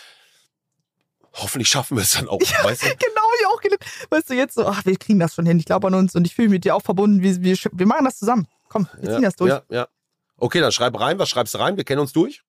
Hoffentlich 1.34 1.68
schaffen 1.68 1.96
wir 1.96 2.02
es 2.02 2.12
dann 2.12 2.28
auch. 2.28 2.40
Weißt 2.62 2.82
du? 2.82 2.86
Genau, 2.88 3.22
ich 3.40 3.46
auch 3.46 3.60
gedacht. 3.60 3.84
Weißt 4.10 4.30
du, 4.30 4.34
jetzt 4.34 4.54
so, 4.54 4.66
ach, 4.66 4.84
wir 4.84 4.96
kriegen 4.96 5.18
das 5.18 5.34
schon 5.34 5.46
hin. 5.46 5.58
Ich 5.58 5.64
glaube 5.66 5.86
an 5.86 5.94
uns 5.94 6.14
und 6.14 6.26
ich 6.26 6.34
fühle 6.34 6.48
mich 6.48 6.56
mit 6.56 6.64
dir 6.64 6.74
auch 6.74 6.82
verbunden. 6.82 7.22
Wir, 7.22 7.42
wir, 7.42 7.56
wir 7.72 7.86
machen 7.86 8.04
das 8.04 8.18
zusammen. 8.18 8.46
Komm, 8.68 8.88
wir 9.00 9.10
ziehen 9.12 9.22
das 9.22 9.36
durch. 9.36 9.50
Ja, 9.50 9.62
ja. 9.70 9.88
Okay, 10.36 10.60
dann 10.60 10.72
schreib 10.72 10.98
rein. 10.98 11.18
Was 11.18 11.28
schreibst 11.28 11.54
du 11.54 11.58
rein? 11.58 11.76
Wir 11.76 11.84
kennen 11.84 12.00
uns 12.00 12.12
durch. 12.12 12.42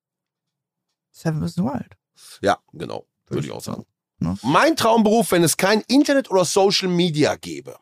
Seven 1.12 1.46
vs. 1.46 1.58
Wild. 1.58 1.98
Ja, 2.42 2.58
genau. 2.74 3.06
Würde 3.28 3.48
ich 3.48 3.54
auch 3.54 3.64
sagen. 3.64 3.86
Ne? 4.20 4.38
Mein 4.44 4.76
Traumberuf, 4.76 5.32
wenn 5.32 5.44
es 5.44 5.58
kein 5.58 5.82
Internet 5.88 6.30
oder 6.30 6.46
Social 6.46 6.90
Media 6.90 7.36
gäbe. 7.36 7.78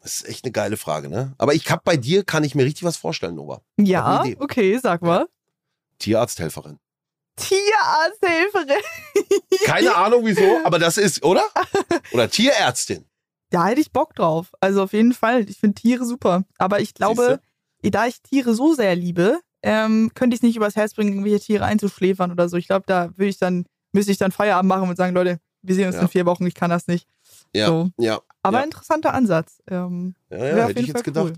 Das 0.00 0.20
ist 0.20 0.28
echt 0.28 0.44
eine 0.44 0.52
geile 0.52 0.76
Frage, 0.76 1.08
ne? 1.08 1.34
Aber 1.38 1.54
ich 1.54 1.70
hab 1.70 1.84
bei 1.84 1.96
dir, 1.96 2.24
kann 2.24 2.44
ich 2.44 2.54
mir 2.54 2.64
richtig 2.64 2.84
was 2.84 2.96
vorstellen, 2.96 3.34
Nova. 3.34 3.60
Ja, 3.76 4.24
okay, 4.38 4.78
sag 4.78 5.02
mal. 5.02 5.28
Tierarzthelferin. 5.98 6.78
Tierarzthelferin. 7.38 8.82
Keine 9.64 9.94
Ahnung 9.96 10.22
wieso, 10.24 10.60
aber 10.64 10.78
das 10.78 10.96
ist, 10.98 11.22
oder? 11.24 11.42
Oder 12.12 12.30
Tierärztin. 12.30 13.04
Da 13.50 13.66
hätte 13.66 13.80
ich 13.80 13.92
Bock 13.92 14.14
drauf. 14.14 14.48
Also 14.60 14.82
auf 14.82 14.92
jeden 14.92 15.14
Fall. 15.14 15.48
Ich 15.48 15.58
finde 15.58 15.80
Tiere 15.80 16.04
super. 16.04 16.44
Aber 16.58 16.80
ich 16.80 16.94
glaube, 16.94 17.40
da 17.82 18.06
ich 18.06 18.20
Tiere 18.22 18.54
so 18.54 18.74
sehr 18.74 18.94
liebe, 18.94 19.40
ähm, 19.62 20.10
könnte 20.14 20.34
ich 20.34 20.38
es 20.40 20.42
nicht 20.42 20.56
übers 20.56 20.76
Herz 20.76 20.94
bringen, 20.94 21.12
irgendwelche 21.14 21.40
Tiere 21.40 21.64
einzuschläfern 21.64 22.30
oder 22.30 22.48
so. 22.48 22.56
Ich 22.56 22.66
glaube, 22.66 22.84
da 22.86 23.10
würde 23.16 23.28
ich 23.30 23.38
dann, 23.38 23.64
müsste 23.92 24.12
ich 24.12 24.18
dann 24.18 24.32
Feierabend 24.32 24.68
machen 24.68 24.88
und 24.88 24.96
sagen, 24.96 25.14
Leute, 25.14 25.40
wir 25.62 25.74
sehen 25.74 25.86
uns 25.86 25.96
Ja. 25.96 26.02
in 26.02 26.08
vier 26.08 26.26
Wochen, 26.26 26.46
ich 26.46 26.54
kann 26.54 26.70
das 26.70 26.86
nicht. 26.86 27.08
Ja, 27.54 27.66
So. 27.66 27.90
ja. 27.98 28.20
Aber 28.42 28.58
Ja. 28.58 28.64
interessanter 28.64 29.14
Ansatz. 29.14 29.60
Ähm, 29.68 30.14
Ja, 30.30 30.36
ja 30.38 30.44
hätte 30.44 30.60
ich 30.60 30.68
jeden 30.76 30.86
jetzt 30.88 30.92
Fall 30.92 31.02
gedacht. 31.02 31.24
Cool. 31.26 31.32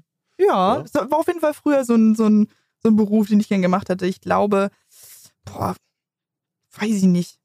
Ja, 0.46 0.76
Ja. 0.78 0.82
es 0.82 0.92
war 0.94 1.12
auf 1.18 1.26
jeden 1.28 1.40
Fall 1.40 1.55
früher 1.55 1.84
so 1.84 1.94
ein, 1.94 2.14
so, 2.14 2.26
ein, 2.26 2.51
so 2.82 2.88
ein 2.90 2.96
Beruf, 2.96 3.28
den 3.28 3.40
ich 3.40 3.48
gern 3.48 3.62
gemacht 3.62 3.88
hätte. 3.88 4.07
Ich 4.07 4.20
glaube, 4.20 4.70
boah, 5.44 5.74
weiß 6.78 6.90
ich 6.90 7.02
nicht. 7.04 7.38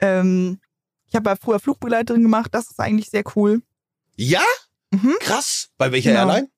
Ähm, 0.00 0.60
ich 1.06 1.14
habe 1.14 1.30
ja 1.30 1.36
früher 1.36 1.60
Flugbegleiterin 1.60 2.22
gemacht, 2.22 2.48
das 2.52 2.70
ist 2.70 2.80
eigentlich 2.80 3.10
sehr 3.10 3.24
cool. 3.36 3.62
Ja? 4.16 4.42
Mhm. 4.90 5.14
Krass. 5.20 5.68
Bei 5.76 5.90
welcher 5.92 6.10
Genau. 6.12 6.28
Airline? 6.28 6.48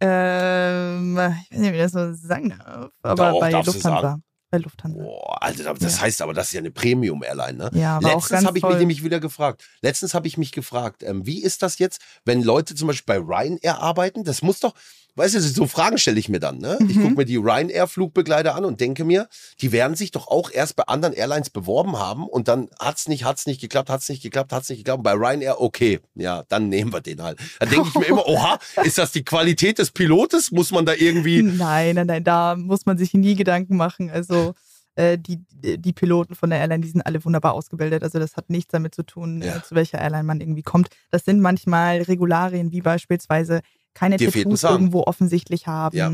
Ähm, 0.00 1.12
ich 1.12 1.52
weiß 1.52 1.58
nicht, 1.58 1.72
wie 1.72 1.78
das 1.78 1.92
so 1.92 2.12
sagen 2.14 2.50
darf, 2.50 2.90
aber 3.02 3.30
Doch, 3.30 3.40
bei 3.40 3.50
Lufthansa. 3.50 4.20
Bei 4.50 4.58
Lufthansa. 4.58 4.98
Boah, 5.02 5.42
Alter, 5.42 5.74
das 5.74 5.96
Ja. 5.96 6.00
heißt 6.02 6.22
aber, 6.22 6.32
das 6.34 6.48
ist 6.48 6.52
ja 6.52 6.60
eine 6.60 6.70
Premium-Airline, 6.70 7.58
ne? 7.58 7.70
Ja, 7.74 7.96
auch 7.98 8.02
Letztens 8.02 8.44
habe 8.44 8.58
ich 8.58 8.64
mich 8.64 8.76
nämlich 8.76 9.02
wieder 9.02 9.18
gefragt. 9.20 9.64
Letztens 9.80 10.14
habe 10.14 10.26
ich 10.28 10.36
mich 10.38 10.52
gefragt, 10.52 11.02
ähm, 11.02 11.26
wie 11.26 11.42
ist 11.42 11.62
das 11.62 11.78
jetzt, 11.78 12.00
wenn 12.24 12.42
Leute 12.42 12.74
zum 12.74 12.88
Beispiel 12.88 13.20
bei 13.20 13.24
Ryanair 13.24 13.78
arbeiten? 13.80 14.22
Das 14.22 14.42
muss 14.42 14.60
doch, 14.60 14.74
weißt 15.16 15.34
du, 15.34 15.40
so 15.40 15.66
Fragen 15.66 15.98
stelle 15.98 16.18
ich 16.20 16.28
mir 16.28 16.38
dann. 16.40 16.58
Ne? 16.58 16.78
Ich 16.88 16.96
Mhm. 16.96 17.02
gucke 17.02 17.14
mir 17.16 17.24
die 17.24 17.36
Ryanair-Flugbegleiter 17.36 18.54
an 18.54 18.64
und 18.64 18.80
denke 18.80 19.04
mir, 19.04 19.28
die 19.60 19.72
werden 19.72 19.96
sich 19.96 20.10
doch 20.10 20.28
auch 20.28 20.50
erst 20.50 20.76
bei 20.76 20.84
anderen 20.84 21.14
Airlines 21.14 21.50
beworben 21.50 21.98
haben 21.98 22.26
und 22.26 22.48
dann 22.48 22.68
hat's 22.78 23.08
nicht, 23.08 23.24
hat's 23.24 23.46
nicht 23.46 23.60
geklappt, 23.60 23.90
hat's 23.90 24.08
nicht 24.08 24.22
geklappt, 24.22 24.52
hat's 24.52 24.68
nicht 24.68 24.78
geklappt. 24.78 24.98
Und 24.98 25.04
bei 25.04 25.12
Ryanair, 25.14 25.60
okay, 25.60 26.00
ja, 26.14 26.44
dann 26.48 26.68
nehmen 26.68 26.92
wir 26.92 27.00
den 27.00 27.22
halt. 27.22 27.38
Dann 27.58 27.68
denke 27.70 27.88
ich 27.88 27.94
mir 27.94 28.06
immer, 28.06 28.26
oha, 28.26 28.58
ist 28.84 28.98
das 28.98 29.12
die 29.12 29.24
Qualität 29.24 29.78
des 29.78 29.90
Pilotes? 29.90 30.50
Muss 30.52 30.70
man 30.70 30.86
da 30.86 30.92
irgendwie 30.94 31.42
Nein, 31.42 31.94
nein, 31.96 32.06
nein, 32.06 32.24
da 32.24 32.54
muss 32.56 32.86
man 32.86 32.98
sich 32.98 33.14
nie 33.14 33.34
Gedanken 33.34 33.76
machen. 33.76 34.10
Also 34.10 34.54
äh, 34.96 35.18
die, 35.18 35.40
die 35.52 35.92
Piloten 35.92 36.34
von 36.34 36.50
der 36.50 36.58
Airline, 36.60 36.80
die 36.82 36.88
sind 36.88 37.02
alle 37.02 37.22
wunderbar 37.24 37.52
ausgebildet. 37.54 38.02
Also 38.02 38.18
das 38.18 38.36
hat 38.36 38.48
nichts 38.50 38.72
damit 38.72 38.94
zu 38.94 39.02
tun, 39.04 39.42
Ja. 39.42 39.56
äh, 39.56 39.62
zu 39.62 39.74
welcher 39.74 39.98
Airline 39.98 40.24
man 40.24 40.40
irgendwie 40.40 40.62
kommt. 40.62 40.88
Das 41.10 41.24
sind 41.24 41.40
manchmal 41.40 42.02
Regularien, 42.02 42.72
wie 42.72 42.80
beispielsweise 42.80 43.60
keine 43.96 44.16
Dir 44.18 44.30
Tattoos 44.30 44.62
irgendwo 44.62 45.02
offensichtlich 45.04 45.66
haben. 45.66 45.96
Ja. 45.96 46.12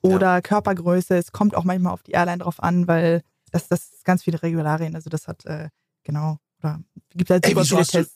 Oder 0.00 0.40
Körpergröße. 0.40 1.16
Es 1.16 1.32
kommt 1.32 1.54
auch 1.54 1.64
manchmal 1.64 1.92
auf 1.92 2.02
die 2.02 2.12
Airline 2.12 2.38
drauf 2.38 2.62
an, 2.62 2.86
weil 2.86 3.22
das, 3.50 3.68
das 3.68 3.80
ist 3.92 4.04
ganz 4.04 4.22
viele 4.22 4.42
Regularien. 4.42 4.94
Also 4.94 5.10
das 5.10 5.26
hat, 5.28 5.44
äh, 5.46 5.68
genau, 6.04 6.38
oder 6.62 6.80
gibt 7.14 7.30
halt 7.30 7.44
Ey, 7.46 7.50
super 7.54 7.64
du- 7.82 7.84
Tests. 7.90 8.14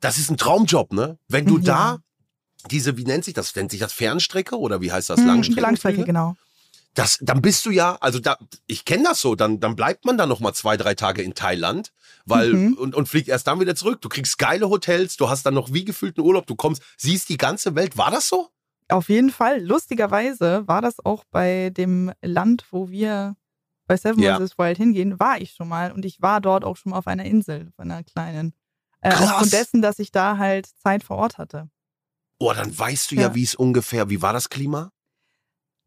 das 0.00 0.18
ist 0.18 0.30
ein 0.30 0.36
Traumjob, 0.36 0.92
ne? 0.92 1.18
Wenn 1.28 1.44
du 1.44 1.58
Ja. 1.58 1.64
da 1.64 1.98
diese, 2.70 2.96
wie 2.96 3.04
nennt 3.04 3.24
sich 3.24 3.34
das? 3.34 3.54
Nennt 3.54 3.70
sich 3.70 3.80
das 3.80 3.92
Fernstrecke 3.92 4.58
oder 4.58 4.80
wie 4.80 4.90
heißt 4.90 5.10
das? 5.10 5.20
Hm, 5.20 5.26
Langstrecke? 5.26 5.60
Langstrecke, 5.60 6.04
genau. 6.04 6.34
Das, 6.98 7.18
dann 7.20 7.40
bist 7.40 7.64
du 7.64 7.70
ja, 7.70 7.96
also 8.00 8.18
da, 8.18 8.36
ich 8.66 8.84
kenne 8.84 9.04
das 9.04 9.20
so, 9.20 9.36
dann, 9.36 9.60
dann 9.60 9.76
bleibt 9.76 10.04
man 10.04 10.18
da 10.18 10.26
noch 10.26 10.40
mal 10.40 10.52
zwei, 10.52 10.76
drei 10.76 10.94
Tage 10.94 11.22
in 11.22 11.34
Thailand, 11.34 11.92
weil 12.26 12.52
Mhm. 12.52 12.74
und, 12.74 12.94
und 12.96 13.08
fliegt 13.08 13.28
erst 13.28 13.46
dann 13.46 13.60
wieder 13.60 13.76
zurück. 13.76 14.00
Du 14.00 14.08
kriegst 14.08 14.36
geile 14.38 14.68
Hotels, 14.68 15.16
du 15.16 15.28
hast 15.28 15.46
dann 15.46 15.54
noch 15.54 15.72
wie 15.72 15.84
gefühlten 15.84 16.24
Urlaub, 16.24 16.46
du 16.48 16.56
kommst, 16.56 16.82
siehst 16.96 17.28
die 17.28 17.36
ganze 17.36 17.76
Welt. 17.76 17.96
War 17.96 18.10
das 18.10 18.28
so? 18.28 18.48
Auf 18.88 19.08
jeden 19.10 19.30
Fall. 19.30 19.62
Lustigerweise 19.64 20.66
war 20.66 20.82
das 20.82 20.98
auch 21.04 21.22
bei 21.30 21.70
dem 21.70 22.10
Land, 22.20 22.64
wo 22.72 22.88
wir 22.90 23.36
bei 23.86 23.96
Seven 23.96 24.20
Ja. 24.22 24.36
vs. 24.38 24.58
Wild 24.58 24.76
hingehen, 24.78 25.20
war 25.20 25.40
ich 25.40 25.52
schon 25.52 25.68
mal 25.68 25.92
und 25.92 26.04
ich 26.04 26.20
war 26.20 26.40
dort 26.40 26.64
auch 26.64 26.76
schon 26.76 26.90
mal 26.90 26.98
auf 26.98 27.06
einer 27.06 27.24
Insel, 27.24 27.68
auf 27.68 27.78
einer 27.78 28.02
kleinen. 28.02 28.54
Äh, 29.02 29.14
aufgrund 29.14 29.52
dessen, 29.52 29.82
dass 29.82 30.00
ich 30.00 30.10
da 30.10 30.36
halt 30.38 30.66
Zeit 30.66 31.04
vor 31.04 31.16
Ort 31.18 31.38
hatte. 31.38 31.70
Oh, 32.40 32.52
dann 32.52 32.76
weißt 32.76 33.12
du 33.12 33.14
ja, 33.14 33.20
Ja. 33.28 33.34
wie 33.36 33.44
es 33.44 33.54
ungefähr, 33.54 34.10
wie 34.10 34.20
war 34.20 34.32
das 34.32 34.48
Klima? 34.50 34.90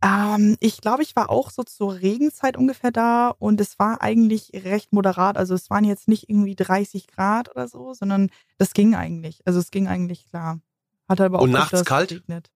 Ähm, 0.03 0.57
ich 0.59 0.81
glaube, 0.81 1.03
ich 1.03 1.15
war 1.15 1.29
auch 1.29 1.51
so 1.51 1.63
zur 1.63 1.93
Regenzeit 2.01 2.57
ungefähr 2.57 2.91
da 2.91 3.29
und 3.37 3.61
es 3.61 3.77
war 3.77 4.01
eigentlich 4.01 4.51
recht 4.53 4.93
moderat. 4.93 5.37
Also 5.37 5.53
es 5.53 5.69
waren 5.69 5.83
jetzt 5.83 6.07
nicht 6.07 6.29
irgendwie 6.29 6.55
30 6.55 7.07
Grad 7.07 7.49
oder 7.51 7.67
so, 7.67 7.93
sondern 7.93 8.29
das 8.57 8.73
ging 8.73 8.95
eigentlich. 8.95 9.41
Also 9.45 9.59
es 9.59 9.69
ging 9.71 9.87
eigentlich 9.87 10.25
klar. 10.27 10.59
Hat 11.07 11.21
aber 11.21 11.39
auch 11.39 11.43
Und 11.43 11.51
nachts 11.51 11.85
kalt? 11.85 12.09
geregnet. 12.09 12.49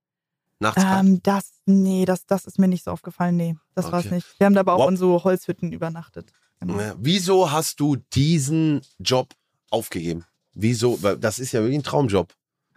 Nachts 0.59 0.81
kalt? 0.83 1.05
Ähm, 1.05 1.19
das, 1.23 1.51
nee, 1.65 2.05
das, 2.05 2.25
das 2.25 2.45
ist 2.45 2.57
mir 2.57 2.67
nicht 2.67 2.83
so 2.83 2.91
aufgefallen. 2.91 3.35
Nee, 3.35 3.55
das 3.75 3.91
war's 3.91 4.05
Okay. 4.05 4.15
nicht. 4.15 4.39
Wir 4.39 4.45
haben 4.45 4.53
da 4.53 4.61
aber 4.61 4.73
auch 4.73 4.79
Wow. 4.79 4.89
in 4.89 4.97
so 4.97 5.23
Holzhütten 5.23 5.71
übernachtet. 5.71 6.31
Genau. 6.59 6.79
Ja, 6.79 6.95
Wieso 6.97 7.51
hast 7.51 7.79
du 7.79 7.97
diesen 8.13 8.81
Job 8.99 9.33
aufgegeben? 9.69 10.25
Wieso? 10.53 11.03
Weil 11.03 11.17
Das 11.17 11.37
ist 11.37 11.51
ja 11.51 11.59
wirklich 11.61 11.79
ein 11.79 11.83
Traumjob. 11.83 12.33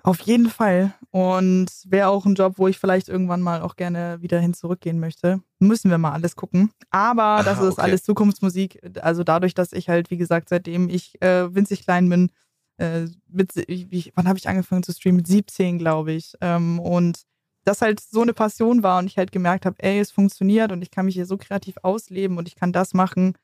Auf 0.09 0.20
jeden 0.20 0.48
Fall. 0.48 0.94
Und 1.11 1.66
wäre 1.84 2.09
auch 2.09 2.24
ein 2.24 2.34
Job, 2.34 2.54
wo 2.56 2.66
ich 2.66 2.78
vielleicht 2.78 3.11
irgendwann 3.11 3.42
mal 3.42 3.61
auch 3.61 3.76
gerne 3.76 4.16
wieder 4.22 4.40
hin 4.40 4.54
zurückgehen 4.54 4.98
möchte. 4.98 5.42
Müssen 5.59 5.90
wir 5.90 5.98
mal 5.98 6.12
alles 6.12 6.34
gucken. 6.34 6.70
Aber 6.88 7.42
das 7.44 7.59
Aha, 7.59 7.68
ist 7.68 7.72
okay. 7.74 7.82
alles 7.82 8.04
Zukunftsmusik. 8.04 8.80
Also 9.02 9.22
dadurch, 9.22 9.52
dass 9.52 9.74
ich 9.74 9.90
halt, 9.90 10.11
wie 10.11 10.16
gesagt, 10.16 10.48
seitdem 10.48 10.88
ich 10.88 11.20
äh, 11.20 11.54
winzig 11.54 11.82
klein 11.82 12.09
bin, 12.09 12.30
äh, 12.78 13.06
mit, 13.28 13.54
wie, 13.56 14.11
wann 14.14 14.26
habe 14.26 14.38
ich 14.38 14.48
angefangen 14.48 14.82
zu 14.82 14.92
streamen? 14.92 15.18
Mit 15.18 15.26
17, 15.26 15.78
glaube 15.78 16.12
ich. 16.12 16.32
Ähm, 16.40 16.80
und 16.80 17.20
das 17.64 17.82
halt 17.82 18.00
so 18.00 18.22
eine 18.22 18.32
Passion 18.32 18.82
war 18.82 19.00
und 19.00 19.09
ich 19.09 19.18
halt 19.18 19.30
gemerkt 19.30 19.66
habe, 19.66 19.76
ey, 19.80 20.00
es 20.00 20.11
funktioniert 20.11 20.72
und 20.72 20.80
ich 20.80 20.90
kann 20.90 21.04
mich 21.04 21.16
hier 21.16 21.26
so 21.26 21.36
kreativ 21.36 21.76
ausleben 21.82 22.38
und 22.38 22.48
ich 22.48 22.56
kann 22.56 22.72
das 22.72 22.94
machen, 22.94 23.34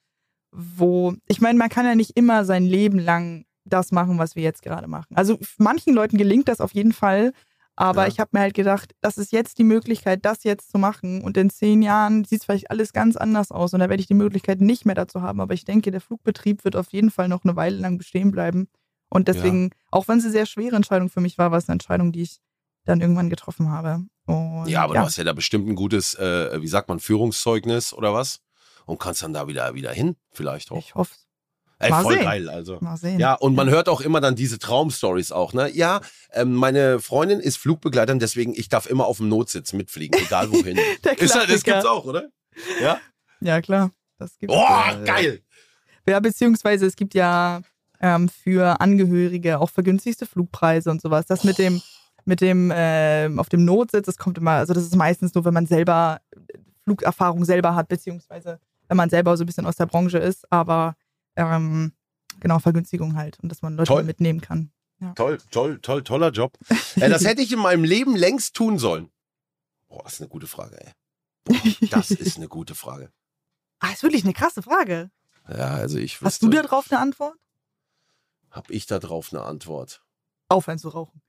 wo, 0.51 1.13
ich 1.27 1.43
meine, 1.43 1.59
man 1.59 1.69
kann 1.69 1.85
ja 1.85 1.95
nicht 1.95 2.17
immer 2.17 2.47
sein 2.47 2.65
Leben 2.65 2.99
lang 2.99 3.45
das 3.65 3.93
machen, 3.93 4.19
was 4.19 4.37
wir 4.37 4.43
jetzt 4.43 4.63
gerade 4.63 4.87
machen. 4.89 5.17
Also 5.17 5.39
manchen 5.59 5.95
Leuten 5.95 6.17
gelingt 6.19 6.49
das 6.49 6.61
auf 6.61 6.73
jeden 6.73 6.93
Fall, 6.93 7.33
aber 7.77 8.03
Ja. 8.03 8.09
ich 8.09 8.21
habe 8.21 8.31
mir 8.33 8.41
halt 8.41 8.55
gedacht, 8.55 8.93
das 9.01 9.19
ist 9.19 9.33
jetzt 9.33 9.59
die 9.59 9.65
Möglichkeit, 9.65 10.25
das 10.25 10.45
jetzt 10.45 10.71
zu 10.71 10.79
machen 10.79 11.23
und 11.23 11.37
in 11.37 11.51
zehn 11.51 11.83
Jahren 11.83 12.25
sieht 12.25 12.41
es 12.41 12.45
vielleicht 12.47 12.71
alles 12.71 12.93
ganz 12.93 13.17
anders 13.17 13.51
aus 13.51 13.73
und 13.75 13.81
da 13.81 13.89
werde 13.89 14.01
ich 14.01 14.07
die 14.07 14.15
Möglichkeit 14.15 14.61
nicht 14.61 14.85
mehr 14.87 14.95
dazu 14.95 15.23
haben, 15.23 15.41
aber 15.41 15.55
ich 15.55 15.65
denke, 15.65 15.91
der 15.91 16.01
Flugbetrieb 16.01 16.65
wird 16.65 16.77
auf 16.77 16.93
jeden 16.93 17.11
Fall 17.11 17.29
noch 17.29 17.45
eine 17.45 17.57
Weile 17.57 17.77
lang 17.79 17.99
bestehen 17.99 18.31
bleiben 18.31 18.69
und 19.09 19.29
deswegen, 19.29 19.71
auch 19.91 20.09
wenn 20.09 20.19
es 20.19 20.25
eine 20.25 20.33
sehr 20.33 20.47
schwere 20.47 20.77
Entscheidung 20.77 21.09
für 21.09 21.21
mich 21.21 21.39
war, 21.39 21.51
war 21.51 21.59
es 21.59 21.69
eine 21.69 21.75
Entscheidung, 21.75 22.13
die 22.13 22.23
ich 22.23 22.41
dann 22.85 23.01
irgendwann 23.01 23.31
getroffen 23.31 23.71
habe. 23.71 24.05
Und, 24.27 24.67
Ja, 24.69 24.83
aber 24.83 24.95
du 24.95 25.01
hast 25.01 25.17
ja 25.17 25.25
da 25.25 25.33
bestimmt 25.33 25.69
ein 25.69 25.75
gutes, 25.75 26.15
äh, 26.15 26.61
wie 26.61 26.69
sagt 26.69 26.89
man, 26.89 27.01
Führungszeugnis 27.01 27.93
oder 27.95 28.13
was? 28.13 28.41
Und 28.87 28.99
kannst 29.01 29.23
dann 29.23 29.33
da 29.33 29.49
wieder, 29.49 29.75
wieder 29.75 29.91
hin, 29.93 30.17
vielleicht 30.33 30.71
auch. 30.71 30.79
ich 30.79 30.95
hoffe, 30.95 31.15
Ey, 31.85 31.91
mal 31.91 32.03
voll 32.03 32.15
sehen. 32.15 32.25
geil, 32.25 32.49
also. 32.49 32.79
mal 32.81 32.97
sehen. 32.97 33.21
Ja, 33.21 33.35
und 33.35 33.55
man 33.55 33.69
hört 33.71 33.89
auch 33.89 34.01
immer 34.01 34.21
dann 34.21 34.35
diese 34.37 34.59
Traumstories 34.59 35.33
auch, 35.33 35.53
ne? 35.53 35.71
Ja, 35.71 36.01
ähm, 36.33 36.55
meine 36.55 37.01
Freundin 37.01 37.41
ist 37.41 37.57
Flugbegleiterin, 37.59 38.19
deswegen 38.19 38.55
ich 38.55 38.69
darf 38.69 38.87
immer 38.87 39.07
auf 39.07 39.19
dem 39.19 39.29
Notsitz 39.29 39.73
mitfliegen, 39.73 40.21
egal 40.21 40.51
wohin. 40.51 40.79
Der 41.05 41.19
ist 41.19 41.35
halt, 41.35 41.51
das 41.51 41.63
gibt's 41.63 41.85
auch, 41.85 42.05
oder? 42.05 42.29
Ja. 42.81 42.99
Ja, 43.41 43.61
klar. 43.61 43.91
Das 44.19 44.39
gibt's. 44.39 44.55
Oh, 44.57 44.65
äh, 44.91 45.05
geil. 45.05 45.41
Ja, 46.09 46.21
beziehungsweise 46.21 46.87
es 46.87 46.97
gibt 46.97 47.15
ja 47.15 47.63
ähm, 48.01 48.29
für 48.29 48.81
Angehörige 48.81 49.59
auch 49.61 49.71
vergünstigste 49.71 50.27
Flugpreise 50.27 50.91
und 50.91 51.01
sowas. 51.01 51.27
Das 51.27 51.45
mit 51.45 51.59
dem, 51.59 51.81
mit 52.25 52.41
dem 52.41 52.73
ähm, 52.75 53.39
auf 53.39 53.49
dem 53.49 53.65
Notsitz, 53.65 54.07
das 54.07 54.19
kommt 54.19 54.39
immer, 54.39 54.53
also 54.53 54.75
das 54.75 54.85
ist 54.85 54.97
meistens 54.97 55.35
nur, 55.35 55.45
wenn 55.45 55.55
man 55.55 55.67
selber 55.67 56.21
Flugerfahrung 56.85 57.45
selber 57.45 57.75
hat, 57.75 57.89
beziehungsweise 57.89 58.61
wenn 58.89 58.97
man 58.97 59.11
selber 59.11 59.37
so 59.37 59.45
ein 59.45 59.47
bisschen 59.47 59.67
aus 59.67 59.77
der 59.77 59.87
Branche 59.87 60.19
ist, 60.19 60.51
aber 60.53 60.97
ähm, 61.37 61.93
genau, 62.41 62.59
Vergünstigung 62.59 63.17
halt 63.17 63.39
und 63.41 63.49
dass 63.49 63.63
man 63.63 63.77
Leute 63.77 63.89
Toll. 63.89 64.05
mitnehmen 64.05 64.41
kann. 64.41 64.71
Toll, 65.17 65.39
toll, 65.51 65.79
toll, 65.81 66.03
toller 66.03 66.31
Job. 66.31 66.57
äh, 66.97 67.11
das 67.11 67.25
hätte 67.25 67.43
ich 67.43 67.53
in 67.53 67.59
meinem 67.59 67.85
Leben 67.85 68.17
längst 68.17 68.55
tun 68.55 68.79
sollen. 68.79 69.11
Boah, 69.89 70.03
das 70.05 70.15
ist 70.15 70.21
eine 70.21 70.29
gute 70.29 70.47
Frage, 70.47 70.81
ey. 70.81 70.93
Boah, 71.45 71.57
das 71.91 72.11
ist 72.13 72.37
eine 72.39 72.49
gute 72.49 72.75
Frage. 72.75 73.13
Ah, 73.81 73.91
ist 73.91 74.03
wirklich 74.03 74.25
eine 74.25 74.33
krasse 74.33 74.63
Frage. 74.63 75.11
Ja, 75.49 75.75
also 75.75 75.99
ich 75.99 76.21
Hast 76.23 76.43
du 76.43 76.49
da 76.49 76.63
drauf 76.63 76.87
eine 76.91 77.01
Antwort? 77.01 77.37
Hab 78.51 78.71
ich 78.71 78.87
da 78.87 78.99
drauf 78.99 79.33
eine 79.33 79.43
Antwort? 79.43 80.04
Aufhören 80.49 80.79
zu 80.79 80.91
rauchen. 80.91 81.23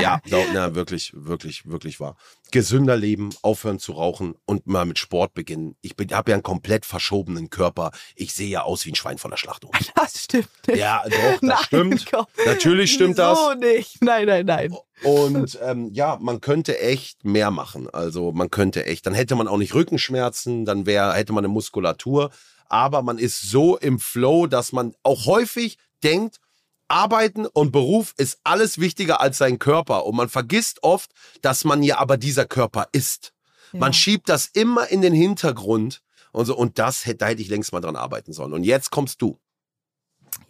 Ja, 0.00 0.20
na, 0.52 0.74
wirklich, 0.74 1.12
wirklich, 1.14 1.66
wirklich 1.68 2.00
wahr. 2.00 2.16
Gesünder 2.50 2.96
leben, 2.96 3.30
aufhören 3.42 3.78
zu 3.78 3.92
rauchen 3.92 4.34
und 4.46 4.66
mal 4.66 4.84
mit 4.84 4.98
Sport 4.98 5.32
beginnen. 5.34 5.76
Ich 5.80 5.94
habe 6.12 6.30
ja 6.30 6.34
einen 6.34 6.42
komplett 6.42 6.84
verschobenen 6.84 7.50
Körper. 7.50 7.92
Ich 8.16 8.32
sehe 8.32 8.48
ja 8.48 8.62
aus 8.62 8.84
wie 8.84 8.92
ein 8.92 8.96
Schwein 8.96 9.18
von 9.18 9.30
der 9.30 9.38
Schlachtung. 9.38 9.70
Das 9.94 10.24
stimmt 10.24 10.48
nicht. 10.66 10.78
Ja, 10.78 11.02
doch, 11.04 11.12
das 11.12 11.42
Nein, 11.42 11.58
stimmt. 11.62 12.06
komm. 12.10 12.26
Natürlich 12.44 12.92
stimmt 12.92 13.18
das. 13.18 13.38
So 13.38 13.54
nicht. 13.54 14.02
Nein, 14.02 14.26
nein, 14.26 14.46
nein. 14.46 14.76
Und 15.04 15.58
ähm, 15.62 15.90
ja, 15.92 16.18
man 16.20 16.40
könnte 16.40 16.80
echt 16.80 17.24
mehr 17.24 17.50
machen. 17.50 17.88
Also 17.90 18.32
man 18.32 18.50
könnte 18.50 18.84
echt, 18.86 19.06
dann 19.06 19.14
hätte 19.14 19.36
man 19.36 19.46
auch 19.48 19.58
nicht 19.58 19.74
Rückenschmerzen, 19.74 20.64
dann 20.64 20.86
wäre, 20.86 21.12
hätte 21.14 21.32
man 21.32 21.44
eine 21.44 21.52
Muskulatur. 21.52 22.30
Aber 22.66 23.02
man 23.02 23.18
ist 23.18 23.42
so 23.42 23.76
im 23.76 24.00
Flow, 24.00 24.46
dass 24.46 24.72
man 24.72 24.94
auch 25.02 25.26
häufig 25.26 25.78
denkt, 26.02 26.40
Arbeiten 26.88 27.46
und 27.46 27.72
Beruf 27.72 28.14
ist 28.16 28.38
alles 28.44 28.78
wichtiger 28.78 29.20
als 29.20 29.38
sein 29.38 29.58
Körper. 29.58 30.06
Und 30.06 30.16
man 30.16 30.28
vergisst 30.28 30.82
oft, 30.82 31.10
dass 31.40 31.64
man 31.64 31.82
ja 31.82 31.98
aber 31.98 32.16
dieser 32.16 32.44
Körper 32.46 32.88
ist. 32.92 33.32
Man 33.72 33.92
Ja. 33.92 33.94
schiebt 33.94 34.28
das 34.28 34.46
immer 34.46 34.88
in 34.88 35.00
den 35.00 35.14
Hintergrund. 35.14 36.02
Und, 36.32 36.46
so, 36.46 36.56
und 36.56 36.78
das 36.78 37.06
hätte, 37.06 37.18
da 37.18 37.26
hätte 37.28 37.42
ich 37.42 37.48
längst 37.48 37.72
mal 37.72 37.80
dran 37.80 37.96
arbeiten 37.96 38.32
sollen. 38.32 38.52
Und 38.52 38.64
jetzt 38.64 38.90
kommst 38.90 39.20
du. 39.22 39.38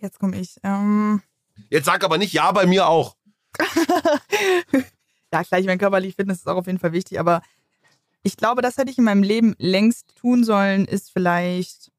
Jetzt 0.01 0.19
komme 0.19 0.39
ich. 0.39 0.57
Ähm, 0.63 1.23
Jetzt 1.71 1.85
sag 1.87 2.03
aber 2.05 2.19
nicht, 2.19 2.33
ja, 2.33 2.51
bei 2.53 2.67
mir 2.67 2.87
auch. 2.89 3.17
ja, 5.33 5.45
klar, 5.45 5.61
ich 5.61 5.67
meine, 5.67 5.79
körperliche 5.79 6.15
Fitness 6.15 6.39
ist 6.39 6.49
auch 6.49 6.57
auf 6.57 6.67
jeden 6.67 6.79
Fall 6.79 6.93
wichtig, 6.93 7.21
aber 7.21 7.43
ich 8.23 8.37
glaube, 8.37 8.63
das 8.63 8.77
hätte 8.77 8.91
ich 8.91 8.99
in 8.99 9.05
meinem 9.05 9.23
Leben 9.23 9.55
längst 9.59 10.15
tun 10.17 10.45
sollen, 10.45 10.85
ist 10.87 11.11
vielleicht. 11.13 11.92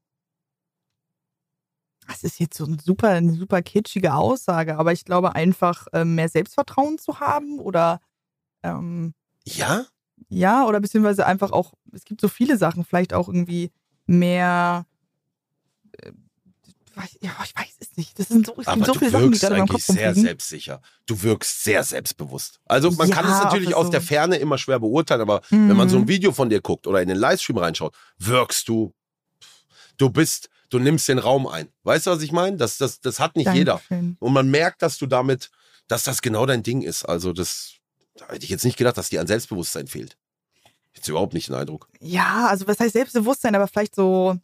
Das 2.07 2.23
ist 2.23 2.39
jetzt 2.39 2.57
so 2.57 2.65
ein 2.65 2.79
super, 2.79 3.09
eine 3.09 3.33
super 3.33 3.61
kitschige 3.61 4.13
Aussage, 4.13 4.77
aber 4.77 4.91
ich 4.91 5.05
glaube 5.05 5.35
einfach, 5.35 5.87
ähm, 5.93 6.15
mehr 6.15 6.29
Selbstvertrauen 6.29 6.97
zu 6.97 7.19
haben 7.19 7.59
oder 7.59 7.99
ähm, 8.63 9.13
Ja? 9.45 9.85
ja, 10.29 10.65
oder 10.65 10.79
beziehungsweise 10.79 11.25
einfach 11.25 11.51
auch, 11.51 11.73
es 11.91 12.05
gibt 12.05 12.21
so 12.21 12.27
viele 12.27 12.57
Sachen, 12.57 12.85
vielleicht 12.85 13.13
auch 13.13 13.27
irgendwie 13.27 13.71
mehr. 14.05 14.85
äh, 15.99 16.11
Ja, 17.21 17.31
ich 17.43 17.55
weiß 17.55 17.75
es 17.79 17.97
nicht. 17.97 18.19
Das 18.19 18.27
sind 18.29 18.45
so, 18.45 18.55
es 18.59 18.67
Aber 18.67 18.85
so 18.85 18.93
du 18.93 18.99
viele 18.99 19.11
Sachen, 19.11 19.31
die 19.31 19.39
gerade 19.39 19.55
in 19.55 19.59
meinem 19.59 19.69
eigentlich 19.69 19.85
Kopf 19.87 19.95
sehr 19.95 20.07
rumfliegen. 20.09 20.23
selbstsicher. 20.29 20.81
Du 21.05 21.21
wirkst 21.23 21.63
sehr 21.63 21.83
selbstbewusst. 21.83 22.59
Also 22.65 22.91
man 22.91 23.09
kann 23.09 23.25
es 23.25 23.39
Ja, 23.39 23.45
natürlich 23.45 23.75
aus 23.75 23.87
so- 23.87 23.91
der 23.91 24.01
Ferne 24.01 24.37
immer 24.37 24.57
schwer 24.57 24.79
beurteilen, 24.79 25.21
aber 25.21 25.41
wenn 25.49 25.75
man 25.75 25.89
so 25.89 25.97
ein 25.97 26.03
Mhm. 26.03 26.07
Video 26.09 26.31
von 26.31 26.49
dir 26.49 26.61
guckt 26.61 26.85
oder 26.87 27.01
in 27.01 27.07
den 27.07 27.17
Livestream 27.17 27.57
reinschaut, 27.57 27.95
wirkst 28.17 28.67
du, 28.69 28.93
du 29.97 30.09
bist, 30.09 30.49
du 30.73 30.79
nimmst 30.79 31.07
den 31.07 31.19
Raum 31.19 31.47
ein. 31.47 31.69
Weißt 31.83 32.07
du, 32.07 32.11
was 32.11 32.21
ich 32.21 32.31
meine? 32.31 32.57
Das, 32.57 32.77
das, 32.77 32.99
das 32.99 33.19
hat 33.19 33.35
nicht 33.35 33.53
jeder. 33.53 33.73
Dankeschön. 33.73 34.17
Und 34.19 34.33
man 34.33 34.49
merkt, 34.49 34.81
dass 34.81 34.97
du 34.97 35.05
damit, 35.05 35.51
dass 35.87 36.03
das 36.03 36.21
genau 36.21 36.45
dein 36.45 36.63
Ding 36.63 36.81
ist. 36.81 37.05
Also 37.05 37.31
das, 37.33 37.75
da 38.15 38.27
hätte 38.29 38.43
ich 38.43 38.49
jetzt 38.49 38.65
nicht 38.65 38.77
gedacht, 38.77 38.97
dass 38.97 39.09
dir 39.09 39.21
an 39.21 39.27
Selbstbewusstsein 39.27 39.87
fehlt. 39.87 40.17
Jetzt 40.95 41.07
überhaupt 41.07 41.33
nicht 41.33 41.47
den 41.47 41.55
Eindruck. 41.55 41.89
Ja, 41.99 42.47
also 42.47 42.67
was 42.67 42.79
heißt 42.79 42.93
Selbstbewusstsein, 42.93 43.55
aber 43.55 43.67
vielleicht 43.67 43.95
so, 43.95 44.37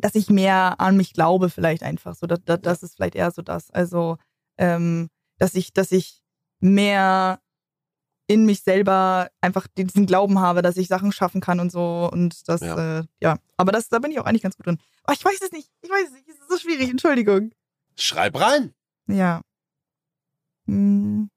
dass 0.00 0.14
ich 0.14 0.28
mehr 0.28 0.80
an 0.80 0.96
mich 0.96 1.12
glaube, 1.12 1.50
vielleicht 1.50 1.82
einfach. 1.82 2.14
So, 2.14 2.26
das, 2.26 2.40
das, 2.44 2.60
das 2.62 2.82
ist 2.82 2.96
vielleicht 2.96 3.14
eher 3.14 3.30
so 3.30 3.42
das. 3.42 3.70
Also, 3.70 4.18
ähm, 4.58 5.08
dass 5.38 5.54
ich, 5.54 5.72
dass 5.72 5.92
ich 5.92 6.22
mehr 6.60 7.40
in 8.28 8.44
mich 8.44 8.62
selber 8.62 9.30
einfach 9.40 9.66
diesen 9.68 10.06
Glauben 10.06 10.40
habe, 10.40 10.62
dass 10.62 10.76
ich 10.76 10.88
Sachen 10.88 11.12
schaffen 11.12 11.40
kann 11.40 11.60
und 11.60 11.70
so. 11.70 12.08
Und 12.12 12.48
das, 12.48 12.60
Ja. 12.60 12.98
äh, 13.00 13.04
ja. 13.20 13.38
aber 13.56 13.72
das, 13.72 13.88
da 13.88 13.98
bin 14.00 14.10
ich 14.10 14.18
auch 14.18 14.24
eigentlich 14.24 14.42
ganz 14.42 14.56
gut 14.56 14.66
drin. 14.66 14.78
Aber 15.04 15.12
ich 15.14 15.24
weiß 15.24 15.40
es 15.42 15.52
nicht. 15.52 15.70
Ich 15.82 15.90
weiß 15.90 16.06
es 16.08 16.12
nicht. 16.12 16.28
Es 16.28 16.34
ist 16.36 16.48
so 16.50 16.58
schwierig. 16.58 16.90
Entschuldigung. 16.90 17.52
Schreib 17.96 18.38
rein. 18.40 18.74
Ja. 19.06 19.42
Hm. 20.66 21.30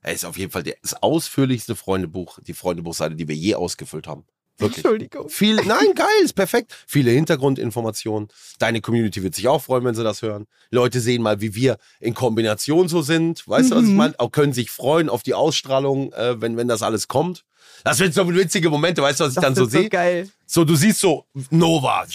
Er 0.00 0.12
ist 0.14 0.24
auf 0.24 0.36
jeden 0.36 0.50
Fall 0.50 0.64
das 0.64 0.94
ausführlichste 0.94 1.76
Freundebuch, 1.76 2.40
die 2.40 2.54
Freundebuchseite, 2.54 3.14
die 3.14 3.28
wir 3.28 3.36
je 3.36 3.54
ausgefüllt 3.54 4.06
haben. 4.08 4.24
Wirklich. 4.58 4.84
Entschuldigung. 4.84 5.28
Viel, 5.28 5.56
nein, 5.56 5.94
geil, 5.94 6.06
ist 6.22 6.34
perfekt. 6.34 6.74
Viele 6.86 7.10
Hintergrundinformationen. 7.10 8.28
Deine 8.58 8.80
Community 8.80 9.22
wird 9.22 9.34
sich 9.34 9.48
auch 9.48 9.62
freuen, 9.62 9.84
wenn 9.84 9.94
sie 9.94 10.04
das 10.04 10.22
hören. 10.22 10.46
Leute 10.70 11.00
sehen 11.00 11.22
mal, 11.22 11.40
wie 11.40 11.54
wir 11.54 11.78
in 12.00 12.14
Kombination 12.14 12.88
so 12.88 13.02
sind. 13.02 13.46
Weißt 13.48 13.70
du, 13.70 13.76
was 13.76 13.84
ich 13.84 13.90
Mhm. 13.90 13.96
meine? 13.96 14.20
Auch 14.20 14.30
können 14.30 14.52
sich 14.52 14.70
freuen 14.70 15.08
auf 15.08 15.22
die 15.22 15.34
Ausstrahlung, 15.34 16.12
äh, 16.12 16.40
wenn, 16.40 16.56
wenn 16.56 16.68
das 16.68 16.82
alles 16.82 17.08
kommt. 17.08 17.44
Das 17.84 17.98
wird 17.98 18.14
so 18.14 18.28
witzige 18.32 18.70
Momente, 18.70 19.02
weißt 19.02 19.20
du, 19.20 19.24
was 19.24 19.30
ich 19.30 19.34
Das 19.36 19.42
dann 19.42 19.54
so 19.54 19.62
wird 19.62 19.70
so 19.72 19.78
sehe? 19.78 19.88
geil. 19.88 20.30
So, 20.46 20.64
du 20.64 20.76
siehst 20.76 21.00
so, 21.00 21.26
Nova, 21.50 22.06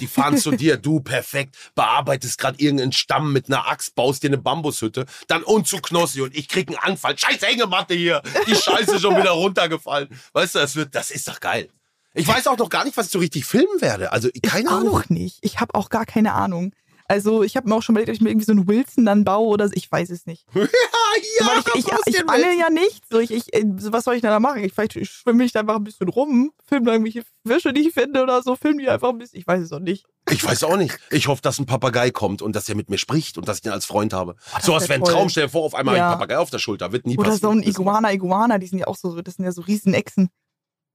die 0.00 0.06
fahren 0.06 0.36
zu 0.36 0.50
dir, 0.52 0.76
du 0.76 1.00
perfekt, 1.00 1.56
bearbeitest 1.74 2.38
gerade 2.38 2.60
irgendeinen 2.60 2.92
Stamm 2.92 3.32
mit 3.32 3.48
einer 3.48 3.66
Axt, 3.68 3.94
baust 3.94 4.22
dir 4.22 4.28
eine 4.28 4.38
Bambushütte, 4.38 5.06
dann 5.28 5.42
und 5.42 5.66
zu 5.66 5.78
Knossi 5.78 6.20
und 6.20 6.36
ich 6.36 6.46
krieg 6.48 6.68
einen 6.68 6.78
Anfall. 6.78 7.18
Scheiß 7.18 7.40
Hängematte 7.42 7.94
hier, 7.94 8.22
die 8.46 8.54
Scheiße 8.54 8.96
ist 8.96 9.02
schon 9.02 9.16
wieder 9.16 9.30
runtergefallen. 9.30 10.08
Weißt 10.32 10.54
du, 10.54 10.58
das 10.60 10.76
wird, 10.76 10.94
das 10.94 11.10
ist 11.10 11.26
doch 11.26 11.40
geil. 11.40 11.68
Ich 12.12 12.26
weiß 12.28 12.46
auch 12.48 12.58
noch 12.58 12.68
gar 12.68 12.84
nicht, 12.84 12.96
was 12.96 13.06
ich 13.06 13.12
so 13.12 13.18
richtig 13.20 13.44
filmen 13.46 13.80
werde. 13.80 14.12
Also, 14.12 14.28
keine 14.42 14.64
ich 14.64 14.68
Ahnung. 14.68 14.94
auch 14.96 15.08
nicht. 15.08 15.38
Ich 15.42 15.60
habe 15.60 15.74
auch 15.74 15.88
gar 15.90 16.06
keine 16.06 16.32
Ahnung. 16.34 16.72
Also 17.10 17.42
ich 17.42 17.56
habe 17.56 17.68
mir 17.68 17.74
auch 17.74 17.82
schon 17.82 17.94
überlegt, 17.94 18.08
ob 18.10 18.14
ich 18.14 18.20
mir 18.20 18.30
irgendwie 18.30 18.44
so 18.46 18.52
einen 18.52 18.68
Wilson 18.68 19.04
dann 19.04 19.24
baue 19.24 19.48
oder 19.48 19.66
so. 19.66 19.74
Ich 19.74 19.90
weiß 19.90 20.10
es 20.10 20.26
nicht. 20.26 20.46
Ja, 21.12 21.46
ja, 21.46 21.46
Weil 21.48 21.58
ich, 21.74 21.86
ich, 21.86 21.92
ich 22.06 22.16
denn 22.16 22.28
angel 22.28 22.56
ja 22.56 22.70
nicht. 22.70 23.02
So, 23.10 23.18
ich, 23.18 23.32
ich, 23.32 23.52
äh, 23.52 23.64
was 23.66 24.04
soll 24.04 24.14
ich 24.14 24.20
denn 24.20 24.30
da 24.30 24.38
machen? 24.38 24.62
Ich, 24.62 24.72
vielleicht 24.72 25.04
schwimme 25.08 25.42
ich 25.42 25.50
da 25.50 25.60
einfach 25.60 25.74
ein 25.74 25.82
bisschen 25.82 26.08
rum, 26.08 26.52
filme 26.64 26.86
da 26.86 26.92
irgendwelche 26.92 27.24
Fische, 27.44 27.72
die 27.72 27.88
ich 27.88 27.94
finde 27.94 28.22
oder 28.22 28.40
so, 28.42 28.54
filme 28.54 28.80
die 28.80 28.88
einfach 28.88 29.08
ein 29.08 29.18
bisschen. 29.18 29.40
Ich 29.40 29.46
weiß 29.46 29.60
es 29.60 29.72
auch 29.72 29.80
nicht. 29.80 30.06
Ich 30.30 30.44
weiß 30.44 30.62
auch 30.62 30.76
nicht. 30.76 30.96
Ich 31.10 31.26
hoffe, 31.26 31.42
dass 31.42 31.58
ein 31.58 31.66
Papagei 31.66 32.12
kommt 32.12 32.42
und 32.42 32.54
dass 32.54 32.68
er 32.68 32.76
mit 32.76 32.90
mir 32.90 32.98
spricht 32.98 33.38
und 33.38 33.48
dass 33.48 33.58
ich 33.58 33.64
ihn 33.64 33.72
als 33.72 33.86
Freund 33.86 34.12
habe. 34.12 34.36
das 34.54 34.64
so 34.66 34.72
was 34.72 34.84
wär 34.88 35.00
wäre 35.00 35.00
ein. 35.00 35.12
Traum. 35.12 35.28
Stell 35.30 35.46
dir 35.46 35.50
vor, 35.50 35.64
auf 35.64 35.74
einmal 35.74 35.96
Ja. 35.96 36.10
ein 36.10 36.12
Papagei 36.12 36.38
auf 36.38 36.50
der 36.50 36.60
Schulter. 36.60 36.92
Wird 36.92 37.06
nie 37.06 37.18
Oder 37.18 37.30
passieren. 37.30 37.54
so 37.54 37.58
ein. 37.60 37.68
Iguana, 37.68 38.12
Iguana, 38.12 38.58
die 38.58 38.68
sind 38.68 38.78
ja 38.78 38.86
auch 38.86 38.96
so, 38.96 39.20
das 39.20 39.34
sind 39.34 39.44
ja 39.44 39.50
so 39.52 39.62
riesen 39.62 39.92
Echsen. 39.92 40.30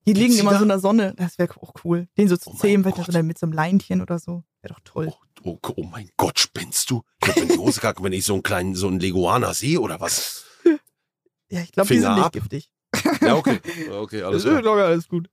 Die 0.08 0.14
liegen 0.14 0.38
immer 0.38 0.52
da? 0.52 0.58
so 0.60 0.64
in 0.64 0.70
der 0.70 0.80
Sonne. 0.80 1.14
Das 1.18 1.38
wäre 1.40 1.54
auch 1.62 1.74
cool. 1.84 2.08
Den 2.18 2.28
so 2.30 2.38
zu 2.38 2.52
Oh 2.52 2.56
zähmen, 2.56 2.84
vielleicht 2.84 3.12
so 3.12 3.24
mit 3.24 3.38
so 3.38 3.48
einem 3.48 3.54
Leinchen 3.54 4.02
oder 4.02 4.20
so. 4.20 4.44
Wäre 4.62 4.76
doch 4.76 4.82
toll. 4.86 5.12
Oh, 5.12 5.35
oh, 5.46 5.60
oh 5.76 5.84
mein 5.84 6.10
Gott, 6.18 6.40
spinnst 6.40 6.90
du? 6.90 7.04
Ich 7.22 7.30
hab 7.30 7.38
in 7.38 7.48
die 7.50 7.58
Hose 7.58 7.80
kacken, 7.80 8.04
wenn 8.04 8.14
ich 8.14 8.26
so 8.26 8.34
einen 8.34 8.44
kleinen, 8.44 8.76
so 8.76 8.88
einen 8.88 9.00
Leguana 9.00 9.54
sehe 9.54 9.80
oder 9.80 10.00
was? 10.02 10.44
Ja, 11.48 11.62
ich 11.62 11.72
glaube, 11.72 11.94
die 11.94 12.00
sind 12.00 12.16
nicht 12.16 12.26
ab. 12.26 12.34
giftig. 12.34 12.72
Ja, 13.22 13.36
okay. 13.36 13.60
Okay, 13.92 14.24
alles 14.24 14.44
Das 14.44 14.52
ist 14.58 14.64
locker 14.64 14.86
alles 14.86 15.08
gut. 15.08 15.30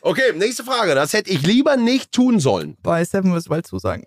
Okay, 0.00 0.32
nächste 0.34 0.64
Frage. 0.64 0.96
Das 0.96 1.12
hätte 1.12 1.30
ich 1.30 1.46
lieber 1.46 1.76
nicht 1.76 2.10
tun 2.10 2.40
sollen. 2.40 2.76
Bei 2.82 3.04
Seven 3.04 3.32
du 3.32 3.40
bald 3.48 3.66
zusagen. 3.66 4.04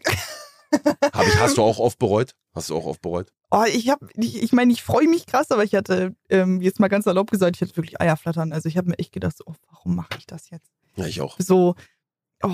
Hab 1.01 1.25
ich, 1.25 1.39
hast 1.39 1.57
du 1.57 1.63
auch 1.63 1.79
oft 1.79 1.97
bereut? 1.97 2.35
Hast 2.53 2.69
du 2.69 2.75
auch 2.75 2.85
oft 2.85 3.01
bereut? 3.01 3.31
Oh, 3.51 3.63
ich 3.67 3.89
habe, 3.89 4.05
ich, 4.15 4.43
ich 4.43 4.51
meine, 4.51 4.73
ich 4.73 4.83
freue 4.83 5.07
mich 5.07 5.25
krass, 5.25 5.49
aber 5.49 5.63
ich 5.63 5.73
hatte 5.75 6.13
ähm, 6.29 6.61
jetzt 6.61 6.81
mal 6.81 6.89
ganz 6.89 7.05
erlaubt 7.05 7.31
gesagt, 7.31 7.55
ich 7.55 7.61
hatte 7.61 7.77
wirklich 7.77 8.01
Eierflattern. 8.01 8.51
Also 8.51 8.67
ich 8.67 8.75
habe 8.75 8.89
mir 8.89 8.99
echt 8.99 9.13
gedacht, 9.13 9.37
so, 9.37 9.45
oh, 9.47 9.55
warum 9.69 9.95
mache 9.95 10.17
ich 10.17 10.25
das 10.25 10.49
jetzt? 10.49 10.69
Ja, 10.95 11.05
ich 11.05 11.21
auch. 11.21 11.37
So, 11.39 11.75
oh, 12.43 12.49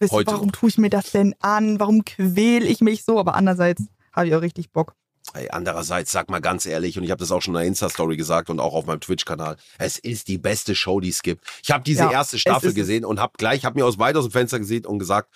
ihr, 0.00 0.10
Heute 0.10 0.32
warum 0.32 0.52
tue 0.52 0.68
ich 0.68 0.78
mir 0.78 0.90
das 0.90 1.10
denn 1.10 1.34
an? 1.40 1.80
Warum 1.80 2.04
quäl 2.04 2.66
ich 2.66 2.80
mich 2.80 3.04
so? 3.04 3.18
Aber 3.18 3.34
andererseits 3.34 3.84
habe 4.12 4.28
ich 4.28 4.34
auch 4.34 4.42
richtig 4.42 4.70
Bock. 4.72 4.94
Ey, 5.34 5.48
andererseits, 5.50 6.12
sag 6.12 6.28
mal 6.28 6.40
ganz 6.40 6.66
ehrlich, 6.66 6.98
und 6.98 7.04
ich 7.04 7.10
habe 7.10 7.20
das 7.20 7.30
auch 7.30 7.40
schon 7.40 7.54
in 7.54 7.60
der 7.60 7.66
Insta-Story 7.68 8.16
gesagt 8.16 8.50
und 8.50 8.60
auch 8.60 8.74
auf 8.74 8.84
meinem 8.86 9.00
Twitch-Kanal, 9.00 9.56
es 9.78 9.96
ist 9.98 10.28
die 10.28 10.36
beste 10.36 10.74
Show, 10.74 11.00
die 11.00 11.08
es 11.08 11.22
gibt. 11.22 11.44
Ich 11.62 11.70
habe 11.70 11.84
diese 11.84 12.00
Ja, 12.02 12.10
erste 12.10 12.38
Staffel 12.38 12.74
gesehen 12.74 13.04
und 13.04 13.20
habe 13.20 13.32
gleich, 13.38 13.64
habe 13.64 13.78
mir 13.78 13.86
aus 13.86 13.98
weit 13.98 14.16
aus 14.16 14.24
dem 14.26 14.32
Fenster 14.32 14.58
gesehen 14.58 14.84
und 14.84 14.98
gesagt, 14.98 15.30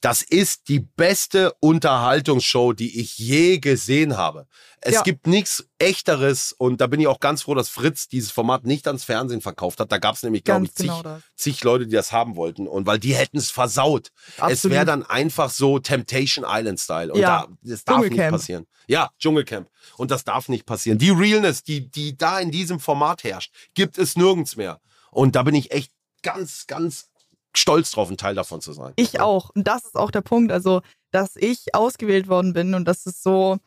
das 0.00 0.22
ist 0.22 0.68
die 0.68 0.80
beste 0.80 1.52
Unterhaltungsshow, 1.60 2.72
die 2.72 3.00
ich 3.00 3.18
je 3.18 3.58
gesehen 3.58 4.16
habe. 4.16 4.46
Es 4.80 4.94
Ja. 4.94 5.02
gibt 5.02 5.26
nichts 5.26 5.68
Echteres 5.78 6.52
und 6.52 6.80
da 6.80 6.86
bin 6.86 7.00
ich 7.00 7.06
auch 7.06 7.20
ganz 7.20 7.42
froh, 7.42 7.54
dass 7.54 7.68
Fritz 7.68 8.08
dieses 8.08 8.30
Format 8.30 8.64
nicht 8.64 8.86
ans 8.86 9.04
Fernsehen 9.04 9.40
verkauft 9.42 9.78
hat. 9.80 9.92
Da 9.92 9.98
gab 9.98 10.14
es 10.14 10.22
nämlich, 10.22 10.42
glaube 10.44 10.64
ich, 10.64 10.74
zig, 10.74 10.86
genau 10.86 11.18
zig 11.34 11.62
Leute, 11.64 11.86
die 11.86 11.94
das 11.94 12.12
haben 12.12 12.36
wollten 12.36 12.66
und 12.66 12.86
weil 12.86 12.98
die 12.98 13.14
hätten 13.14 13.36
es 13.36 13.50
versaut. 13.50 14.10
Es 14.48 14.68
wäre 14.68 14.86
dann 14.86 15.04
einfach 15.04 15.50
so 15.50 15.78
Temptation 15.78 16.46
Island 16.48 16.80
Style 16.80 17.12
und 17.12 17.20
Ja. 17.20 17.46
da, 17.46 17.56
das 17.62 17.84
darf 17.84 18.08
nicht 18.08 18.16
passieren. 18.30 18.66
Ja, 18.86 19.10
Dschungelcamp. 19.18 19.68
Und 19.96 20.10
das 20.10 20.24
darf 20.24 20.48
nicht 20.48 20.64
passieren. 20.64 20.98
Die 20.98 21.10
Realness, 21.10 21.62
die, 21.62 21.90
die 21.90 22.16
da 22.16 22.38
in 22.40 22.50
diesem 22.50 22.80
Format 22.80 23.24
herrscht, 23.24 23.52
gibt 23.74 23.98
es 23.98 24.16
nirgends 24.16 24.56
mehr. 24.56 24.80
Und 25.10 25.36
da 25.36 25.42
bin 25.42 25.54
ich 25.54 25.72
echt 25.72 25.90
ganz, 26.22 26.66
ganz 26.66 27.10
stolz 27.54 27.90
drauf, 27.90 28.10
ein 28.10 28.16
Teil 28.16 28.34
davon 28.34 28.60
zu 28.60 28.72
sein. 28.72 28.92
Ich 28.96 29.20
auch. 29.20 29.50
Und 29.50 29.66
das 29.66 29.84
ist 29.84 29.96
auch 29.96 30.10
der 30.10 30.20
Punkt, 30.20 30.52
also, 30.52 30.82
dass 31.10 31.36
ich 31.36 31.74
ausgewählt 31.74 32.28
worden 32.28 32.52
bin 32.52 32.74
und 32.74 32.84
das 32.84 33.06
ist 33.06 33.22
so, 33.22 33.58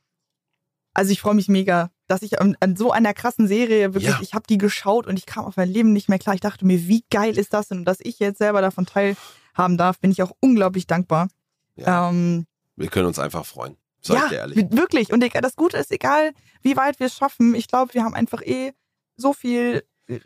also 0.93 1.11
ich 1.11 1.21
freue 1.21 1.35
mich 1.35 1.47
mega. 1.47 1.91
Dass 2.09 2.21
ich 2.23 2.41
an, 2.41 2.57
an 2.59 2.75
so 2.75 2.91
einer 2.91 3.13
krassen 3.13 3.47
Serie 3.47 3.93
wirklich, 3.93 4.11
Ja. 4.11 4.19
ich 4.21 4.33
habe 4.33 4.45
die 4.49 4.57
geschaut 4.57 5.07
und 5.07 5.17
ich 5.17 5.25
kam 5.25 5.45
auf 5.45 5.55
mein 5.57 5.69
Leben 5.69 5.93
nicht 5.93 6.09
mehr 6.09 6.19
klar. 6.19 6.35
Ich 6.35 6.41
dachte 6.41 6.65
mir, 6.65 6.87
wie 6.87 7.03
geil 7.09 7.37
ist 7.37 7.53
das 7.53 7.69
denn? 7.69 7.79
Und 7.79 7.85
dass 7.85 7.99
ich 8.01 8.19
jetzt 8.19 8.37
selber 8.39 8.61
davon 8.61 8.85
teilhaben 8.85 9.77
darf, 9.77 9.99
bin 9.99 10.11
ich 10.11 10.21
auch 10.23 10.31
unglaublich 10.41 10.87
dankbar. 10.87 11.27
Ja, 11.75 12.09
Ähm, 12.09 12.45
wir 12.75 12.89
können 12.89 13.07
uns 13.07 13.19
einfach 13.19 13.45
freuen. 13.45 13.77
Sag 14.01 14.15
ja, 14.17 14.23
ich 14.25 14.29
dir 14.31 14.37
ehrlich. 14.37 14.57
wi- 14.57 14.77
wirklich. 14.77 15.11
Und 15.13 15.23
egal- 15.23 15.41
das 15.41 15.55
Gute 15.55 15.77
ist, 15.77 15.91
egal 15.91 16.31
wie 16.61 16.75
weit 16.77 16.99
wir 16.99 17.07
es 17.07 17.15
schaffen, 17.15 17.53
ich 17.55 17.67
glaube, 17.67 17.93
wir 17.93 18.03
haben 18.03 18.13
einfach 18.15 18.41
eh 18.41 18.71
so 19.17 19.33
viel 19.33 19.83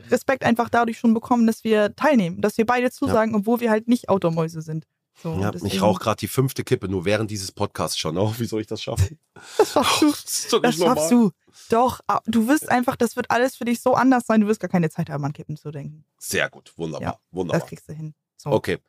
Respekt 0.10 0.44
einfach 0.46 0.70
dadurch 0.70 0.98
schon 0.98 1.14
bekommen, 1.14 1.46
dass 1.48 1.64
wir 1.66 1.94
teilnehmen, 1.96 2.40
dass 2.42 2.58
wir 2.58 2.66
beide 2.66 2.90
zusagen, 2.92 3.36
obwohl 3.36 3.60
wir 3.60 3.70
halt 3.70 3.88
nicht 3.90 4.08
Automäuse 4.08 4.62
sind. 4.62 4.86
So, 5.22 5.40
Ja, 5.40 5.54
ich 5.54 5.82
rauche 5.82 6.02
gerade 6.02 6.18
die 6.20 6.28
fünfte 6.28 6.64
Kippe, 6.64 6.88
nur 6.90 7.06
während 7.06 7.30
dieses 7.32 7.52
Podcasts 7.52 7.98
schon. 7.98 8.18
Oh, 8.18 8.34
wie 8.38 8.46
soll 8.46 8.62
ich 8.62 8.68
das 8.68 8.82
schaffen? 8.82 9.20
Das 9.58 9.72
schaffst 9.74 10.02
du. 10.02 10.60
Das 10.60 10.62
Das 10.62 10.76
schaffst 10.78 11.12
du. 11.12 11.32
Doch, 11.70 12.00
du 12.26 12.48
wirst 12.48 12.70
einfach, 12.70 12.96
das 12.96 13.16
wird 13.16 13.30
alles 13.32 13.56
für 13.56 13.64
dich 13.66 13.80
so 13.82 13.94
anders 13.94 14.26
sein, 14.26 14.42
du 14.42 14.48
wirst 14.48 14.60
gar 14.60 14.70
keine 14.70 14.90
Zeit 14.90 15.10
haben, 15.10 15.24
an 15.24 15.34
Kippen 15.34 15.56
zu 15.56 15.72
denken. 15.72 16.04
Sehr 16.18 16.50
gut, 16.50 16.74
wunderbar, 16.78 17.14
Ja, 17.14 17.20
wunderbar. 17.32 17.60
Das 17.62 17.70
kriegst 17.70 17.88
du 17.88 17.94
hin. 17.94 18.16
So. 18.38 18.50
Okay. 18.50 18.80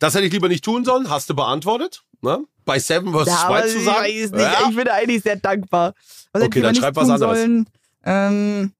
Das 0.00 0.14
hätte 0.14 0.24
ich 0.24 0.32
lieber 0.32 0.48
nicht 0.48 0.64
tun 0.64 0.84
sollen, 0.84 1.08
hast 1.10 1.28
du 1.30 1.34
beantwortet. 1.36 2.02
Ne? 2.22 2.44
Bei 2.64 2.78
Seven 2.78 3.12
vs. 3.12 3.26
Ja, 3.26 3.36
aber 3.44 3.62
Wild 3.62 3.70
zu 3.72 3.78
ich 3.78 3.84
sagen. 3.84 3.98
weiß 4.00 4.30
nicht, 4.32 4.40
Ja. 4.40 4.68
ich 4.70 4.76
bin 4.76 4.88
eigentlich 4.88 5.22
sehr 5.22 5.36
dankbar. 5.36 5.94
Was 6.32 6.42
Okay, 6.42 6.58
ich 6.60 6.64
dann 6.64 6.74
schreib 6.74 6.96
was 6.96 7.10
anderes. 7.10 7.38
Sollen? 7.38 7.70
Ähm, 8.04 8.72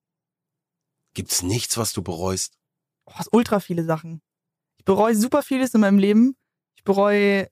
Gibt's 1.13 1.43
nichts, 1.43 1.77
was 1.77 1.93
du 1.93 2.03
bereust? 2.03 2.55
oh, 3.07 3.13
ultra 3.33 3.61
viele 3.61 3.85
Sachen. 3.85 4.23
Ich 4.79 4.85
bereue 4.85 5.15
super 5.15 5.43
vieles 5.43 5.75
in 5.75 5.83
meinem 5.83 5.99
Leben. 5.99 6.37
Ich 6.85 6.87
bereue 6.87 7.49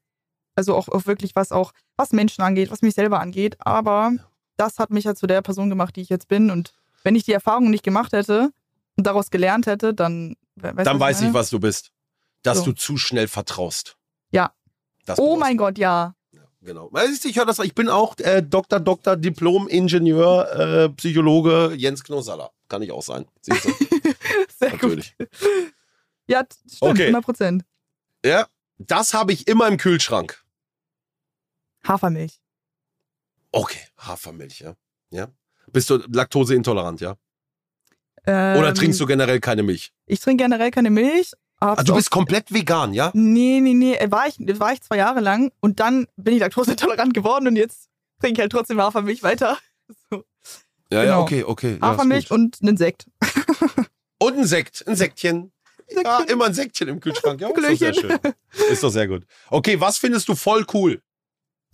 also 0.55 0.77
auch, 0.77 0.89
auch 0.89 1.07
wirklich 1.07 1.35
was 1.35 1.53
auch, 1.53 1.73
was 1.97 2.13
Menschen 2.13 2.43
angeht, 2.43 2.71
was 2.71 2.83
mich 2.83 2.95
selber 2.95 3.19
angeht. 3.21 3.57
Aber 3.61 4.13
das 4.59 4.79
hat 4.79 4.91
mich 4.91 5.05
ja 5.05 5.15
zu 5.15 5.27
der 5.27 5.41
Person 5.41 5.71
gemacht, 5.71 5.97
die 5.97 6.03
ich 6.03 6.11
jetzt 6.11 6.29
bin. 6.29 6.51
Und 6.51 6.75
wenn 7.03 7.17
ich 7.17 7.25
die 7.25 7.33
Erfahrung 7.33 7.71
nicht 7.71 7.83
gemacht 7.83 8.13
hätte 8.13 8.51
und 8.99 9.07
daraus 9.07 9.31
gelernt 9.31 9.65
hätte, 9.67 9.95
dann 9.95 10.37
we- 10.57 10.77
weißt 10.77 10.87
Dann 10.87 11.01
weiß 11.01 11.23
ich, 11.23 11.33
was 11.33 11.49
du 11.49 11.59
bist. 11.59 11.93
Dass 12.43 12.59
So. 12.59 12.65
du 12.67 12.73
zu 12.73 12.99
schnell 12.99 13.27
vertraust. 13.27 13.97
Ja. 14.33 14.53
Das 15.07 15.19
Oh 15.19 15.37
mein. 15.37 15.57
Gott, 15.57 15.79
ja. 15.79 16.15
Genau. 16.61 16.91
Weißt 16.93 17.25
du, 17.25 17.29
Ich 17.31 17.39
höre 17.39 17.47
das. 17.47 17.59
Ich 17.61 17.75
bin 17.75 17.89
auch 17.89 18.15
äh, 18.19 18.43
Doktor, 18.43 18.79
Doktor, 18.81 19.17
Diplom-Ingenieur, 19.17 20.53
äh, 20.85 20.89
Psychologe 20.91 21.73
Jens 21.75 22.05
Knosaller. 22.05 22.51
Kann 22.69 22.83
ich 22.83 22.93
auch 22.93 23.03
sein. 23.03 23.25
Siehst 23.41 23.65
du? 23.65 23.71
Sehr 24.59 24.71
Natürlich. 24.73 25.17
gut. 25.17 25.29
Ja, 26.29 26.45
stimmt, 26.67 26.83
Okay. 26.83 27.03
100 27.07 27.25
Prozent. 27.25 27.65
Ja. 28.25 28.47
Das 28.87 29.15
habe 29.15 29.33
ich 29.33 29.49
immer 29.49 29.69
im 29.69 29.77
Kühlschrank. 29.77 30.43
Hafermilch. 31.87 32.41
Okay. 33.51 33.81
Hafermilch, 33.99 34.61
ja. 34.61 34.75
Ja. 35.11 35.29
Bist 35.73 35.91
du 35.91 35.97
laktoseintolerant, 36.11 37.01
ja? 37.01 37.17
Ähm, 38.27 38.59
Oder 38.59 38.73
trinkst 38.75 39.01
du 39.01 39.07
generell 39.07 39.41
keine 39.41 39.63
Milch? 39.63 39.93
Ich 40.07 40.21
trinke 40.21 40.45
generell 40.45 40.71
keine 40.71 40.91
Milch. 40.91 41.33
Also 41.59 41.85
du 41.85 41.95
bist 41.95 42.11
komplett 42.11 42.53
vegan, 42.53 42.93
ja? 42.93 43.11
Nee, 43.15 43.61
nee, 43.61 43.75
nee. 43.75 43.95
äh, 43.95 44.11
War 44.11 44.27
ich, 44.27 44.37
war 44.59 44.73
ich 44.73 44.83
zwei 44.83 44.97
Jahre 44.97 45.21
lang 45.21 45.53
und 45.61 45.79
dann 45.81 46.07
bin 46.17 46.35
ich 46.35 46.41
laktoseintolerant 46.41 47.15
geworden 47.15 47.47
und 47.47 47.57
jetzt 47.57 47.89
trinke 48.21 48.35
ich 48.35 48.41
halt 48.41 48.53
trotzdem 48.53 48.81
Hafermilch 48.81 49.23
weiter. 49.23 49.59
So. 50.11 50.25
Ja, 50.91 51.03
ja, 51.03 51.05
Genau. 51.05 51.23
okay, 51.23 51.45
okay. 51.45 51.73
Ja, 51.81 51.89
Hafermilch 51.89 52.29
gut. 52.31 52.39
und 52.39 52.59
einen 52.63 52.77
Sekt. 52.79 53.07
und 54.19 54.39
ein 54.39 54.47
Sekt, 54.47 54.87
ein 54.87 54.97
Sektchen. 54.97 55.53
Ja, 56.05 56.21
immer 56.29 56.47
ein 56.47 56.55
Sektchen 56.55 56.89
im 56.89 57.01
Kühlschrank. 57.01 57.41
Ja, 57.41 57.49
ist 57.49 57.57
doch 57.57 57.77
sehr 57.79 57.95
schön. 57.95 58.19
Ist 58.71 58.83
doch 58.83 58.91
sehr 58.91 59.09
gut. 59.09 59.25
Okay, 59.51 59.81
was 59.81 59.99
findest 59.99 60.29
du 60.29 60.35
voll 60.35 60.65
cool? 60.75 61.03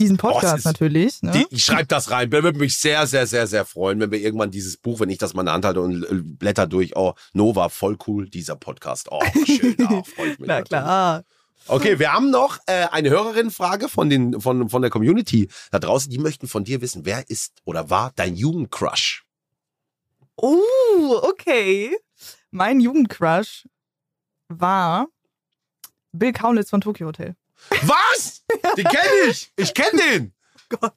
Diesen 0.00 0.16
Oh, 0.22 0.28
es 0.28 0.34
Podcast 0.34 0.58
ist- 0.58 0.64
natürlich. 0.64 1.22
Ne? 1.22 1.32
Die, 1.32 1.46
ich 1.50 1.64
schreib 1.64 1.88
das 1.88 2.10
rein. 2.12 2.30
Würde 2.30 2.52
mich 2.56 2.76
sehr, 2.78 3.06
sehr, 3.08 3.26
sehr, 3.26 3.46
sehr 3.48 3.64
freuen, 3.64 3.98
wenn 3.98 4.10
wir 4.12 4.20
irgendwann 4.20 4.50
dieses 4.52 4.76
Buch, 4.76 5.00
wenn 5.00 5.10
ich 5.10 5.18
das 5.18 5.34
mal 5.34 5.42
in 5.42 5.46
der 5.46 5.54
Hand 5.54 5.64
halte 5.64 5.80
und 5.80 6.38
blätter 6.38 6.66
durch. 6.68 6.96
Oh, 6.96 7.14
Nova, 7.32 7.68
voll 7.68 7.98
cool, 8.06 8.28
dieser 8.28 8.54
Podcast. 8.54 9.08
Oh, 9.10 9.20
schön. 9.44 9.76
Oh, 9.90 10.02
freue 10.16 10.32
ich 10.32 10.38
mich. 10.38 10.46
Na 10.48 10.62
klar. 10.62 11.24
Okay, 11.66 11.98
wir 11.98 12.12
haben 12.12 12.30
noch 12.30 12.58
äh, 12.66 12.86
eine 12.92 13.10
Hörerin-Frage 13.10 13.88
von, 13.88 14.08
den, 14.08 14.40
von, 14.40 14.68
von 14.70 14.80
der 14.82 14.90
Community 14.92 15.48
da 15.72 15.80
draußen. 15.80 16.10
Die 16.10 16.18
möchten 16.18 16.46
von 16.46 16.62
dir 16.64 16.80
wissen, 16.80 17.04
wer 17.04 17.28
ist 17.28 17.60
oder 17.64 17.90
war 17.90 18.12
dein 18.14 18.36
Jugendcrush? 18.36 19.24
Oh, 20.36 21.20
okay. 21.22 21.96
Mein 22.50 22.80
Jugendcrush 22.80 23.66
war 24.48 25.08
Bill 26.12 26.32
Kaulitz 26.32 26.70
von 26.70 26.80
Tokyo 26.80 27.08
Hotel. 27.08 27.36
Was? 27.82 28.44
Den 28.76 28.84
kenne 28.84 29.30
ich. 29.30 29.52
Ich 29.56 29.74
kenne 29.74 30.00
den. 30.10 30.32
Gott. 30.68 30.94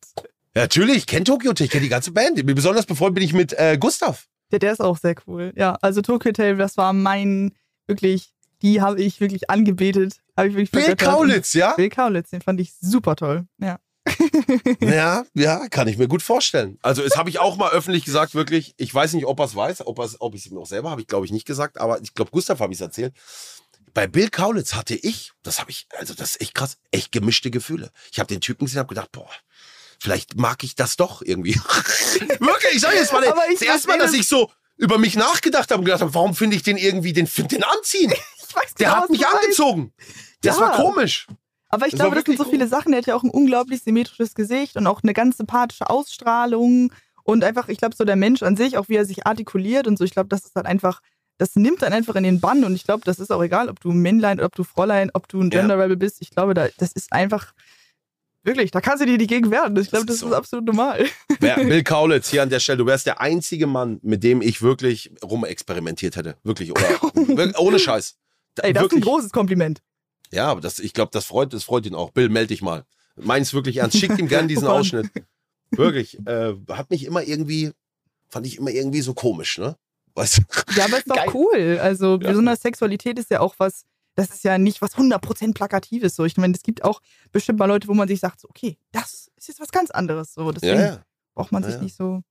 Ja, 0.55 0.63
natürlich, 0.63 0.97
ich 0.97 1.07
kenne 1.07 1.23
Tokyo 1.23 1.51
Hotel, 1.51 1.65
ich 1.65 1.71
kenne 1.71 1.83
die 1.83 1.89
ganze 1.89 2.11
Band. 2.11 2.45
Besonders 2.45 2.85
befreundet 2.85 3.15
bin 3.15 3.23
ich 3.23 3.33
mit 3.33 3.53
äh, 3.53 3.77
Gustav. 3.79 4.27
Der, 4.51 4.59
der 4.59 4.73
ist 4.73 4.81
auch 4.81 4.97
sehr 4.97 5.15
cool. 5.27 5.53
Ja, 5.55 5.77
also 5.81 6.01
Tokyo 6.01 6.29
Hotel, 6.29 6.57
das 6.57 6.77
war 6.77 6.93
mein, 6.93 7.53
wirklich, 7.87 8.33
die 8.61 8.81
habe 8.81 9.01
ich 9.01 9.21
wirklich 9.21 9.49
angebetet. 9.49 10.21
Habe 10.35 10.49
ich 10.49 10.55
wirklich 10.55 10.71
Bill. 10.71 10.95
Kaulitz, 10.95 11.53
ja? 11.53 11.73
Bill 11.75 11.89
Kaulitz, 11.89 12.29
den 12.31 12.41
fand 12.41 12.59
ich 12.59 12.73
super 12.79 13.15
toll. 13.15 13.47
Ja. 13.59 13.79
Ja, 14.81 15.23
ja, 15.33 15.67
kann 15.69 15.87
ich 15.87 15.97
mir 15.97 16.07
gut 16.07 16.21
vorstellen. 16.21 16.77
Also, 16.81 17.01
das 17.03 17.17
habe 17.17 17.29
ich 17.29 17.39
auch 17.39 17.55
mal 17.57 17.71
öffentlich 17.71 18.03
gesagt, 18.05 18.35
wirklich. 18.35 18.73
Ich 18.77 18.93
weiß 18.93 19.13
nicht, 19.13 19.25
ob 19.25 19.39
er 19.39 19.45
es 19.45 19.55
weiß, 19.55 19.85
ob, 19.85 19.99
ob 19.99 20.35
ich 20.35 20.45
es 20.45 20.51
mir 20.51 20.59
auch 20.59 20.65
selber 20.65 20.89
habe 20.89 21.01
ich, 21.01 21.07
glaube 21.07 21.25
ich, 21.25 21.31
nicht 21.31 21.45
gesagt, 21.45 21.79
aber 21.79 22.01
ich 22.01 22.13
glaube, 22.13 22.31
Gustav 22.31 22.59
habe 22.59 22.73
ich 22.73 22.77
es 22.77 22.81
erzählt. 22.81 23.13
Bei 23.93 24.07
Bill 24.07 24.29
Kaulitz 24.29 24.73
hatte 24.73 24.95
ich, 24.95 25.31
das 25.43 25.59
habe 25.59 25.69
ich, 25.71 25.87
also 25.97 26.13
das 26.13 26.31
ist 26.31 26.41
echt 26.41 26.53
krass, 26.55 26.77
echt 26.91 27.11
gemischte 27.11 27.51
Gefühle. 27.51 27.91
Ich 28.11 28.19
habe 28.19 28.27
den 28.27 28.39
Typen 28.41 28.65
gesehen 28.65 28.79
und 28.79 28.83
habe 28.85 28.95
gedacht, 28.95 29.11
boah, 29.11 29.29
vielleicht 29.99 30.35
mag 30.37 30.63
ich 30.63 30.75
das 30.75 30.95
doch 30.95 31.21
irgendwie. 31.21 31.55
Wirklich, 32.39 32.75
ich 32.75 32.81
sage 32.81 32.95
jetzt 32.95 33.11
mal, 33.11 33.25
Aber 33.27 33.41
ich 33.49 33.59
das 33.59 33.67
erste 33.67 33.89
Mal, 33.89 33.99
dass 33.99 34.13
ich 34.13 34.27
so 34.27 34.49
über 34.77 34.97
mich 34.97 35.15
nachgedacht 35.15 35.69
habe 35.71 35.79
und 35.79 35.85
gedacht 35.85 36.01
habe, 36.01 36.13
warum 36.13 36.35
finde 36.35 36.55
ich 36.55 36.63
den 36.63 36.77
irgendwie, 36.77 37.13
den 37.13 37.29
den 37.35 37.63
anziehen? 37.63 38.13
Ich 38.51 38.55
weiß 38.57 38.73
Der 38.73 38.87
genau, 38.89 38.95
hat 38.97 39.03
was 39.03 39.09
mich 39.11 39.25
angezogen. 39.25 39.93
Das 40.41 40.57
Ja. 40.57 40.61
war 40.63 40.75
komisch. 40.75 41.25
Aber 41.71 41.85
ich 41.87 41.91
Das 41.91 41.99
glaube, 42.01 42.15
das 42.15 42.25
sind 42.25 42.37
so 42.37 42.43
viele 42.43 42.67
Sachen. 42.67 42.91
Der 42.91 42.99
hat 42.99 43.07
ja 43.07 43.15
auch 43.15 43.23
ein 43.23 43.29
unglaublich 43.29 43.81
symmetrisches 43.81 44.35
Gesicht 44.35 44.75
und 44.75 44.87
auch 44.87 45.01
eine 45.03 45.13
ganz 45.13 45.37
sympathische 45.37 45.89
Ausstrahlung. 45.89 46.91
Und 47.23 47.43
einfach, 47.43 47.69
ich 47.69 47.77
glaube, 47.77 47.95
so 47.95 48.03
der 48.03 48.15
Mensch 48.15 48.43
an 48.43 48.57
sich, 48.57 48.77
auch 48.77 48.89
wie 48.89 48.95
er 48.95 49.05
sich 49.05 49.25
artikuliert 49.25 49.87
und 49.87 49.97
so, 49.97 50.03
ich 50.03 50.11
glaube, 50.11 50.27
das 50.29 50.41
ist 50.45 50.55
halt 50.55 50.65
einfach, 50.65 51.01
das 51.37 51.55
nimmt 51.55 51.81
dann 51.81 51.93
einfach 51.93 52.15
in 52.15 52.23
den 52.23 52.39
Bann. 52.41 52.63
Und 52.63 52.75
ich 52.75 52.83
glaube, 52.83 53.03
das 53.05 53.19
ist 53.19 53.31
auch 53.31 53.41
egal, 53.43 53.69
ob 53.69 53.79
du 53.79 53.91
Männlein, 53.91 54.39
ob 54.41 54.53
du 54.55 54.63
Fräulein, 54.63 55.11
ob 55.13 55.27
du 55.27 55.39
ein 55.39 55.49
Ja. 55.51 55.59
Gender 55.61 55.79
Rebel 55.79 55.97
bist. 55.97 56.17
Ich 56.21 56.31
glaube, 56.31 56.53
da, 56.53 56.67
das 56.77 56.91
ist 56.91 57.13
einfach, 57.13 57.53
wirklich, 58.43 58.71
da 58.71 58.81
kannst 58.81 59.01
du 59.01 59.05
dir 59.05 59.17
nicht 59.17 59.29
gegen 59.29 59.49
wehren. 59.51 59.77
Ich 59.77 59.89
glaube, 59.91 60.05
Das 60.05 60.17
das 60.17 60.17
ist 60.17 60.23
ist 60.23 60.29
so. 60.29 60.35
absolut 60.35 60.65
normal. 60.65 61.05
Bill 61.39 61.83
Kaulitz 61.83 62.29
hier 62.29 62.41
an 62.41 62.49
der 62.49 62.59
Stelle, 62.59 62.79
du 62.79 62.85
wärst 62.85 63.05
der 63.05 63.21
einzige 63.21 63.67
Mann, 63.67 63.99
mit 64.01 64.23
dem 64.23 64.41
ich 64.41 64.61
wirklich 64.61 65.11
rumexperimentiert 65.23 66.15
hätte. 66.15 66.35
Wirklich, 66.43 66.71
oder? 66.71 67.59
ohne 67.59 67.79
Scheiß. 67.79 68.17
Ey, 68.61 68.73
das 68.73 68.81
ist 68.83 68.91
wirklich. 68.91 69.01
ein 69.03 69.09
großes 69.09 69.31
Kompliment. 69.31 69.79
Ja, 70.31 70.47
aber 70.47 70.61
das, 70.61 70.79
ich 70.79 70.93
glaube, 70.93 71.11
das 71.11 71.25
freut, 71.25 71.53
das 71.53 71.63
freut 71.63 71.85
ihn 71.85 71.95
auch. 71.95 72.11
Bill, 72.11 72.29
meld 72.29 72.49
dich 72.49 72.61
mal. 72.61 72.85
Meins 73.15 73.53
wirklich 73.53 73.77
ernst. 73.77 73.97
Schick 73.97 74.17
ihm 74.17 74.27
gern 74.27 74.47
diesen. 74.47 74.67
Ausschnitt. 74.67 75.09
Wirklich. 75.71 76.17
Äh, 76.25 76.55
hat 76.69 76.89
mich 76.89 77.05
immer 77.05 77.23
irgendwie, 77.23 77.71
fand 78.29 78.45
ich 78.47 78.57
immer 78.57 78.71
irgendwie 78.71 79.01
so 79.01 79.13
komisch, 79.13 79.57
ne? 79.57 79.75
Weißt 80.15 80.37
du? 80.39 80.41
Ja, 80.75 80.85
aber 80.85 80.97
ist 80.97 81.09
doch 81.09 81.15
Geil. 81.15 81.29
cool. 81.33 81.79
Also, 81.81 82.11
Ja. 82.13 82.29
besonders 82.29 82.61
Sexualität 82.61 83.19
ist 83.19 83.29
ja 83.29 83.39
auch 83.41 83.55
was, 83.57 83.83
das 84.15 84.29
ist 84.29 84.43
ja 84.43 84.57
nicht 84.57 84.81
was 84.81 84.95
100% 84.97 85.53
Plakatives. 85.53 86.15
So. 86.15 86.25
Ich 86.25 86.37
meine, 86.37 86.53
es 86.53 86.63
gibt 86.63 86.83
auch 86.83 87.01
bestimmt 87.31 87.59
mal 87.59 87.65
Leute, 87.67 87.87
wo 87.87 87.93
man 87.93 88.07
sich 88.07 88.19
sagt, 88.19 88.39
so, 88.41 88.49
okay, 88.49 88.77
das 88.91 89.29
ist 89.37 89.47
jetzt 89.47 89.59
was 89.61 89.71
ganz 89.71 89.91
anderes. 89.91 90.33
So. 90.33 90.51
Deswegen 90.51 90.79
Ja, 90.79 90.85
ja. 90.85 91.05
braucht 91.33 91.51
man 91.51 91.63
sich 91.63 91.79
nicht 91.81 91.95
so. 91.95 92.21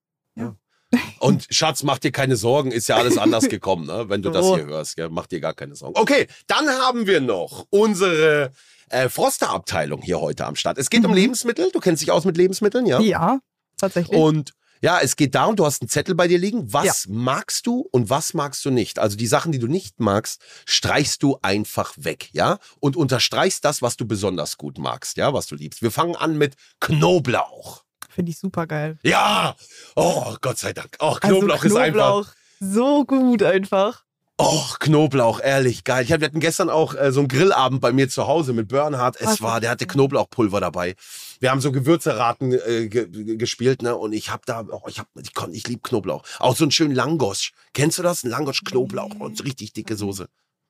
Und 1.18 1.46
Schatz, 1.50 1.82
mach 1.82 1.98
dir 1.98 2.12
keine 2.12 2.36
Sorgen, 2.36 2.72
ist 2.72 2.88
ja 2.88 2.96
alles 2.96 3.18
anders 3.18 3.48
gekommen, 3.48 3.86
ne? 3.86 4.08
wenn 4.08 4.22
du 4.22 4.30
das 4.30 4.46
hier 4.46 4.64
hörst. 4.66 4.96
Gell? 4.96 5.08
Mach 5.10 5.26
dir 5.26 5.40
gar 5.40 5.54
keine 5.54 5.74
Sorgen. 5.76 5.98
Okay, 5.98 6.26
dann 6.46 6.68
haben 6.68 7.06
wir 7.06 7.20
noch 7.20 7.66
unsere 7.70 8.52
äh, 8.88 9.08
Froster-Abteilung 9.08 10.02
hier 10.02 10.20
heute 10.20 10.46
am 10.46 10.56
Start. 10.56 10.78
Es 10.78 10.90
geht 10.90 11.04
um 11.04 11.10
Mhm. 11.10 11.16
Lebensmittel. 11.16 11.70
Du 11.72 11.80
kennst 11.80 12.02
dich 12.02 12.10
aus 12.10 12.24
mit 12.24 12.36
Lebensmitteln, 12.36 12.86
ja? 12.86 13.00
Ja, 13.00 13.38
tatsächlich. 13.76 14.18
Und 14.18 14.52
ja, 14.82 14.98
es 15.00 15.14
geht 15.16 15.34
darum, 15.34 15.56
du 15.56 15.66
hast 15.66 15.82
einen 15.82 15.90
Zettel 15.90 16.14
bei 16.14 16.26
dir 16.26 16.38
liegen. 16.38 16.72
Was 16.72 17.06
magst 17.06 17.66
du 17.66 17.86
und 17.92 18.08
was 18.08 18.32
magst 18.32 18.64
du 18.64 18.70
nicht? 18.70 18.98
Also 18.98 19.14
die 19.16 19.26
Sachen, 19.26 19.52
die 19.52 19.58
du 19.58 19.66
nicht 19.66 20.00
magst, 20.00 20.40
streichst 20.64 21.22
du 21.22 21.38
einfach 21.42 21.92
weg, 21.98 22.30
ja? 22.32 22.58
Und 22.80 22.96
unterstreichst 22.96 23.62
das, 23.64 23.82
was 23.82 23.98
du 23.98 24.06
besonders 24.06 24.56
gut 24.56 24.78
magst, 24.78 25.18
ja, 25.18 25.34
was 25.34 25.46
du 25.46 25.54
liebst. 25.54 25.82
Wir 25.82 25.90
fangen 25.90 26.16
an 26.16 26.38
mit 26.38 26.54
Knoblauch. 26.80 27.84
Finde 28.10 28.30
ich 28.30 28.38
super 28.38 28.66
geil. 28.66 28.98
Ja! 29.02 29.54
Oh, 29.96 30.34
Gott 30.40 30.58
sei 30.58 30.72
Dank. 30.72 30.96
Oh, 30.98 31.14
Knoblauch, 31.20 31.62
also, 31.62 31.76
ist 31.76 31.82
einfach. 31.82 31.92
Knoblauch 31.94 32.32
so 32.60 33.04
gut 33.04 33.42
einfach. 33.42 34.04
Oh, 34.42 34.64
Knoblauch, 34.80 35.40
ehrlich, 35.40 35.84
geil. 35.84 36.02
Ich 36.02 36.12
hab, 36.12 36.20
wir 36.20 36.26
hatten 36.26 36.40
gestern 36.40 36.70
auch 36.70 36.94
äh, 36.94 37.12
so 37.12 37.20
einen 37.20 37.28
Grillabend 37.28 37.82
bei 37.82 37.92
mir 37.92 38.08
zu 38.08 38.26
Hause 38.26 38.54
mit 38.54 38.68
Bernhard. 38.68 39.16
Es 39.20 39.26
Was? 39.26 39.42
war, 39.42 39.60
der 39.60 39.68
hatte 39.70 39.86
Knoblauchpulver 39.86 40.60
dabei. 40.60 40.96
Wir 41.40 41.50
haben 41.50 41.60
so 41.60 41.72
Gewürzeraten 41.72 42.52
äh, 42.52 42.88
ge 42.88 43.06
ge- 43.08 43.36
gespielt, 43.36 43.82
ne? 43.82 43.94
Und 43.96 44.12
ich 44.14 44.30
hab 44.30 44.46
da, 44.46 44.64
oh, 44.70 44.80
ich 44.88 44.98
hab, 44.98 45.08
ich 45.20 45.34
konnte, 45.34 45.56
ich 45.56 45.68
lieb 45.68 45.82
Knoblauch. 45.82 46.22
Auch 46.38 46.56
so 46.56 46.64
einen 46.64 46.70
schönen 46.70 46.94
Langosch. 46.94 47.52
Kennst 47.74 47.98
du 47.98 48.02
das? 48.02 48.24
Ein 48.24 48.30
Langosch 48.30 48.64
Knoblauch 48.64 49.14
und 49.18 49.36
so 49.36 49.44
richtig 49.44 49.74
dicke 49.74 49.94
Soße. 49.94 50.26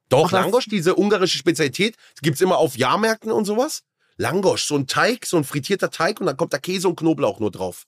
Doch, 0.09 0.27
Ach? 0.27 0.33
Langosch, 0.33 0.67
diese 0.67 0.97
ungarische 0.97 1.39
Spezialität, 1.39 1.95
gibt's 2.23 2.41
immer 2.41 2.59
auf 2.59 2.77
Jahrmärkten 2.77 3.31
und 3.31 3.45
sowas. 3.45 3.83
Langosch, 4.21 4.65
so 4.65 4.77
ein 4.77 4.87
Teig, 4.87 5.25
so 5.25 5.39
ein 5.39 5.45
frittierter 5.45 5.91
Teig 5.91 6.21
und 6.21 6.27
dann 6.27 6.37
kommt 6.37 6.53
da 6.53 6.59
Käse 6.59 6.89
und 6.89 6.97
Knoblauch 6.97 7.41
nur 7.41 7.51
drauf. 7.51 7.87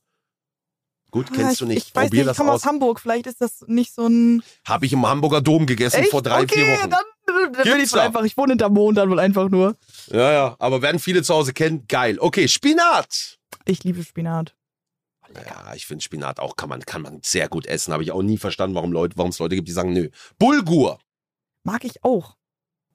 Gut, 1.11 1.27
Ah, 1.31 1.35
kennst 1.37 1.61
du 1.61 1.67
nicht. 1.67 1.89
Ich 1.89 1.95
weiß 1.95 2.05
Probier 2.05 2.23
nicht, 2.25 2.31
ich 2.33 2.37
komme 2.39 2.53
aus. 2.53 2.65
Hamburg. 2.65 2.99
Vielleicht 3.01 3.27
ist 3.27 3.43
das 3.43 3.63
nicht 3.67 3.93
so 3.95 4.07
ein. 4.07 4.43
Habe 4.67 4.87
ich 4.87 4.95
im 4.95 5.07
Hamburger 5.07 5.43
Dom 5.43 5.67
gegessen 5.67 6.01
Echt? 6.01 6.11
vor 6.11 6.23
drei, 6.23 6.43
okay, 6.45 6.55
vier 6.65 6.79
Wochen. 6.79 6.91
dann, 6.91 7.53
dann 7.53 7.63
bin 7.65 7.81
ich 7.81 7.91
da? 7.91 8.05
einfach. 8.05 8.25
Ich 8.25 8.35
wohne 8.39 8.53
hinter 8.53 8.71
Mond 8.71 8.97
dann 8.97 9.11
wohl 9.11 9.21
einfach 9.21 9.51
nur. 9.51 9.77
Ja, 10.11 10.33
ja, 10.33 10.57
aber 10.59 10.81
werden 10.81 10.99
viele 10.99 11.23
zu 11.23 11.35
Hause 11.35 11.53
kennen, 11.53 11.85
geil. 11.87 12.17
Okay, 12.19 12.49
Spinat. 12.49 13.39
Ich 13.67 13.85
liebe 13.85 14.03
Spinat. 14.03 14.57
Ja, 15.35 15.75
ich 15.75 15.87
finde 15.87 16.03
Spinat 16.03 16.41
auch 16.41 16.57
kann 16.57 16.71
man, 16.71 16.81
kann 16.81 17.03
man 17.03 17.21
sehr 17.23 17.49
gut 17.51 17.67
essen. 17.67 17.93
Habe 17.93 18.03
ich 18.05 18.13
auch 18.13 18.23
nie 18.23 18.39
verstanden, 18.39 18.75
warum 18.75 18.91
Leute, 18.93 19.19
warum 19.19 19.31
es 19.33 19.39
Leute 19.39 19.55
gibt, 19.55 19.69
die 19.69 19.73
sagen, 19.73 19.93
nö. 19.93 20.09
Bulgur. 20.39 20.99
Mag 21.63 21.85
ich 21.85 22.03
auch. 22.05 22.37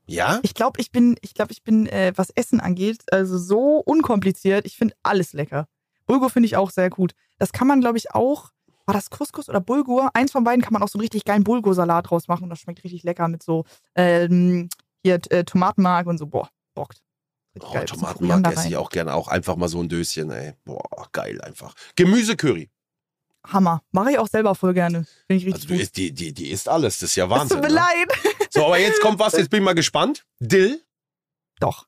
Ja? 0.07 0.39
Ich 0.41 0.53
glaube, 0.53 0.79
ich 0.79 0.91
bin, 0.91 1.17
ich 1.21 1.33
glaube, 1.33 1.51
ich 1.51 1.63
bin, 1.63 1.85
äh, 1.87 2.13
was 2.15 2.29
Essen 2.31 2.59
angeht, 2.59 3.03
also 3.11 3.37
so 3.37 3.77
unkompliziert. 3.85 4.65
Ich 4.65 4.77
finde 4.77 4.95
alles 5.03 5.33
lecker. 5.33 5.67
Bulgur 6.05 6.29
finde 6.29 6.47
ich 6.47 6.55
auch 6.55 6.71
sehr 6.71 6.89
gut. 6.89 7.13
Das 7.37 7.51
kann 7.51 7.67
man, 7.67 7.81
glaube 7.81 7.97
ich, 7.97 8.11
auch. 8.11 8.51
War 8.85 8.93
das 8.93 9.09
Couscous 9.09 9.49
oder 9.49 9.59
Bulgur? 9.59 10.09
Eins 10.13 10.31
von 10.31 10.45
beiden 10.45 10.61
kann 10.61 10.71
man 10.71 10.81
auch 10.81 10.87
so 10.87 10.97
einen 10.97 11.01
richtig 11.01 11.25
geilen 11.25 11.43
Bulgursalat 11.43 12.09
draus 12.09 12.29
machen 12.29 12.43
und 12.43 12.49
das 12.49 12.59
schmeckt 12.59 12.83
richtig 12.85 13.03
lecker 13.03 13.27
mit 13.27 13.43
so 13.43 13.65
ähm, 13.95 14.69
hier 15.03 15.19
äh, 15.29 15.43
Tomatenmark 15.43 16.07
und 16.07 16.17
so. 16.17 16.25
Boah, 16.25 16.49
bockt. 16.73 17.01
Oh, 17.59 17.77
Tomatenmark 17.85 18.47
esse 18.53 18.69
ich 18.69 18.77
auch 18.77 18.89
gerne. 18.89 19.13
Auch 19.13 19.27
einfach 19.27 19.57
mal 19.57 19.67
so 19.67 19.81
ein 19.81 19.89
Döschen, 19.89 20.31
ey. 20.31 20.53
Boah, 20.63 21.09
geil 21.11 21.41
einfach. 21.41 21.73
Gemüsecurry. 21.97 22.69
Hammer. 23.51 23.81
Mache 23.91 24.11
ich 24.11 24.19
auch 24.19 24.27
selber 24.27 24.55
voll 24.55 24.73
gerne. 24.73 25.05
Finde 25.27 25.39
ich 25.41 25.45
richtig 25.45 25.53
Also 25.55 25.67
du 25.67 25.73
gut. 25.73 25.81
isst, 25.83 25.97
die, 25.97 26.11
die, 26.11 26.33
die 26.33 26.49
isst 26.51 26.67
alles. 26.69 26.99
Das 26.99 27.09
ist 27.11 27.15
ja 27.15 27.29
Wahnsinn. 27.29 27.57
tut 27.57 27.61
mir 27.63 27.69
ne? 27.69 27.75
leid. 27.75 28.09
So, 28.49 28.65
aber 28.65 28.79
jetzt 28.79 29.01
kommt 29.01 29.19
was, 29.19 29.33
jetzt 29.33 29.49
bin 29.49 29.59
ich 29.61 29.65
mal 29.65 29.73
gespannt. 29.75 30.23
Dill. 30.39 30.81
Doch. 31.59 31.85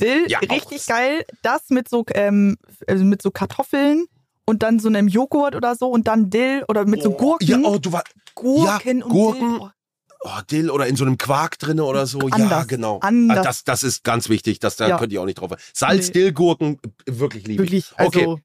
Dill, 0.00 0.24
Ja, 0.28 0.38
auch. 0.38 0.50
richtig 0.50 0.86
geil. 0.86 1.24
Das 1.42 1.70
mit 1.70 1.88
so, 1.88 2.04
ähm, 2.14 2.56
also 2.86 3.04
mit 3.04 3.20
so 3.20 3.30
Kartoffeln 3.30 4.06
und 4.46 4.62
dann 4.62 4.78
so 4.78 4.88
einem 4.88 5.08
Joghurt 5.08 5.54
oder 5.56 5.74
so 5.74 5.88
und 5.88 6.06
dann 6.06 6.30
Dill 6.30 6.64
oder 6.68 6.84
mit 6.86 7.02
so 7.02 7.10
Oh, 7.10 7.16
Gurken. 7.16 7.46
Ja, 7.48 7.58
oh, 7.68 7.78
du 7.78 7.92
war, 7.92 8.04
Gurken 8.34 8.98
ja, 9.00 9.04
und 9.04 9.10
Gurken. 9.10 9.58
Dill. 9.58 9.58
Oh, 9.60 10.28
oh, 10.36 10.40
Dill 10.50 10.70
oder 10.70 10.86
in 10.86 10.96
so 10.96 11.04
einem 11.04 11.18
Quark 11.18 11.58
drinne 11.58 11.84
oder 11.84 12.06
so. 12.06 12.20
Ja, 12.28 12.34
Anders. 12.36 12.68
genau. 12.68 13.00
Anders. 13.00 13.38
Ah, 13.38 13.42
Das, 13.42 13.64
das 13.64 13.82
ist 13.82 14.04
ganz 14.04 14.28
wichtig. 14.28 14.60
Das, 14.60 14.76
da 14.76 14.88
Ja. 14.88 14.98
könnt 14.98 15.12
ihr 15.12 15.20
auch 15.20 15.26
nicht 15.26 15.40
drauf. 15.40 15.50
Salz, 15.74 16.06
Nee. 16.08 16.12
Dill, 16.12 16.32
Gurken, 16.32 16.78
wirklich 17.06 17.46
liebe 17.46 17.64
ich. 17.64 17.70
Wirklich, 17.72 17.92
also 17.98 18.32
Okay, 18.32 18.42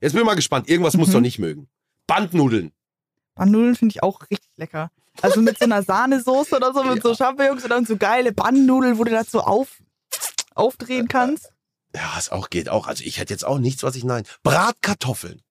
jetzt 0.00 0.12
bin 0.12 0.20
ich 0.22 0.26
mal 0.26 0.34
gespannt. 0.34 0.68
Irgendwas 0.68 0.96
musst 0.96 1.10
Mhm. 1.10 1.14
du 1.14 1.20
nicht 1.20 1.38
mögen. 1.38 1.68
Bandnudeln. 2.06 2.72
Bandnudeln 3.34 3.74
finde 3.76 3.92
ich 3.94 4.02
auch 4.02 4.20
richtig 4.30 4.50
lecker. 4.56 4.90
Also 5.20 5.40
mit 5.40 5.58
so 5.58 5.64
einer 5.64 5.82
Sahnesoße 5.82 6.56
oder 6.56 6.72
so, 6.72 6.82
mit 6.84 7.02
so 7.02 7.14
Champignons 7.14 7.64
und 7.64 7.70
dann 7.70 7.86
so 7.86 7.96
geile 7.96 8.32
Bandnudeln, 8.32 8.98
wo 8.98 9.04
du 9.04 9.10
das 9.10 9.30
so 9.30 9.40
auf, 9.40 9.82
aufdrehen 10.54 11.08
kannst. 11.08 11.52
Ja, 11.94 12.14
es 12.18 12.30
auch 12.30 12.48
geht 12.50 12.68
auch. 12.68 12.86
Also 12.86 13.04
ich 13.04 13.18
hätte 13.18 13.32
jetzt 13.34 13.44
auch 13.44 13.58
nichts, 13.58 13.82
was 13.82 13.96
ich 13.96 14.04
nein. 14.04 14.24
Bratkartoffeln. 14.42 15.42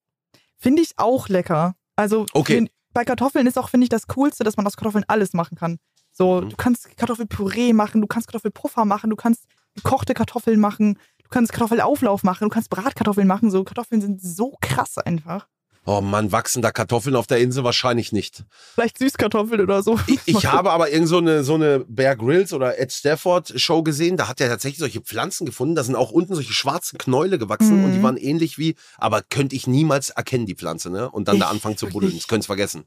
Finde 0.58 0.82
ich 0.82 0.94
auch 0.98 1.28
lecker. 1.30 1.76
Also 1.96 2.26
Okay. 2.34 2.56
find- 2.56 2.72
bei 2.94 3.06
Kartoffeln 3.06 3.48
ist 3.48 3.58
auch, 3.58 3.70
finde 3.70 3.86
ich, 3.86 3.90
das 3.90 4.08
Coolste, 4.08 4.44
dass 4.44 4.58
man 4.58 4.68
aus 4.68 4.76
Kartoffeln 4.76 5.06
alles 5.08 5.34
machen 5.34 5.56
kann. 5.58 5.78
So, 6.12 6.42
Mhm. 6.42 6.50
du 6.50 6.56
kannst 6.58 6.98
Kartoffelpüree 6.98 7.72
machen, 7.74 8.02
du 8.02 8.08
kannst 8.08 8.28
Kartoffelpuffer 8.28 8.84
machen, 8.84 9.10
du 9.10 9.16
kannst 9.16 9.46
gekochte 9.76 10.14
Kartoffeln 10.14 10.60
machen, 10.60 10.96
du 11.24 11.30
kannst 11.30 11.54
Kartoffelauflauf 11.54 12.24
machen, 12.24 12.50
du 12.50 12.54
kannst 12.54 12.70
Bratkartoffeln 12.70 13.28
machen. 13.28 13.50
So, 13.50 13.64
Kartoffeln 13.64 14.02
sind 14.02 14.22
so 14.22 14.58
krass 14.62 14.98
einfach. 14.98 15.48
Oh 15.84 16.00
Mann, 16.00 16.32
wachsen 16.32 16.62
da 16.62 16.72
Kartoffeln 16.72 17.16
auf 17.16 17.26
der 17.26 17.40
Insel? 17.40 17.64
Wahrscheinlich 17.64 18.12
nicht. 18.12 18.44
Vielleicht 18.76 19.00
Süßkartoffeln 19.00 19.62
oder 19.62 19.82
so. 19.82 20.00
Ich, 20.06 20.20
ich 20.26 20.46
habe 20.46 20.70
aber 20.72 20.92
irgend 20.92 21.08
so 21.08 21.18
eine, 21.18 21.44
so 21.44 21.56
eine 21.56 21.80
Bear 21.88 22.16
Grylls 22.16 22.54
oder 22.54 22.78
Ed 22.78 22.92
Stafford 22.92 23.54
Show 23.60 23.82
gesehen. 23.82 24.16
Da 24.16 24.28
hat 24.28 24.40
er 24.42 24.48
tatsächlich 24.50 24.78
solche 24.78 25.02
Pflanzen 25.02 25.46
gefunden. 25.48 25.74
Da 25.74 25.84
sind 25.84 25.96
auch 25.96 26.12
unten 26.12 26.36
solche 26.36 26.54
schwarzen 26.54 27.00
Knäule 27.00 27.40
gewachsen 27.40 27.80
Mhm. 27.80 27.86
und 27.86 27.94
die 27.94 28.04
waren 28.04 28.18
ähnlich 28.18 28.60
wie, 28.60 28.76
aber 28.98 29.24
könnte 29.24 29.56
ich 29.56 29.66
niemals 29.66 30.12
erkennen, 30.12 30.46
die 30.46 30.54
Pflanze, 30.56 30.92
ne? 30.92 31.10
Und 31.10 31.28
dann 31.28 31.40
da 31.40 31.46
Ich 31.48 31.52
anfangen 31.52 31.78
zu 31.78 31.88
buddeln. 31.88 32.14
Das 32.16 32.28
könnt's 32.28 32.46
vergessen. 32.46 32.84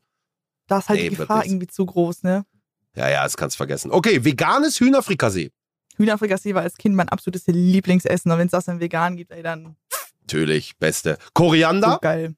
Da 0.69 0.79
ist 0.79 0.89
halt 0.89 1.01
Nee, 1.01 1.09
die 1.11 1.17
Gefahr 1.17 1.45
irgendwie 1.45 1.67
zu 1.67 1.85
groß, 1.85 2.23
ne? 2.23 2.47
Ja, 2.95 3.09
ja, 3.11 3.25
das 3.25 3.37
kannst 3.37 3.57
vergessen. 3.57 3.91
Okay, 3.91 4.25
veganes 4.25 4.79
Hühnerfrikassee. 4.79 5.51
Hühnerfrikassee 5.97 6.55
war 6.55 6.63
als 6.63 6.77
Kind 6.77 6.95
mein 6.95 7.09
absolutes 7.09 7.45
Lieblingsessen. 7.49 8.31
Und 8.31 8.39
wenn 8.39 8.47
es 8.47 8.53
das 8.53 8.67
dann 8.67 8.79
vegan 8.79 9.17
gibt, 9.17 9.33
ey, 9.33 9.43
dann 9.43 9.77
Natürlich, 10.23 10.77
beste. 10.79 11.19
Koriander. 11.35 11.93
so 11.95 11.99
geil. 12.01 12.35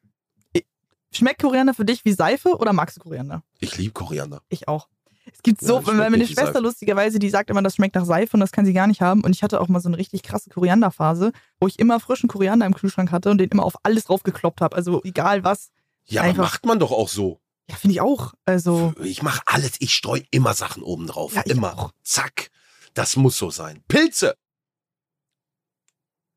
Schmeckt 1.17 1.41
Koriander 1.43 1.75
für 1.75 1.85
dich 1.85 2.05
wie 2.05 2.13
Seife 2.13 2.57
oder 2.57 2.73
magst 2.73 2.97
du 2.97 3.01
Koriander? 3.01 3.43
Ich 3.59 3.77
liebe 3.77 3.93
Koriander. 3.93 4.43
Ich 4.49 4.69
auch. 4.69 4.89
Es 5.33 5.43
gibt 5.43 5.61
Ja, 5.63 5.69
so, 5.69 5.87
weil 5.87 5.97
meine 6.11 6.25
Schwester 6.27 6.47
Seife. 6.47 6.61
lustigerweise, 6.61 7.19
die 7.19 7.31
sagt 7.31 7.51
immer, 7.51 7.61
das 7.63 7.75
schmeckt 7.75 7.97
nach 7.97 8.05
Seife 8.05 8.35
und 8.37 8.41
das 8.41 8.53
kann 8.53 8.65
sie 8.65 8.73
gar 8.73 8.87
nicht 8.87 9.01
haben. 9.01 9.23
Und 9.25 9.35
ich 9.35 9.43
hatte 9.43 9.61
auch 9.61 9.67
mal 9.69 9.81
so 9.81 9.89
eine 9.89 9.99
richtig 9.99 10.23
krasse 10.23 10.51
Korianderphase, 10.51 11.33
wo 11.59 11.67
ich 11.67 11.79
immer 11.81 11.99
frischen 11.99 12.29
Koriander 12.29 12.65
im 12.67 12.75
Kühlschrank 12.75 13.11
hatte 13.11 13.31
und 13.31 13.39
den 13.39 13.49
immer 13.49 13.65
auf 13.65 13.75
alles 13.83 14.05
draufgekloppt 14.05 14.61
habe. 14.61 14.77
Also 14.77 15.03
egal 15.03 15.43
was. 15.43 15.71
Ja, 16.05 16.21
aber 16.21 16.31
Einfach- 16.31 16.43
macht 16.45 16.67
man 16.67 16.79
doch 16.79 16.93
auch 16.93 17.09
so. 17.09 17.41
Ja, 17.69 17.75
finde 17.75 17.95
ich 17.95 18.01
auch. 18.01 18.35
Also, 18.45 18.95
Ich 19.03 19.25
mache 19.25 19.43
alles. 19.47 19.73
Ich 19.81 19.93
streue 19.95 20.23
immer 20.31 20.55
Sachen 20.55 20.85
oben 20.85 21.09
drauf. 21.09 21.35
Ja, 21.35 21.43
immer. 21.43 21.77
auch. 21.77 21.91
Zack. 22.05 22.51
Das 22.95 23.17
muss 23.17 23.37
so 23.37 23.51
sein. 23.51 23.83
Pilze. 23.89 24.37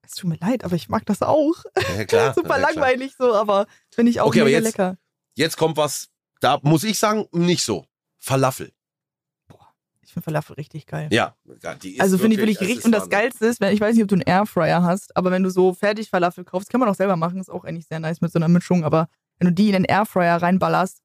Es 0.09 0.15
tut 0.15 0.29
mir 0.29 0.37
leid, 0.37 0.63
aber 0.63 0.75
ich 0.75 0.89
mag 0.89 1.05
das 1.05 1.21
auch. 1.21 1.63
Ja, 1.97 2.05
klar. 2.05 2.33
Super 2.35 2.49
ja, 2.59 2.67
klar. 2.67 2.73
langweilig 2.73 3.13
so, 3.17 3.33
aber 3.33 3.67
finde 3.93 4.09
ich 4.11 4.19
auch 4.21 4.27
Okay, 4.27 4.39
mega 4.43 4.57
jetzt- 4.57 4.63
lecker. 4.65 4.97
Jetzt 5.35 5.55
kommt 5.57 5.77
was, 5.77 6.09
da 6.41 6.59
muss 6.63 6.83
ich 6.83 6.97
sagen, 6.99 7.27
nicht 7.31 7.63
so. 7.63 7.85
Falafel. 8.17 8.71
Ich 10.01 10.13
finde 10.13 10.25
Falafel 10.25 10.55
richtig 10.55 10.87
geil. 10.87 11.07
Ja, 11.11 11.35
die 11.83 11.93
ist 11.95 12.01
Also 12.01 12.17
finde 12.17 12.33
ich 12.33 12.39
wirklich 12.41 12.59
richtig. 12.59 12.83
Und 12.83 12.91
das. 12.93 13.09
Geilste 13.11 13.45
ist, 13.45 13.61
wenn, 13.61 13.71
ich 13.75 13.79
weiß 13.79 13.93
nicht, 13.93 14.01
ob 14.01 14.09
du 14.09 14.15
einen 14.15 14.23
Airfryer 14.23 14.81
hast, 14.81 15.15
aber 15.15 15.29
wenn 15.29 15.43
du 15.43 15.51
so 15.51 15.73
fertig 15.75 16.09
Falafel 16.09 16.43
kaufst, 16.43 16.71
kann 16.71 16.79
man 16.79 16.89
auch 16.89 16.95
selber 16.95 17.15
machen, 17.15 17.39
ist 17.39 17.49
auch 17.51 17.63
eigentlich 17.63 17.85
sehr 17.87 17.99
nice 17.99 18.19
mit 18.19 18.31
so 18.31 18.39
einer 18.39 18.47
Mischung, 18.47 18.83
aber 18.83 19.07
wenn 19.37 19.47
du 19.49 19.53
die 19.53 19.67
in 19.67 19.73
den 19.73 19.83
Airfryer 19.85 20.41
reinballerst 20.41 21.03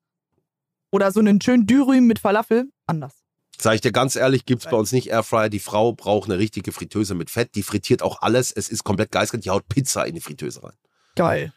oder 0.91 1.13
so 1.13 1.21
einen 1.21 1.39
schönen 1.43 1.67
Dürüm 1.67 2.07
mit 2.07 2.19
Falafel, 2.19 2.71
anders. 2.87 3.23
Sag 3.61 3.75
ich 3.77 3.81
dir 3.81 3.93
ganz 3.93 4.17
ehrlich, 4.17 4.45
gibt's 4.47 4.67
bei 4.67 4.77
uns 4.77 4.93
nicht 4.93 5.09
Airfryer. 5.09 5.49
Die 5.49 5.59
Frau 5.61 5.93
braucht 5.93 6.29
eine 6.31 6.39
richtige 6.39 6.73
Fritteuse 6.73 7.15
mit 7.15 7.31
Fett. 7.31 7.55
Die 7.55 7.63
frittiert 7.63 8.03
auch 8.03 8.23
alles. 8.23 8.51
Es 8.53 8.69
ist 8.69 8.85
komplett 8.85 9.11
geisteskrank. 9.13 9.43
Die 9.43 9.51
haut 9.51 9.69
Pizza 9.69 10.05
in 10.07 10.15
die 10.15 10.21
Fritteuse 10.21 10.63
rein. 10.63 10.75
Geil. 11.15 11.53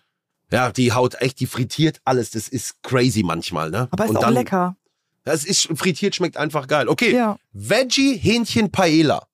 Ja, 0.51 0.71
die 0.71 0.93
haut 0.93 1.15
echt, 1.21 1.39
die 1.39 1.47
frittiert 1.47 1.99
alles. 2.05 2.29
Das 2.31 2.47
ist 2.47 2.81
crazy 2.83 3.23
manchmal, 3.23 3.69
ne? 3.69 3.87
Aber 3.91 4.05
ist 4.05 4.11
Und 4.11 4.17
auch 4.17 4.21
dann, 4.21 4.33
lecker. 4.33 4.77
Das 5.23 5.43
ist 5.43 5.67
frittiert, 5.75 6.15
schmeckt 6.15 6.37
einfach 6.37 6.67
geil. 6.67 6.87
Okay, 6.87 7.13
Ja. 7.13 7.37
Veggie 7.51 8.15
Hähnchen 8.17 8.71
Paella. 8.71 9.27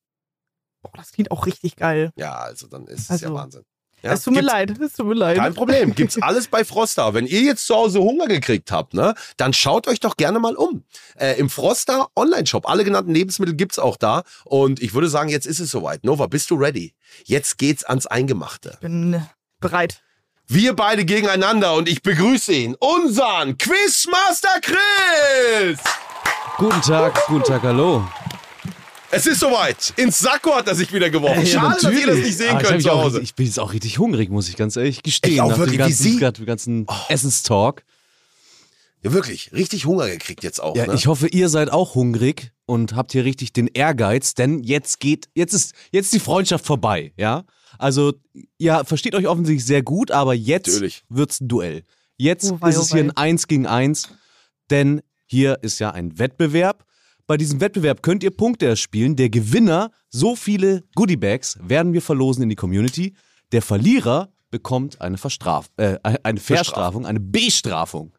Boah, 0.82 0.92
das 0.96 1.12
klingt 1.12 1.30
auch 1.32 1.46
richtig 1.46 1.76
geil. 1.76 2.12
Ja, 2.16 2.36
also 2.40 2.68
dann 2.68 2.88
ist 2.88 3.02
es 3.12 3.22
ja 3.22 3.28
Also, 3.28 3.34
Wahnsinn. 3.36 3.64
Ja, 4.04 4.12
es 4.12 4.24
tut 4.24 4.34
mir 4.34 4.42
leid, 4.42 4.78
es 4.80 4.94
tut 4.94 5.08
mir 5.08 5.14
leid. 5.14 5.38
Kein 5.38 5.54
Problem, 5.54 5.96
gibt's 5.96 6.22
alles 6.22 6.48
bei 6.48 6.66
Froster. 6.66 7.14
Wenn 7.14 7.26
ihr 7.26 7.40
jetzt 7.42 7.66
zu 7.66 7.74
Hause 7.74 8.00
Hunger 8.00 8.28
gekriegt 8.28 8.70
habt, 8.70 8.94
ne, 8.94 9.16
dann 9.38 9.54
schaut 9.54 9.88
euch 9.88 10.02
doch 10.02 10.18
gerne 10.18 10.40
mal 10.40 10.56
um. 10.56 10.84
Äh, 11.16 11.40
Im 11.40 11.50
Froster 11.50 12.10
Online-Shop, 12.16 12.68
alle 12.70 12.84
genannten 12.84 13.14
Lebensmittel 13.14 13.56
gibt's 13.56 13.80
auch 13.80 13.96
da. 13.96 14.24
Und 14.44 14.82
ich 14.82 14.94
würde 14.94 15.08
sagen, 15.08 15.30
jetzt 15.30 15.48
ist 15.48 15.62
es 15.62 15.72
soweit. 15.72 16.04
Nova, 16.04 16.28
bist 16.28 16.52
du 16.52 16.56
ready? 16.56 16.94
Jetzt 17.24 17.58
geht's 17.58 17.86
ans 17.86 18.06
Eingemachte. 18.06 18.72
Ich 18.74 18.80
bin 18.80 19.14
äh, 19.14 19.22
bereit. 19.62 20.04
Wir 20.48 20.76
beide 20.76 21.06
gegeneinander 21.06 21.74
und 21.74 21.88
ich 21.88 22.04
begrüße 22.04 22.52
ihn, 22.52 22.76
unseren 22.76 23.58
Quizmaster 23.58 24.60
Chris! 24.62 25.80
Guten 26.58 26.82
Tag, 26.82 27.26
guten 27.28 27.46
Tag, 27.46 27.64
hallo. 27.64 28.06
Es 29.14 29.26
ist 29.28 29.40
soweit. 29.40 29.94
Ins 29.98 30.20
Sakko 30.20 30.56
hat 30.56 30.68
er 30.68 30.76
sich 30.76 30.92
wieder 30.92 31.10
geworfen. 31.10 31.42
Ja, 31.42 31.46
Schade, 31.46 31.80
dass 31.82 31.94
ihr 31.94 32.08
das 32.08 32.18
nicht 32.18 32.38
sehen 32.38 32.56
Ah, 32.56 32.62
könnt 32.62 32.82
zu 32.82 32.90
Hause. 32.92 33.18
richtig- 33.18 33.30
Ich 33.30 33.36
bin 33.36 33.46
jetzt 33.46 33.60
auch 33.60 33.74
richtig 33.74 34.00
hungrig, 34.00 34.30
muss 34.30 34.50
ich 34.50 34.56
ganz 34.56 34.76
ehrlich 34.76 35.04
gestehen. 35.04 35.34
Ich 35.34 35.42
auch 35.42 35.50
nach 35.50 35.58
wirklich, 35.60 35.78
dem 35.78 35.86
wie 35.86 35.90
ganzen, 35.90 36.04
Sie. 36.04 36.18
grad 36.20 36.38
dem 36.38 36.46
ganzen 36.46 36.88
Essenstalk. 37.10 37.84
Ja, 39.04 39.12
wirklich. 39.12 39.52
Richtig 39.52 39.86
Hunger 39.86 40.08
gekriegt 40.10 40.44
jetzt 40.44 40.62
auch. 40.62 40.76
Ja, 40.76 40.88
ne? 40.88 40.94
ich 40.96 41.08
hoffe, 41.08 41.28
ihr 41.28 41.50
seid 41.50 41.72
auch 41.72 41.96
hungrig 41.96 42.52
und 42.66 42.96
habt 42.96 43.12
hier 43.12 43.26
richtig 43.26 43.52
den 43.52 43.68
Ehrgeiz, 43.68 44.34
denn 44.34 44.64
jetzt 44.64 45.00
geht, 45.00 45.28
jetzt 45.36 45.54
ist, 45.54 45.74
jetzt 45.92 46.06
ist 46.06 46.14
die 46.14 46.20
Freundschaft 46.20 46.66
vorbei, 46.66 47.12
ja? 47.18 47.44
Also, 47.78 48.14
ihr 48.58 48.84
versteht 48.86 49.14
euch 49.16 49.28
offensichtlich 49.28 49.66
sehr 49.66 49.84
gut, 49.84 50.12
aber 50.12 50.34
jetzt 50.34 50.68
Natürlich. 50.68 51.04
wird's 51.10 51.42
ein 51.42 51.50
Duell. 51.50 51.84
Jetzt 52.18 52.52
Oh 52.52 52.58
wei, 52.62 52.70
ist 52.70 52.78
oh 52.78 52.82
es 52.82 52.92
hier 52.92 53.02
wei. 53.02 53.08
ein 53.10 53.18
Eins 53.18 53.48
gegen 53.48 53.68
Eins, 53.68 54.08
denn 54.70 55.02
hier 55.26 55.60
ist 55.64 55.80
ja 55.80 55.92
ein 55.92 56.18
Wettbewerb. 56.18 56.86
Bei 57.26 57.38
diesem 57.38 57.62
Wettbewerb 57.62 58.04
könnt 58.04 58.24
ihr 58.24 58.32
Punkte 58.32 58.66
erspielen. 58.66 59.16
Der 59.16 59.30
Gewinner, 59.30 59.92
so 60.10 60.36
viele 60.36 60.84
Goodiebags 60.96 61.58
werden 61.62 61.94
wir 61.94 62.02
verlosen 62.02 62.44
in 62.44 62.50
die 62.50 62.56
Community. 62.56 63.14
Der 63.54 63.62
Verlierer 63.62 64.30
bekommt 64.52 65.00
eine 65.02 65.18
Verstraf 65.18 65.70
äh, 65.78 65.98
eine 66.04 66.40
Verstrafung, 66.40 67.06
eine 67.06 67.20
Bestrafung. 67.20 68.14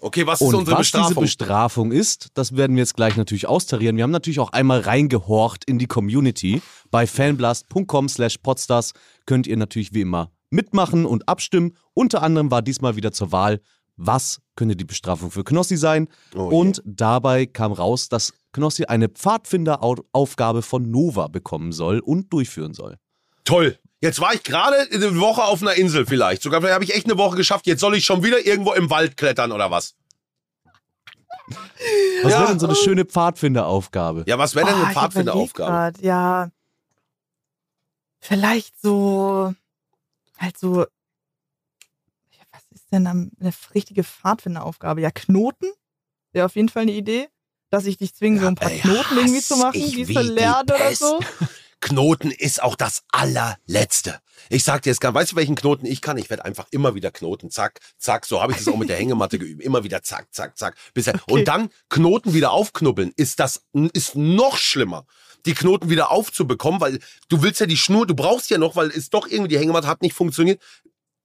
Okay, 0.00 0.26
was 0.26 0.40
ist 0.40 0.48
Und 0.48 0.54
unsere 0.56 0.78
was 0.78 0.86
diese 0.86 0.98
Bestrafung? 0.98 1.22
Bestrafung 1.22 1.92
ist, 1.92 2.28
das 2.34 2.56
werden 2.56 2.76
wir 2.76 2.82
jetzt 2.82 2.96
gleich 2.96 3.16
natürlich 3.16 3.46
austarieren. 3.46 3.96
Wir 3.96 4.04
haben 4.04 4.10
natürlich 4.10 4.40
auch 4.40 4.52
einmal 4.52 4.80
reingehorcht 4.80 5.64
in 5.64 5.78
die 5.78 5.86
Community. 5.86 6.62
Bei 6.90 7.06
fanblast.com 7.06 8.08
slash 8.08 8.38
podstars 8.38 8.92
könnt 9.26 9.46
ihr 9.46 9.56
natürlich 9.56 9.94
wie 9.94 10.02
immer 10.02 10.30
mitmachen 10.50 11.06
und 11.06 11.28
abstimmen. 11.28 11.76
Unter 11.94 12.22
anderem 12.22 12.50
war 12.50 12.62
diesmal 12.62 12.96
wieder 12.96 13.12
zur 13.12 13.32
Wahl, 13.32 13.60
was 13.96 14.40
könnte 14.56 14.76
die 14.76 14.84
Bestrafung 14.84 15.30
für 15.30 15.44
Knossi 15.44 15.76
sein. 15.76 16.08
Oh 16.34 16.50
je. 16.50 16.56
und 16.56 16.82
dabei 16.84 17.46
kam 17.46 17.72
raus, 17.72 18.08
dass 18.08 18.32
Knossi 18.52 18.84
eine 18.86 19.08
Pfadfinderaufgabe 19.08 20.62
von 20.62 20.90
Nova 20.90 21.28
bekommen 21.28 21.72
soll 21.72 21.98
und 22.00 22.32
durchführen 22.32 22.72
soll. 22.74 22.96
Toll. 23.44 23.78
Jetzt 24.00 24.20
war 24.20 24.34
ich 24.34 24.42
gerade 24.42 24.76
eine 24.92 25.18
Woche 25.20 25.44
auf 25.44 25.62
einer 25.62 25.74
Insel 25.74 26.06
vielleicht. 26.06 26.42
Sogar 26.42 26.60
vielleicht 26.60 26.74
habe 26.74 26.84
ich 26.84 26.94
echt 26.94 27.06
eine 27.06 27.18
Woche 27.18 27.36
geschafft. 27.36 27.66
Jetzt 27.66 27.80
soll 27.80 27.94
ich 27.96 28.04
schon 28.04 28.22
wieder 28.22 28.44
irgendwo 28.46 28.72
im 28.72 28.90
Wald 28.90 29.16
klettern 29.16 29.52
oder 29.52 29.70
was? 29.70 29.94
Was 32.22 32.32
Ja. 32.32 32.40
wäre 32.40 32.46
denn 32.48 32.58
so 32.58 32.66
eine 32.66 32.74
schöne 32.76 33.04
Pfadfinderaufgabe? 33.04 34.24
Ja, 34.26 34.38
was 34.38 34.54
wäre 34.54 34.66
denn 34.66 34.74
Oh, 34.74 34.78
eine 34.80 34.88
ich 34.92 34.98
Pfadfinderaufgabe? 34.98 36.00
Ja. 36.02 36.50
Vielleicht 38.20 38.80
so, 38.80 39.54
halt 40.38 40.58
so, 40.58 40.86
denn 43.04 43.06
eine 43.40 43.52
richtige 43.74 44.04
Pfadfinderaufgabe? 44.04 45.00
Ja, 45.00 45.10
Knoten 45.10 45.70
wäre 46.32 46.46
auf 46.46 46.56
jeden 46.56 46.68
Fall 46.68 46.82
eine 46.82 46.92
Idee, 46.92 47.28
dass 47.70 47.86
ich 47.86 47.96
dich 47.96 48.14
zwinge, 48.14 48.40
so 48.40 48.46
ein 48.46 48.54
paar 48.54 48.70
Knoten 48.70 49.16
irgendwie 49.16 49.40
zu 49.40 49.56
machen, 49.56 49.80
die 49.80 50.04
die 50.04 50.12
lernen 50.12 50.70
oder 50.70 50.94
so. 50.94 51.20
Knoten 51.80 52.30
ist 52.30 52.62
auch 52.62 52.74
das 52.74 53.04
allerletzte. 53.12 54.20
Ich 54.48 54.64
sag 54.64 54.82
dir 54.82 54.90
jetzt 54.90 55.00
gar, 55.00 55.14
weißt 55.14 55.32
du, 55.32 55.36
welchen 55.36 55.54
Knoten 55.54 55.86
ich 55.86 56.00
kann? 56.00 56.18
Ich 56.18 56.30
werde 56.30 56.44
einfach 56.44 56.66
immer 56.70 56.94
wieder 56.94 57.10
Knoten, 57.10 57.50
zack, 57.50 57.80
zack. 57.98 58.26
So 58.26 58.42
habe 58.42 58.52
ich 58.52 58.58
das 58.58 58.68
auch 58.68 58.76
mit 58.76 58.88
der 58.88 58.96
Hängematte 58.96 59.38
geübt. 59.38 59.62
Immer 59.62 59.84
wieder 59.84 60.02
zack, 60.02 60.28
zack, 60.32 60.56
zack. 60.56 60.76
Bis 60.94 61.06
Okay. 61.06 61.20
Und 61.28 61.46
dann 61.46 61.70
Knoten 61.88 62.34
wieder 62.34 62.50
aufknubbeln 62.50 63.12
ist 63.16 63.38
das 63.38 63.64
ist 63.92 64.16
noch 64.16 64.56
schlimmer. 64.56 65.06
Die 65.44 65.54
Knoten 65.54 65.88
wieder 65.88 66.10
aufzubekommen, 66.10 66.80
weil 66.80 66.98
du 67.28 67.42
willst 67.42 67.60
ja 67.60 67.66
die 67.66 67.76
Schnur, 67.76 68.06
du 68.06 68.16
brauchst 68.16 68.50
ja 68.50 68.58
noch, 68.58 68.74
weil 68.74 68.88
es 68.88 69.10
doch 69.10 69.28
irgendwie 69.28 69.50
die 69.50 69.58
Hängematte 69.58 69.86
hat 69.86 70.02
nicht 70.02 70.14
funktioniert. 70.14 70.60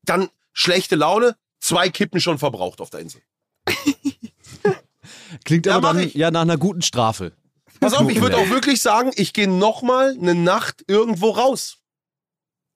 Dann 0.04 0.30
schlechte 0.54 0.96
Laune, 0.96 1.36
zwei 1.72 1.90
Kippen 1.90 2.20
schon 2.22 2.38
verbraucht 2.38 2.82
auf 2.82 2.90
der 2.90 3.00
Insel. 3.02 3.22
Klingt 5.46 5.66
Ja, 5.66 5.78
aber 5.78 5.94
dann 5.94 6.04
ich. 6.04 6.14
ja 6.14 6.32
nach 6.32 6.42
einer 6.42 6.58
guten 6.58 6.82
Strafe. 6.82 7.34
Pass 7.80 7.94
auf, 7.94 8.10
ich 8.10 8.22
würde 8.22 8.38
auch 8.38 8.50
wirklich 8.50 8.82
sagen, 8.82 9.12
ich 9.16 9.34
gehe 9.34 9.48
noch 9.48 9.82
mal 9.82 10.12
eine 10.12 10.36
Nacht 10.36 10.84
irgendwo 10.88 11.30
raus. 11.30 11.78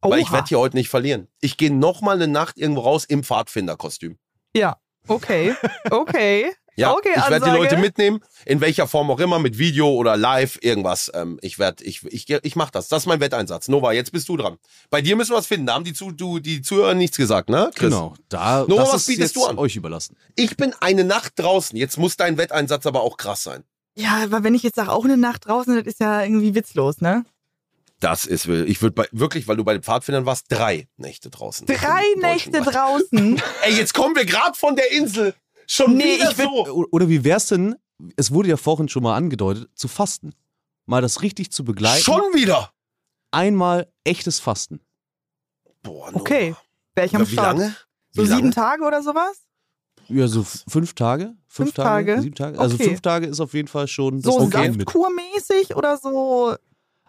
Weil 0.01 0.19
ich 0.19 0.27
Oha. 0.27 0.33
werde 0.33 0.47
hier 0.49 0.59
heute 0.59 0.77
nicht 0.77 0.89
verlieren. 0.89 1.27
Ich 1.41 1.57
gehe 1.57 1.71
noch 1.73 2.01
mal 2.01 2.15
eine 2.15 2.27
Nacht 2.27 2.57
irgendwo 2.57 2.81
raus 2.81 3.05
im 3.05 3.23
Pfadfinderkostüm. 3.23 4.17
Ja, 4.55 4.77
okay, 5.07 5.55
okay. 5.89 6.51
Ja, 6.77 6.93
okay, 6.93 7.09
ich 7.15 7.29
werde 7.29 7.45
die. 7.45 7.51
Leute 7.51 7.77
mitnehmen, 7.77 8.19
in 8.45 8.59
welcher 8.59 8.87
Form 8.87 9.09
auch 9.09 9.19
immer, 9.19 9.39
mit 9.39 9.57
Video 9.57 9.89
oder 9.89 10.17
live, 10.17 10.59
irgendwas. 10.61 11.09
Ähm, 11.13 11.39
ich 11.41 11.57
werde, 11.57 11.83
ich, 11.83 12.03
ich, 12.05 12.29
ich 12.29 12.55
mach 12.55 12.69
das. 12.69 12.89
Das 12.89 13.03
ist 13.03 13.07
mein 13.07 13.21
Wetteinsatz. 13.21 13.69
Nova, 13.69 13.93
jetzt 13.93 14.11
bist 14.11 14.27
du 14.27 14.35
dran. 14.35 14.57
Bei 14.89 15.01
dir 15.01 15.15
müssen 15.15 15.31
wir 15.31 15.37
was 15.37 15.47
finden. 15.47 15.67
Da 15.67 15.73
haben 15.75 15.85
die, 15.85 15.93
zu, 15.93 16.11
du, 16.11 16.39
die 16.39 16.61
Zuhörer 16.61 16.93
nichts 16.93 17.17
gesagt, 17.17 17.49
ne? 17.49 17.71
Chris? 17.75 17.91
Genau. 17.91 18.13
Da, 18.27 18.65
das 18.65 18.77
was 18.77 18.95
ist 18.95 19.07
bietest 19.07 19.35
jetzt 19.35 19.43
du 19.43 19.47
an? 19.47 19.57
euch 19.57 19.75
überlassen. 19.75 20.17
Ich 20.35 20.57
bin 20.57 20.73
eine 20.81 21.05
Nacht 21.05 21.33
draußen. 21.37 21.77
Jetzt 21.77 21.97
muss 21.97 22.17
dein 22.17 22.37
Wetteinsatz 22.37 22.85
aber 22.85 23.01
auch 23.01 23.17
krass 23.17 23.43
sein. 23.43 23.63
Ja, 23.95 24.23
aber 24.23 24.43
wenn 24.43 24.53
ich 24.53 24.63
jetzt 24.63 24.75
sage, 24.75 24.91
auch 24.91 25.05
eine 25.05 25.17
Nacht 25.17 25.47
draußen, 25.47 25.75
das 25.75 25.85
ist 25.85 26.01
ja 26.01 26.23
irgendwie 26.23 26.53
witzlos, 26.53 26.99
ne? 26.99 27.23
Das 28.01 28.25
ist, 28.25 28.45
ich 28.47 28.81
würde 28.81 29.07
wirklich, 29.13 29.47
weil 29.47 29.55
du 29.55 29.63
bei 29.63 29.71
den 29.71 29.81
Pfadfindern 29.81 30.25
warst, 30.25 30.47
drei 30.49 30.89
Nächte 30.97 31.29
draußen. 31.29 31.65
Drei 31.65 32.03
Nächte 32.17 32.61
draußen. 32.61 33.41
Ey, 33.63 33.73
jetzt 33.73 33.93
kommen 33.93 34.15
wir 34.15 34.25
gerade 34.25 34.57
von 34.57 34.75
der 34.75 34.91
Insel. 34.91 35.33
Schon 35.67 35.95
Nee, 35.97 36.15
wieder 36.19 36.31
ich 36.31 36.37
will- 36.37 36.45
so. 36.65 36.87
Oder 36.91 37.09
wie 37.09 37.23
wär's 37.23 37.47
denn, 37.47 37.75
es 38.15 38.31
wurde 38.31 38.49
ja 38.49 38.57
vorhin 38.57 38.87
schon 38.89 39.03
mal 39.03 39.15
angedeutet, 39.15 39.69
zu 39.75 39.87
fasten. 39.87 40.33
Mal 40.85 41.01
das 41.01 41.21
richtig 41.21 41.51
zu 41.51 41.63
begleiten. 41.63 42.03
Schon 42.03 42.21
wieder. 42.33 42.71
Einmal 43.31 43.91
echtes 44.03 44.39
Fasten. 44.39 44.79
Boah, 45.83 46.07
Nova. 46.11 46.19
Okay, 46.21 46.55
wäre 46.95 47.07
ich 47.07 47.15
am 47.15 47.23
Ja, 47.23 47.27
wie 47.29 47.33
Start. 47.33 47.57
lange? 47.57 47.75
So 48.11 48.23
Wie 48.23 48.27
lange? 48.27 48.35
sieben 48.41 48.51
Tage 48.51 48.83
oder 48.83 49.01
sowas? 49.03 49.41
Ja, 50.07 50.27
so 50.27 50.43
fünf 50.67 50.93
Tage? 50.93 51.35
Fünf 51.47 51.73
Tage? 51.73 52.21
Sieben 52.21 52.35
Tage? 52.35 52.59
Also 52.59 52.75
Okay. 52.75 52.85
fünf 52.85 53.01
Tage 53.01 53.25
ist 53.25 53.39
auf 53.39 53.53
jeden 53.53 53.67
Fall 53.67 53.87
schon 53.87 54.21
das 54.21 54.33
So 54.33 54.39
okay 54.41 54.69
mit. 54.69 54.81
Saftkurmäßig 54.87 55.75
oder 55.75 55.97
so? 55.97 56.55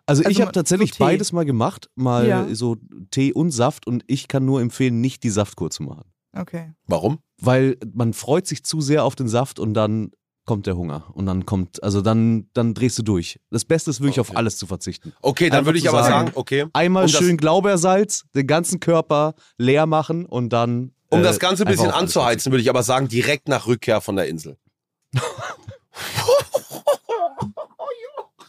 Also, 0.07 0.23
ich 0.23 0.29
Also 0.29 0.41
habe 0.43 0.53
tatsächlich 0.53 0.95
so 0.95 1.05
beides 1.05 1.33
mal 1.33 1.45
gemacht, 1.45 1.91
mal 1.97 2.27
Ja. 2.27 2.55
so 2.55 2.77
Tee 3.11 3.33
und 3.33 3.51
Saft 3.51 3.87
und 3.87 4.05
ich 4.07 4.29
kann 4.29 4.45
nur 4.45 4.61
empfehlen, 4.61 5.01
nicht 5.01 5.25
die 5.25 5.31
Saftkur 5.31 5.71
zu 5.71 5.83
machen. 5.83 6.05
Okay. 6.39 6.73
Warum? 6.87 7.19
Weil 7.41 7.77
man 7.95 8.13
freut 8.13 8.47
sich 8.47 8.65
zu 8.65 8.81
sehr 8.81 9.05
auf 9.05 9.15
den 9.17 9.29
Saft 9.29 9.59
und 9.59 9.75
dann 9.75 10.11
kommt 10.45 10.67
der 10.67 10.77
Hunger 10.77 11.05
und 11.13 11.27
dann 11.27 11.45
kommt, 11.45 11.83
also 11.83 12.01
dann, 12.01 12.49
dann 12.53 12.73
drehst 12.73 12.99
du 12.99 13.03
durch. 13.03 13.41
Das 13.51 13.65
Beste 13.65 13.91
ist 13.91 14.01
wirklich 14.01 14.21
Okay. 14.21 14.31
auf 14.31 14.37
alles 14.37 14.57
zu 14.57 14.67
verzichten. 14.67 15.13
Okay, 15.21 15.49
dann 15.49 15.59
Einfach 15.59 15.67
würde 15.67 15.79
ich 15.81 15.89
aber 15.89 16.03
sagen, 16.05 16.27
sagen, 16.29 16.33
okay. 16.37 16.67
Einmal 16.73 17.05
Um 17.05 17.09
schön 17.09 17.37
Glaubersalz, 17.37 18.25
den 18.35 18.47
ganzen 18.47 18.79
Körper 18.81 19.35
leer 19.59 19.87
machen 19.87 20.25
und 20.25 20.51
dann. 20.51 20.93
Um 21.09 21.21
äh, 21.21 21.23
das 21.25 21.41
Ganze 21.41 21.65
ein 21.65 21.71
bisschen 21.71 21.91
anzuheizen, 21.91 22.53
würde 22.53 22.63
ich 22.63 22.71
aber 22.71 22.85
sagen, 22.85 23.09
direkt 23.09 23.49
nach 23.49 23.67
Rückkehr 23.67 24.01
von 24.01 24.17
der 24.17 24.29
Insel. 24.29 24.57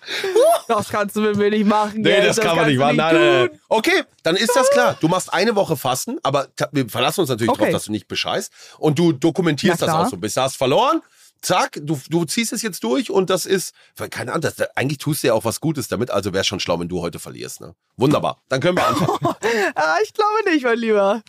Das 0.68 0.90
kannst 0.90 1.16
du 1.16 1.22
mit 1.22 1.38
mir 1.38 1.50
nicht 1.50 1.66
machen. 1.66 2.02
Nee, 2.02 2.10
gell? 2.10 2.26
das, 2.26 2.38
kann 2.38 2.56
man 2.56 2.68
nicht 2.68 2.78
machen. 2.78 2.98
Nein, 2.98 3.16
nein, 3.16 3.48
nein. 3.50 3.60
Okay, 3.70 4.04
dann 4.24 4.36
ist 4.36 4.54
das 4.56 4.70
klar. 4.70 4.98
Du 5.00 5.08
machst 5.08 5.32
eine 5.32 5.56
Woche 5.56 5.78
Fasten, 5.78 6.18
aber 6.24 6.48
wir 6.72 6.90
verlassen 6.90 7.22
uns 7.22 7.30
natürlich 7.30 7.52
Okay. 7.52 7.60
darauf, 7.60 7.74
dass 7.74 7.86
du 7.86 7.92
nicht 7.92 8.08
bescheißt. 8.08 8.52
Und 8.80 9.00
du 9.00 9.14
dokumentierst 9.14 9.82
das 9.82 9.90
auch 9.90 10.10
so. 10.10 10.18
Bis 10.18 10.34
du 10.34 10.42
hast 10.42 10.58
verloren. 10.58 11.02
Zack, 11.42 11.80
du, 11.82 12.00
du 12.10 12.26
ziehst 12.26 12.52
es 12.52 12.64
jetzt 12.64 12.84
durch 12.84 13.12
und 13.12 13.30
das 13.30 13.46
ist, 13.46 13.74
keine 14.10 14.32
Ahnung, 14.32 14.42
das, 14.42 14.60
eigentlich 14.76 14.98
tust 14.98 15.22
du 15.24 15.28
ja 15.28 15.34
auch 15.36 15.46
was 15.46 15.62
Gutes 15.62 15.88
damit, 15.88 16.10
also 16.10 16.34
wäre 16.34 16.44
schon 16.44 16.60
schlau, 16.60 16.80
wenn 16.80 16.90
du 16.90 17.02
heute 17.02 17.20
verlierst. 17.20 17.62
Ne? 17.62 17.76
Wunderbar, 17.96 18.42
dann 18.50 18.60
können 18.60 18.76
wir 18.78 18.88
anfangen. 18.88 19.20
Ah, 19.76 19.98
ich 20.04 20.14
glaube 20.14 20.50
nicht, 20.52 20.64
mein 20.64 20.80
Lieber. 20.80 21.22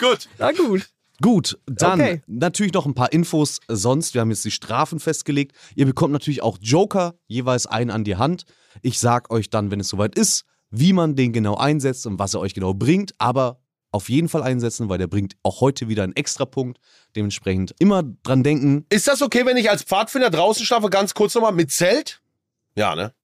Gut. 0.00 0.28
Na 0.38 0.50
gut. 0.50 0.88
Gut, 1.24 1.58
dann 1.64 1.98
Okay. 2.02 2.22
natürlich 2.26 2.74
noch 2.74 2.84
ein 2.84 2.92
paar 2.92 3.10
Infos 3.10 3.60
sonst. 3.66 4.12
Wir 4.12 4.20
haben 4.20 4.28
jetzt 4.28 4.44
die 4.44 4.50
Strafen 4.50 5.00
festgelegt. 5.00 5.56
Ihr 5.74 5.86
bekommt 5.86 6.12
natürlich 6.12 6.42
auch 6.42 6.58
Joker, 6.60 7.14
jeweils 7.28 7.64
einen 7.66 7.90
an 7.90 8.04
die 8.04 8.16
Hand. 8.16 8.44
Ich 8.82 9.00
sag 9.00 9.30
euch 9.30 9.48
dann, 9.48 9.70
wenn 9.70 9.80
es 9.80 9.88
soweit 9.88 10.16
ist, 10.18 10.44
wie 10.70 10.92
man 10.92 11.16
den 11.16 11.32
genau 11.32 11.56
einsetzt 11.56 12.06
und 12.06 12.18
was 12.18 12.34
er 12.34 12.40
euch 12.40 12.52
genau 12.52 12.74
bringt. 12.74 13.14
Aber 13.16 13.58
auf 13.90 14.10
jeden 14.10 14.28
Fall 14.28 14.42
einsetzen, 14.42 14.90
weil 14.90 14.98
der 14.98 15.06
bringt 15.06 15.34
auch 15.42 15.62
heute 15.62 15.88
wieder 15.88 16.02
einen 16.02 16.14
Extrapunkt. 16.14 16.78
Dementsprechend 17.16 17.74
immer 17.78 18.02
dran 18.02 18.42
denken. 18.42 18.84
Ist 18.90 19.08
das 19.08 19.22
okay, 19.22 19.46
wenn 19.46 19.56
ich 19.56 19.70
als 19.70 19.82
Pfadfinder 19.82 20.28
draußen 20.28 20.66
schlafe, 20.66 20.90
ganz 20.90 21.14
kurz 21.14 21.34
nochmal 21.34 21.52
mit 21.52 21.72
Zelt? 21.72 22.20
Ja, 22.76 22.94
ne? 22.94 23.14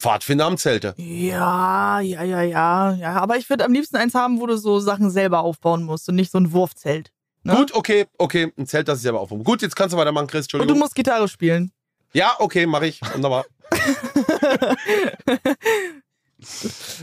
Pfadfinder 0.00 0.46
haben 0.46 0.56
Zelte. 0.56 0.94
Ja, 0.96 2.00
ja, 2.00 2.22
ja, 2.22 2.42
ja. 2.42 2.94
Ja, 2.94 3.12
aber 3.16 3.36
ich 3.36 3.48
würde 3.50 3.64
am 3.66 3.72
liebsten 3.72 3.96
eins 3.96 4.14
haben, 4.14 4.40
wo 4.40 4.46
du 4.46 4.56
so 4.56 4.80
Sachen 4.80 5.10
selber 5.10 5.40
aufbauen 5.40 5.82
musst 5.82 6.08
und 6.08 6.14
nicht 6.16 6.32
so 6.32 6.38
ein 6.38 6.52
Wurfzelt. 6.52 7.12
Ne? 7.42 7.54
Gut, 7.54 7.74
okay, 7.74 8.06
okay. 8.18 8.52
Ein 8.56 8.66
Zelt, 8.66 8.88
das 8.88 8.98
ich 8.98 9.02
selber 9.02 9.20
aufbauen. 9.20 9.44
Gut, 9.44 9.62
jetzt 9.62 9.76
kannst 9.76 9.92
du 9.92 9.98
weitermachen, 9.98 10.26
Chris. 10.26 10.46
Und 10.46 10.52
du 10.52 10.56
Entschuldigung. 10.56 10.78
musst 10.80 10.94
Gitarre 10.94 11.28
spielen. 11.28 11.70
Ja, 12.12 12.34
okay, 12.38 12.66
mache 12.66 12.86
ich. 12.86 13.00
Wunderbar. 13.14 13.44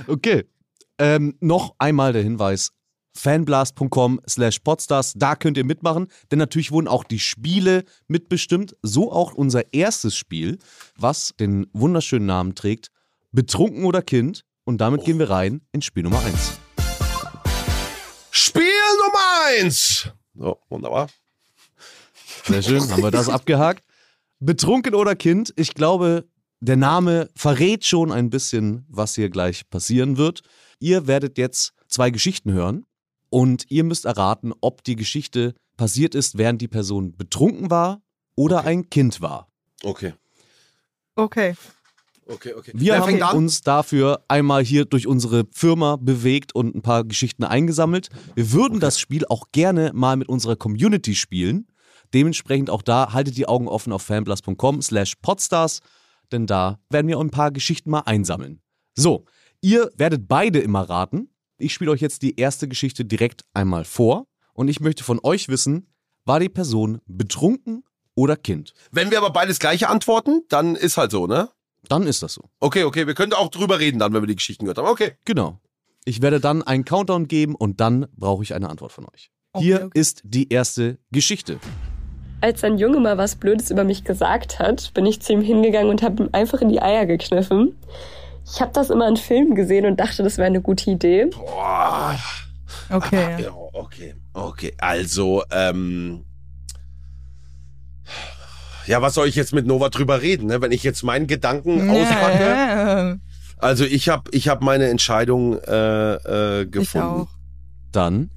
Okay. 0.08 0.46
Ähm, 0.98 1.38
noch 1.40 1.76
einmal 1.78 2.12
der 2.12 2.24
Hinweis. 2.24 2.72
fanblast.com 3.18 4.22
slash 4.28 4.60
podstars, 4.60 5.14
da 5.16 5.36
könnt 5.36 5.58
ihr 5.58 5.66
mitmachen, 5.66 6.08
denn 6.32 6.40
natürlich 6.40 6.72
wurden 6.72 6.88
auch 6.88 7.04
die 7.04 7.20
Spiele 7.20 7.84
mitbestimmt, 8.08 8.76
so 8.82 9.12
auch 9.12 9.34
unser 9.34 9.74
erstes 9.74 10.16
Spiel, 10.16 10.60
was 10.96 11.34
den 11.40 11.68
wunderschönen 11.74 12.26
Namen 12.26 12.56
trägt, 12.56 12.92
Betrunken 13.32 13.86
oder 13.86 14.02
Kind 14.02 14.46
und 14.64 14.80
damit 14.80 15.04
gehen 15.04 15.20
wir 15.20 15.30
rein 15.30 15.62
in 15.72 15.82
Spiel 15.82 16.04
Nummer 16.04 16.20
1. 16.24 16.60
Spiel 18.32 18.64
Nummer 19.04 19.64
eins. 19.64 20.10
So, 20.36 20.60
wunderbar. 20.70 21.10
Sehr 22.46 22.62
schön, 22.62 22.90
haben 22.92 23.02
wir 23.02 23.12
das 23.12 23.30
abgehakt. 23.30 23.84
Betrunken 24.40 24.94
oder 24.94 25.16
Kind, 25.16 25.54
ich 25.56 25.74
glaube, 25.74 26.26
der 26.60 26.78
Name 26.78 27.30
verrät 27.36 27.86
schon 27.86 28.12
ein 28.12 28.30
bisschen, 28.30 28.86
was 28.88 29.16
hier 29.16 29.30
gleich 29.30 29.70
passieren 29.70 30.18
wird. 30.18 30.42
Ihr 30.80 31.08
werdet 31.08 31.38
jetzt 31.38 31.74
zwei 31.88 32.12
Geschichten 32.12 32.52
hören 32.52 32.86
und 33.30 33.66
ihr 33.70 33.84
müsst 33.84 34.06
erraten, 34.06 34.54
ob 34.62 34.84
die 34.84 34.96
Geschichte 34.96 35.56
passiert 35.78 36.16
ist, 36.16 36.38
während 36.38 36.62
die 36.62 36.68
Person 36.68 37.16
betrunken 37.16 37.70
war 37.70 38.02
oder 38.36 38.66
ein 38.66 38.90
Kind 38.90 39.22
war. 39.22 39.48
Okay. 39.84 40.14
Okay. 41.16 41.56
Okay, 42.30 42.54
okay. 42.54 42.72
Wir 42.76 42.94
Wer 42.94 43.00
haben 43.06 43.38
uns 43.38 43.62
dafür 43.62 44.24
einmal 44.28 44.64
hier 44.64 44.86
durch 44.86 45.08
unsere 45.08 45.46
Firma 45.52 45.96
bewegt 45.96 46.54
und 46.54 46.76
ein 46.76 46.82
paar 46.82 47.06
Geschichten 47.06 47.46
eingesammelt. 47.46 48.10
Wir 48.36 48.52
würden 48.52 48.80
das 48.80 49.00
Spiel 49.00 49.26
auch 49.26 49.52
gerne 49.54 49.92
mal 49.94 50.18
mit 50.18 50.28
unserer 50.28 50.58
Community 50.58 51.16
spielen. 51.16 51.68
Dementsprechend 52.14 52.70
auch 52.70 52.82
da 52.82 53.14
haltet 53.14 53.38
die 53.38 53.48
Augen 53.48 53.68
offen 53.68 53.94
auf 53.94 54.02
fanblast.com 54.02 54.82
slash 54.82 55.16
podstars, 55.22 55.80
denn 56.32 56.48
da 56.48 56.80
werden 56.90 57.08
wir 57.08 57.20
ein 57.20 57.32
paar 57.32 57.52
Geschichten 57.52 57.90
mal 57.90 58.02
einsammeln. 58.02 58.62
So, 58.96 59.26
ihr 59.62 59.90
werdet 59.96 60.28
beide 60.28 60.60
immer 60.60 60.82
raten. 60.82 61.30
Ich 61.60 61.74
spiele 61.74 61.92
euch 61.92 62.02
jetzt 62.02 62.22
die 62.22 62.40
erste 62.40 62.68
Geschichte 62.68 63.04
direkt 63.04 63.44
einmal 63.54 63.84
vor 63.84 64.28
und 64.54 64.68
ich 64.68 64.80
möchte 64.80 65.04
von 65.04 65.20
euch 65.24 65.50
wissen, 65.50 65.88
war 66.24 66.40
die 66.40 66.50
Person 66.50 67.02
betrunken 67.08 67.84
oder 68.14 68.36
Kind? 68.36 68.74
Wenn 68.92 69.10
wir 69.10 69.18
aber 69.18 69.32
beides 69.32 69.58
gleiche 69.58 69.90
antworten, 69.90 70.44
dann 70.50 70.76
ist 70.76 70.98
halt 70.98 71.12
so, 71.12 71.26
ne? 71.26 71.50
Dann 71.90 72.06
ist 72.06 72.22
das 72.22 72.34
so. 72.34 72.44
Okay, 72.60 72.84
okay, 72.84 73.08
wir 73.08 73.16
können 73.16 73.34
auch 73.34 73.50
drüber 73.50 73.80
reden 73.80 73.98
dann, 73.98 74.14
wenn 74.14 74.22
wir 74.22 74.28
die 74.28 74.36
Geschichten 74.36 74.66
gehört 74.66 74.78
haben. 74.78 74.88
Okay. 74.88 75.14
Genau. 75.26 75.60
Ich 76.06 76.22
werde 76.22 76.40
dann 76.40 76.62
einen 76.62 76.86
Countdown 76.86 77.28
geben 77.28 77.56
und 77.56 77.80
dann 77.80 78.08
brauche 78.16 78.44
ich 78.44 78.54
eine 78.54 78.70
Antwort 78.70 78.92
von 78.92 79.06
euch. 79.06 79.32
Okay, 79.54 79.66
Hier 79.66 79.86
okay. 79.86 80.00
ist 80.00 80.22
die 80.26 80.50
erste 80.50 81.00
Geschichte. 81.12 81.60
Als 82.42 82.64
ein 82.64 82.78
Junge 82.78 83.00
mal 83.00 83.18
was 83.18 83.36
Blödes 83.36 83.72
über 83.72 83.84
mich 83.84 84.04
gesagt 84.04 84.60
hat, 84.60 84.94
bin 84.94 85.08
ich 85.08 85.22
zu 85.22 85.34
ihm 85.34 85.42
hingegangen 85.42 85.90
und 85.90 86.04
habe 86.04 86.24
ihm 86.24 86.30
einfach 86.34 86.62
in 86.62 86.70
die 86.70 86.82
Eier 86.82 87.08
gekniffen. 87.08 87.76
Ich 88.54 88.62
habe 88.62 88.72
das 88.74 88.90
immer 88.90 89.08
in 89.08 89.18
Filmen 89.18 89.56
gesehen 89.56 89.86
und 89.86 90.00
dachte, 90.00 90.24
das 90.24 90.38
wäre 90.38 90.48
eine 90.48 90.62
gute 90.62 90.90
Idee. 90.92 91.26
Boah. 91.26 92.18
Okay. 92.90 93.44
Ja, 93.44 93.52
okay. 93.74 94.16
Okay. 94.34 94.74
Also, 94.80 95.44
ähm. 95.52 96.24
Ja, 98.86 99.02
was 99.02 99.16
soll 99.16 99.28
ich 99.28 99.36
jetzt 99.36 99.54
mit 99.54 99.66
Nova 99.66 99.90
drüber 99.90 100.22
reden, 100.22 100.48
ne? 100.48 100.62
wenn 100.62 100.72
ich 100.72 100.82
jetzt 100.84 101.04
meinen 101.04 101.28
Gedanken 101.28 101.90
auspacke? 101.90 102.44
Ja, 102.44 103.18
Also 103.58 103.84
ich 103.84 104.08
habe 104.08 104.32
ich 104.32 104.48
hab 104.48 104.62
meine 104.62 104.88
Entscheidung 104.88 105.60
äh, 105.60 106.14
äh, 106.14 106.62
ich 106.64 106.72
gefunden. 106.72 107.08
auch. 107.08 107.28
Dann 107.92 108.30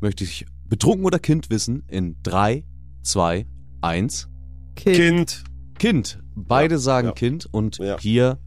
möchte 0.00 0.24
ich 0.24 0.46
betrunken 0.66 1.04
oder 1.04 1.18
Kind 1.18 1.50
wissen 1.50 1.84
in 1.88 2.16
3, 2.22 2.64
2, 3.02 3.46
1. 3.82 4.28
Kind. 4.76 4.96
Kind. 4.96 5.44
Kind. 5.78 6.18
Beide 6.34 6.76
Ja, 6.76 6.80
sagen 6.80 7.08
ja. 7.08 7.12
Kind 7.12 7.46
und 7.52 7.76
Ja. 7.76 7.98
hier 8.00 8.38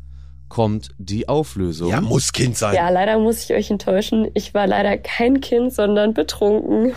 kommt 0.55 0.91
die 0.97 1.27
Auflösung. 1.27 1.89
Ja, 1.89 1.99
muss 1.99 2.31
Kind 2.31 2.57
sein. 2.57 2.73
Ja, 2.75 2.87
leider 2.87 3.19
muss 3.19 3.43
ich 3.43 3.51
euch 3.51 3.69
enttäuschen. 3.69 4.31
Ich 4.35 4.53
war 4.53 4.67
leider 4.67 4.97
kein 4.97 5.41
Kind, 5.41 5.73
sondern 5.73 6.13
betrunken. 6.13 6.93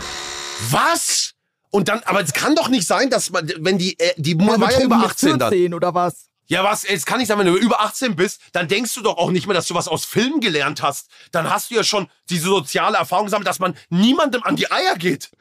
Was? 0.69 1.33
Und 1.69 1.89
dann, 1.89 1.99
aber 2.05 2.21
es 2.21 2.31
kann 2.31 2.55
doch 2.55 2.69
nicht 2.69 2.87
sein, 2.87 3.09
dass 3.09 3.31
man, 3.31 3.51
wenn 3.57 3.77
die, 3.77 3.99
äh, 3.99 4.13
die 4.15 4.37
Ja, 4.39 4.47
war 4.47 4.53
ja 4.53 4.57
betrunken 4.59 4.85
über 4.85 4.97
mit 4.99 5.05
18 5.07 5.39
dann. 5.39 5.49
14 5.49 5.73
oder 5.73 5.93
was? 5.93 6.29
Ja, 6.47 6.63
was? 6.63 6.85
Es 6.85 7.05
kann 7.05 7.17
nicht 7.17 7.27
sein, 7.27 7.37
wenn 7.37 7.47
du 7.47 7.57
über 7.57 7.81
18 7.81 8.15
bist, 8.15 8.39
dann 8.53 8.69
denkst 8.69 8.93
du 8.93 9.01
doch 9.01 9.17
auch 9.17 9.29
nicht 9.29 9.45
mehr, 9.45 9.55
dass 9.55 9.67
du 9.67 9.75
was 9.75 9.89
aus 9.89 10.05
Filmen 10.05 10.39
gelernt 10.39 10.81
hast. 10.81 11.09
Dann 11.33 11.49
hast 11.49 11.69
du 11.69 11.75
ja 11.75 11.83
schon 11.83 12.07
diese 12.29 12.47
soziale 12.47 12.95
Erfahrung 12.95 13.25
gesammelt, 13.25 13.47
dass 13.49 13.59
man 13.59 13.75
niemandem 13.89 14.41
an 14.43 14.55
die 14.55 14.71
Eier 14.71 14.95
geht. 14.95 15.31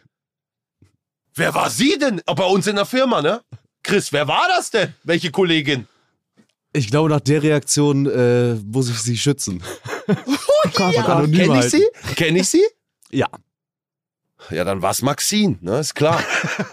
Wer 1.37 1.55
war 1.55 1.71
sie 1.71 1.97
denn? 2.01 2.21
Bei 2.27 2.47
uns 2.47 2.66
in 2.66 2.75
der 2.75 2.85
Firma, 2.85 3.23
ne? 3.23 3.43
Chris, 3.85 4.12
wer 4.12 4.27
war 4.27 4.49
das 4.49 4.73
denn? 4.73 4.93
Welche 5.05 5.31
Kollegin? 5.31 5.87
Ich 6.73 6.91
glaube, 6.91 7.09
nach 7.09 7.21
der 7.21 7.43
Reaktion 7.43 8.07
äh, 8.07 8.55
muss 8.57 8.89
ich 8.91 8.99
sie 9.01 9.16
schützen. 9.16 9.62
Oh 10.09 10.14
Ja. 10.79 10.89
oh 10.89 10.93
Gott. 10.93 11.09
anonym 11.09 11.39
Kenn 11.51 11.59
ich 11.59 11.64
sie? 11.71 11.87
Kenn 12.16 12.37
ich 12.37 12.49
sie? 12.49 12.62
Ja. 13.11 13.29
Ja, 14.51 14.64
dann 14.64 14.81
war's 14.83 15.03
Maxine, 15.03 15.59
ne? 15.61 15.79
Ist 15.81 15.95
klar. 15.95 16.23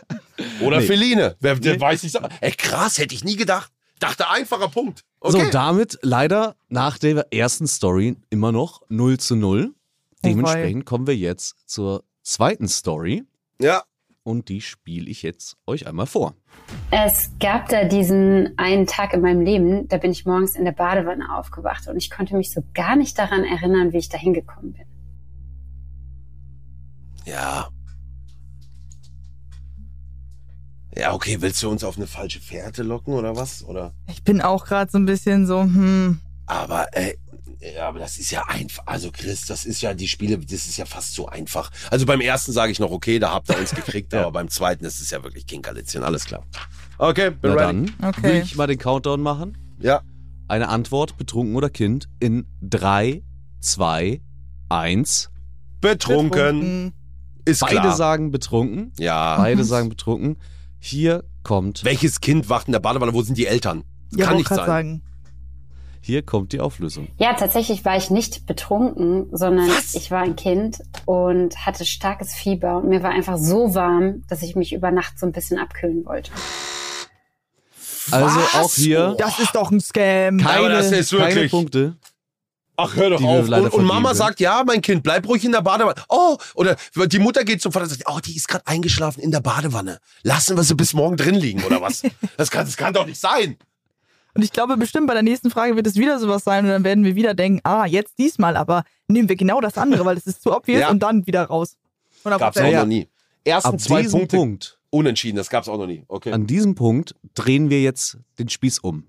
Oder 0.62 0.80
Nee. 0.80 0.86
Feline. 0.88 1.36
Wer, 1.40 1.56
der 1.56 1.74
Nee. 1.76 1.82
weiß 1.82 2.04
ich. 2.06 2.14
Ey, 2.42 2.52
krass, 2.54 2.98
hätte 2.98 3.14
ich 3.14 3.24
nie 3.24 3.36
gedacht. 3.36 3.72
Dachte 4.00 4.30
einfacher 4.30 4.70
Punkt. 4.70 5.04
So, 5.22 5.38
Okay. 5.38 5.50
damit 5.52 6.00
leider 6.02 6.56
nach 6.70 6.98
der 6.98 7.32
ersten 7.34 7.68
Story 7.68 8.16
immer 8.30 8.52
noch 8.52 8.82
0 8.90 9.18
zu 9.20 9.36
0. 9.36 9.74
Dementsprechend 10.24 10.86
kommen 10.86 11.08
wir 11.08 11.16
jetzt 11.16 11.56
zur 11.66 12.04
zweiten 12.24 12.68
Story 12.68 13.24
ja. 13.62 13.84
Und 14.26 14.50
die 14.50 14.60
spiele 14.60 15.10
ich 15.10 15.22
jetzt 15.22 15.56
euch 15.68 15.88
einmal 15.88 16.08
vor. 16.08 16.36
Es 16.90 17.32
gab 17.40 17.70
da 17.70 17.86
diesen 17.86 18.58
einen 18.58 18.88
Tag 18.88 19.14
in 19.14 19.22
meinem 19.22 19.42
Leben, 19.42 19.88
da 19.88 19.98
bin 19.98 20.12
ich 20.12 20.26
morgens 20.26 20.56
in 20.56 20.66
der 20.66 20.72
Badewanne 20.72 21.38
aufgewacht 21.38 21.88
und 21.88 21.96
ich 21.98 22.10
konnte 22.10 22.36
mich 22.36 22.52
so 22.52 22.62
gar 22.74 22.96
nicht 22.96 23.18
daran 23.20 23.44
erinnern, 23.44 23.94
wie 23.94 23.98
ich 23.98 24.10
da 24.10 24.18
hingekommen 24.18 24.74
bin. 24.74 24.86
Ja. 27.26 27.70
Ja, 30.98 31.14
okay, 31.14 31.38
willst 31.42 31.62
du 31.62 31.70
uns 31.70 31.84
auf 31.84 31.98
eine 31.98 32.08
falsche 32.08 32.40
Fährte 32.40 32.82
locken 32.82 33.14
oder 33.14 33.36
was? 33.36 33.64
Oder? 33.64 33.94
Ich 34.08 34.24
bin 34.24 34.42
auch 34.42 34.66
gerade 34.66 34.90
so 34.90 34.98
ein 34.98 35.06
bisschen 35.06 35.46
so, 35.46 35.62
hm. 35.62 36.20
Aber, 36.48 36.88
ey, 36.94 37.18
ja, 37.60 37.88
aber 37.88 38.00
das 38.00 38.18
ist 38.18 38.32
ja 38.32 38.46
einfach. 38.48 38.84
Also, 38.88 39.12
Chris, 39.12 39.46
das 39.46 39.66
ist 39.66 39.82
ja 39.82 39.94
die 39.94 40.08
Spiele, 40.08 40.38
das 40.38 40.52
ist 40.66 40.78
ja 40.78 40.86
fast 40.86 41.14
so 41.14 41.28
einfach. 41.28 41.72
Also 41.92 42.06
beim 42.06 42.22
ersten 42.22 42.52
sage 42.52 42.72
ich 42.72 42.80
noch, 42.80 42.92
okay, 42.92 43.20
da 43.20 43.32
habt 43.32 43.50
ihr 43.50 43.58
uns 43.60 43.72
gekriegt, 43.74 44.14
Ja. 44.14 44.22
aber 44.22 44.32
beim 44.32 44.50
zweiten 44.50 44.86
ist 44.86 45.00
es 45.02 45.10
ja 45.12 45.24
wirklich 45.24 45.46
Kinkerlitzchen, 45.48 46.04
alles 46.04 46.26
klar. 46.26 46.44
Okay, 46.98 47.30
bin 47.32 47.54
Na 47.56 47.68
ready. 47.68 47.92
dann 48.00 48.10
Okay. 48.10 48.24
will 48.24 48.42
ich 48.44 48.56
mal 48.56 48.68
den 48.68 48.78
Countdown 48.78 49.22
machen. 49.22 49.58
Ja. 49.80 50.02
Eine 50.48 50.70
Antwort, 50.70 51.18
betrunken 51.18 51.56
oder 51.56 51.70
Kind, 51.70 52.08
in 52.20 52.46
3, 52.62 53.24
2, 53.62 54.22
1. 54.70 55.30
Betrunken, 55.82 56.94
ist 57.46 57.60
Beide 57.62 57.76
klar. 57.82 57.96
sagen 57.96 58.32
betrunken. 58.32 58.92
ja. 59.00 59.38
Beide 59.38 59.64
sagen 59.64 59.90
betrunken. 59.90 60.38
Hier 60.80 61.24
kommt, 61.44 61.84
Welches 61.84 62.22
Kind 62.22 62.50
wacht 62.50 62.68
in 62.68 62.72
der 62.74 62.80
Badewanne? 62.80 63.14
Wo 63.14 63.22
sind 63.22 63.38
die 63.38 63.46
Eltern? 63.48 63.84
Ja, 64.16 64.28
Kann 64.28 64.38
nicht 64.38 64.50
sein. 64.50 64.58
sagen. 64.66 65.04
Hier 66.06 66.22
kommt 66.22 66.54
die 66.54 66.60
Auflösung. 66.60 67.08
Ja, 67.18 67.34
tatsächlich 67.34 67.84
war 67.84 67.98
ich 67.98 68.12
nicht 68.12 68.46
betrunken, 68.46 69.28
sondern 69.32 69.68
Was? 69.70 69.96
ich 69.96 70.12
war 70.12 70.22
ein 70.22 70.36
Kind 70.36 70.78
und 71.06 71.66
hatte 71.66 71.84
starkes 71.86 72.34
Fieber 72.34 72.78
und 72.78 72.90
mir 72.90 73.02
war 73.02 73.10
einfach 73.12 73.38
so 73.38 73.74
warm, 73.74 74.24
dass 74.30 74.44
ich 74.44 74.56
mich 74.56 74.72
über 74.74 74.92
Nacht 74.92 75.18
so 75.20 75.26
ein 75.26 75.32
bisschen 75.32 75.58
abkühlen 75.58 76.06
wollte. 76.06 76.32
Also 78.12 78.36
Was? 78.40 78.54
auch 78.56 78.74
hier 78.76 79.16
Das 79.18 79.40
ist 79.40 79.56
doch 79.56 79.72
ein 79.72 79.82
Scam. 79.82 80.38
Keine, 80.38 80.70
das 80.70 80.92
ist 80.92 81.10
keine 81.12 81.34
wirklich- 81.36 81.52
Punkte. 81.52 81.96
Ach, 82.78 82.94
hör 82.98 83.10
doch 83.10 83.24
auf. 83.24 83.48
Und, 83.48 83.70
und 83.74 83.86
Mama 83.86 84.14
sagt, 84.14 84.42
ja, 84.42 84.62
mein 84.66 84.82
Kind, 84.82 85.02
bleib 85.02 85.26
ruhig 85.30 85.46
in 85.46 85.54
der 85.54 85.62
Badewanne. 85.62 85.96
Oh, 86.10 86.36
oder 86.56 86.76
die 87.08 87.20
Mutter 87.20 87.46
geht 87.46 87.62
zum 87.62 87.72
Vater 87.72 87.86
und 87.86 87.90
sagt, 87.92 88.04
oh, 88.08 88.20
die 88.20 88.36
ist 88.36 88.50
gerade 88.50 88.68
eingeschlafen 88.68 89.22
in 89.22 89.32
der 89.32 89.40
Badewanne. 89.40 90.00
Lassen 90.24 90.58
wir 90.58 90.64
sie 90.64 90.76
bis 90.76 90.94
morgen 90.94 91.16
drin 91.16 91.36
liegen, 91.36 91.64
oder 91.64 91.82
was? 91.82 92.04
Das 92.38 92.52
kann, 92.52 92.66
das 92.66 92.76
kann 92.76 92.94
doch 92.94 93.06
nicht 93.06 93.20
sein. 93.20 93.56
Und 94.36 94.44
ich 94.44 94.52
glaube 94.52 94.76
bestimmt 94.78 95.08
bei 95.08 95.14
der 95.14 95.24
nächsten 95.24 95.50
Frage 95.50 95.76
wird 95.76 95.88
es 95.88 95.96
wieder 95.96 96.20
sowas 96.20 96.44
sein 96.44 96.66
und 96.66 96.72
dann 96.72 96.84
werden 96.84 97.04
wir 97.06 97.16
wieder 97.16 97.34
denken, 97.34 97.62
ah, 97.64 97.86
jetzt 97.86 98.20
diesmal, 98.20 98.58
aber 98.58 98.84
nehmen 99.08 99.30
wir 99.30 99.36
genau 99.38 99.62
das 99.62 99.78
andere, 99.78 100.04
weil 100.06 100.18
es 100.18 100.28
ist 100.28 100.44
zu 100.44 100.54
obvious 100.56 100.82
Ja. 100.82 100.90
und 100.92 101.00
dann 101.00 101.26
wieder 101.26 101.46
raus. 101.46 101.78
100%. 102.24 102.40
Gab's 102.40 102.58
auch 102.58 102.66
Ja. 102.72 102.80
noch 102.82 102.88
nie. 102.88 103.08
Ersten 103.46 103.70
Ab 103.70 103.80
zwei 103.80 104.02
diesem 104.02 104.20
Punkte 104.20 104.38
Punkt, 104.38 104.80
unentschieden, 104.90 105.38
das 105.38 105.50
gab's 105.50 105.70
auch 105.70 105.78
noch 105.78 105.88
nie. 105.88 106.04
Okay. 106.08 106.32
an 106.34 106.48
diesem 106.48 106.76
Punkt 106.76 107.16
drehen 107.34 107.70
wir 107.70 107.82
jetzt 107.82 108.18
den 108.38 108.50
Spieß 108.50 108.80
um. 108.80 109.06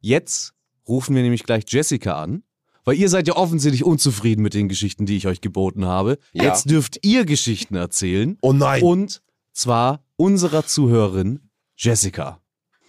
Jetzt 0.00 0.54
rufen 0.88 1.14
wir 1.14 1.22
nämlich 1.22 1.42
gleich 1.44 1.64
Jessica 1.68 2.22
an, 2.22 2.42
weil 2.84 2.96
ihr 2.96 3.08
seid 3.08 3.28
ja 3.28 3.36
offensichtlich 3.36 3.84
unzufrieden 3.84 4.42
mit 4.42 4.54
den 4.54 4.68
Geschichten, 4.68 5.04
die 5.04 5.16
ich 5.16 5.26
euch 5.26 5.40
geboten 5.40 5.84
habe. 5.84 6.18
Ja. 6.32 6.44
Jetzt 6.44 6.70
dürft 6.70 7.04
ihr 7.04 7.24
Geschichten 7.26 7.74
erzählen 7.74 8.38
Oh 8.40 8.52
nein. 8.52 8.82
und 8.82 9.20
zwar 9.52 10.02
unserer 10.16 10.64
Zuhörerin 10.64 11.50
Jessica. 11.76 12.39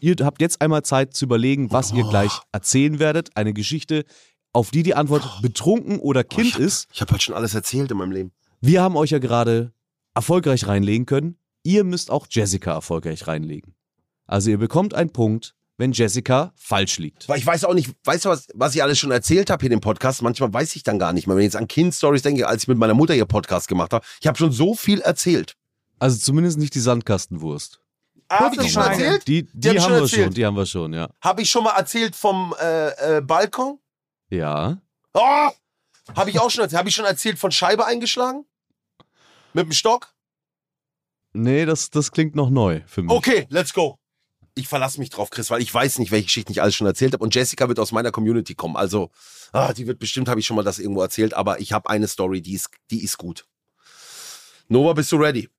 Ihr 0.01 0.15
habt 0.21 0.41
jetzt 0.41 0.61
einmal 0.61 0.83
Zeit 0.83 1.13
zu 1.13 1.25
überlegen, 1.25 1.71
was 1.71 1.91
ihr 1.93 2.05
Oh. 2.05 2.09
gleich 2.09 2.31
erzählen 2.51 2.99
werdet. 2.99 3.29
Eine 3.37 3.53
Geschichte, 3.53 4.03
auf 4.51 4.71
die 4.71 4.83
die 4.83 4.95
Antwort 4.95 5.41
betrunken 5.41 5.99
oder 5.99 6.21
Oh, 6.21 6.35
Kind 6.35 6.47
ich 6.47 6.53
hab, 6.55 6.59
ist. 6.61 6.87
Ich 6.91 7.01
habe 7.01 7.11
halt 7.11 7.23
schon 7.23 7.35
alles 7.35 7.53
erzählt 7.53 7.91
in 7.91 7.97
meinem 7.97 8.11
Leben. 8.11 8.31
Wir 8.61 8.81
haben 8.81 8.97
euch 8.97 9.11
ja 9.11 9.19
gerade 9.19 9.71
erfolgreich 10.13 10.67
reinlegen 10.67 11.05
können. 11.05 11.37
Ihr 11.63 11.83
müsst 11.83 12.09
auch 12.11 12.27
Jessica 12.29 12.73
erfolgreich 12.73 13.27
reinlegen. 13.27 13.75
Also 14.25 14.49
ihr 14.49 14.57
bekommt 14.57 14.93
einen 14.93 15.11
Punkt, 15.11 15.53
wenn 15.77 15.91
Jessica 15.91 16.51
falsch 16.55 16.97
liegt. 16.97 17.27
Weil 17.29 17.37
ich 17.39 17.45
weiß 17.45 17.65
auch 17.65 17.73
nicht, 17.73 17.91
weißt 18.03 18.25
du, 18.25 18.29
was, 18.29 18.47
was 18.53 18.73
ich 18.75 18.81
alles 18.83 18.97
schon 18.99 19.11
erzählt 19.11 19.49
habe 19.49 19.61
hier 19.63 19.71
im 19.71 19.81
Podcast? 19.81 20.21
Manchmal 20.21 20.51
weiß 20.53 20.75
ich 20.75 20.83
dann 20.83 20.99
gar 20.99 21.13
nicht 21.13 21.27
mehr. 21.27 21.35
Wenn 21.35 21.41
ich 21.43 21.47
jetzt 21.53 21.55
an 21.57 21.67
Kind-Stories 21.67 22.21
denke, 22.23 22.47
als 22.47 22.63
ich 22.63 22.67
mit 22.67 22.77
meiner 22.77 22.93
Mutter 22.93 23.13
hier 23.13 23.25
Podcast 23.25 23.67
gemacht 23.67 23.93
habe, 23.93 24.05
ich 24.19 24.27
habe 24.27 24.37
schon 24.37 24.51
so 24.51 24.73
viel 24.73 25.01
erzählt. 25.01 25.55
Also 25.99 26.17
zumindest 26.17 26.57
nicht 26.57 26.73
die 26.75 26.79
Sandkastenwurst. 26.79 27.80
Habe 28.39 28.55
ich 28.55 28.61
die 28.61 28.69
schon 28.69 28.83
erzählt? 28.83 29.27
Die, 29.27 29.47
die, 29.53 29.69
hab 29.69 29.75
ich 29.75 29.81
haben 29.81 29.89
schon 29.89 29.95
wir 29.97 30.01
erzählt. 30.01 30.23
schon, 30.23 30.33
die 30.33 30.45
haben 30.45 30.57
wir 30.57 30.65
schon, 30.65 30.93
ja. 30.93 31.09
Habe 31.21 31.41
ich 31.41 31.49
schon 31.49 31.63
mal 31.63 31.77
erzählt 31.77 32.15
vom 32.15 32.55
äh, 32.61 33.17
äh, 33.17 33.21
Balkon? 33.21 33.79
Ja. 34.29 34.77
Oh! 35.13 35.49
Habe 36.15 36.29
ich 36.29 36.39
auch 36.39 36.49
schon 36.49 36.63
erzählt. 36.63 36.79
Habe 36.79 36.89
ich 36.89 36.95
schon 36.95 37.05
erzählt 37.05 37.37
von 37.37 37.51
Scheibe 37.51 37.85
eingeschlagen? 37.85 38.45
Mit 39.53 39.65
dem 39.65 39.73
Stock? 39.73 40.13
Nee, 41.33 41.65
das, 41.65 41.89
das 41.89 42.11
klingt 42.11 42.35
noch 42.35 42.49
neu 42.49 42.81
für 42.87 43.03
mich. 43.03 43.11
Okay, 43.11 43.47
let's 43.49 43.73
go. 43.73 43.97
Ich 44.55 44.67
verlasse 44.67 44.99
mich 44.99 45.09
drauf, 45.09 45.29
Chris, 45.29 45.49
weil 45.49 45.61
ich 45.61 45.73
weiß 45.73 45.99
nicht, 45.99 46.11
welche 46.11 46.25
Geschichten 46.25 46.51
ich 46.51 46.61
alles 46.61 46.75
schon 46.75 46.87
erzählt 46.87 47.13
habe. 47.13 47.23
Und 47.23 47.33
Jessica 47.33 47.69
wird 47.69 47.79
aus 47.79 47.93
meiner 47.93 48.11
Community 48.11 48.53
kommen. 48.53 48.75
Also, 48.75 49.09
ah, 49.53 49.71
die 49.71 49.87
wird 49.87 49.99
bestimmt, 49.99 50.27
habe 50.27 50.41
ich 50.41 50.45
schon 50.45 50.57
mal 50.57 50.63
das 50.63 50.79
irgendwo 50.79 51.01
erzählt, 51.01 51.33
aber 51.33 51.61
ich 51.61 51.71
habe 51.71 51.89
eine 51.89 52.07
Story, 52.07 52.41
die 52.41 52.53
ist, 52.53 52.69
die 52.89 53.03
ist 53.03 53.17
gut. 53.17 53.45
Nova, 54.67 54.93
bist 54.93 55.11
du 55.11 55.17
ready? 55.17 55.49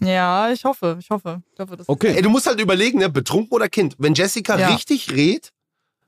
Ja, 0.00 0.50
ich 0.50 0.64
hoffe, 0.64 0.96
ich 1.00 1.10
hoffe. 1.10 1.42
Ich 1.52 1.58
hoffe 1.60 1.76
das 1.76 1.88
Okay. 1.88 2.14
Ey, 2.16 2.22
du 2.22 2.30
musst 2.30 2.46
halt 2.46 2.60
überlegen, 2.60 2.98
ne, 2.98 3.08
betrunken 3.08 3.52
oder 3.54 3.68
Kind. 3.68 3.94
Wenn 3.98 4.14
Jessica 4.14 4.58
Ja. 4.58 4.68
richtig 4.68 5.10
redet, 5.12 5.52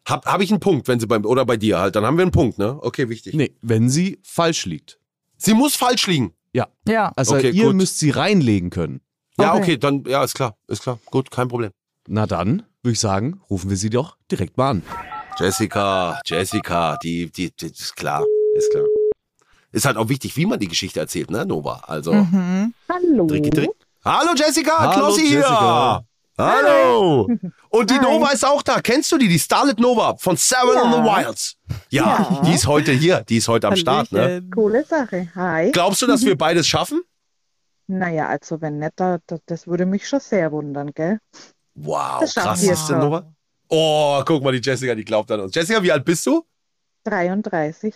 hab, 0.06 0.26
hab 0.26 0.40
ich 0.40 0.50
einen 0.50 0.60
Punkt, 0.60 0.88
wenn 0.88 0.98
sie 1.00 1.06
beim, 1.06 1.24
oder 1.24 1.44
bei 1.44 1.56
dir 1.56 1.78
halt, 1.78 1.94
dann 1.96 2.04
haben 2.04 2.16
wir 2.16 2.22
einen 2.22 2.30
Punkt, 2.32 2.58
ne? 2.58 2.78
Okay, 2.82 3.08
wichtig. 3.08 3.34
Nee, 3.34 3.54
wenn 3.60 3.88
sie 3.90 4.18
falsch 4.22 4.64
liegt. 4.66 4.98
Sie 5.36 5.54
muss 5.54 5.76
falsch 5.76 6.06
liegen. 6.06 6.34
Ja, 6.86 7.12
Also 7.16 7.36
Okay, 7.36 7.50
ihr 7.50 7.66
gut. 7.66 7.76
müsst 7.76 7.98
sie 7.98 8.10
reinlegen 8.10 8.70
können. 8.70 9.00
Ja, 9.38 9.52
Okay. 9.54 9.62
okay, 9.62 9.76
dann, 9.78 10.04
ja, 10.06 10.24
ist 10.24 10.34
klar, 10.34 10.56
ist 10.66 10.82
klar. 10.82 10.98
Gut, 11.06 11.30
kein 11.30 11.46
Problem. 11.48 11.70
Na 12.08 12.26
dann, 12.26 12.64
würde 12.82 12.92
ich 12.94 13.00
sagen, 13.00 13.40
rufen 13.48 13.70
wir 13.70 13.76
sie 13.76 13.90
doch 13.90 14.16
direkt 14.30 14.56
mal 14.56 14.70
an. 14.70 14.82
Jessica, 15.38 16.20
Jessica, 16.26 16.98
die, 17.02 17.30
die, 17.30 17.50
die 17.54 17.66
ist 17.66 17.94
klar, 17.96 18.24
ist 18.54 18.70
klar. 18.72 18.84
Ist 19.72 19.84
halt 19.86 19.96
auch 19.96 20.08
wichtig, 20.08 20.36
wie 20.36 20.46
man 20.46 20.58
die 20.58 20.66
Geschichte 20.68 20.98
erzählt, 21.00 21.30
ne, 21.30 21.46
Nova? 21.46 21.82
Also, 21.86 22.12
mhm. 22.12 22.74
Hallo. 22.88 23.26
Dricki, 23.26 23.50
drick. 23.50 23.70
Hallo 24.04 24.32
Jessica, 24.34 24.78
Hallo, 24.78 25.06
Knossi 25.08 25.26
hier. 25.26 26.04
Hallo. 26.38 27.28
Und 27.68 27.90
die 27.90 27.94
Hi. 27.94 28.02
Nova 28.02 28.30
ist 28.30 28.44
auch 28.46 28.62
da. 28.62 28.80
Kennst 28.80 29.12
du 29.12 29.18
die? 29.18 29.28
Die 29.28 29.38
Starlet 29.38 29.78
Nova 29.78 30.16
von 30.16 30.36
Seven 30.38 30.72
Ja. 30.74 30.82
on 30.82 30.92
the 30.92 30.98
Wilds. 30.98 31.56
Ja, 31.90 32.02
Ja. 32.30 32.42
die 32.46 32.54
ist 32.54 32.66
heute 32.66 32.92
hier. 32.92 33.20
Die 33.28 33.36
ist 33.36 33.48
heute 33.48 33.68
am 33.68 33.76
Start, 33.76 34.10
ne? 34.12 34.42
Coole 34.54 34.84
Sache. 34.86 35.28
Hi. 35.34 35.70
Glaubst 35.70 36.00
du, 36.00 36.06
dass 36.06 36.24
wir 36.24 36.36
beides 36.38 36.66
schaffen? 36.66 37.02
Naja, 37.88 38.28
also 38.28 38.60
wenn 38.62 38.78
nicht, 38.78 38.92
da, 38.96 39.18
da, 39.26 39.36
das 39.46 39.66
würde 39.66 39.84
mich 39.84 40.08
schon 40.08 40.20
sehr 40.20 40.50
wundern, 40.52 40.92
gell? 40.94 41.18
Wow, 41.74 42.20
krass. 42.32 42.62
Ist 42.62 42.86
denn. 42.88 42.98
Nova? 43.00 43.30
Oh, 43.68 44.22
guck 44.24 44.42
mal, 44.42 44.52
die 44.52 44.60
Jessica, 44.66 44.94
die 44.94 45.04
glaubt 45.04 45.30
an 45.30 45.40
uns. 45.40 45.54
Jessica, 45.54 45.82
wie 45.82 45.92
alt 45.92 46.04
bist 46.04 46.24
du? 46.26 46.44
33. 47.04 47.94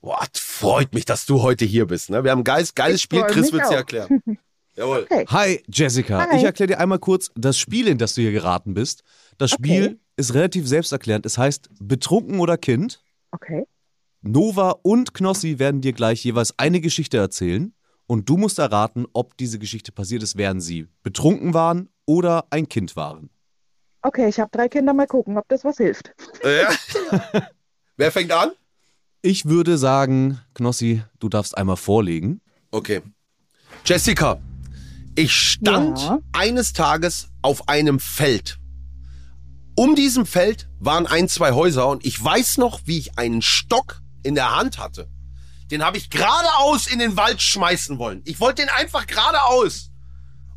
Boah, 0.00 0.24
freut 0.34 0.92
mich, 0.94 1.04
dass 1.04 1.26
du 1.26 1.42
heute 1.42 1.64
hier 1.64 1.86
bist. 1.86 2.10
Ne? 2.10 2.24
Wir 2.24 2.32
haben 2.32 2.40
ein 2.40 2.44
geiles, 2.44 2.74
geiles 2.74 2.96
Ich 2.96 3.02
Spiel. 3.02 3.22
Chris 3.24 3.52
wird 3.52 3.62
dir 3.62 3.68
auch. 3.68 3.72
erklären. 3.72 4.22
Jawohl. 4.76 5.06
Okay. 5.10 5.24
Hi, 5.28 5.62
Jessica. 5.68 6.26
Hi. 6.30 6.36
Ich 6.38 6.44
erkläre 6.44 6.68
dir 6.68 6.78
einmal 6.80 6.98
kurz 6.98 7.30
das 7.34 7.58
Spiel, 7.58 7.88
in 7.88 7.98
das 7.98 8.14
du 8.14 8.22
hier 8.22 8.32
geraten 8.32 8.74
bist. 8.74 9.02
Das 9.38 9.50
Spiel 9.50 9.84
Okay. 9.84 9.96
ist 10.16 10.34
relativ 10.34 10.66
selbsterklärend. 10.66 11.26
Es 11.26 11.36
heißt 11.38 11.68
Betrunken 11.80 12.40
oder 12.40 12.56
Kind. 12.56 13.02
Okay. 13.32 13.64
Nova 14.22 14.70
und 14.82 15.14
Knossi 15.14 15.58
werden 15.58 15.80
dir 15.80 15.92
gleich 15.92 16.24
jeweils 16.24 16.58
eine 16.58 16.80
Geschichte 16.80 17.18
erzählen. 17.18 17.74
Und 18.06 18.28
du 18.28 18.36
musst 18.36 18.58
erraten, 18.58 19.06
ob 19.12 19.36
diese 19.36 19.58
Geschichte 19.58 19.92
passiert 19.92 20.22
ist, 20.22 20.36
während 20.36 20.62
sie 20.62 20.86
betrunken 21.02 21.54
waren 21.54 21.88
oder 22.06 22.46
ein 22.50 22.68
Kind 22.68 22.94
waren. 22.96 23.30
Okay, 24.02 24.28
ich 24.28 24.40
habe 24.40 24.50
drei 24.52 24.68
Kinder. 24.68 24.92
Mal 24.92 25.06
gucken, 25.06 25.38
ob 25.38 25.48
das 25.48 25.64
was 25.64 25.76
hilft. 25.76 26.12
Ja. 26.44 26.68
Wer 27.96 28.10
fängt 28.10 28.32
an? 28.32 28.50
Ich 29.22 29.44
würde 29.46 29.78
sagen, 29.78 30.40
Knossi, 30.54 31.02
du 31.20 31.28
darfst 31.28 31.56
einmal 31.56 31.76
vorlegen. 31.76 32.40
Okay. 32.72 33.02
Jessica, 33.84 34.40
ich 35.14 35.32
stand 35.32 35.98
Ja. 36.00 36.18
eines 36.32 36.72
Tages 36.72 37.28
auf 37.42 37.68
einem 37.68 38.00
Feld. 38.00 38.58
Um 39.74 39.94
diesem 39.94 40.26
Feld 40.26 40.68
waren 40.78 41.06
ein, 41.06 41.28
zwei 41.28 41.52
Häuser 41.52 41.88
und 41.88 42.04
ich 42.04 42.22
weiß 42.22 42.58
noch, 42.58 42.80
wie 42.84 42.98
ich 42.98 43.18
einen 43.18 43.42
Stock 43.42 44.02
in 44.22 44.34
der 44.34 44.54
Hand 44.56 44.78
hatte. 44.78 45.08
Den 45.70 45.82
habe 45.84 45.96
ich 45.96 46.10
geradeaus 46.10 46.86
in 46.86 46.98
den 46.98 47.16
Wald 47.16 47.40
schmeißen 47.40 47.98
wollen. 47.98 48.20
Ich 48.26 48.40
wollte 48.40 48.62
den 48.62 48.68
einfach 48.68 49.06
geradeaus. 49.06 49.90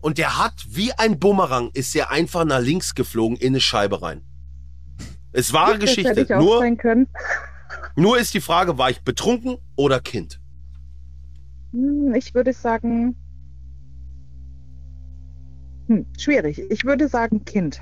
Und 0.02 0.18
der 0.18 0.38
hat 0.38 0.54
wie 0.68 0.92
ein 0.94 1.18
Bumerang, 1.20 1.72
ist 1.74 1.96
er 1.96 2.12
einfach 2.12 2.44
nach 2.46 2.60
links 2.60 2.94
geflogen 2.94 3.38
in 3.38 3.48
eine 3.54 3.62
Scheibe 3.62 4.02
rein. 4.02 4.22
Es 5.32 5.52
war 5.54 5.70
hätte 5.70 5.80
Geschichte. 5.80 6.26
Nur, 6.38 6.64
nur 7.96 8.18
ist 8.20 8.34
die 8.34 8.42
Frage, 8.42 8.78
war 8.78 8.90
ich 8.90 9.02
betrunken 9.02 9.58
oder 9.76 10.00
Kind? 10.00 10.40
Hm, 11.72 12.14
Ich 12.16 12.34
würde 12.36 12.54
sagen. 12.54 13.16
Hm, 15.88 16.06
schwierig. 16.18 16.60
Ich 16.70 16.84
würde 16.86 17.08
sagen 17.08 17.46
Kind. 17.46 17.82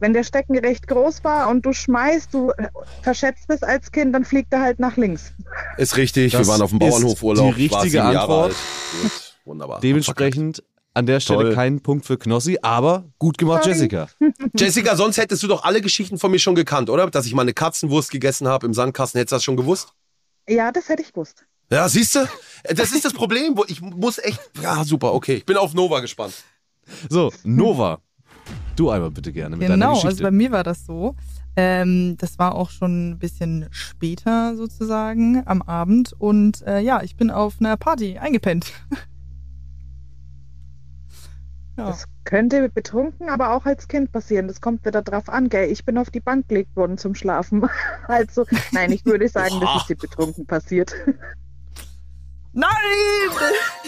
Wenn 0.00 0.12
der 0.12 0.24
Stecken 0.24 0.58
recht 0.58 0.86
groß 0.88 1.24
war 1.24 1.48
und 1.48 1.64
du 1.64 1.72
schmeißt, 1.72 2.34
du 2.34 2.50
äh, 2.50 2.68
verschätzt 3.02 3.46
es 3.48 3.62
als 3.62 3.90
Kind, 3.92 4.14
dann 4.14 4.24
fliegt 4.24 4.52
er 4.52 4.60
halt 4.60 4.78
nach 4.78 4.96
links. 4.96 5.32
Ist 5.78 5.96
richtig, 5.96 6.32
Das 6.32 6.42
wir 6.42 6.52
waren 6.52 6.60
auf 6.62 6.70
dem 6.70 6.80
ist 6.80 6.90
Bauernhofurlaub. 6.90 7.54
die 7.54 7.62
richtige 7.66 8.02
Antwort. 8.02 8.54
Gut, 9.02 9.34
wunderbar. 9.44 9.80
Dementsprechend 9.80 10.62
an 10.92 11.06
der 11.06 11.20
Stelle 11.20 11.44
Toll. 11.44 11.54
kein 11.54 11.80
Punkt 11.80 12.04
für 12.06 12.18
Knossi, 12.18 12.58
aber 12.60 13.04
gut 13.18 13.38
gemacht, 13.38 13.62
Sorry. 13.64 13.76
Jessica. 13.76 14.08
Jessica, 14.58 14.96
sonst 14.96 15.16
hättest 15.16 15.42
du 15.42 15.46
doch 15.46 15.64
alle 15.64 15.80
Geschichten 15.80 16.18
von 16.18 16.30
mir 16.30 16.38
schon 16.38 16.54
gekannt, 16.54 16.90
oder? 16.90 17.08
Dass 17.10 17.26
ich 17.26 17.34
mal 17.34 17.42
eine 17.42 17.54
Katzenwurst 17.54 18.10
gegessen 18.10 18.46
habe 18.46 18.66
im 18.66 18.74
Sandkasten, 18.74 19.18
hättest 19.18 19.32
du 19.32 19.36
das 19.36 19.44
schon 19.44 19.56
gewusst? 19.56 19.92
Ja, 20.48 20.70
das 20.70 20.88
hätte 20.88 21.02
ich 21.02 21.12
gewusst. 21.12 21.46
Ja, 21.74 21.88
siehst 21.88 22.14
du? 22.14 22.20
Das 22.62 22.92
ist 22.92 23.04
das 23.04 23.12
Problem, 23.12 23.56
wo 23.56 23.64
ich 23.66 23.80
muss 23.80 24.18
echt. 24.18 24.40
Ja, 24.62 24.84
super, 24.84 25.12
okay. 25.12 25.34
Ich 25.34 25.44
bin 25.44 25.56
auf 25.56 25.74
Nova 25.74 25.98
gespannt. 25.98 26.34
So, 27.10 27.32
Nova. 27.42 27.98
Du 28.76 28.90
einmal 28.90 29.10
bitte 29.10 29.32
gerne 29.32 29.56
mit 29.56 29.64
deiner 29.68 29.74
Genau, 29.74 29.90
Geschichte. 29.94 30.08
also 30.08 30.22
bei 30.22 30.30
mir 30.30 30.52
war 30.52 30.62
das 30.62 30.86
so. 30.86 31.16
Ähm, 31.56 32.16
das 32.18 32.38
war 32.38 32.54
auch 32.54 32.70
schon 32.70 33.10
ein 33.10 33.18
bisschen 33.18 33.66
später 33.72 34.54
sozusagen 34.54 35.42
am 35.46 35.62
Abend 35.62 36.12
und 36.16 36.62
äh, 36.62 36.78
ja, 36.78 37.02
ich 37.02 37.16
bin 37.16 37.32
auf 37.32 37.54
einer 37.58 37.76
Party 37.76 38.18
eingepennt. 38.18 38.72
ja. 41.76 41.86
Das 41.86 42.04
könnte 42.22 42.68
betrunken, 42.68 43.28
aber 43.28 43.52
auch 43.52 43.66
als 43.66 43.88
Kind 43.88 44.12
passieren. 44.12 44.46
Das 44.46 44.60
kommt 44.60 44.84
wieder 44.84 45.02
drauf 45.02 45.28
an, 45.28 45.48
gell? 45.48 45.70
Ich 45.72 45.84
bin 45.84 45.98
auf 45.98 46.10
die 46.10 46.20
Bank 46.20 46.46
gelegt 46.48 46.76
worden 46.76 46.98
zum 46.98 47.16
Schlafen. 47.16 47.68
Also, 48.06 48.44
nein, 48.70 48.92
ich 48.92 49.04
würde 49.06 49.28
sagen, 49.28 49.60
das 49.60 49.82
ist 49.82 49.88
dir 49.88 49.96
betrunken 49.96 50.46
passiert. 50.46 50.94
Nein! 52.54 52.70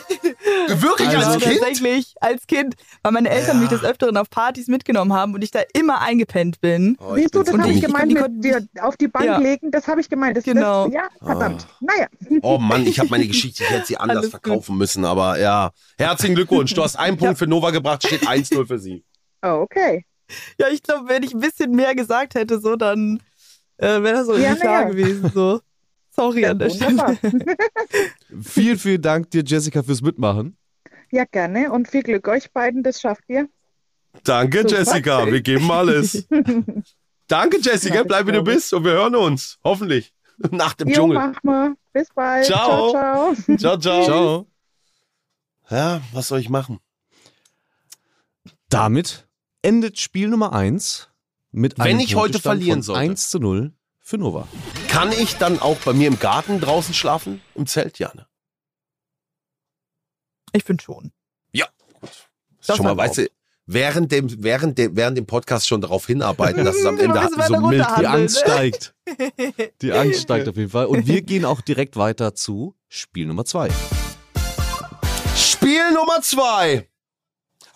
Wirklich 0.68 1.08
Also- 1.08 1.30
als 1.30 1.42
Kind? 1.42 1.58
Tatsächlich 1.60 2.14
als 2.20 2.46
Kind, 2.46 2.74
weil 3.02 3.12
meine 3.12 3.30
Eltern 3.30 3.60
mich 3.60 3.68
des 3.68 3.82
Öfteren 3.84 4.16
auf 4.16 4.28
Partys 4.30 4.66
mitgenommen 4.68 5.12
haben 5.12 5.34
und 5.34 5.42
ich 5.42 5.50
da 5.50 5.60
immer 5.72 6.00
eingepennt 6.00 6.60
bin. 6.60 6.96
Oh, 7.00 7.14
ich 7.14 7.22
Siehst 7.22 7.34
du, 7.34 7.42
das 7.42 7.56
habe 7.56 7.70
ich 7.70 7.80
gemeint 7.80 8.10
die 8.10 8.14
mit 8.16 8.44
dir 8.44 8.66
auf 8.82 8.96
die 8.96 9.08
Bank 9.08 9.24
Ja. 9.26 9.38
legen. 9.38 9.70
Das 9.70 9.86
habe 9.88 10.00
ich 10.00 10.08
gemeint. 10.08 10.36
Das, 10.36 10.44
Genau. 10.44 10.86
Das, 10.86 10.94
ja, 10.94 11.08
verdammt. 11.24 11.66
Naja. 11.80 12.06
Oh 12.42 12.58
Mann, 12.58 12.86
ich 12.86 12.98
habe 12.98 13.08
meine 13.10 13.26
Geschichte, 13.26 13.62
ich 13.64 13.70
hätte 13.70 13.86
sie 13.86 13.96
anders 13.98 14.18
Alles 14.18 14.32
gut. 14.32 14.42
verkaufen 14.42 14.76
müssen, 14.76 15.04
aber 15.04 15.38
ja. 15.38 15.70
Herzlichen 15.98 16.34
Glückwunsch. 16.34 16.74
Du 16.74 16.82
hast 16.82 16.96
einen 16.96 17.16
Punkt 17.16 17.38
für 17.38 17.46
Nova 17.46 17.70
gebracht, 17.70 18.06
steht 18.06 18.26
1-0 18.26 18.66
für 18.66 18.78
sie. 18.78 19.04
Oh, 19.42 19.60
okay. 19.62 20.04
Ja, 20.58 20.66
ich 20.68 20.82
glaube, 20.82 21.08
wenn 21.08 21.22
ich 21.22 21.32
ein 21.34 21.40
bisschen 21.40 21.70
mehr 21.72 21.94
gesagt 21.94 22.34
hätte, 22.34 22.58
so, 22.58 22.74
dann 22.76 23.22
äh, 23.78 24.02
wäre 24.02 24.12
das 24.12 24.26
so 24.26 24.36
Ja, 24.36 24.54
klar 24.56 24.82
ja. 24.82 24.88
gewesen. 24.88 25.30
So. 25.32 25.60
Sorry 26.16 26.42
Ja, 26.42 26.50
an 26.52 26.58
der 26.58 26.70
wunderbar. 26.70 27.16
Stelle. 27.16 27.56
vielen, 28.42 28.78
vielen 28.78 29.02
Dank 29.02 29.30
dir, 29.30 29.42
Jessica, 29.44 29.82
fürs 29.82 30.00
Mitmachen. 30.02 30.56
Ja, 31.10 31.24
gerne. 31.24 31.70
Und 31.70 31.88
viel 31.88 32.02
Glück 32.02 32.26
euch 32.28 32.50
beiden. 32.52 32.82
Das 32.82 33.00
schafft 33.00 33.24
ihr. 33.28 33.48
Danke, 34.24 34.62
Super. 34.62 34.78
Jessica. 34.78 35.26
Wir 35.26 35.40
geben 35.42 35.70
alles. 35.70 36.26
Danke, 37.28 37.58
Jessica. 37.60 37.96
Ja, 37.96 38.02
Bleib, 38.04 38.26
wie 38.26 38.32
du 38.32 38.42
bist 38.42 38.72
und 38.72 38.84
wir 38.84 38.92
hören 38.92 39.14
uns. 39.14 39.58
Hoffentlich. 39.62 40.12
Nach 40.50 40.74
dem 40.74 40.88
Jo, 40.88 40.94
Dschungel. 40.94 41.18
mach 41.18 41.42
mal. 41.42 41.74
Bis 41.92 42.08
bald. 42.14 42.46
Ciao. 42.46 42.90
ciao. 42.90 43.34
ciao. 43.34 43.56
Ciao, 43.56 43.76
ciao. 43.78 44.04
Ciao. 44.04 44.46
Ja, 45.70 46.00
was 46.12 46.28
soll 46.28 46.40
ich 46.40 46.48
machen? 46.48 46.78
Damit 48.68 49.28
endet 49.62 49.98
Spiel 49.98 50.28
Nummer 50.28 50.52
1 50.52 51.08
mit 51.52 51.78
Wenn 51.78 51.86
einem 51.86 52.00
ich 52.00 52.14
heute 52.16 52.38
verlieren 52.40 52.78
von 52.78 52.82
sollte. 52.82 53.00
1 53.00 53.30
zu 53.30 53.38
0 53.38 53.72
für 54.06 54.18
Nova. 54.18 54.46
Kann 54.88 55.12
ich 55.12 55.36
dann 55.36 55.58
auch 55.58 55.76
bei 55.78 55.92
mir 55.92 56.08
im 56.08 56.18
Garten 56.18 56.60
draußen 56.60 56.94
schlafen? 56.94 57.42
Im 57.54 57.66
Zelt, 57.66 57.98
ja, 57.98 58.12
ne? 58.14 58.26
Ich 60.52 60.64
finde 60.64 60.82
schon. 60.82 61.12
Das 62.66 62.74
ist 62.74 62.76
schon 62.78 62.86
mal, 62.86 62.96
weißt 62.96 63.18
du, 63.18 63.30
während 63.66 64.10
dem, 64.10 64.42
während 64.42 64.76
dem, 64.76 64.96
während 64.96 65.16
dem 65.16 65.26
Podcast 65.26 65.68
schon 65.68 65.80
darauf 65.80 66.06
hinarbeiten, 66.06 66.64
dass 66.64 66.76
es 66.76 66.84
am 66.84 66.98
Ende 66.98 67.14
weiter 67.14 67.46
so 67.46 67.60
mild. 67.60 67.86
Die 67.98 68.06
Angst 68.06 68.36
ne? 68.36 68.42
steigt. 68.42 68.94
Die 69.82 69.92
Angst 69.92 70.22
steigt 70.22 70.48
auf 70.48 70.56
jeden 70.56 70.70
Fall. 70.70 70.86
Und 70.86 71.06
wir 71.06 71.22
gehen 71.22 71.44
auch 71.44 71.60
direkt 71.60 71.96
weiter 71.96 72.34
zu 72.34 72.74
Spiel 72.88 73.26
Nummer 73.26 73.44
2. 73.44 73.68
Spiel 75.36 75.92
Nummer 75.92 76.22
zwei. 76.22 76.88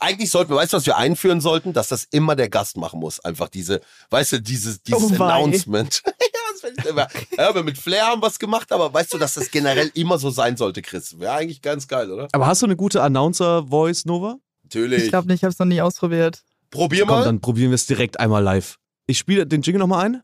Eigentlich 0.03 0.31
sollten 0.31 0.51
wir, 0.51 0.57
weißt 0.57 0.73
du, 0.73 0.79
was 0.79 0.87
wir 0.87 0.97
einführen 0.97 1.43
sollten? 1.43 1.75
Dass 1.75 1.89
das 1.89 2.05
immer 2.11 2.35
der 2.35 2.49
Gast 2.49 2.79
machen 2.79 2.99
muss. 3.01 3.21
Einfach 3.21 3.51
diese, 3.51 3.83
weißt 4.09 4.33
du, 4.33 4.41
dieses, 4.41 4.83
dieses 4.83 5.21
Oh. 5.21 5.23
Announcement. 5.23 6.03
ja, 7.37 7.55
wir 7.55 7.63
mit 7.63 7.77
Flair 7.77 8.07
haben 8.07 8.23
was 8.23 8.39
gemacht, 8.39 8.73
aber 8.73 8.93
weißt 8.93 9.13
du, 9.13 9.19
dass 9.19 9.35
das 9.35 9.51
generell 9.51 9.91
immer 9.95 10.19
so 10.19 10.31
sein 10.31 10.57
sollte, 10.57 10.81
Chris? 10.81 11.19
Wäre 11.21 11.35
eigentlich 11.35 11.61
ganz 11.61 11.87
geil, 11.87 12.11
oder? 12.11 12.29
Aber 12.33 12.47
hast 12.47 12.63
du 12.63 12.67
eine 12.67 12.77
gute 12.77 13.03
Announcer-Voice, 13.03 14.07
Nova? 14.07 14.37
Natürlich. 14.63 15.05
Ich 15.05 15.09
glaube 15.11 15.27
nicht, 15.29 15.37
ich 15.41 15.45
habe 15.45 15.53
es 15.53 15.59
noch 15.59 15.67
nie 15.67 15.83
ausprobiert. 15.83 16.43
Probier 16.71 17.01
Komm, 17.05 17.19
mal. 17.19 17.25
dann 17.25 17.41
probieren 17.41 17.71
wir 17.71 17.75
es 17.75 17.87
direkt 17.87 18.19
einmal 18.21 18.43
live. 18.43 18.79
Ich 19.07 19.19
spiele 19.19 19.47
den 19.47 19.61
Jingle 19.61 19.81
nochmal 19.81 20.07
ein. 20.07 20.23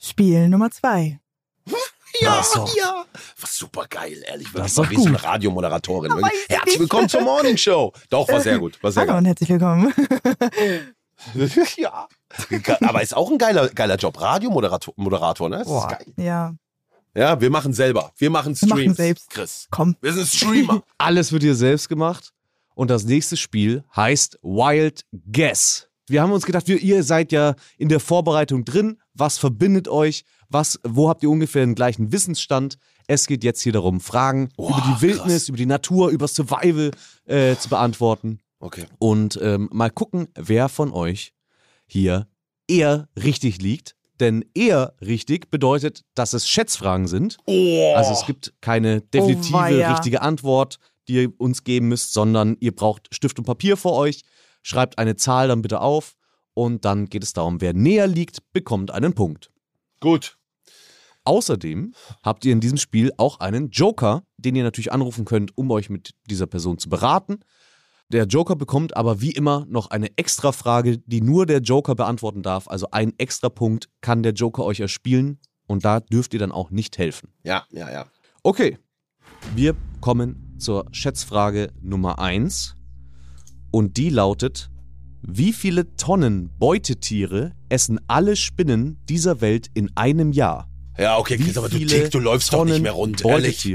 Spiel 0.00 0.48
Nummer 0.48 0.70
zwei. 0.70 1.20
Ja, 2.20 2.36
Das 2.36 2.46
ist 2.48 2.56
doch- 2.56 2.76
ja. 2.76 3.04
Was 3.40 3.56
super 3.56 3.86
geil, 3.88 4.22
ehrlich. 4.26 4.48
Das 4.52 4.54
Wirklich 4.54 4.66
ist 4.66 4.78
doch 4.78 4.84
mal 4.84 4.90
wie 4.90 4.96
so 4.96 5.02
eine 5.08 5.12
gut. 5.16 5.24
Radiomoderatorin. 5.24 6.12
Herzlich 6.48 6.64
nicht. 6.66 6.80
willkommen 6.80 7.08
zur 7.08 7.22
Morning 7.22 7.56
Show. 7.56 7.92
Doch, 8.08 8.28
war 8.28 8.40
sehr 8.40 8.58
gut. 8.58 8.82
War 8.82 8.92
sehr 8.92 9.00
Hallo 9.02 9.12
geil. 9.12 9.18
und 9.18 9.24
herzlich 9.26 9.48
willkommen. 9.48 9.92
ja. 11.76 12.08
Aber 12.80 13.02
ist 13.02 13.16
auch 13.16 13.30
ein 13.30 13.38
geiler, 13.38 13.68
geiler 13.68 13.96
Job. 13.96 14.20
Radiomoderator, 14.20 14.94
Moderator, 14.96 15.48
ne? 15.48 15.58
Das 15.58 15.66
ist 15.66 15.72
Boah, 15.72 15.88
geil. 15.88 16.06
ja, 16.16 16.54
Ja, 17.14 17.40
wir 17.40 17.50
machen 17.50 17.72
selber. 17.72 18.12
Wir 18.16 18.30
machen 18.30 18.54
Wir 18.60 18.68
machen 18.68 18.78
Streams. 18.80 18.96
selbst. 18.96 19.30
Chris. 19.30 19.66
komm. 19.70 19.96
Wir 20.00 20.12
sind 20.12 20.26
Streamer. 20.28 20.82
Alles 20.98 21.32
wird 21.32 21.42
hier 21.42 21.54
selbst 21.54 21.88
gemacht. 21.88 22.32
Und 22.74 22.88
das 22.90 23.04
nächste 23.04 23.36
Spiel 23.36 23.84
heißt 23.94 24.38
Wild 24.42 25.04
Guess. 25.30 25.88
Wir 26.08 26.22
haben 26.22 26.32
uns 26.32 26.46
gedacht, 26.46 26.66
wir, 26.66 26.78
ihr 26.80 27.02
seid 27.04 27.30
ja 27.32 27.54
in 27.76 27.88
der 27.88 28.00
Vorbereitung 28.00 28.64
drin. 28.64 28.98
Was 29.14 29.38
verbindet 29.38 29.86
euch? 29.88 30.24
Was, 30.50 30.80
wo 30.82 31.08
habt 31.08 31.22
ihr 31.22 31.30
ungefähr 31.30 31.64
den 31.64 31.74
gleichen 31.74 32.12
Wissensstand? 32.12 32.76
Es 33.06 33.26
geht 33.26 33.44
jetzt 33.44 33.62
hier 33.62 33.72
darum, 33.72 34.00
Fragen 34.00 34.50
Boah, 34.56 34.70
über 34.70 34.82
die 34.86 35.02
Wildnis, 35.02 35.42
krass. 35.42 35.48
über 35.48 35.56
die 35.56 35.66
Natur, 35.66 36.10
über 36.10 36.28
Survival 36.28 36.90
äh, 37.24 37.56
zu 37.56 37.68
beantworten. 37.68 38.40
Okay. 38.58 38.86
Und 38.98 39.38
ähm, 39.42 39.68
mal 39.72 39.90
gucken, 39.90 40.28
wer 40.34 40.68
von 40.68 40.92
euch 40.92 41.32
hier 41.86 42.28
eher 42.68 43.08
richtig 43.16 43.62
liegt. 43.62 43.96
Denn 44.20 44.44
eher 44.54 44.94
richtig 45.00 45.50
bedeutet, 45.50 46.04
dass 46.14 46.34
es 46.34 46.46
Schätzfragen 46.46 47.08
sind. 47.08 47.38
Oh. 47.46 47.94
Also 47.96 48.12
es 48.12 48.26
gibt 48.26 48.52
keine 48.60 49.00
definitive 49.00 49.54
weia. 49.54 49.92
richtige 49.92 50.20
Antwort, 50.20 50.78
die 51.08 51.14
ihr 51.14 51.32
uns 51.38 51.64
geben 51.64 51.88
müsst, 51.88 52.12
sondern 52.12 52.56
ihr 52.60 52.76
braucht 52.76 53.08
Stift 53.14 53.38
und 53.38 53.46
Papier 53.46 53.78
vor 53.78 53.94
euch, 53.94 54.22
schreibt 54.62 54.98
eine 54.98 55.16
Zahl 55.16 55.48
dann 55.48 55.62
bitte 55.62 55.80
auf 55.80 56.16
und 56.52 56.84
dann 56.84 57.06
geht 57.06 57.22
es 57.22 57.32
darum, 57.32 57.62
wer 57.62 57.72
näher 57.72 58.06
liegt, 58.06 58.52
bekommt 58.52 58.90
einen 58.90 59.14
Punkt. 59.14 59.50
Gut. 60.00 60.36
Außerdem 61.30 61.94
habt 62.24 62.44
ihr 62.44 62.52
in 62.52 62.58
diesem 62.58 62.76
Spiel 62.76 63.12
auch 63.16 63.38
einen 63.38 63.70
Joker, 63.70 64.24
den 64.36 64.56
ihr 64.56 64.64
natürlich 64.64 64.90
anrufen 64.90 65.24
könnt, 65.24 65.56
um 65.56 65.70
euch 65.70 65.88
mit 65.88 66.10
dieser 66.28 66.48
Person 66.48 66.78
zu 66.78 66.88
beraten. 66.88 67.38
Der 68.08 68.24
Joker 68.24 68.56
bekommt 68.56 68.96
aber 68.96 69.20
wie 69.20 69.30
immer 69.30 69.64
noch 69.68 69.90
eine 69.90 70.08
extra 70.18 70.50
Frage, 70.50 70.98
die 70.98 71.20
nur 71.20 71.46
der 71.46 71.60
Joker 71.60 71.94
beantworten 71.94 72.42
darf. 72.42 72.66
Also 72.66 72.88
ein 72.90 73.12
extra 73.18 73.48
Punkt 73.48 73.88
kann 74.00 74.24
der 74.24 74.32
Joker 74.32 74.64
euch 74.64 74.80
erspielen 74.80 75.38
und 75.68 75.84
da 75.84 76.00
dürft 76.00 76.34
ihr 76.34 76.40
dann 76.40 76.50
auch 76.50 76.72
nicht 76.72 76.98
helfen. 76.98 77.32
Ja, 77.44 77.64
ja, 77.70 77.88
ja. 77.92 78.06
Okay, 78.42 78.76
wir 79.54 79.76
kommen 80.00 80.56
zur 80.58 80.86
Schätzfrage 80.90 81.72
Nummer 81.80 82.18
1 82.18 82.74
und 83.70 83.98
die 83.98 84.10
lautet, 84.10 84.68
wie 85.22 85.52
viele 85.52 85.94
Tonnen 85.94 86.50
Beutetiere 86.58 87.52
essen 87.68 88.00
alle 88.08 88.34
Spinnen 88.34 88.98
dieser 89.08 89.40
Welt 89.40 89.68
in 89.74 89.96
einem 89.96 90.32
Jahr? 90.32 90.69
Ja, 91.00 91.16
okay, 91.16 91.38
Wie 91.38 91.44
Chris, 91.44 91.56
aber 91.56 91.70
du 91.70 91.78
viele 91.78 92.02
tick, 92.02 92.10
du 92.10 92.18
läufst 92.18 92.52
doch 92.52 92.64
nicht 92.64 92.72
Tonnen 92.72 92.82
mehr 92.82 92.92
rund, 92.92 93.24
ehrlich. 93.24 93.66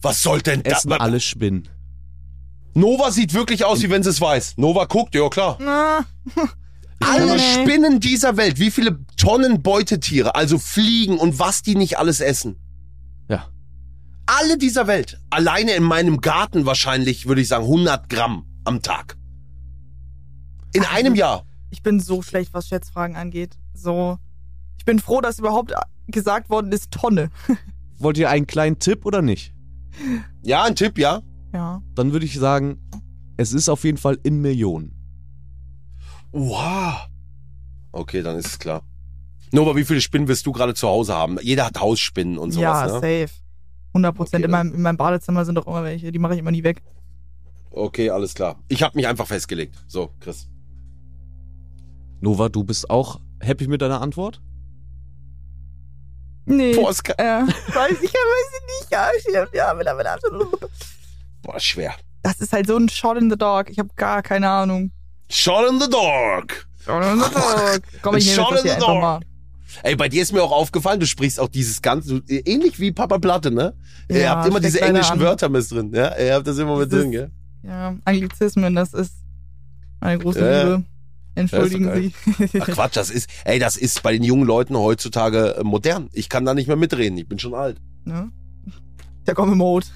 Was 0.00 0.22
soll 0.22 0.40
denn 0.40 0.62
das? 0.62 0.78
essen 0.78 0.92
alle 0.92 1.20
Spinnen? 1.20 1.68
Nova 2.74 3.10
sieht 3.10 3.34
wirklich 3.34 3.66
aus, 3.66 3.82
wie 3.82 3.90
wenn 3.90 4.02
sie 4.02 4.08
es 4.08 4.20
weiß. 4.20 4.54
Nova 4.56 4.86
guckt, 4.86 5.14
ja 5.14 5.28
klar. 5.28 5.58
Na, 5.60 6.06
Alle. 7.00 7.38
Spinnen 7.38 8.00
dieser 8.00 8.36
Welt, 8.36 8.58
wie 8.58 8.70
viele 8.70 8.98
Tonnen 9.16 9.62
Beutetiere, 9.62 10.34
also 10.34 10.58
Fliegen 10.58 11.18
und 11.18 11.38
was 11.38 11.62
die 11.62 11.74
nicht 11.74 11.98
alles 11.98 12.20
essen. 12.20 12.56
Ja. 13.28 13.48
Alle 14.26 14.56
dieser 14.56 14.86
Welt. 14.86 15.20
Alleine 15.28 15.72
in 15.74 15.82
meinem 15.82 16.20
Garten 16.20 16.64
wahrscheinlich, 16.64 17.26
würde 17.26 17.42
ich 17.42 17.48
sagen, 17.48 17.64
100 17.64 18.08
Gramm 18.08 18.46
am 18.64 18.80
Tag. 18.80 19.16
In 20.72 20.84
einem 20.84 21.14
Jahr. 21.14 21.44
ich 21.70 21.82
bin 21.82 22.00
so 22.00 22.22
schlecht, 22.22 22.54
was 22.54 22.68
Schätzfragen 22.68 23.16
angeht. 23.16 23.58
So. 23.74 24.18
Ich 24.78 24.84
bin 24.86 24.98
froh, 24.98 25.20
dass 25.20 25.38
überhaupt 25.38 25.74
gesagt 26.08 26.50
worden 26.50 26.72
ist 26.72 26.90
Tonne. 26.90 27.30
Wollt 27.98 28.18
ihr 28.18 28.30
einen 28.30 28.46
kleinen 28.46 28.78
Tipp 28.78 29.06
oder 29.06 29.22
nicht? 29.22 29.54
Ja, 30.42 30.64
ein 30.64 30.76
Tipp, 30.76 30.98
ja. 30.98 31.22
Ja. 31.52 31.82
Dann 31.94 32.12
würde 32.12 32.26
ich 32.26 32.38
sagen, 32.38 32.78
es 33.36 33.52
ist 33.52 33.68
auf 33.68 33.84
jeden 33.84 33.98
Fall 33.98 34.18
in 34.22 34.40
Millionen. 34.40 34.94
Wow. 36.32 37.08
Okay, 37.92 38.22
dann 38.22 38.36
ist 38.36 38.46
es 38.46 38.58
klar. 38.58 38.82
Nova, 39.52 39.76
wie 39.76 39.84
viele 39.84 40.00
Spinnen 40.00 40.28
wirst 40.28 40.46
du 40.46 40.52
gerade 40.52 40.72
zu 40.72 40.88
Hause 40.88 41.14
haben? 41.14 41.38
Jeder 41.42 41.66
hat 41.66 41.78
Hausspinnen 41.78 42.38
und 42.38 42.52
sowas, 42.52 42.62
ja, 42.62 42.86
ne? 42.86 43.26
safe. 43.26 43.42
100 43.88 44.14
Prozent. 44.14 44.34
Okay, 44.36 44.44
in, 44.46 44.50
meinem, 44.50 44.74
in 44.74 44.82
meinem 44.82 44.96
Badezimmer 44.96 45.44
sind 45.44 45.56
doch 45.56 45.66
immer 45.66 45.84
welche. 45.84 46.10
Die 46.10 46.18
mache 46.18 46.32
ich 46.32 46.38
immer 46.38 46.50
nie 46.50 46.64
weg. 46.64 46.82
Okay, 47.70 48.08
alles 48.08 48.34
klar. 48.34 48.58
Ich 48.68 48.82
habe 48.82 48.96
mich 48.96 49.06
einfach 49.06 49.26
festgelegt. 49.26 49.76
So, 49.86 50.10
Chris. 50.20 50.48
Nova, 52.20 52.48
du 52.48 52.64
bist 52.64 52.88
auch 52.88 53.20
happy 53.40 53.66
mit 53.66 53.82
deiner 53.82 54.00
Antwort? 54.00 54.40
Nee. 56.44 56.74
Boah, 56.74 56.90
ist 56.90 57.08
äh, 57.08 57.14
weiß 57.22 57.92
ich, 58.02 58.12
weiß 58.12 58.50
ich 58.52 58.80
nicht. 58.80 58.90
Ja. 58.90 59.08
Ja, 59.52 59.74
mit, 59.74 59.86
mit, 59.86 60.70
Boah, 61.42 61.60
schwer. 61.60 61.94
Das 62.22 62.40
ist 62.40 62.52
halt 62.52 62.66
so 62.66 62.76
ein 62.76 62.88
Shot 62.88 63.16
in 63.18 63.30
the 63.30 63.36
Dark. 63.36 63.70
Ich 63.70 63.78
habe 63.78 63.90
gar 63.96 64.22
keine 64.22 64.48
Ahnung. 64.48 64.92
Shot 65.30 65.68
in 65.70 65.80
the 65.80 65.88
dark. 65.88 66.66
Shot 66.84 67.02
in 67.04 67.18
the 67.20 67.30
Dark. 67.34 67.82
Komm, 68.02 68.16
ich 68.16 68.26
nehme 68.26 68.36
Shot 68.36 68.52
das 68.52 68.60
in 68.62 68.66
hier 68.70 68.74
the 68.74 68.80
dark. 68.86 69.00
mal. 69.00 69.20
Ey, 69.82 69.96
bei 69.96 70.08
dir 70.08 70.20
ist 70.22 70.32
mir 70.32 70.42
auch 70.42 70.52
aufgefallen, 70.52 71.00
du 71.00 71.06
sprichst 71.06 71.40
auch 71.40 71.48
dieses 71.48 71.80
ganze, 71.80 72.20
du- 72.20 72.32
ähnlich 72.34 72.78
wie 72.78 72.92
Papa 72.92 73.18
Platte, 73.18 73.50
ne? 73.50 73.74
ihr 74.08 74.20
Ja, 74.20 74.36
habt 74.36 74.46
immer 74.46 74.60
diese 74.60 74.80
englischen 74.82 75.12
an. 75.14 75.20
Wörter 75.20 75.48
mit 75.48 75.68
drin, 75.70 75.90
ja? 75.94 76.14
Ihr 76.18 76.34
habt 76.34 76.46
das 76.46 76.58
immer 76.58 76.76
mit 76.76 76.92
Dieses- 76.92 77.02
drin, 77.04 77.10
gell? 77.12 77.30
Ja, 77.62 77.96
Anglizismen, 78.04 78.74
das 78.74 78.92
ist 78.92 79.14
meine 80.00 80.18
große 80.18 80.40
ja. 80.40 80.62
Liebe. 80.64 80.84
Entschuldigen 81.34 81.86
Ja, 81.86 81.96
Sie. 81.96 82.12
Ach 82.60 82.66
Quatsch, 82.68 82.96
das 82.96 83.10
ist, 83.10 83.28
ey, 83.44 83.58
das 83.58 83.76
ist 83.76 84.02
bei 84.02 84.12
den 84.12 84.22
jungen 84.22 84.46
Leuten 84.46 84.76
heutzutage 84.76 85.56
äh, 85.56 85.64
modern. 85.64 86.08
Ich 86.12 86.28
kann 86.28 86.44
da 86.44 86.52
nicht 86.54 86.66
mehr 86.66 86.76
mitreden, 86.76 87.16
ich 87.18 87.26
bin 87.28 87.38
schon 87.38 87.54
alt. 87.54 87.78
ne? 88.04 88.30
Der 89.26 89.34
komme 89.34 89.54
Mode. 89.54 89.86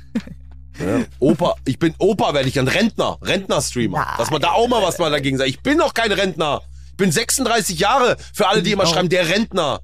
Ja. 0.78 1.00
Opa, 1.18 1.54
ich 1.66 1.78
bin 1.78 1.94
Opa, 1.98 2.32
werde 2.34 2.48
ich 2.48 2.54
dann 2.54 2.68
Rentner, 2.68 3.18
Rentner-Streamer. 3.22 4.06
Dass 4.18 4.30
man 4.30 4.40
da 4.40 4.50
auch 4.52 4.68
mal 4.68 4.82
was 4.82 4.98
mal 4.98 5.10
dagegen 5.10 5.36
sagt. 5.38 5.48
Ich 5.50 5.60
bin 5.62 5.78
doch 5.78 5.94
kein 5.94 6.12
Rentner. 6.12 6.60
Ich 6.90 6.96
bin 6.96 7.10
36 7.10 7.78
Jahre. 7.78 8.16
Für 8.34 8.48
alle, 8.48 8.62
die 8.62 8.72
immer 8.72 8.84
Genau. 8.84 8.94
schreiben, 8.94 9.08
der 9.08 9.28
Rentner. 9.28 9.80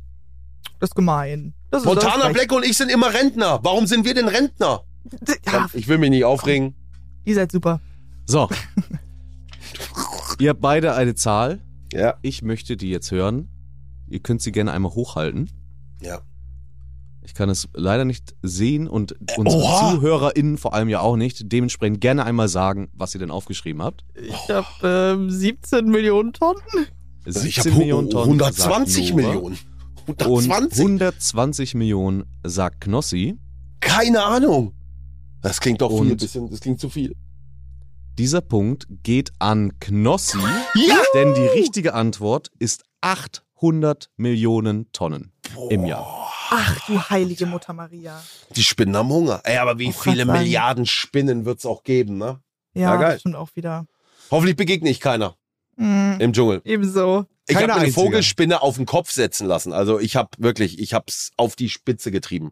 Das 0.80 0.90
ist 0.90 0.94
gemein. 0.94 1.54
Das 1.70 1.82
ist 1.82 1.86
Montana 1.86 2.28
Black 2.28 2.52
und 2.52 2.64
ich 2.64 2.76
sind 2.76 2.90
immer 2.90 3.12
Rentner. 3.12 3.58
Warum 3.62 3.86
sind 3.86 4.04
wir 4.04 4.14
denn 4.14 4.28
Rentner? 4.28 4.82
Ja, 5.46 5.68
Ich 5.72 5.88
will 5.88 5.98
mich 5.98 6.10
nicht 6.10 6.24
aufregen. 6.24 6.74
ihr 7.24 7.34
seid 7.34 7.50
super. 7.52 7.80
So. 8.26 8.48
ihr 10.40 10.50
habt 10.50 10.60
beide 10.60 10.94
eine 10.94 11.14
Zahl. 11.14 11.60
Ja. 11.92 12.14
Ich 12.22 12.42
möchte 12.42 12.76
die 12.76 12.90
jetzt 12.90 13.10
hören. 13.10 13.48
Ihr 14.08 14.20
könnt 14.20 14.42
sie 14.42 14.52
gerne 14.52 14.72
einmal 14.72 14.92
hochhalten. 14.92 15.50
Ja. 16.00 16.22
Ich 17.24 17.34
kann 17.34 17.48
es 17.48 17.68
leider 17.74 18.04
nicht 18.04 18.34
sehen 18.42 18.88
und 18.88 19.14
unsere 19.36 19.62
oha. 19.62 19.92
ZuhörerInnen 19.92 20.58
vor 20.58 20.74
allem 20.74 20.88
ja 20.88 21.00
auch 21.00 21.16
nicht. 21.16 21.52
Dementsprechend 21.52 22.00
gerne 22.00 22.24
einmal 22.24 22.48
sagen, 22.48 22.90
was 22.94 23.14
ihr 23.14 23.20
denn 23.20 23.30
aufgeschrieben 23.30 23.82
habt. 23.82 24.04
Ich 24.14 24.48
habe 24.48 24.66
ähm, 24.82 25.30
17 25.30 25.88
Millionen 25.88 26.32
Tonnen. 26.32 26.60
Ich 27.24 27.34
17 27.34 27.72
habe 27.72 27.78
Millionen 27.78 28.10
Tonnen. 28.10 28.40
120 28.40 29.08
sagt 29.08 29.16
Nova. 29.16 29.28
Millionen. 29.34 29.58
Und 30.06 30.22
120? 30.22 30.80
120 30.80 31.74
Millionen 31.74 32.24
sagt 32.42 32.80
Knossi. 32.80 33.38
Keine 33.80 34.24
Ahnung. 34.24 34.72
Das 35.42 35.60
klingt 35.60 35.80
doch 35.80 35.96
viel, 35.96 36.16
bisschen, 36.16 36.50
das 36.50 36.60
klingt 36.60 36.80
zu 36.80 36.88
viel. 36.88 37.14
Dieser 38.18 38.40
Punkt 38.42 38.86
geht 39.02 39.32
an 39.38 39.78
Knossi, 39.80 40.38
Ja! 40.74 40.98
denn 41.14 41.34
die 41.34 41.46
richtige 41.46 41.94
Antwort 41.94 42.50
ist 42.58 42.84
800 43.00 44.10
Millionen 44.16 44.90
Tonnen 44.92 45.32
im 45.70 45.86
Jahr. 45.86 46.30
Ach 46.50 46.86
du 46.86 47.00
heilige 47.00 47.46
Mutter 47.46 47.72
Maria. 47.72 48.22
Die 48.54 48.62
Spinnen 48.62 48.94
haben 48.96 49.08
Hunger. 49.08 49.40
Ey, 49.44 49.56
aber 49.56 49.78
wie 49.78 49.88
Oh, 49.88 49.92
viele. 49.92 50.26
Milliarden 50.26 50.84
Spinnen 50.84 51.46
wird's 51.46 51.64
auch 51.64 51.82
geben, 51.84 52.18
ne? 52.18 52.40
Ja, 52.74 52.94
Ja, 52.94 52.96
geil. 52.96 53.18
stimmt 53.18 53.36
auch 53.36 53.48
wieder. 53.54 53.86
Hoffentlich 54.30 54.56
begegne 54.56 54.90
ich 54.90 55.00
keiner 55.00 55.36
Mhm. 55.76 56.16
im 56.20 56.32
Dschungel. 56.34 56.60
Ebenso. 56.64 57.24
Ich 57.48 57.56
habe 57.56 57.72
eine. 57.74 57.90
Vogelspinne 57.90 58.60
auf 58.62 58.76
den 58.76 58.86
Kopf 58.86 59.10
setzen 59.10 59.46
lassen. 59.46 59.72
Also 59.72 59.98
ich 59.98 60.16
habe 60.16 60.28
wirklich, 60.38 60.78
ich 60.78 60.92
hab's 60.94 61.30
auf 61.38 61.56
die 61.56 61.70
Spitze 61.70 62.10
getrieben. 62.10 62.50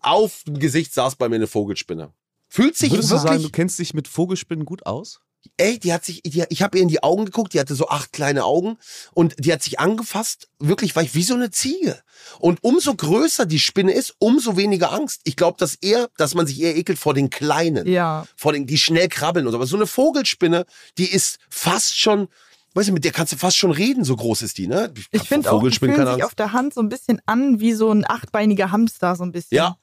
Auf 0.00 0.42
dem 0.46 0.58
Gesicht 0.60 0.94
saß 0.94 1.16
bei 1.16 1.28
mir 1.28 1.36
eine 1.36 1.46
Vogelspinne. 1.48 2.12
Fühlt 2.52 2.76
sich 2.76 2.92
Würdest 2.92 3.10
du 3.10 3.14
wirklich, 3.14 3.30
sagen, 3.30 3.42
du 3.44 3.48
kennst 3.48 3.78
dich 3.78 3.94
mit 3.94 4.08
Vogelspinnen 4.08 4.66
gut 4.66 4.84
aus? 4.84 5.20
ey, 5.56 5.78
die 5.78 5.92
hat 5.92 6.04
sich, 6.04 6.22
die, 6.22 6.44
ich 6.50 6.62
habe 6.62 6.76
ihr 6.76 6.82
in 6.82 6.88
die 6.88 7.02
Augen 7.02 7.24
geguckt, 7.24 7.54
die 7.54 7.60
hatte 7.60 7.74
so 7.74 7.88
acht 7.88 8.12
kleine 8.12 8.44
Augen 8.44 8.76
und 9.12 9.34
die 9.38 9.52
hat 9.52 9.62
sich 9.62 9.80
angefasst, 9.80 10.48
wirklich 10.58 10.94
war 10.94 11.02
ich 11.02 11.14
wie 11.14 11.22
so 11.22 11.34
eine 11.34 11.50
Ziege. 11.50 12.00
Und 12.38 12.62
umso 12.62 12.94
größer 12.94 13.46
die 13.46 13.58
Spinne 13.58 13.92
ist, 13.92 14.14
umso 14.18 14.56
weniger 14.56 14.92
Angst. 14.92 15.22
Ich 15.24 15.34
glaube, 15.34 15.56
dass 15.58 15.74
eher, 15.76 16.10
dass 16.16 16.34
man 16.34 16.46
sich 16.46 16.60
eher 16.60 16.76
ekelt 16.76 16.98
vor 16.98 17.14
den 17.14 17.30
Kleinen, 17.30 17.88
Ja. 17.88 18.26
vor 18.36 18.52
den, 18.52 18.66
die 18.66 18.78
schnell 18.78 19.08
krabbeln 19.08 19.46
oder 19.48 19.58
was. 19.58 19.70
So 19.70 19.76
eine 19.76 19.86
Vogelspinne, 19.86 20.66
die 20.98 21.10
ist 21.10 21.38
fast 21.50 21.98
schon, 21.98 22.28
weißt 22.74 22.90
du, 22.90 22.92
mit 22.92 23.04
der 23.04 23.12
kannst 23.12 23.32
du 23.32 23.36
fast 23.36 23.56
schon 23.56 23.72
reden, 23.72 24.04
so 24.04 24.14
groß 24.14 24.42
ist 24.42 24.58
die, 24.58 24.68
ne? 24.68 24.92
Ich 25.10 25.20
hab 25.20 25.26
finde 25.26 25.50
auch, 25.50 25.62
die 25.66 25.74
fühlen 25.76 26.06
sich 26.14 26.22
auf 26.22 26.34
der 26.34 26.52
Hand 26.52 26.74
so 26.74 26.80
ein 26.80 26.88
bisschen 26.88 27.20
an 27.26 27.58
wie 27.60 27.72
so 27.72 27.90
ein 27.90 28.08
achtbeiniger 28.08 28.70
Hamster, 28.70 29.16
so 29.16 29.24
ein 29.24 29.32
bisschen. 29.32 29.56
Ja, 29.56 29.76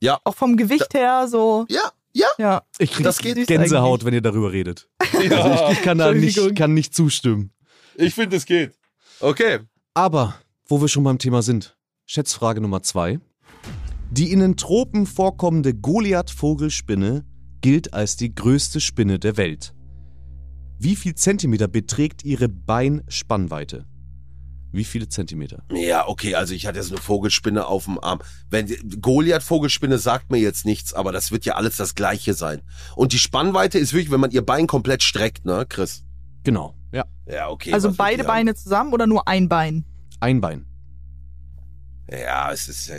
ja. 0.00 0.20
Auch 0.24 0.36
vom 0.36 0.56
Gewicht 0.56 0.94
her 0.94 1.26
so. 1.28 1.64
Ja, 1.68 1.92
ja. 2.18 2.26
Ja. 2.38 2.62
Ich 2.78 2.92
krieg 2.92 3.04
Das 3.04 3.18
geht 3.18 3.36
süß 3.36 3.46
Gänsehaut, 3.46 4.00
eigentlich. 4.00 4.06
wenn 4.06 4.14
ihr 4.14 4.20
darüber 4.22 4.52
redet. 4.52 4.88
Also 4.98 5.70
ich, 5.70 5.78
ich 5.78 5.82
kann 5.82 5.98
da 5.98 6.12
nicht, 6.12 6.56
kann 6.56 6.74
nicht 6.74 6.94
zustimmen. 6.94 7.50
Ich 7.96 8.14
finde, 8.14 8.36
es 8.36 8.46
geht. 8.46 8.72
Okay. 9.20 9.60
Aber, 9.94 10.36
wo 10.66 10.80
wir 10.80 10.88
schon 10.88 11.04
beim 11.04 11.18
Thema 11.18 11.42
sind, 11.42 11.76
Schätzfrage 12.06 12.60
Nummer 12.60 12.82
zwei. 12.82 13.18
Die 14.10 14.32
in 14.32 14.40
den 14.40 14.56
Tropen 14.56 15.06
vorkommende 15.06 15.74
Goliath-Vogelspinne 15.74 17.24
gilt 17.60 17.92
als 17.92 18.16
die 18.16 18.34
größte 18.34 18.80
Spinne 18.80 19.18
der 19.18 19.36
Welt. 19.36 19.74
Wie 20.78 20.96
viel 20.96 21.14
Zentimeter 21.14 21.66
beträgt 21.68 22.24
ihre 22.24 22.48
Beinspannweite? 22.48 23.84
Wie 24.78 24.84
viele 24.84 25.08
Zentimeter? 25.08 25.64
Ja, 25.72 26.06
okay, 26.06 26.36
also 26.36 26.54
ich 26.54 26.64
hatte 26.64 26.78
jetzt 26.78 26.92
eine 26.92 27.00
Vogelspinne 27.00 27.66
auf 27.66 27.86
dem 27.86 27.98
Arm. 27.98 28.20
Wenn 28.48 28.68
Goliath-Vogelspinne 29.00 29.98
sagt 29.98 30.30
mir 30.30 30.38
jetzt 30.38 30.64
nichts, 30.64 30.94
aber 30.94 31.10
das 31.10 31.32
wird 31.32 31.44
ja 31.44 31.56
alles 31.56 31.76
das 31.76 31.96
Gleiche 31.96 32.32
sein. 32.32 32.62
Und 32.94 33.12
die 33.12 33.18
Spannweite 33.18 33.76
ist 33.76 33.92
wirklich, 33.92 34.12
wenn 34.12 34.20
man 34.20 34.30
ihr 34.30 34.46
Bein 34.46 34.68
komplett 34.68 35.02
streckt, 35.02 35.44
ne, 35.44 35.66
Chris? 35.68 36.04
Genau, 36.44 36.76
ja. 36.92 37.04
Ja, 37.26 37.48
okay. 37.48 37.72
also 37.72 37.92
beide 37.92 38.22
Beine 38.22 38.54
zusammen 38.54 38.92
oder 38.92 39.08
nur 39.08 39.26
ein 39.26 39.48
Bein? 39.48 39.84
Ein 40.20 40.40
Bein. 40.40 40.64
Ja, 42.08 42.52
es 42.52 42.68
ist 42.68 42.92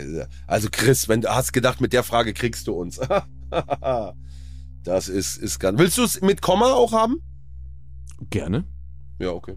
also 0.46 0.68
Chris, 0.70 1.08
wenn 1.08 1.22
du 1.22 1.34
hast 1.34 1.54
gedacht, 1.54 1.80
mit 1.80 1.94
der 1.94 2.02
Frage 2.02 2.34
kriegst 2.34 2.66
du 2.66 2.74
uns. 2.74 3.00
das 4.84 5.08
ist 5.08 5.38
ist 5.38 5.58
ganz. 5.58 5.78
Willst 5.78 5.96
du 5.96 6.04
es 6.04 6.20
mit 6.20 6.42
Komma 6.42 6.74
auch 6.74 6.92
haben? 6.92 7.22
Gerne. 8.28 8.66
Ja, 9.18 9.30
okay. 9.30 9.56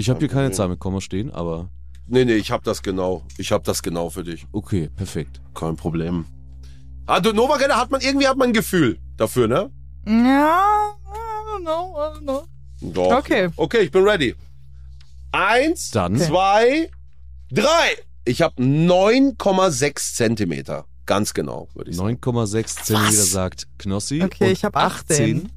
Ich 0.00 0.08
habe 0.08 0.18
hier 0.18 0.28
keine. 0.28 0.50
Zahl 0.50 0.68
mit 0.68 0.78
Komma 0.78 1.00
stehen, 1.00 1.30
aber 1.30 1.68
Nee, 2.06 2.24
nee, 2.24 2.34
ich 2.34 2.50
hab 2.50 2.64
das 2.64 2.82
genau. 2.82 3.22
Ich 3.36 3.52
hab 3.52 3.64
das 3.64 3.82
genau 3.82 4.10
für 4.10 4.24
dich. 4.24 4.46
okay, 4.52 4.88
perfekt. 4.96 5.40
Kein 5.54 5.76
Problem. 5.76 6.24
Ah, 7.06 7.20
du 7.20 7.32
Nova 7.32 7.58
da 7.58 7.76
hat 7.76 7.90
man 7.90 8.00
irgendwie 8.00 8.26
hat 8.26 8.36
man 8.36 8.48
ein 8.48 8.52
Gefühl 8.54 8.98
dafür, 9.16 9.46
ne? 9.46 9.70
Ja, 10.06 10.94
I 11.04 11.54
don't 11.54 11.60
know, 11.60 11.94
I 11.96 12.16
don't 12.18 12.22
know. 12.22 12.42
Doch. 12.80 13.18
Okay. 13.18 13.48
Okay, 13.56 13.80
ich 13.82 13.90
bin 13.90 14.02
ready. 14.04 14.34
Eins, 15.32 15.90
Dann- 15.90 16.16
zwei, 16.18 16.90
drei. 17.52 17.96
Ich 18.24 18.42
habe 18.42 18.60
9,6 18.62 20.14
Zentimeter. 20.14 20.86
Ganz 21.06 21.34
genau, 21.34 21.68
würde 21.74 21.90
ich 21.90 21.96
sagen. 21.96 22.16
9,6 22.20 22.84
Zentimeter 22.84 23.18
Was? 23.18 23.30
sagt 23.30 23.68
Knossi. 23.78 24.22
Okay, 24.22 24.46
und 24.46 24.50
ich 24.52 24.64
hab 24.64 24.76
18. 24.76 25.50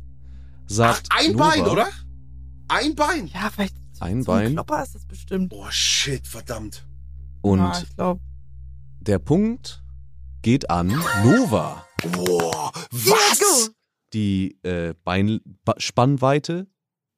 sagt 0.67 1.07
Ein 1.17 1.31
Nova. 1.33 1.49
Bein, 1.49 1.61
oder? 1.67 1.87
Ein 2.67 2.95
Bein. 2.95 3.27
Ja, 3.27 3.49
vielleicht 3.53 3.75
Ein 4.03 4.23
so 4.23 4.31
ein 4.33 4.43
Bein. 4.43 4.53
Klopper 4.53 4.83
ist 4.83 4.95
das 4.95 5.05
bestimmt. 5.05 5.53
Oh 5.55 5.65
shit, 5.69 6.27
verdammt. 6.27 6.85
Und 7.41 7.59
ja, 7.59 7.81
ich 7.81 7.95
glaube. 7.95 8.21
der 8.99 9.19
Punkt 9.19 9.81
geht 10.41 10.69
an 10.69 10.87
Nova. 11.23 11.85
Boah, 12.11 12.71
was? 12.91 13.71
Die 14.13 14.57
äh, 14.63 14.93
Beinspannweite 15.03 16.67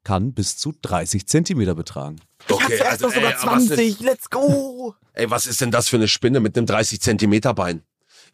kann 0.03 0.34
bis 0.34 0.57
zu 0.57 0.74
30 0.82 1.28
Zentimeter 1.28 1.74
betragen. 1.74 2.18
Okay, 2.49 2.78
ja, 2.78 2.86
also, 2.86 3.10
sogar 3.10 3.32
ey, 3.32 3.38
was 3.41 3.64
ist, 3.64 3.68
20. 3.70 3.99
Let's 4.02 4.30
go. 4.30 4.94
ey, 5.14 5.30
was 5.32 5.48
ist 5.48 5.62
denn 5.62 5.72
das 5.72 5.90
für 5.90 5.95
eine 5.95 6.07
Spinne 6.07 6.40
mit 6.40 6.56
einem 6.56 6.68
30 6.68 7.02
Zentimeter 7.02 7.53
Bein? 7.56 7.82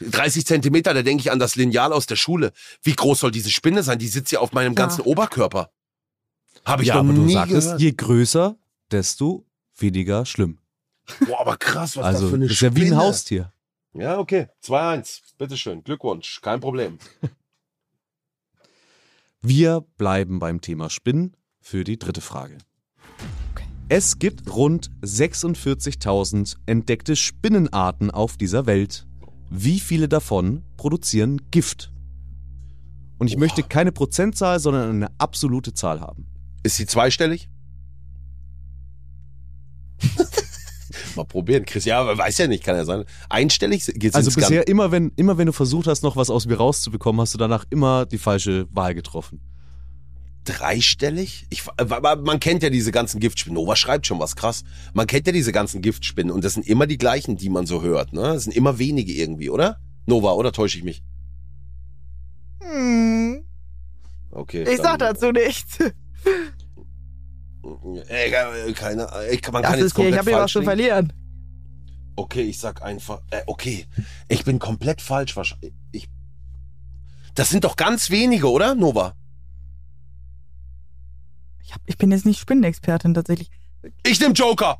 30 0.01 0.45
Zentimeter, 0.45 0.93
da 0.93 1.03
denke 1.03 1.21
ich 1.21 1.31
an 1.31 1.39
das 1.39 1.55
Lineal 1.55 1.93
aus 1.93 2.07
der 2.07 2.15
Schule. 2.17 2.51
Wie 2.83 2.93
groß 2.95 3.21
soll 3.21 3.31
diese 3.31 3.51
Spinne 3.51 3.83
sein? 3.83 3.99
Die 3.99 4.07
sitzt 4.07 4.31
ja 4.31 4.39
auf 4.39 4.51
meinem 4.51 4.73
Ja. 4.73 4.75
ganzen 4.75 5.01
Oberkörper. 5.01 5.69
Habe 6.65 6.83
ich 6.83 6.89
ja, 6.89 6.95
noch 6.95 7.01
aber 7.01 7.13
du 7.13 7.21
nie 7.21 7.33
sagtest, 7.33 7.67
gehört. 7.67 7.81
je 7.81 7.91
größer, 7.91 8.55
desto 8.91 9.45
weniger 9.77 10.25
schlimm. 10.25 10.59
Boah, 11.25 11.41
aber 11.41 11.57
krass, 11.57 11.97
was 11.97 12.05
also 12.05 12.21
das 12.21 12.29
für 12.29 12.35
eine 12.35 12.45
das 12.45 12.53
ist 12.53 12.61
ja 12.61 12.75
wie 12.75 12.81
ein 12.81 12.87
Spinne. 12.87 13.01
Haustier. 13.01 13.53
Ja, 13.93 14.19
okay. 14.19 14.47
2-1. 14.63 15.21
Bitteschön. 15.37 15.83
Glückwunsch. 15.83 16.39
Kein 16.41 16.59
Problem. 16.59 16.99
Wir 19.41 19.83
bleiben 19.97 20.39
beim 20.39 20.61
Thema 20.61 20.89
Spinnen 20.89 21.35
für 21.59 21.83
die 21.83 21.97
dritte 21.97 22.21
Frage. 22.21 22.57
Es 23.89 24.19
gibt 24.19 24.53
rund 24.53 24.91
46.000 25.01 26.55
entdeckte 26.65 27.15
Spinnenarten 27.15 28.11
auf 28.11 28.37
dieser 28.37 28.65
Welt. 28.65 29.05
Wie 29.49 29.79
viele 29.81 30.07
davon 30.07 30.63
produzieren 30.77 31.41
Gift? 31.51 31.91
Und 33.17 33.27
ich 33.27 33.33
Boah. 33.33 33.41
möchte 33.41 33.63
keine 33.63 33.91
Prozentzahl, 33.91 34.59
sondern 34.59 34.89
eine 34.91 35.09
absolute 35.17 35.73
Zahl 35.73 35.99
haben. 35.99 36.27
Ist 36.63 36.77
sie 36.77 36.85
zweistellig? 36.85 37.49
Mal 41.15 41.25
probieren, 41.25 41.65
Chris. 41.65 41.85
Ja, 41.85 41.99
aber 42.01 42.17
weiß 42.17 42.37
ja 42.37 42.47
nicht, 42.47 42.63
kann 42.63 42.75
ja 42.75 42.85
sein. 42.85 43.03
Einstellig 43.29 43.85
geht's 43.95 44.15
Also 44.15 44.31
bisher 44.31 44.67
immer 44.67 44.91
wenn, 44.91 45.11
immer 45.15 45.37
wenn 45.37 45.45
du 45.47 45.53
versucht 45.53 45.87
hast, 45.87 46.03
noch 46.03 46.15
was 46.15 46.29
aus 46.29 46.45
mir 46.45 46.55
rauszubekommen, 46.57 47.21
hast 47.21 47.33
du 47.33 47.37
danach 47.37 47.65
immer 47.69 48.05
die 48.05 48.17
falsche 48.17 48.67
Wahl 48.71 48.93
getroffen. 48.95 49.41
dreistellig? 50.43 51.45
Ich, 51.49 51.63
aber 51.77 52.15
man 52.17 52.39
kennt 52.39 52.63
ja 52.63 52.69
diese 52.69 52.91
ganzen 52.91 53.19
Giftspinnen. 53.19 53.55
Nova 53.55 53.75
schreibt 53.75 54.07
schon 54.07 54.19
was 54.19 54.35
krass. 54.35 54.63
Man 54.93 55.07
kennt 55.07 55.27
ja 55.27 55.33
diese 55.33 55.51
ganzen 55.51 55.81
Giftspinnen 55.81 56.31
und 56.31 56.43
das 56.43 56.53
sind 56.53 56.65
immer 56.67 56.87
die 56.87 56.97
gleichen, 56.97 57.35
die 57.37 57.49
man 57.49 57.65
so 57.65 57.81
hört. 57.81 58.13
Ne? 58.13 58.21
Das 58.21 58.43
sind 58.43 58.55
immer 58.55 58.79
wenige 58.79 59.11
irgendwie, 59.13 59.49
oder? 59.49 59.77
Nova, 60.05 60.31
oder 60.33 60.51
täusche 60.51 60.77
ich 60.77 60.83
mich? 60.83 61.03
Hm, 62.61 63.43
Okay. 64.31 64.63
ich 64.63 64.77
sag 64.81 64.99
dazu 64.99 65.31
nichts. 65.31 65.77
Ey, 68.07 68.31
äh, 68.33 68.73
keine, 68.73 69.07
ich, 69.31 69.51
man 69.51 69.61
Das 69.61 69.71
kann 69.71 69.79
jetzt 69.79 69.97
okay, 69.97 70.09
ich 70.09 70.15
komplett 70.15 70.17
habe 70.17 70.29
hier 70.29 70.35
was 70.37 70.41
falsch 70.41 70.53
zu 70.53 70.59
liegen. 70.59 70.69
verlieren. 70.69 71.13
Okay, 72.15 72.41
ich 72.41 72.59
sag 72.59 72.81
einfach, 72.81 73.21
äh, 73.29 73.41
okay, 73.47 73.85
ich 74.27 74.43
bin 74.43 74.59
komplett 74.59 75.01
falsch 75.01 75.35
wahrscheinlich. 75.35 75.73
Ich, 75.91 76.09
das 77.35 77.49
sind 77.49 77.63
doch 77.63 77.75
ganz 77.75 78.09
wenige, 78.09 78.49
oder, 78.49 78.75
Nova? 78.75 79.13
Ich, 81.63 81.73
hab, 81.73 81.81
ich 81.85 81.97
bin 81.97 82.11
jetzt 82.11 82.25
nicht 82.25 82.39
Spinnenexpertin 82.39 83.13
tatsächlich. 83.13 83.49
Ich 84.05 84.19
nehm 84.19 84.33
Joker. 84.33 84.77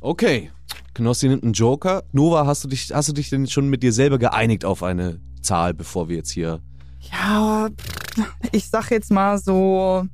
Okay. 0.00 0.50
Knossi 0.94 1.28
nimmt 1.28 1.44
einen 1.44 1.54
Joker. 1.54 2.02
Nova, 2.12 2.46
hast 2.46 2.64
du 2.64 2.68
dich, 2.68 2.90
hast 2.92 3.08
du 3.08 3.12
dich 3.12 3.30
denn 3.30 3.46
schon 3.46 3.68
mit 3.68 3.82
dir 3.82 3.92
selber 3.92 4.18
geeinigt 4.18 4.64
auf 4.64 4.82
eine 4.82 5.20
Zahl, 5.40 5.72
bevor 5.72 6.08
wir 6.08 6.16
jetzt 6.16 6.30
hier. 6.30 6.60
Ja, 7.10 7.68
ich 8.52 8.68
sag 8.68 8.90
jetzt 8.90 9.10
mal 9.10 9.38
so 9.38 10.06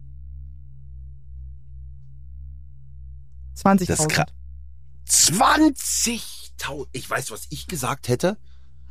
20.000. 3.65 3.87
Das 3.87 4.01
ist 4.01 4.09
krass. 4.09 4.27
20.000. 5.09 6.87
Ich 6.93 7.09
weiß, 7.09 7.31
was 7.31 7.47
ich 7.51 7.67
gesagt 7.67 8.09
hätte. 8.09 8.37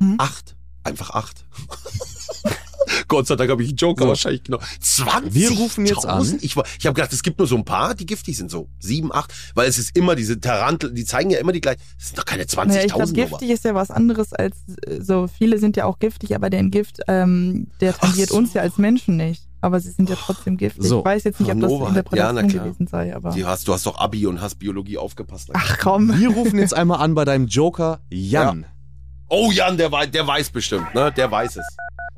Hm? 0.00 0.16
Acht. 0.18 0.56
Einfach 0.84 1.10
acht. 1.10 1.44
Gott 3.08 3.26
sei 3.26 3.36
Dank 3.36 3.50
habe 3.50 3.62
ich 3.62 3.68
einen 3.70 3.76
Joker 3.76 4.04
So. 4.04 4.08
wahrscheinlich 4.08 4.44
genommen. 4.44 4.64
20. 4.80 5.34
Wir 5.34 5.50
rufen 5.50 5.84
jetzt 5.86 6.06
an. 6.06 6.38
Ich, 6.40 6.56
war- 6.56 6.64
ich 6.78 6.86
habe 6.86 6.94
gedacht, 6.94 7.12
es 7.12 7.22
gibt 7.22 7.38
nur 7.38 7.46
so 7.46 7.56
ein 7.56 7.64
paar, 7.64 7.94
die 7.94 8.06
giftig 8.06 8.36
sind. 8.36 8.50
So 8.50 8.68
sieben, 8.80 9.12
acht. 9.12 9.32
Weil 9.54 9.68
es 9.68 9.76
ist 9.78 9.94
immer 9.96 10.14
diese 10.14 10.40
Tarantel, 10.40 10.92
die 10.94 11.04
zeigen 11.04 11.30
ja 11.30 11.38
immer 11.38 11.52
die 11.52 11.60
gleichen. 11.60 11.80
Das 11.98 12.08
sind 12.08 12.18
doch 12.18 12.24
keine 12.24 12.44
20.000. 12.44 12.64
Naja, 12.66 12.82
ich 12.84 12.92
glaube, 12.94 13.12
giftig 13.12 13.50
ist 13.50 13.64
ja 13.64 13.74
was 13.74 13.90
anderes 13.90 14.32
als 14.32 14.56
äh, 14.86 15.00
so. 15.02 15.26
Viele 15.28 15.58
sind 15.58 15.76
ja 15.76 15.84
auch 15.84 15.98
giftig, 15.98 16.34
aber 16.34 16.48
der 16.48 16.62
Gift, 16.64 17.00
ähm, 17.08 17.68
der 17.80 17.96
tangiert 17.96 18.30
so. 18.30 18.36
uns 18.36 18.54
ja 18.54 18.62
als 18.62 18.78
Menschen 18.78 19.16
nicht. 19.16 19.47
Aber 19.60 19.80
sie 19.80 19.90
sind 19.90 20.08
ja 20.08 20.16
trotzdem 20.16 20.56
giftig. 20.56 20.84
So. 20.84 21.00
Ich 21.00 21.04
weiß 21.04 21.24
jetzt 21.24 21.40
nicht, 21.40 21.50
ob 21.50 21.60
das 21.60 21.70
ja, 21.72 21.88
Interpretation 21.88 22.48
klar. 22.48 22.64
gewesen 22.64 22.86
sei, 22.86 23.14
aber. 23.14 23.30
Die 23.30 23.44
hast, 23.44 23.66
du 23.66 23.72
hast 23.72 23.86
doch 23.86 23.98
Abi 23.98 24.26
und 24.26 24.40
hast 24.40 24.56
Biologie 24.56 24.98
aufgepasst. 24.98 25.50
Ach 25.52 25.78
komm. 25.78 26.16
Wir 26.18 26.30
rufen 26.30 26.58
jetzt 26.58 26.74
einmal 26.74 27.00
an 27.00 27.14
bei 27.14 27.24
deinem 27.24 27.46
Joker 27.46 28.00
Jan. 28.08 28.66
Oh, 29.28 29.50
Jan, 29.52 29.76
der, 29.76 29.90
wei- 29.92 30.06
der 30.06 30.26
weiß 30.26 30.50
bestimmt, 30.50 30.94
ne? 30.94 31.12
Der 31.12 31.30
weiß 31.30 31.56
es. 31.56 31.66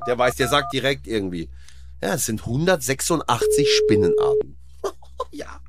Der 0.07 0.17
weiß, 0.17 0.35
der 0.35 0.47
sagt 0.47 0.71
direkt 0.73 1.07
irgendwie. 1.07 1.49
Ja, 2.01 2.13
es 2.13 2.25
sind 2.25 2.41
186 2.41 3.67
Spinnenarten. 3.83 4.57
ja. 5.31 5.59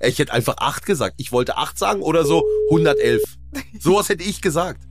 Ich 0.00 0.18
hätte 0.18 0.32
einfach 0.32 0.56
acht 0.58 0.86
gesagt. 0.86 1.14
Ich 1.18 1.32
wollte 1.32 1.56
acht 1.56 1.78
sagen 1.78 2.00
oder 2.02 2.24
so 2.24 2.44
111. 2.70 3.22
Sowas 3.80 4.08
hätte 4.08 4.24
ich 4.24 4.40
gesagt. 4.40 4.82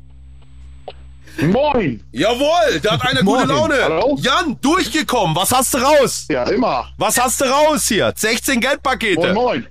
Moin! 1.41 2.03
Jawohl, 2.11 2.80
da 2.81 2.91
hat 2.93 3.01
einer 3.07 3.22
gute 3.23 3.47
Moin. 3.47 3.49
Laune. 3.49 3.76
Hallo? 3.84 4.18
Jan, 4.22 4.57
durchgekommen. 4.61 5.35
Was 5.35 5.51
hast 5.51 5.73
du 5.73 5.80
raus? 5.80 6.26
Ja, 6.30 6.43
immer. 6.43 6.89
Was 6.97 7.19
hast 7.19 7.41
du 7.41 7.45
raus 7.45 7.88
hier? 7.88 8.14
16 8.15 8.53
Moin, 8.55 8.61
Geldpakete. 8.61 9.34
moin. 9.34 9.68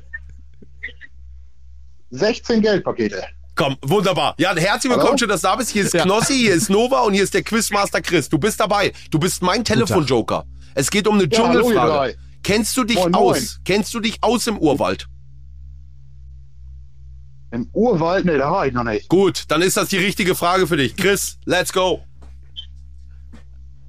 16 2.11 2.61
Geldpakete. 2.63 3.23
Komm, 3.55 3.77
wunderbar. 3.83 4.35
Jan, 4.39 4.57
herzlich 4.57 4.91
willkommen, 4.91 5.09
Hallo? 5.11 5.19
schön, 5.19 5.29
dass 5.29 5.43
du 5.43 5.47
da 5.49 5.57
bist. 5.57 5.71
Hier 5.71 5.85
ist 5.85 5.95
Ja. 5.95 6.03
Knossi, 6.05 6.35
hier 6.35 6.55
ist 6.55 6.69
Nova 6.71 7.01
und 7.03 7.15
hier 7.15 7.23
ist 7.23 7.35
der 7.35 7.43
Quizmaster 7.43 8.01
Chris. 8.01 8.29
Du 8.29 8.39
bist 8.39 8.59
dabei. 8.61 8.93
Du 9.11 9.19
bist 9.19 9.43
mein 9.43 9.65
Telefonjoker. 9.65 10.45
Es 10.75 10.91
geht 10.91 11.07
um 11.07 11.19
eine 11.19 11.29
Ja, 11.31 11.39
hallo, 11.47 11.61
Dschungelfrage. 11.61 11.93
drei. 11.93 12.17
Kennst 12.43 12.77
du 12.77 12.85
dich 12.85 12.97
Moin, 12.97 13.13
moin. 13.13 13.23
aus? 13.37 13.61
Kennst 13.65 13.95
du 13.95 14.01
dich 14.01 14.17
aus 14.23 14.47
im 14.47 14.59
Urwald? 14.59 15.07
Im 17.53 17.69
Urwald? 17.75 18.25
Ne, 18.25 18.39
da 18.39 18.51
war 18.51 18.67
ich 18.67 18.73
noch 18.73 18.83
nicht. 18.85 19.09
Gut, 19.09 19.45
dann 19.49 19.61
ist 19.61 19.77
das 19.77 19.91
die 19.91 19.99
richtige 19.99 20.35
Frage 20.35 20.67
für 20.67 20.79
dich. 20.79 20.97
Chris, 20.97 21.39
let's 21.45 21.73
go. 21.73 22.01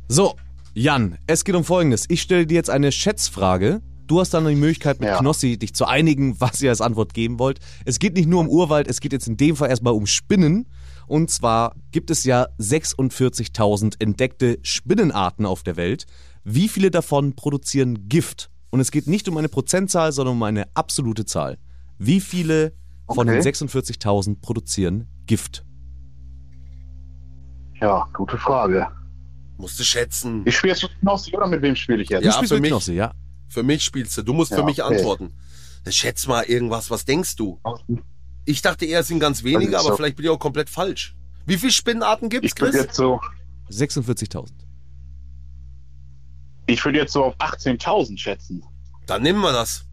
So, 0.09 0.35
Jan, 0.73 1.17
es 1.27 1.45
geht 1.45 1.55
um 1.55 1.63
Folgendes. 1.63 2.05
Ich 2.09 2.21
stelle 2.21 2.45
dir 2.45 2.55
jetzt 2.55 2.69
eine 2.69 2.91
Schätzfrage. 2.91 3.81
Du 4.05 4.19
hast 4.19 4.33
dann 4.33 4.45
die 4.45 4.55
Möglichkeit, 4.55 4.99
mit 4.99 5.07
Ja. 5.07 5.17
Knossi 5.17 5.57
dich 5.57 5.73
zu 5.73 5.85
einigen, 5.85 6.35
was 6.41 6.61
ihr 6.61 6.71
als 6.71 6.81
Antwort 6.81 7.13
geben 7.13 7.39
wollt. 7.39 7.59
Es 7.85 7.99
geht 7.99 8.15
nicht 8.15 8.27
nur 8.27 8.41
um 8.41 8.49
Urwald, 8.49 8.87
es 8.89 8.99
geht 8.99 9.13
jetzt 9.13 9.27
in 9.27 9.37
dem 9.37 9.55
Fall 9.55 9.69
erstmal 9.69 9.93
um 9.93 10.07
Spinnen. 10.07 10.67
Und 11.07 11.29
zwar 11.31 11.75
gibt 11.91 12.11
es 12.11 12.25
ja 12.25 12.47
46.000 12.59 14.01
entdeckte 14.01 14.59
Spinnenarten 14.61 15.45
auf 15.45 15.63
der 15.63 15.77
Welt. 15.77 16.05
Wie 16.43 16.67
viele 16.67 16.91
davon 16.91 17.33
produzieren 17.35 18.09
Gift? 18.09 18.49
Und 18.71 18.81
es 18.81 18.91
geht 18.91 19.07
nicht 19.07 19.29
um 19.29 19.37
eine 19.37 19.49
Prozentzahl, 19.49 20.11
sondern 20.11 20.35
um 20.35 20.43
eine 20.43 20.65
absolute 20.73 21.25
Zahl. 21.25 21.57
Wie 21.97 22.19
viele 22.19 22.73
von 23.13 23.27
Okay. 23.27 23.41
den 23.41 23.53
46.000 23.53 24.41
produzieren 24.41 25.07
Gift? 25.25 25.63
Ja, 27.81 28.07
gute 28.13 28.37
Frage. 28.37 28.87
Musst 29.57 29.79
du 29.79 29.83
schätzen. 29.83 30.43
Ich 30.45 30.57
spiele 30.57 30.73
jetzt 30.73 30.83
mit 30.83 30.91
Knossi 30.99 31.35
oder 31.35 31.47
mit 31.47 31.61
wem 31.61 31.75
spiele 31.75 32.01
ich 32.03 32.09
jetzt? 32.09 32.21
Du 32.23 32.27
Ja, 32.27 32.33
spielst 32.33 32.49
für 32.49 32.55
mit 32.55 32.61
mich. 32.63 32.71
Knossi, 32.71 32.93
ja? 32.93 33.13
Für 33.49 33.63
mich 33.63 33.83
spielst 33.83 34.17
du. 34.17 34.23
Du 34.23 34.33
musst 34.33 34.51
für 34.53 34.59
Ja, 34.59 34.65
mich 34.65 34.83
okay. 34.83 34.95
antworten. 34.95 35.33
Schätz 35.89 36.27
mal 36.27 36.43
irgendwas. 36.43 36.89
Was 36.89 37.05
denkst 37.05 37.35
du? 37.35 37.59
Ich 38.45 38.61
dachte 38.61 38.85
eher, 38.85 39.01
es 39.01 39.07
sind 39.07 39.19
ganz 39.19 39.43
wenige, 39.43 39.75
Also, 39.77 39.87
aber 39.89 39.93
so- 39.93 39.97
vielleicht 39.97 40.15
bin 40.17 40.25
ich 40.25 40.29
auch 40.31 40.39
komplett 40.39 40.69
falsch. 40.69 41.15
Wie 41.45 41.57
viele 41.57 41.71
Spinnenarten 41.73 42.29
gibt's, 42.29 42.53
Ich 42.53 42.59
würde 42.61 42.71
Chris? 42.71 42.85
jetzt 42.85 42.95
so, 42.95 43.19
46.000. 43.69 44.51
ich 46.67 46.83
würde 46.83 46.97
jetzt 46.99 47.11
so 47.13 47.25
auf 47.25 47.35
18.000 47.39 48.17
schätzen. 48.17 48.63
Dann 49.05 49.21
nehmen 49.21 49.41
wir 49.41 49.51
das. 49.51 49.85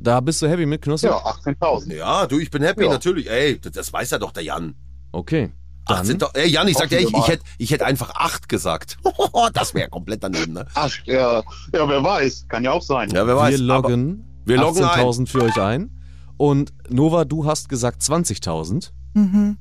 Da 0.00 0.20
bist 0.20 0.40
du 0.40 0.48
happy 0.48 0.64
mit 0.64 0.82
Knossi? 0.82 1.06
Ja, 1.06 1.16
18.000. 1.16 1.94
Ja, 1.94 2.26
du, 2.26 2.38
ich 2.38 2.50
bin 2.50 2.62
happy, 2.62 2.84
Ja. 2.84 2.90
natürlich. 2.90 3.28
Ey, 3.28 3.60
das, 3.60 3.72
das 3.72 3.92
weiß 3.92 4.10
ja 4.10 4.18
doch 4.18 4.30
der 4.32 4.44
Jan. 4.44 4.74
Okay. 5.10 5.52
Dann 5.86 6.00
18. 6.00 6.22
Ey, 6.34 6.48
Jan, 6.48 6.68
ich 6.68 6.76
sag 6.76 6.88
dir, 6.88 7.00
Hoffen 7.00 7.16
ich, 7.16 7.28
hätte 7.28 7.44
ich 7.58 7.70
hätt 7.72 7.82
einfach 7.82 8.10
8 8.14 8.48
gesagt. 8.48 8.98
das 9.54 9.74
wäre 9.74 9.88
komplett 9.88 10.22
daneben, 10.22 10.52
ne? 10.52 10.66
Ach, 10.74 10.94
ja, 11.04 11.42
ja, 11.72 11.88
wer 11.88 12.04
weiß. 12.04 12.46
Kann 12.48 12.62
ja 12.62 12.72
auch 12.72 12.82
sein. 12.82 13.10
Ja, 13.10 13.26
wer 13.26 13.36
weiß. 13.36 13.52
wir 13.52 13.58
loggen, 13.58 14.24
wir 14.44 14.58
loggen 14.58 14.84
ein. 14.84 15.00
18.000 15.04 15.28
für 15.28 15.42
euch 15.42 15.60
ein. 15.60 15.90
Und 16.36 16.72
Nova, 16.88 17.24
du 17.24 17.46
hast 17.46 17.68
gesagt 17.68 18.02
20.000. 18.02 18.92
Mhm. 19.14 19.58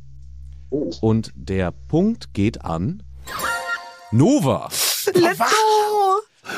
Oh. 0.69 0.91
Und 1.01 1.31
der 1.35 1.71
Punkt 1.71 2.33
geht 2.33 2.63
an 2.63 3.01
Nova. 4.11 4.69
Let's 5.13 5.39
go! 5.39 5.45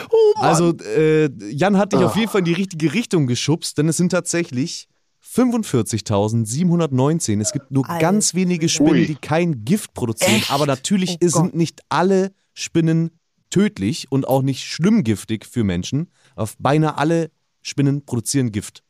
Oh, 0.10 0.34
Mann. 0.40 0.46
Also 0.50 0.74
äh, 0.78 1.30
Jan 1.52 1.78
hat 1.78 1.94
dich 1.94 2.00
Ah. 2.02 2.06
auf 2.08 2.16
jeden 2.16 2.30
Fall 2.30 2.40
in 2.40 2.46
die 2.46 2.54
richtige 2.54 2.94
Richtung 2.94 3.28
geschubst, 3.28 3.78
denn 3.78 3.88
es 3.90 3.98
sind 3.98 4.10
tatsächlich 4.10 4.88
45.719. 5.24 7.42
Es 7.42 7.52
gibt 7.52 7.72
nur 7.72 7.88
Alter. 7.90 8.02
ganz 8.02 8.34
wenige 8.34 8.70
Spinnen, 8.70 8.92
Ui. 8.94 9.06
die 9.06 9.16
kein 9.16 9.66
Gift 9.66 9.94
produzieren. 9.94 10.36
Echt? 10.36 10.52
Aber 10.52 10.66
natürlich 10.66 11.18
Oh 11.24 11.28
sind 11.28 11.56
nicht 11.56 11.82
alle 11.90 12.32
Spinnen 12.54 13.12
tödlich 13.50 14.12
und 14.12 14.28
auch 14.28 14.42
nicht 14.42 14.64
schlimm 14.66 15.04
giftig 15.04 15.46
für 15.46 15.64
Menschen. 15.64 16.10
Auf 16.36 16.56
beinahe 16.60 16.98
alle 16.98 17.32
Spinnen 17.62 18.06
produzieren 18.06 18.52
Gift. 18.52 18.84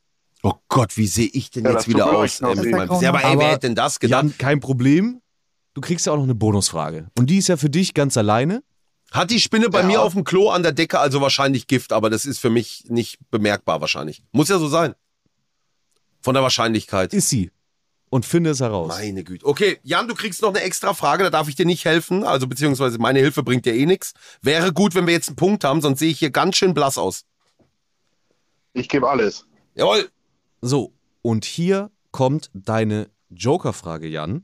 Oh 0.43 0.53
Gott, 0.69 0.95
wie 0.97 1.07
sehe 1.07 1.30
ich 1.34 1.49
denn 1.51 1.65
Ja, 1.65 1.73
jetzt 1.73 1.88
wieder 1.88 2.11
aus? 2.17 2.39
äh, 2.39 2.43
meinem- 2.45 3.01
Ja, 3.01 3.09
aber 3.09 3.23
ey, 3.23 3.38
wer 3.38 3.49
hätte 3.51 3.67
denn 3.67 3.76
das 3.76 3.99
gedacht? 3.99 4.23
Jan, 4.23 4.38
kein 4.38 4.59
Problem. 4.61 5.21
Du 5.73 5.81
kriegst 5.81 6.05
ja 6.05 6.13
auch 6.13 6.17
noch 6.17 6.23
eine 6.23 6.35
Bonusfrage. 6.35 7.07
Und 7.17 7.30
die 7.30 7.38
ist 7.38 7.47
ja 7.49 7.57
für 7.57 7.69
dich 7.69 7.93
ganz 7.93 8.15
alleine. 8.17 8.63
Hat 9.11 9.31
die 9.31 9.40
Spinne 9.40 9.69
bei 9.69 9.81
Ja. 9.81 9.88
mir 9.88 10.02
auf 10.02 10.14
dem 10.14 10.23
Klo 10.23 10.49
an 10.49 10.64
der 10.64 10.72
Decke 10.72 10.99
also 10.99 11.22
wahrscheinlich 11.22 11.68
Gift, 11.68 11.91
aber 11.94 12.10
das 12.10 12.26
ist 12.26 12.40
für 12.40 12.49
mich 12.49 12.86
nicht 12.88 13.18
bemerkbar 13.31 13.81
wahrscheinlich. 13.81 14.23
Muss 14.31 14.49
ja 14.49 14.60
so 14.60 14.68
sein. 14.68 14.94
Von 16.22 16.34
der 16.34 16.44
Wahrscheinlichkeit. 16.44 17.14
Ist 17.14 17.30
sie. 17.30 17.52
Und 18.11 18.26
finde 18.26 18.49
es 18.49 18.60
heraus. 18.60 18.88
Meine 18.88 19.23
Güte. 19.23 19.45
Okay, 19.45 19.80
Jan, 19.84 20.07
du 20.07 20.15
kriegst 20.15 20.41
noch 20.41 20.49
eine 20.49 20.61
extra 20.61 20.94
Frage, 20.95 21.23
da 21.23 21.30
darf 21.30 21.48
ich 21.48 21.56
dir 21.56 21.65
nicht 21.65 21.86
helfen. 21.86 22.23
Also 22.23 22.48
beziehungsweise 22.48 22.98
meine 22.98 23.19
Hilfe 23.19 23.44
bringt 23.44 23.65
dir 23.65 23.73
eh 23.76 23.86
nichts. 23.86 24.14
Wäre 24.41 24.73
gut, 24.73 24.95
wenn 24.95 25.06
wir 25.06 25.14
jetzt 25.14 25.30
einen 25.30 25.36
Punkt 25.36 25.64
haben, 25.64 25.81
sonst 25.81 25.99
sehe 25.99 26.10
ich 26.10 26.19
hier 26.19 26.31
ganz 26.31 26.57
schön 26.57 26.73
blass 26.73 26.98
aus. 26.98 27.26
Ich 28.73 28.90
gebe 28.90 29.07
alles. 29.10 29.45
Jawohl. 29.76 30.10
So, 30.61 30.91
und 31.22 31.45
hier 31.45 31.91
kommt 32.11 32.49
deine 32.53 33.10
Joker-Frage, 33.30 34.07
Jan. 34.07 34.44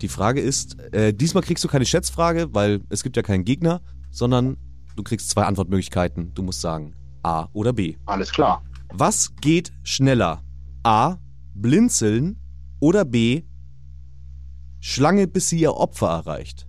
Die 0.00 0.08
Frage 0.08 0.40
ist, 0.40 0.78
äh, 0.92 1.14
diesmal 1.14 1.42
kriegst 1.42 1.64
du 1.64 1.68
keine 1.68 1.86
Schätzfrage, 1.86 2.52
weil 2.52 2.80
es 2.88 3.02
gibt 3.02 3.16
ja 3.16 3.22
keinen 3.22 3.44
Gegner, 3.44 3.80
sondern 4.10 4.56
du 4.96 5.02
kriegst 5.02 5.30
zwei 5.30 5.44
Antwortmöglichkeiten. 5.44 6.34
Du 6.34 6.42
musst 6.42 6.60
sagen 6.60 6.94
A 7.22 7.48
oder 7.52 7.72
B. 7.72 7.96
Alles 8.06 8.32
klar. 8.32 8.62
Was 8.92 9.34
geht 9.36 9.72
schneller? 9.82 10.42
A. 10.82 11.16
Blinzeln 11.54 12.38
oder 12.80 13.04
B. 13.04 13.44
Schlange, 14.80 15.26
bis 15.26 15.48
sie 15.48 15.60
ihr 15.60 15.74
Opfer 15.74 16.08
erreicht. 16.08 16.66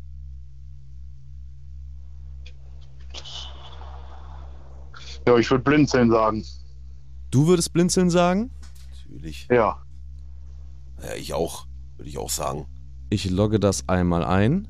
Ja, 5.28 5.38
ich 5.38 5.50
würde 5.50 5.64
blinzeln 5.64 6.12
sagen. 6.12 6.46
Du 7.32 7.48
würdest 7.48 7.74
blinzeln 7.74 8.10
sagen? 8.10 8.52
Natürlich. 8.92 9.48
Ja. 9.50 9.82
Ja, 11.02 11.16
ich 11.16 11.34
auch. 11.34 11.68
Würde 11.98 12.10
ich 12.10 12.18
auch 12.18 12.30
sagen. 12.30 12.68
Ich 13.10 13.30
logge 13.30 13.60
das 13.60 13.88
einmal 13.88 14.24
ein. 14.24 14.68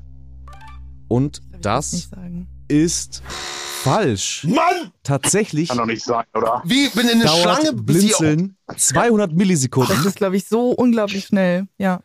Und 1.08 1.42
das 1.60 1.92
nicht 1.92 2.10
sagen. 2.10 2.48
ist 2.68 3.22
falsch. 3.26 4.44
Mann! 4.44 4.92
Tatsächlich 5.02 5.68
Kann 5.68 5.78
doch 5.78 5.86
nicht 5.86 6.04
sein, 6.04 6.24
oder? 6.34 6.62
Wie? 6.64 6.88
Bin 6.90 7.08
in 7.08 7.20
eine 7.20 7.28
Schlange? 7.28 7.72
Blinzeln 7.72 8.56
200 8.76 9.32
Millisekunden. 9.32 9.96
Das 9.96 10.04
ist, 10.04 10.16
glaube 10.16 10.36
ich, 10.36 10.46
so 10.46 10.70
unglaublich 10.70 11.26
schnell. 11.26 11.68
Ja. 11.78 12.00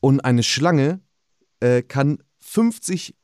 Und 0.00 0.20
eine 0.24 0.42
Schlange 0.42 1.00
äh, 1.60 1.82
kann 1.82 2.18
50 2.40 3.14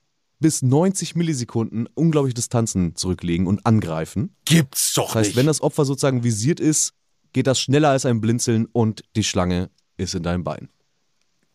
bis 0.40 0.60
90 0.60 1.16
Millisekunden 1.16 1.88
unglaubliche 1.94 2.34
Distanzen 2.34 2.94
zurücklegen 2.96 3.46
und 3.46 3.64
angreifen. 3.64 4.36
Gibt's 4.44 4.92
doch 4.92 5.06
Das 5.06 5.14
heißt, 5.14 5.28
nicht. 5.30 5.36
wenn 5.36 5.46
das 5.46 5.62
Opfer 5.62 5.86
sozusagen 5.86 6.22
visiert 6.22 6.60
ist, 6.60 6.92
geht 7.32 7.46
das 7.46 7.58
schneller 7.58 7.88
als 7.90 8.04
ein 8.04 8.20
Blinzeln 8.20 8.66
und 8.66 9.02
die 9.16 9.24
Schlange 9.24 9.70
ist 9.96 10.14
in 10.14 10.22
deinem 10.22 10.44
Bein. 10.44 10.68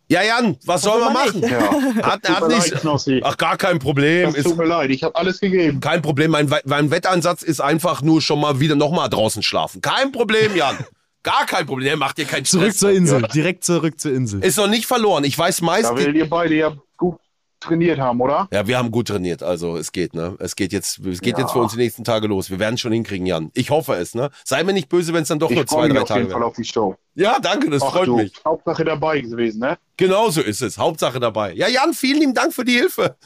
Ja, 0.09 0.23
Jan, 0.23 0.57
was 0.65 0.81
soll 0.81 0.99
man 0.99 1.13
machen? 1.13 1.41
Ja. 1.41 1.71
Hat, 2.03 2.27
hat 2.27 2.47
nicht. 2.47 2.83
leid. 2.83 3.23
Ach, 3.23 3.37
gar 3.37 3.57
kein 3.57 3.77
Problem. 3.77 4.33
Ist 4.33 4.43
tut 4.43 4.57
mir 4.57 4.65
leid, 4.65 4.89
ich 4.89 5.03
habe 5.03 5.15
alles 5.15 5.39
gegeben. 5.39 5.79
kein 5.79 6.01
Problem. 6.01 6.31
Mein, 6.31 6.53
mein 6.65 6.89
Wetteinsatz 6.91 7.43
ist 7.43 7.61
einfach 7.61 8.01
nur 8.01 8.21
schon 8.21 8.39
mal 8.41 8.59
wieder 8.59 8.75
nochmal 8.75 9.09
draußen 9.09 9.43
schlafen. 9.43 9.81
Kein 9.81 10.11
Problem, 10.11 10.55
Jan. 10.55 10.77
Gar 11.23 11.45
kein 11.45 11.65
Problem. 11.65 11.85
Der 11.85 11.97
macht 11.97 12.17
dir 12.17 12.25
keinen 12.25 12.45
Zurück 12.45 12.67
Stress. 12.67 12.77
zur 12.77 12.91
Insel, 12.91 13.21
direkt 13.33 13.63
zurück 13.63 13.99
zur 13.99 14.13
Insel. 14.13 14.43
Ist 14.43 14.57
noch 14.57 14.67
nicht 14.67 14.87
verloren. 14.87 15.23
Ich 15.25 15.37
weiß 15.37 15.61
meist. 15.61 15.89
Da 15.89 15.95
werdet 15.97 16.15
ihr 16.15 16.29
beide 16.29 16.55
ja 16.55 16.73
gut 16.97 17.19
trainiert 17.59 17.99
haben, 17.99 18.21
oder? 18.21 18.47
Ja, 18.51 18.67
wir 18.67 18.77
haben 18.77 18.91
gut 18.91 19.07
trainiert, 19.09 19.43
also 19.43 19.75
es 19.77 19.91
geht, 19.91 20.13
ne? 20.13 20.35
Es 20.39 20.55
geht 20.55 20.71
jetzt, 20.73 20.99
es 20.99 21.21
geht 21.21 21.37
Ja. 21.37 21.43
jetzt 21.43 21.51
für 21.53 21.59
uns 21.59 21.73
die 21.73 21.77
nächsten 21.77 22.03
Tage 22.03 22.27
los. 22.27 22.49
Wir 22.49 22.59
werden 22.59 22.75
es 22.75 22.81
schon 22.81 22.91
hinkriegen, 22.91 23.25
Jan. 23.25 23.51
Ich 23.53 23.69
hoffe 23.69 23.95
es, 23.95 24.15
ne? 24.15 24.29
Sei 24.45 24.63
mir 24.63 24.73
nicht 24.73 24.89
böse, 24.89 25.13
wenn 25.13 25.23
es 25.23 25.27
dann 25.29 25.39
doch 25.39 25.49
nur 25.49 25.61
Ich 25.63 25.67
zwei, 25.67 25.77
freue 25.77 25.87
mich 25.89 25.95
drei 25.97 26.01
auf 26.03 26.07
Tage 26.07 26.19
jeden 26.21 26.31
Fall 26.31 26.43
auf 26.43 26.55
die 26.55 26.63
Show. 26.63 26.95
Ja, 27.15 27.37
danke, 27.39 27.69
das 27.69 27.81
Ach 27.83 27.91
freut 27.91 28.07
du, 28.07 28.15
mich. 28.17 28.33
Hauptsache 28.45 28.85
dabei 28.85 29.19
gewesen, 29.21 29.59
ne? 29.59 29.77
Genauso 29.97 30.41
ist 30.41 30.61
es. 30.61 30.77
Hauptsache 30.77 31.19
dabei. 31.19 31.53
Ja, 31.53 31.67
Jan, 31.67 31.93
vielen 31.93 32.19
lieben 32.19 32.33
Dank 32.33 32.53
für 32.53 32.63
die 32.63 32.77
Hilfe. 32.77 33.17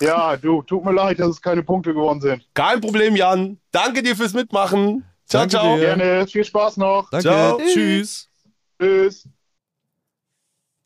Ja, 0.00 0.36
du, 0.40 0.62
tut 0.62 0.84
mir 0.84 0.92
leid, 0.92 1.18
dass 1.18 1.28
es 1.30 1.42
keine 1.42 1.62
Punkte 1.62 1.92
geworden 1.92 2.20
sind. 2.20 2.46
Kein 2.54 2.80
Problem, 2.80 3.16
Jan. 3.16 3.58
Danke 3.72 4.02
dir 4.02 4.14
fürs 4.16 4.32
Mitmachen. 4.32 5.04
Ciao, 5.26 5.40
Danke 5.42 5.50
ciao. 5.50 5.76
dir. 5.76 5.96
Gerne, 5.96 6.26
viel 6.26 6.44
Spaß 6.44 6.76
noch. 6.76 7.10
Danke, 7.10 7.22
Ciao. 7.28 7.60
tschüss. 7.72 8.28
Tschüss. 8.80 9.28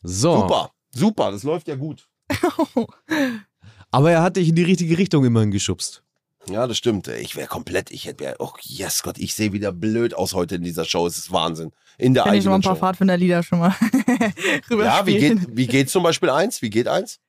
So, 0.01 0.41
Super, 0.41 0.71
super, 0.93 1.31
das 1.31 1.43
läuft 1.43 1.67
ja 1.67 1.75
gut. 1.75 2.07
aber 3.91 4.11
er 4.11 4.21
hat 4.23 4.37
dich 4.37 4.49
in 4.49 4.55
die 4.55 4.63
richtige 4.63 4.97
Richtung 4.97 5.25
immerhin 5.25 5.51
geschubst. 5.51 6.03
Ja, 6.49 6.67
das 6.67 6.77
stimmt. 6.77 7.07
Ich 7.07 7.35
wäre 7.37 7.47
komplett, 7.47 7.89
ich 7.91 8.05
hätte, 8.05 8.35
oh 8.39 8.51
yes 8.61 9.01
Gott, 9.03 9.17
ich 9.17 9.33
sehe 9.33 9.53
wieder 9.53 9.71
blöd 9.71 10.13
aus 10.13 10.33
heute 10.33 10.55
in 10.55 10.63
dieser 10.63 10.83
Show. 10.83 11.07
Es 11.07 11.17
ist 11.17 11.31
Wahnsinn. 11.31 11.71
In 11.97 12.13
der 12.13 12.23
Kann 12.23 12.33
ich 12.33 12.43
schon 12.43 12.49
mal 12.49 12.57
ein 12.57 12.61
paar 12.61 12.75
Show. 12.75 12.79
Pfadfinderlieder 12.81 13.43
schon 13.43 13.59
mal 13.59 13.73
rüber 14.69 14.83
Ja, 14.83 15.05
wie 15.05 15.15
spielen. 15.15 15.39
geht, 15.39 15.47
wie 15.55 15.67
geht 15.67 15.89
zum 15.89 16.03
Beispiel 16.03 16.29
eins? 16.29 16.61
Wie 16.61 16.69
geht 16.69 16.87
eins? 16.89 17.19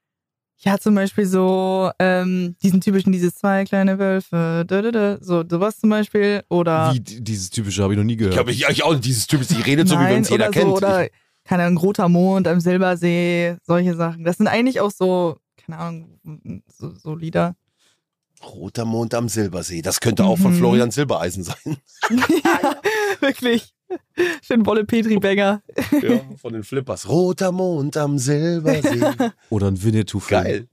Ja, 0.59 0.79
zum 0.79 0.95
Beispiel 0.95 1.27
so 1.27 1.91
ähm, 1.99 2.57
diesen 2.63 2.81
typischen, 2.81 3.13
dieses 3.13 3.35
zwei 3.35 3.65
kleine 3.65 3.99
Wölfe, 3.99 4.65
dö, 4.69 4.83
dö, 4.83 4.91
dö, 4.93 5.19
so 5.21 5.45
sowas 5.49 5.79
zum 5.79 5.91
Beispiel. 5.91 6.43
Oder 6.49 6.93
Wie, 6.95 7.01
dieses 7.01 7.51
typische 7.51 7.83
habe 7.83 7.93
ich 7.93 7.99
noch 7.99 8.05
nie 8.05 8.13
Ich 8.15 8.19
gehört. 8.19 8.37
habe 8.39 8.51
ich, 8.51 8.67
ich 8.69 8.83
auch 8.83 8.95
dieses 8.99 9.27
Typ, 9.27 9.47
die 9.47 9.61
redet 9.61 9.89
so, 9.89 9.97
wie 10.01 10.05
wenn 10.07 10.23
es 10.23 10.29
jeder 10.31 10.49
oder 10.49 10.53
kennt. 10.53 10.71
so, 10.71 10.77
oder 10.77 11.07
keine 11.45 11.65
Ahnung, 11.65 11.79
roter 11.79 12.09
Mond 12.09 12.49
am 12.49 12.61
Silbersee, 12.61 13.57
solche 13.65 13.95
Sachen. 13.95 14.25
Das 14.25 14.37
sind 14.39 14.49
eigentlich 14.49 14.81
auch 14.81 14.91
so, 14.91 15.37
keine 15.57 15.79
Ahnung, 15.79 16.19
so, 16.69 16.95
so 16.95 17.15
Lieder. 17.15 17.57
Roter 18.43 18.85
Mond 18.85 19.15
am 19.15 19.29
Silbersee. 19.29 19.81
Das 19.83 20.01
könnte 20.01 20.25
auch 20.25 20.37
von 20.39 20.53
Mhm. 20.53 20.59
Florian 20.59 20.91
Silbereisen 20.91 21.45
sein. 21.45 21.57
ja, 22.11 22.77
wirklich. 23.21 23.75
Schön 24.43 24.67
Wolle 24.67 24.85
Petri 24.85 25.19
Bänger. 25.19 25.63
ja, 26.03 26.21
von 26.37 26.53
den 26.53 26.65
Flippers. 26.65 27.09
Roter 27.09 27.53
Mond 27.53 27.97
am 27.97 28.19
Silbersee. 28.19 29.03
Oder 29.51 29.69
ein 29.69 29.83
Winnetou-Film. 29.83 30.43
Geil. 30.43 30.69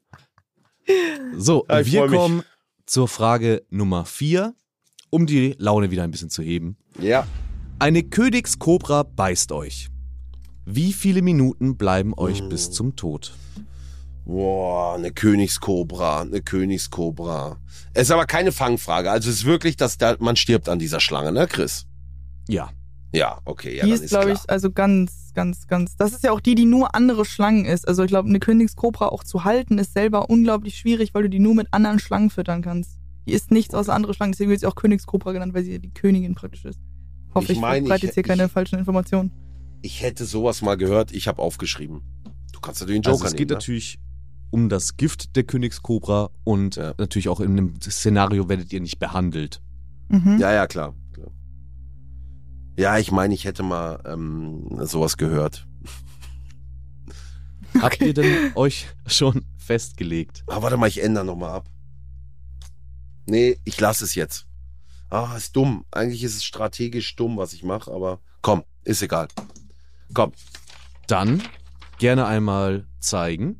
So, 1.37 1.65
Ja, 1.69 1.85
wir 1.85 2.07
mich. 2.07 2.19
kommen 2.19 2.43
zur 2.85 3.07
Frage 3.07 3.63
Nummer 3.69 4.05
4, 4.05 4.53
um 5.09 5.25
die 5.25 5.55
Laune 5.57 5.91
wieder 5.91 6.03
ein 6.03 6.11
bisschen 6.11 6.29
zu 6.29 6.41
heben. 6.41 6.77
Ja. 6.99 7.25
Eine 7.79 8.03
Königskobra 8.03 9.03
beißt 9.03 9.51
euch. 9.51 9.87
Wie 10.65 10.93
viele 10.93 11.21
Minuten 11.21 11.75
bleiben 11.77 12.13
euch 12.15 12.47
bis 12.47 12.71
zum 12.71 12.95
Tod? 12.95 13.33
Boah, 14.25 14.95
eine 14.95 15.11
Königskobra, 15.11 16.21
eine 16.21 16.41
Königskobra. 16.41 17.57
Es 17.93 18.03
ist 18.03 18.11
aber 18.11 18.25
keine 18.25 18.51
Fangfrage. 18.51 19.09
Also 19.11 19.29
es 19.29 19.37
ist 19.37 19.45
wirklich, 19.45 19.75
dass 19.75 19.97
da, 19.97 20.15
man 20.19 20.35
stirbt 20.35 20.69
an 20.69 20.79
dieser 20.79 20.99
Schlange, 20.99 21.31
ne, 21.31 21.47
Chris? 21.47 21.85
Ja. 22.47 22.69
Ja, 23.13 23.39
okay, 23.43 23.75
ja, 23.75 23.83
die 23.83 23.89
dann 23.89 23.95
ist, 23.97 24.03
ist 24.05 24.09
glaube 24.11 24.31
ich, 24.31 24.39
also 24.49 24.71
ganz, 24.71 25.31
ganz, 25.33 25.67
ganz. 25.67 25.97
Das 25.97 26.13
ist 26.13 26.23
ja 26.23 26.31
auch 26.31 26.39
die, 26.39 26.55
die 26.55 26.63
nur 26.63 26.95
andere 26.95 27.25
Schlangen 27.25 27.65
ist. 27.65 27.85
Also 27.85 28.03
ich 28.03 28.07
glaube, 28.07 28.29
eine 28.29 28.39
Königskobra 28.39 29.07
auch 29.07 29.25
zu 29.25 29.43
halten, 29.43 29.79
ist 29.79 29.91
selber 29.93 30.29
unglaublich 30.29 30.77
schwierig, 30.77 31.13
weil 31.13 31.23
du 31.23 31.29
die 31.29 31.39
nur 31.39 31.53
mit 31.53 31.67
anderen 31.71 31.99
Schlangen 31.99 32.29
füttern 32.29 32.61
kannst. 32.61 32.99
Die 33.27 33.33
ist 33.33 33.51
nichts 33.51 33.73
außer 33.75 33.93
andere 33.93 34.13
Schlangen, 34.13 34.31
deswegen 34.31 34.49
wird 34.49 34.61
sie 34.61 34.65
auch 34.67 34.75
Königskobra 34.75 35.33
genannt, 35.33 35.53
weil 35.53 35.65
sie 35.65 35.77
die 35.79 35.89
Königin 35.93 36.35
praktisch 36.35 36.63
ist. 36.63 36.79
Hoffe, 37.35 37.45
Ich 37.51 37.57
ich, 37.57 37.59
meine, 37.59 37.79
verbreite 37.81 37.97
ich- 37.97 38.03
jetzt 38.03 38.13
hier 38.13 38.23
keine 38.23 38.45
ich- 38.45 38.51
falschen 38.51 38.79
Informationen. 38.79 39.31
Ich 39.81 40.01
hätte 40.01 40.25
sowas 40.25 40.61
mal 40.61 40.75
gehört, 40.77 41.11
ich 41.11 41.27
habe 41.27 41.41
aufgeschrieben. 41.41 42.01
Du 42.53 42.59
kannst 42.59 42.81
natürlich 42.81 42.97
einen 42.97 43.03
Joker 43.03 43.13
Also 43.23 43.25
es 43.25 43.31
geht 43.31 43.49
nehmen. 43.49 43.57
natürlich 43.57 43.99
um 44.51 44.69
das 44.69 44.97
Gift 44.97 45.35
der 45.35 45.43
Königskobra 45.43 46.29
und 46.43 46.75
Ja. 46.75 46.93
natürlich 46.97 47.29
auch 47.29 47.39
in 47.39 47.51
einem 47.51 47.81
Szenario 47.81 48.49
werdet 48.49 48.71
ihr 48.73 48.81
nicht 48.81 48.99
behandelt. 48.99 49.61
Mhm. 50.09 50.35
Ne? 50.35 50.39
Ja, 50.41 50.51
ja, 50.51 50.67
klar. 50.67 50.93
klar. 51.13 51.27
Ja, 52.77 52.97
ich 52.97 53.11
meine, 53.11 53.33
ich 53.33 53.45
hätte 53.45 53.63
mal 53.63 54.01
ähm, 54.05 54.67
sowas 54.85 55.17
gehört. 55.17 55.67
Habt 57.81 58.01
ihr 58.01 58.13
denn 58.13 58.51
euch 58.55 58.87
schon 59.07 59.45
festgelegt? 59.57 60.43
Ah, 60.47 60.61
warte 60.61 60.77
mal, 60.77 60.87
ich 60.87 61.01
ändere 61.01 61.23
nochmal 61.25 61.51
ab. 61.51 61.69
Nee, 63.25 63.57
ich 63.63 63.79
lasse 63.79 64.03
es 64.03 64.15
jetzt. 64.15 64.45
Ah, 65.09 65.35
ist 65.37 65.55
dumm. 65.55 65.85
Eigentlich 65.91 66.23
ist 66.23 66.35
es 66.35 66.43
strategisch 66.43 67.15
dumm, 67.15 67.37
was 67.37 67.53
ich 67.53 67.63
mache, 67.63 67.91
aber 67.91 68.19
komm, 68.41 68.63
ist 68.83 69.01
egal. 69.01 69.27
Komm. 70.13 70.31
Dann 71.07 71.41
gerne 71.99 72.25
einmal 72.25 72.87
zeigen. 72.99 73.59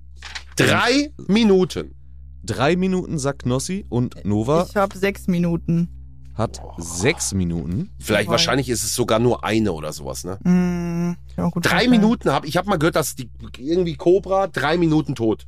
Drei 0.56 1.12
Minuten. 1.28 1.96
Drei 2.44 2.76
Minuten 2.76 3.20
sagt 3.20 3.44
Knossi 3.44 3.86
und 3.90 4.26
Nova 4.26 4.66
Ich 4.70 4.76
habe 4.76 4.98
sechs 4.98 5.28
Minuten. 5.28 5.90
hat 6.34 6.60
sechs 6.78 7.34
Minuten. 7.34 7.92
Vielleicht 8.00 8.30
wahrscheinlich 8.30 8.70
ist 8.70 8.84
es 8.84 8.96
sogar 8.96 9.20
nur 9.20 9.44
eine 9.44 9.72
oder 9.74 9.94
sowas, 9.94 10.24
ne? 10.24 10.40
Hm, 10.44 11.16
gut 11.52 11.66
Drei 11.66 11.70
vorstellen. 11.70 11.92
Minuten 11.92 12.32
habe 12.32 12.48
ich 12.48 12.58
habe 12.58 12.68
mal 12.70 12.78
gehört, 12.80 12.96
dass 12.96 13.16
die 13.16 13.30
irgendwie 13.58 13.96
Cobra 13.96 14.48
drei 14.48 14.78
Minuten 14.78 15.14
tot. 15.16 15.46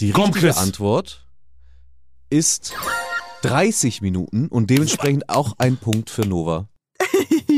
Die 0.00 0.10
Komm, 0.12 0.26
richtige 0.26 0.46
Chris. 0.46 0.56
Antwort 0.56 1.26
ist 2.30 2.74
30 3.42 4.00
Minuten 4.00 4.48
und 4.48 4.70
dementsprechend 4.70 5.28
auch 5.28 5.54
ein 5.58 5.76
Punkt 5.76 6.08
für 6.08 6.22
Nova. 6.26 6.68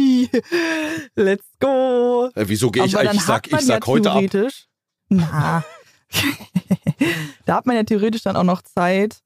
Let's 1.15 1.47
go. 1.61 2.31
Äh, 2.35 2.45
wieso 2.47 2.71
gehe 2.71 2.85
ich 2.85 2.95
Aber 2.95 3.03
eigentlich? 3.03 3.21
Ich 3.21 3.27
sag, 3.27 3.47
ich 3.47 3.61
sag 3.61 3.87
ja 3.87 3.93
heute 3.93 4.11
ab. 4.11 4.19
theoretisch. 4.19 4.67
Na, 5.09 5.65
da 7.45 7.57
hat 7.57 7.67
man 7.67 7.77
ja 7.77 7.83
theoretisch 7.83 8.23
dann 8.23 8.37
auch 8.37 8.45
noch 8.45 8.63
Zeit. 8.63 9.19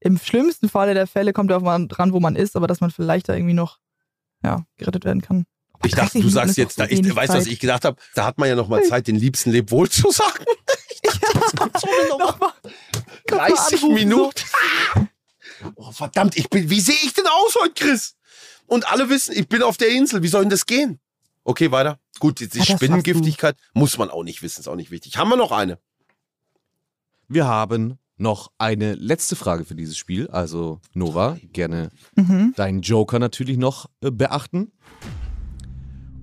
Im 0.00 0.18
schlimmsten 0.18 0.68
Falle 0.68 0.94
der 0.94 1.06
Fälle 1.06 1.32
kommt 1.32 1.50
ja 1.50 1.56
auch 1.56 1.62
mal 1.62 1.86
dran, 1.88 2.12
wo 2.12 2.20
man 2.20 2.36
ist, 2.36 2.56
aber 2.56 2.66
dass 2.66 2.80
man 2.80 2.90
vielleicht 2.90 3.28
da 3.28 3.34
irgendwie 3.34 3.54
noch 3.54 3.78
ja, 4.44 4.64
gerettet 4.76 5.04
werden 5.04 5.22
kann. 5.22 5.44
Ich 5.84 5.92
dachte, 5.92 6.12
30 6.12 6.22
du 6.22 6.28
sagst 6.28 6.56
jetzt, 6.56 6.70
ist 6.70 6.80
da, 6.80 6.84
so 6.84 6.90
ich, 6.90 7.02
du, 7.02 7.14
was 7.14 7.46
ich 7.46 7.60
gedacht 7.60 7.84
habe? 7.84 7.96
Da 8.14 8.24
hat 8.24 8.38
man 8.38 8.48
ja 8.48 8.54
noch 8.54 8.68
mal 8.68 8.82
Zeit, 8.82 9.06
den 9.06 9.16
Liebsten 9.16 9.50
lebt 9.50 9.70
wohl 9.70 9.88
zu 9.88 10.10
sagen. 10.10 10.44
Ich 10.90 11.00
dachte, 11.02 11.40
das 11.40 11.52
kommt 11.54 11.78
so 11.78 11.86
eine 11.86 12.08
Nummer. 12.08 12.24
Nochmal. 12.24 12.52
30 13.28 13.82
anrufen, 13.82 13.94
Minuten. 13.94 14.44
Oh, 15.74 15.90
verdammt, 15.90 16.36
ich 16.36 16.48
bin, 16.48 16.70
wie 16.70 16.80
sehe 16.80 16.94
ich 17.02 17.14
denn 17.14 17.26
aus 17.26 17.56
heute, 17.60 17.74
Chris? 17.74 18.14
Und 18.68 18.90
alle 18.92 19.08
wissen, 19.10 19.34
ich 19.36 19.48
bin 19.48 19.62
auf 19.62 19.76
der 19.76 19.88
Insel. 19.88 20.22
Wie 20.22 20.28
soll 20.28 20.42
denn 20.42 20.50
das 20.50 20.66
gehen? 20.66 21.00
Okay, 21.42 21.70
weiter. 21.72 21.98
Gut, 22.20 22.38
die 22.40 22.48
das 22.48 22.58
schaffst 22.66 22.84
Spinnengiftigkeit 22.84 23.56
muss 23.72 23.96
man 23.98 24.10
auch 24.10 24.22
nicht 24.22 24.42
wissen, 24.42 24.60
ist 24.60 24.68
auch 24.68 24.76
nicht 24.76 24.90
wichtig. 24.90 25.16
Haben 25.16 25.30
wir 25.30 25.36
noch 25.36 25.50
eine? 25.52 25.78
Wir 27.28 27.46
haben 27.46 27.98
noch 28.16 28.50
eine 28.58 28.94
letzte 28.94 29.36
Frage 29.36 29.64
für 29.64 29.74
dieses 29.74 29.96
Spiel. 29.96 30.28
Also, 30.28 30.80
Nova, 30.94 31.38
gerne 31.52 31.90
Mhm. 32.16 32.52
deinen 32.56 32.82
Joker 32.82 33.18
natürlich 33.18 33.56
noch 33.56 33.86
äh, 34.02 34.10
beachten. 34.10 34.72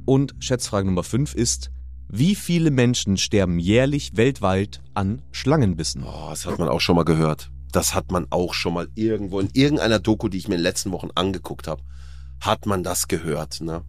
Und 0.06 0.36
Schätzfrage 0.40 0.86
Nummer 0.86 1.04
5 1.04 1.34
ist: 1.34 1.72
Wie 2.10 2.36
viele 2.36 2.70
Menschen 2.70 3.18
sterben 3.18 3.58
jährlich 3.60 4.16
weltweit 4.18 4.82
an 4.94 5.22
Schlangenbissen? 5.32 6.04
Oh, 6.04 6.28
das 6.30 6.46
hat 6.46 6.60
man 6.60 6.70
auch 6.70 6.82
schon 6.82 6.96
mal 6.96 7.06
gehört. 7.06 7.50
Das 7.72 7.96
hat 7.96 8.12
man 8.12 8.28
auch 8.30 8.54
schon 8.54 8.74
mal 8.74 8.88
irgendwo 8.96 9.40
in 9.40 9.50
irgendeiner 9.54 10.00
Doku, 10.00 10.28
die 10.30 10.38
ich 10.38 10.48
mir 10.48 10.56
in 10.56 10.60
den 10.60 10.64
letzten 10.64 10.92
Wochen 10.92 11.10
angeguckt 11.16 11.68
habe, 11.68 11.82
hat 12.42 12.66
man 12.66 12.84
das 12.84 13.08
gehört. 13.08 13.62
Ne? 13.62 13.82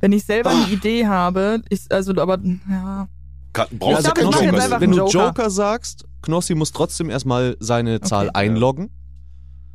Wenn 0.00 0.12
ich 0.12 0.24
selber 0.24 0.50
Ah. 0.50 0.64
eine 0.64 0.72
Idee 0.72 1.06
habe, 1.06 1.62
ich, 1.68 1.90
also 1.90 2.12
aber 2.20 2.38
ja, 2.68 3.08
Kann, 3.52 3.66
Ich 3.70 3.78
brauchst 3.78 4.02
glaub, 4.04 4.14
du 4.14 4.20
ich 4.22 4.30
keinen 4.36 4.50
mach 4.50 4.58
jetzt 4.58 4.64
Joker. 4.70 4.80
Wenn 4.80 4.90
du 4.90 4.96
Joker. 4.98 5.26
Joker 5.26 5.50
sagst, 5.50 6.04
Knossi 6.22 6.54
muss 6.54 6.72
trotzdem 6.72 7.10
erstmal 7.10 7.56
seine 7.60 8.00
Zahl 8.00 8.28
Okay. 8.28 8.38
einloggen. 8.38 8.90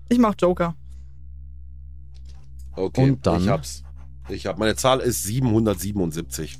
ich 0.10 0.20
mach 0.20 0.36
Joker. 0.40 0.76
Okay, 2.76 3.12
Und 3.12 3.26
dann? 3.26 3.42
Ich 3.44 3.50
hab's. 3.50 3.84
Ich 4.30 4.46
hab, 4.46 4.58
meine 4.60 4.76
Zahl 4.76 5.00
ist 5.00 5.24
777. 5.24 6.60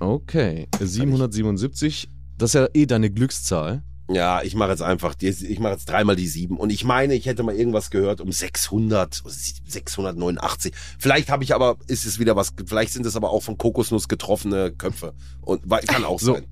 Okay, 0.00 0.68
777. 0.80 2.08
Das 2.38 2.50
ist 2.50 2.54
ja 2.54 2.66
eh 2.72 2.86
deine 2.86 3.10
Glückszahl. 3.10 3.82
Ja, 4.10 4.40
ich 4.42 4.54
mache 4.54 4.70
jetzt 4.70 4.82
einfach, 4.82 5.14
die- 5.14 5.28
ich 5.28 5.58
mache 5.60 5.72
jetzt 5.74 5.88
dreimal 5.88 6.16
die 6.16 6.26
sieben. 6.28 6.56
Und 6.56 6.70
ich 6.70 6.82
meine, 6.84 7.14
ich 7.14 7.26
hätte 7.26 7.42
mal 7.42 7.54
irgendwas 7.54 7.90
gehört 7.90 8.20
um 8.22 8.32
600, 8.32 9.22
689. 9.66 10.72
Vielleicht 10.98 11.30
habe 11.30 11.44
ich 11.44 11.54
aber, 11.54 11.76
ist 11.86 12.04
es 12.06 12.18
wieder 12.18 12.34
was, 12.36 12.52
vielleicht 12.66 12.92
sind 12.92 13.04
es 13.06 13.16
aber 13.16 13.30
auch 13.30 13.42
von 13.42 13.58
Kokosnuss 13.58 14.08
getroffene 14.08 14.72
Köpfe. 14.72 15.14
Und 15.42 15.62
weil- 15.64 15.82
kann 15.82 16.04
auch 16.04 16.20
So. 16.20 16.34
sein. 16.34 16.46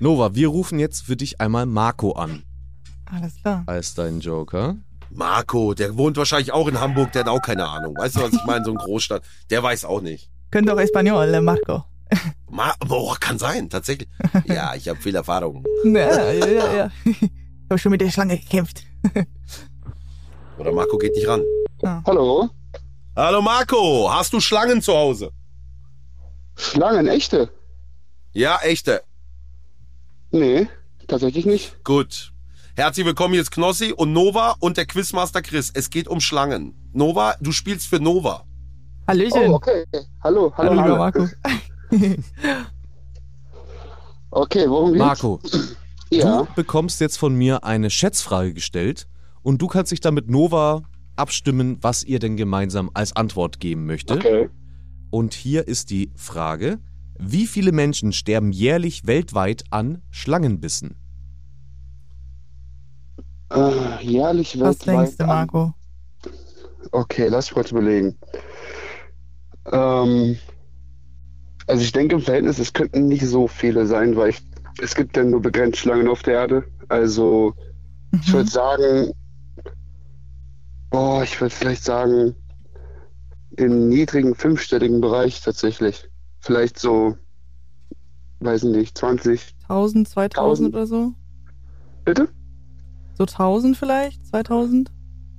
Nova, 0.00 0.34
wir 0.34 0.48
rufen 0.48 0.78
jetzt 0.78 1.02
für 1.02 1.16
dich 1.16 1.40
einmal 1.40 1.64
Marco 1.66 2.12
an 2.12 2.42
Alles 3.06 3.34
klar. 3.40 3.62
als 3.66 3.94
deinen 3.94 4.20
Joker. 4.20 4.76
Marco, 5.10 5.74
der 5.74 5.96
wohnt 5.96 6.16
wahrscheinlich 6.16 6.52
auch 6.52 6.68
in 6.68 6.80
Hamburg, 6.80 7.12
der 7.12 7.22
hat 7.24 7.28
auch 7.28 7.42
keine 7.42 7.66
Ahnung. 7.68 7.96
Weißt 7.96 8.16
du, 8.16 8.20
was 8.22 8.32
ich 8.32 8.44
meine? 8.44 8.64
So 8.64 8.70
ein 8.72 8.76
Großstadt. 8.76 9.22
Der 9.50 9.62
weiß 9.62 9.84
auch 9.84 10.00
nicht. 10.00 10.30
Könnte 10.50 10.72
auch 10.74 10.78
Espanol, 10.78 11.32
äh, 11.34 11.40
Marco. 11.40 11.84
Ma 12.50 12.74
Boah, 12.80 13.16
kann 13.18 13.38
sein, 13.38 13.68
tatsächlich. 13.70 14.08
Ja, 14.46 14.74
ich 14.74 14.88
habe 14.88 15.00
viel 15.00 15.14
Erfahrung. 15.14 15.64
Ja, 15.84 16.32
ja, 16.32 16.46
ja, 16.46 16.72
ja. 16.74 16.90
Ich 17.04 17.72
habe 17.72 17.78
schon 17.78 17.92
mit 17.92 18.00
der 18.00 18.10
Schlange 18.10 18.36
gekämpft. 18.36 18.82
Oder 20.58 20.72
Marco 20.72 20.98
geht 20.98 21.14
nicht 21.14 21.28
ran. 21.28 21.42
Hallo? 22.04 22.50
Hallo 23.14 23.40
Marco, 23.40 24.08
hast 24.12 24.32
du 24.32 24.40
Schlangen 24.40 24.82
zu 24.82 24.92
Hause? 24.92 25.30
Schlangen, 26.56 27.06
echte? 27.06 27.50
Ja, 28.32 28.58
echte. 28.62 29.02
Nee, 30.32 30.68
tatsächlich 31.06 31.46
nicht. 31.46 31.82
Gut. 31.84 32.32
Herzlich 32.76 33.06
willkommen, 33.06 33.34
hier 33.34 33.42
ist 33.42 33.50
Knossi 33.50 33.92
und 33.92 34.12
Nova 34.12 34.56
und 34.60 34.76
der 34.76 34.86
Quizmaster 34.86 35.42
Chris. 35.42 35.70
Es 35.72 35.90
geht 35.90 36.08
um 36.08 36.20
Schlangen. 36.20 36.74
Nova, 36.92 37.36
du 37.40 37.52
spielst 37.52 37.86
für 37.86 38.00
Nova. 38.00 38.44
Hallöchen. 39.06 39.50
Oh, 39.50 39.54
okay. 39.54 39.84
Hallo, 40.22 40.52
hallo, 40.56 40.70
Hallo, 40.70 40.70
hallo. 40.70 40.82
lieber 40.82 40.96
Marco. 40.98 41.28
Okay, 44.30 44.68
worum 44.68 44.92
geht's? 44.92 44.98
Marco, 45.04 45.40
Ja. 46.12 46.42
du 46.42 46.54
bekommst 46.54 47.00
jetzt 47.00 47.18
von 47.18 47.34
mir 47.36 47.62
eine 47.64 47.88
Schätzfrage 47.90 48.52
gestellt 48.52 49.06
und 49.42 49.62
du 49.62 49.68
kannst 49.68 49.92
dich 49.92 50.00
dann 50.00 50.14
mit 50.14 50.28
Nova 50.28 50.82
abstimmen, 51.16 51.78
was 51.82 52.02
ihr 52.02 52.18
denn 52.18 52.36
gemeinsam 52.36 52.90
als 52.94 53.14
Antwort 53.14 53.60
geben 53.60 53.86
möchte. 53.86 54.14
Okay. 54.14 54.48
Und 55.10 55.34
hier 55.34 55.68
ist 55.68 55.90
die 55.90 56.10
Frage: 56.16 56.78
Wie 57.18 57.46
viele 57.46 57.70
Menschen 57.72 58.12
sterben 58.12 58.50
jährlich 58.52 59.06
weltweit 59.06 59.64
an 59.70 60.02
Schlangenbissen? 60.10 60.96
Äh, 63.52 64.04
jährlich 64.04 64.58
Was 64.60 64.86
weltweit. 64.86 64.96
denkst 65.06 65.16
du, 65.18 65.22
an- 65.24 65.28
Marco? 65.28 65.74
Okay, 66.92 67.28
lass 67.28 67.46
mich 67.46 67.54
kurz 67.54 67.70
überlegen. 67.72 68.16
Ähm, 69.72 70.36
also 71.70 71.82
ich 71.84 71.92
denke 71.92 72.16
im 72.16 72.20
Verhältnis, 72.22 72.58
es 72.58 72.72
könnten 72.72 73.06
nicht 73.06 73.24
so 73.24 73.46
viele 73.46 73.86
sein, 73.86 74.16
weil 74.16 74.30
ich, 74.30 74.42
es 74.82 74.94
gibt 74.94 75.16
ja 75.16 75.22
nur 75.24 75.40
begrenzt 75.40 75.78
Schlangen 75.78 76.08
auf 76.08 76.22
der 76.22 76.34
Erde. 76.34 76.64
Also 76.88 77.54
ich 78.12 78.28
Mhm. 78.28 78.32
würde 78.32 78.50
sagen, 78.50 79.12
oh, 80.90 81.20
ich 81.22 81.40
würde 81.40 81.54
vielleicht 81.54 81.84
sagen, 81.84 82.34
im 83.56 83.88
niedrigen 83.88 84.34
fünfstelligen 84.34 85.00
Bereich 85.00 85.40
tatsächlich. 85.40 86.08
Vielleicht 86.40 86.78
so, 86.78 87.16
weiß 88.40 88.64
ich 88.64 88.70
nicht, 88.70 88.98
20. 88.98 89.54
1000, 89.68 90.08
2000 90.08 90.74
1000. 90.74 90.74
oder 90.74 90.86
so? 90.86 91.12
Bitte? 92.04 92.28
So 93.16 93.26
1000 93.26 93.76
vielleicht? 93.76 94.26
2000? 94.26 94.90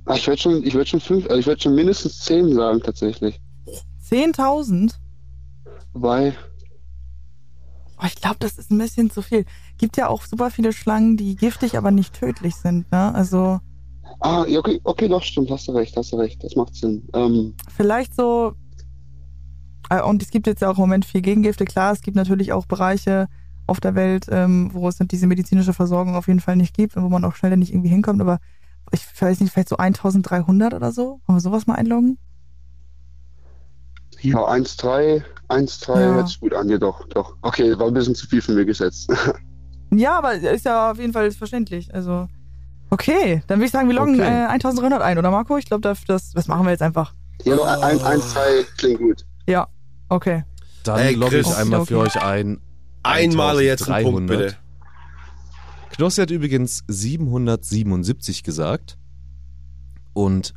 Ah, 0.06 0.14
ich 0.14 0.26
würde 0.26 0.40
schon, 0.40 0.64
ich 0.64 0.74
würde 0.74 0.86
schon 0.88 1.00
fünf, 1.00 1.26
also 1.26 1.36
ich 1.38 1.46
würde 1.46 1.60
schon 1.60 1.74
mindestens 1.74 2.18
zehn 2.20 2.54
sagen 2.54 2.80
tatsächlich. 2.80 3.40
10.000? 4.08 4.94
Wobei, 5.92 6.34
Oh, 8.02 8.06
ich 8.06 8.16
glaube, 8.16 8.36
das 8.40 8.58
ist 8.58 8.70
ein 8.72 8.78
bisschen 8.78 9.10
zu 9.10 9.22
viel. 9.22 9.44
Gibt 9.78 9.96
ja 9.96 10.08
auch 10.08 10.22
super 10.24 10.50
viele 10.50 10.72
Schlangen, 10.72 11.16
die 11.16 11.36
giftig, 11.36 11.78
aber 11.78 11.92
nicht 11.92 12.14
tödlich 12.14 12.56
sind, 12.56 12.90
ne? 12.90 13.14
Also 13.14 13.60
ah, 14.20 14.42
okay, 14.42 14.80
okay, 14.82 15.08
doch, 15.08 15.22
stimmt, 15.22 15.50
hast 15.50 15.68
du 15.68 15.72
recht, 15.72 15.96
hast 15.96 16.12
du 16.12 16.16
recht, 16.16 16.42
das 16.42 16.56
macht 16.56 16.74
Sinn. 16.74 17.08
Ähm, 17.14 17.54
vielleicht 17.68 18.14
so. 18.14 18.54
äh, 19.90 20.00
Und 20.02 20.22
es 20.22 20.30
gibt 20.30 20.48
jetzt 20.48 20.62
ja 20.62 20.68
auch 20.70 20.76
im 20.78 20.82
Moment 20.82 21.04
viel 21.04 21.22
Gegengifte. 21.22 21.64
Klar, 21.64 21.92
es 21.92 22.00
gibt 22.00 22.16
natürlich 22.16 22.52
auch 22.52 22.66
Bereiche 22.66 23.28
auf 23.68 23.78
der 23.78 23.94
Welt, 23.94 24.26
ähm, 24.30 24.70
wo 24.72 24.88
es 24.88 24.98
diese 24.98 25.28
medizinische 25.28 25.72
Versorgung 25.72 26.16
auf 26.16 26.26
jeden 26.26 26.40
Fall 26.40 26.56
nicht 26.56 26.74
gibt 26.74 26.96
und 26.96 27.04
wo 27.04 27.08
man 27.08 27.24
auch 27.24 27.36
schneller 27.36 27.56
nicht 27.56 27.72
irgendwie 27.72 27.88
hinkommt. 27.90 28.20
Aber 28.20 28.40
ich 28.90 29.02
weiß 29.20 29.40
nicht, 29.40 29.52
vielleicht 29.52 29.68
so 29.68 29.76
1300 29.76 30.74
oder 30.74 30.90
so. 30.90 31.20
Wollen 31.26 31.36
wir 31.36 31.40
sowas 31.40 31.68
mal 31.68 31.74
einloggen? 31.76 32.18
Ja, 34.22 34.38
1-3, 34.38 35.22
1-3 35.48 35.88
Ja. 35.88 36.14
hört 36.14 36.28
sich 36.28 36.40
gut 36.40 36.54
an, 36.54 36.68
ja 36.68 36.78
doch, 36.78 37.06
doch. 37.08 37.36
Okay, 37.42 37.78
war 37.78 37.88
ein 37.88 37.94
bisschen 37.94 38.14
zu 38.14 38.26
viel 38.26 38.40
für 38.42 38.52
mir 38.52 38.64
gesetzt. 38.64 39.10
Ja, 39.94 40.16
aber 40.16 40.32
ist 40.32 40.64
ja 40.64 40.90
auf 40.92 40.98
jeden 40.98 41.12
Fall 41.12 41.30
verständlich. 41.32 41.92
Also, 41.94 42.26
okay, 42.88 43.42
dann 43.46 43.58
würde 43.58 43.66
ich 43.66 43.72
sagen, 43.72 43.88
wir 43.88 43.94
loggen 43.94 44.14
Okay. 44.14 44.44
äh, 44.44 44.46
1300 44.46 45.02
ein, 45.02 45.18
oder 45.18 45.30
Marco? 45.30 45.58
Ich 45.58 45.66
glaube, 45.66 45.82
das, 45.82 46.02
das, 46.06 46.48
machen 46.48 46.64
wir 46.64 46.70
jetzt 46.70 46.80
einfach. 46.80 47.12
ja, 47.44 47.56
doch, 47.56 47.66
1-2 47.66 48.38
klingt 48.78 49.00
gut. 49.00 49.26
Ja, 49.46 49.68
okay. 50.08 50.44
Dann 50.84 50.98
Hey, 50.98 51.12
logge 51.14 51.40
ich 51.40 51.54
einmal 51.54 51.84
für 51.84 51.98
Okay. 51.98 52.06
euch 52.06 52.22
ein. 52.22 52.62
Einmal 53.02 53.60
jetzt 53.60 53.90
einen 53.90 54.04
Punkt, 54.04 54.30
1300. 54.30 54.38
bitte. 54.38 54.56
Knossi 55.96 56.22
hat 56.22 56.30
übrigens 56.30 56.82
777 56.88 58.42
gesagt. 58.44 58.96
Und 60.14 60.54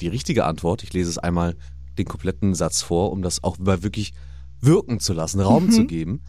die 0.00 0.06
richtige 0.06 0.44
Antwort, 0.44 0.84
ich 0.84 0.92
lese 0.92 1.10
es 1.10 1.18
einmal 1.18 1.56
den 1.98 2.06
kompletten 2.06 2.54
Satz 2.54 2.80
vor, 2.82 3.12
um 3.12 3.20
das 3.22 3.42
auch 3.44 3.58
mal 3.58 3.82
wirklich 3.82 4.12
wirken 4.60 5.00
zu 5.00 5.12
lassen, 5.12 5.40
Raum 5.40 5.66
Mhm. 5.66 5.72
zu 5.72 5.84
geben. 5.86 6.22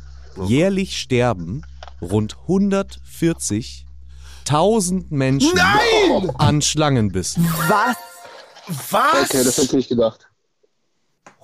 Jährlich 0.46 1.00
sterben 1.00 1.62
rund 2.02 2.36
140.000 2.48 5.06
Menschen 5.10 5.54
Nein! 5.56 6.32
an 6.38 6.62
Schlangenbissen. 6.62 7.46
Was? 7.68 7.96
Was? 8.90 9.30
Okay, 9.30 9.44
das 9.44 9.58
hätte 9.58 9.66
ich 9.68 9.74
nicht 9.74 9.90
gedacht. 9.90 10.28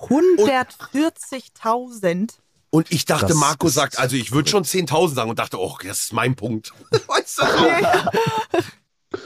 140.000? 0.00 2.30
und 2.72 2.90
ich 2.92 3.04
dachte, 3.04 3.26
Das 3.26 3.36
Marco 3.36 3.68
sagt, 3.68 3.98
also 3.98 4.14
ich 4.16 4.30
würde 4.32 4.48
schon 4.48 4.62
10.000 4.64 5.12
sagen 5.14 5.28
und 5.30 5.38
dachte, 5.40 5.58
oh, 5.60 5.76
das 5.84 6.02
ist 6.04 6.12
mein 6.12 6.36
Punkt. 6.36 6.72
Weißt 7.08 7.38
du 7.40 7.46
so? 7.46 7.68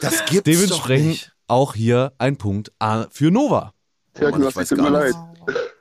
Das 0.01 0.25
gibt's 0.25 0.37
doch 0.37 0.43
Dementsprechend 0.45 1.09
nicht. 1.09 1.33
auch 1.47 1.75
hier 1.75 2.13
ein 2.19 2.37
Punkt 2.39 2.73
für 3.11 3.31
Nova. 3.31 3.75
Ja, 4.19 4.31
Mann, 4.31 4.49
ich 4.49 4.57
weiß 4.57 4.69
gar 4.71 4.91
leid. 4.91 5.15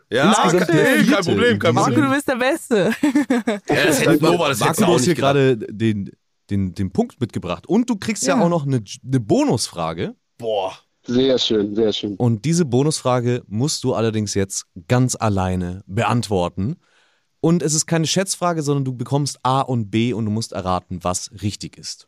Ja, 0.09 0.29
Insgesamt 0.29 0.73
nee, 0.73 0.83
kein 0.83 1.05
vierte 1.05 1.23
Problem, 1.23 1.59
kein 1.59 1.69
in 1.69 1.75
Marco, 1.75 1.89
Problem. 1.91 2.09
du 2.09 2.15
bist 2.15 2.27
der 2.27 2.35
Beste. 2.35 2.91
Ja, 3.69 3.85
das 3.85 4.01
hätte 4.05 4.23
Nova, 4.23 4.49
das 4.49 4.59
Marco, 4.59 4.81
du 4.85 4.87
hast 4.93 5.03
hier 5.03 5.13
nicht 5.13 5.19
gerade 5.19 5.57
den, 5.57 6.11
den, 6.49 6.75
den 6.75 6.91
Punkt 6.91 7.19
mitgebracht. 7.19 7.67
Und 7.67 7.89
du 7.89 7.95
kriegst 7.95 8.23
ja, 8.23 8.37
Ja. 8.37 8.43
auch 8.43 8.49
noch 8.49 8.65
eine, 8.65 8.83
eine 9.05 9.19
Bonusfrage. 9.19 10.15
Boah. 10.37 10.73
Sehr 11.05 11.37
schön, 11.37 11.75
sehr 11.75 11.91
schön. 11.91 12.15
Und 12.15 12.45
diese 12.45 12.63
Bonusfrage 12.63 13.43
musst 13.47 13.83
du 13.83 13.93
allerdings 13.93 14.35
jetzt 14.35 14.67
ganz 14.87 15.17
alleine 15.19 15.83
beantworten. 15.85 16.77
Und 17.41 17.61
es 17.61 17.73
ist 17.73 17.87
keine 17.87 18.07
Schätzfrage, 18.07 18.61
sondern 18.61 18.85
du 18.85 18.93
bekommst 18.93 19.39
A 19.43 19.61
und 19.61 19.91
B 19.91 20.13
und 20.13 20.23
du 20.25 20.31
musst 20.31 20.53
erraten, 20.53 20.99
was 21.03 21.29
richtig 21.41 21.77
ist. 21.77 22.07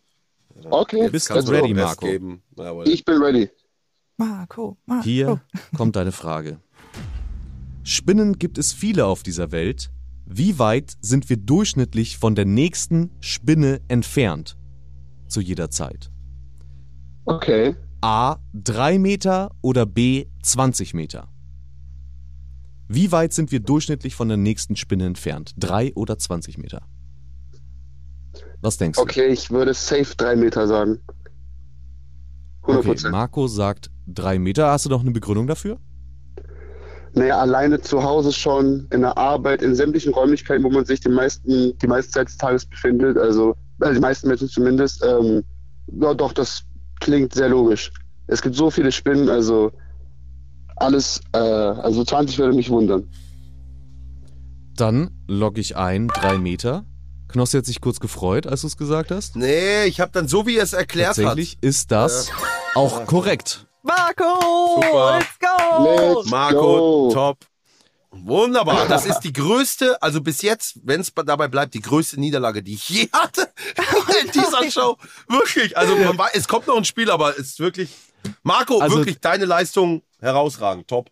Okay, 0.70 1.10
Bist 1.10 1.28
Kannst 1.28 1.50
du 1.50 1.52
du 1.52 1.58
ready, 1.60 1.74
Marco? 1.74 2.06
Geben. 2.06 2.42
Ich 2.86 3.04
bin 3.04 3.22
ready. 3.22 3.50
Marco, 4.18 4.78
Marco. 4.86 5.04
Hier 5.04 5.42
kommt 5.76 5.96
deine 5.96 6.12
Frage. 6.12 6.60
Spinnen 7.84 8.40
gibt 8.40 8.58
es 8.58 8.74
viele 8.74 9.06
auf 9.06 9.24
dieser 9.24 9.52
Welt. 9.52 9.92
Wie 10.26 10.58
weit 10.58 10.98
sind 11.02 11.30
wir 11.30 11.38
durchschnittlich 11.38 12.18
von 12.18 12.34
der 12.34 12.46
nächsten 12.46 13.12
Spinne 13.20 13.82
entfernt? 13.88 14.58
Zu 15.28 15.42
jeder 15.42 15.70
Zeit. 15.70 16.12
Okay. 17.26 17.76
A. 18.02 18.38
3 18.54 19.00
Meter 19.00 19.52
oder 19.62 19.86
B. 19.86 20.26
20 20.44 20.94
Meter? 20.94 21.28
Wie 22.88 23.12
weit 23.12 23.34
sind 23.34 23.52
wir 23.52 23.60
durchschnittlich 23.60 24.16
von 24.16 24.28
der 24.28 24.38
nächsten 24.38 24.76
Spinne 24.76 25.06
entfernt? 25.06 25.54
3 25.58 25.94
oder 25.96 26.18
20 26.18 26.58
Meter? 26.58 26.88
Was 28.62 28.78
denkst 28.78 28.98
du? 28.98 29.04
Okay, 29.04 29.28
ich 29.28 29.52
würde 29.52 29.74
safe 29.74 30.16
drei 30.16 30.36
Meter 30.36 30.68
sagen. 30.68 31.00
100 32.68 32.86
Okay. 32.88 33.12
Marco 33.12 33.48
sagt 33.48 33.90
3 34.08 34.40
Meter. 34.40 34.72
Hast 34.72 34.86
du 34.86 34.90
noch 34.90 35.02
eine 35.02 35.12
Begründung 35.12 35.48
dafür? 35.48 35.78
naja, 37.16 37.40
alleine 37.40 37.80
zu 37.80 38.04
Hause 38.04 38.34
schon, 38.34 38.88
in 38.92 39.02
der 39.02 39.18
Arbeit, 39.18 39.62
in 39.62 39.74
sämtlichen 39.74 40.14
Räumlichkeiten, 40.14 40.64
wo 40.64 40.70
man 40.70 40.86
sich 40.86 41.00
die 41.00 41.10
meisten, 41.10 41.78
die 41.78 41.88
meiste 41.88 42.12
Zeit 42.12 42.28
des 42.28 42.38
Tages 42.38 42.66
befindet, 42.66 43.18
also, 43.18 43.56
also 43.80 43.94
die 43.94 44.02
meisten 44.02 44.28
Menschen 44.28 44.50
zumindest, 44.50 45.04
ähm, 45.04 45.44
ja 46.02 46.14
doch, 46.14 46.34
das 46.34 46.64
klingt 47.00 47.34
sehr 47.34 47.48
logisch. 47.48 47.92
Es 48.28 48.42
gibt 48.42 48.56
so 48.56 48.70
viele 48.70 48.92
Spinnen, 48.92 49.30
also 49.30 49.72
alles, 50.76 51.22
äh, 51.32 51.38
also 51.38 52.04
20 52.04 52.38
würde 52.38 52.54
mich 52.56 52.70
wundern. 52.70 53.08
Dann 54.76 55.12
logge 55.28 55.62
ich 55.62 55.78
ein 55.78 56.10
3 56.10 56.38
Meter. 56.38 56.84
Knossi 57.36 57.58
hat 57.58 57.66
sich 57.66 57.82
kurz 57.82 58.00
gefreut, 58.00 58.48
als 58.48 58.62
du 58.62 58.68
es 58.68 58.78
gesagt 58.78 59.12
hast. 59.12 59.36
Nee, 59.36 59.84
ich 59.88 60.00
habe 60.00 60.10
dann 60.14 60.30
so, 60.30 60.48
wie 60.48 60.56
er 60.56 60.64
es 60.64 60.72
erklärt 60.72 61.18
Tatsächlich 61.18 61.58
ist 61.60 61.92
das 61.92 62.30
auch 62.76 63.06
korrekt. 63.06 63.68
Marco, 63.84 64.80
Super. 64.82 65.20
let's 65.20 65.38
go! 65.40 65.84
Let's 65.84 66.18
hat. 66.20 66.32
Marco, 66.32 66.62
go. 66.62 67.12
top. 67.14 67.38
Wunderbar. 68.12 68.88
Das 68.88 69.06
ist 69.06 69.20
die 69.20 69.34
größte, 69.34 70.02
also 70.02 70.22
bis 70.22 70.42
jetzt, 70.44 70.80
wenn 70.86 71.02
es 71.02 71.12
dabei 71.14 71.50
bleibt, 71.50 71.74
die 71.74 71.82
größte 71.82 72.18
Niederlage, 72.18 72.64
die 72.64 72.76
ich 72.76 72.88
je 72.88 73.10
hatte 73.12 73.52
in 74.24 74.32
dieser 74.32 74.72
Show. 74.72 74.96
Wirklich. 75.28 75.78
Also 75.78 75.98
man 75.98 76.18
weiß, 76.18 76.32
es 76.36 76.48
kommt 76.48 76.68
noch 76.68 76.78
ein 76.78 76.86
Spiel, 76.86 77.12
aber 77.12 77.32
es 77.32 77.48
ist 77.48 77.60
wirklich. 77.60 77.90
Marco, 78.44 78.80
Also- 78.80 79.00
wirklich 79.00 79.20
deine 79.20 79.44
Leistung 79.44 80.04
herausragend. 80.22 80.88
Top. 80.88 81.10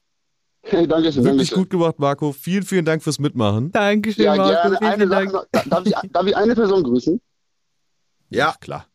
Hey, 0.65 0.87
danke 0.87 1.11
schön, 1.11 1.23
danke 1.23 1.37
Wirklich 1.39 1.49
schön. 1.49 1.57
gut 1.59 1.69
gemacht, 1.69 1.99
Marco. 1.99 2.31
Vielen, 2.31 2.63
vielen 2.63 2.85
Dank 2.85 3.03
fürs 3.03 3.19
Mitmachen. 3.19 3.71
Dankeschön, 3.71 4.23
Ja, 4.25 4.35
Marco. 4.35 4.49
gerne. 4.51 4.77
Vielen, 4.77 4.87
Eine 4.89 4.97
vielen 4.97 5.09
Sache 5.09 5.19
Dank. 5.25 5.33
noch. 5.33 5.45
Da- 5.51 5.63
Darf 5.65 5.85
ich, 5.85 6.11
darf 6.11 6.25
ich 6.27 6.35
eine 6.37 6.55
Person 6.55 6.83
grüßen? 6.83 7.21
Ja. 8.29 8.55
Klar. 8.61 8.87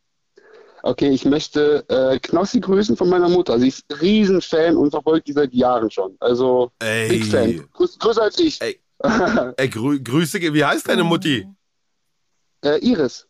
Okay, 0.82 1.10
ich 1.10 1.24
möchte 1.24 1.84
äh, 1.88 2.18
Knossi 2.20 2.60
grüßen 2.60 2.96
von 2.96 3.08
meiner 3.10 3.28
Mutter. 3.28 3.58
Sie 3.58 3.68
ist 3.68 3.84
Riesenfan 4.00 4.76
und 4.76 4.90
verfolgt 4.92 5.26
die 5.28 5.32
seit 5.32 5.52
Jahren 5.52 5.90
schon. 5.90 6.16
Also, 6.20 6.70
Big 6.78 7.24
Fan. 7.26 7.48
Ey. 7.50 7.62
Größ, 7.74 7.98
größer 7.98 8.22
als 8.22 8.38
ich. 8.38 8.60
Ey. 8.62 8.80
Ey, 9.56 9.68
grü 9.68 10.00
Grüße. 10.02 10.40
Wie 10.40 10.64
heißt 10.64 10.88
deine 10.88 11.04
Mutti? 11.04 11.46
äh, 12.64 12.78
Iris. 12.78 13.26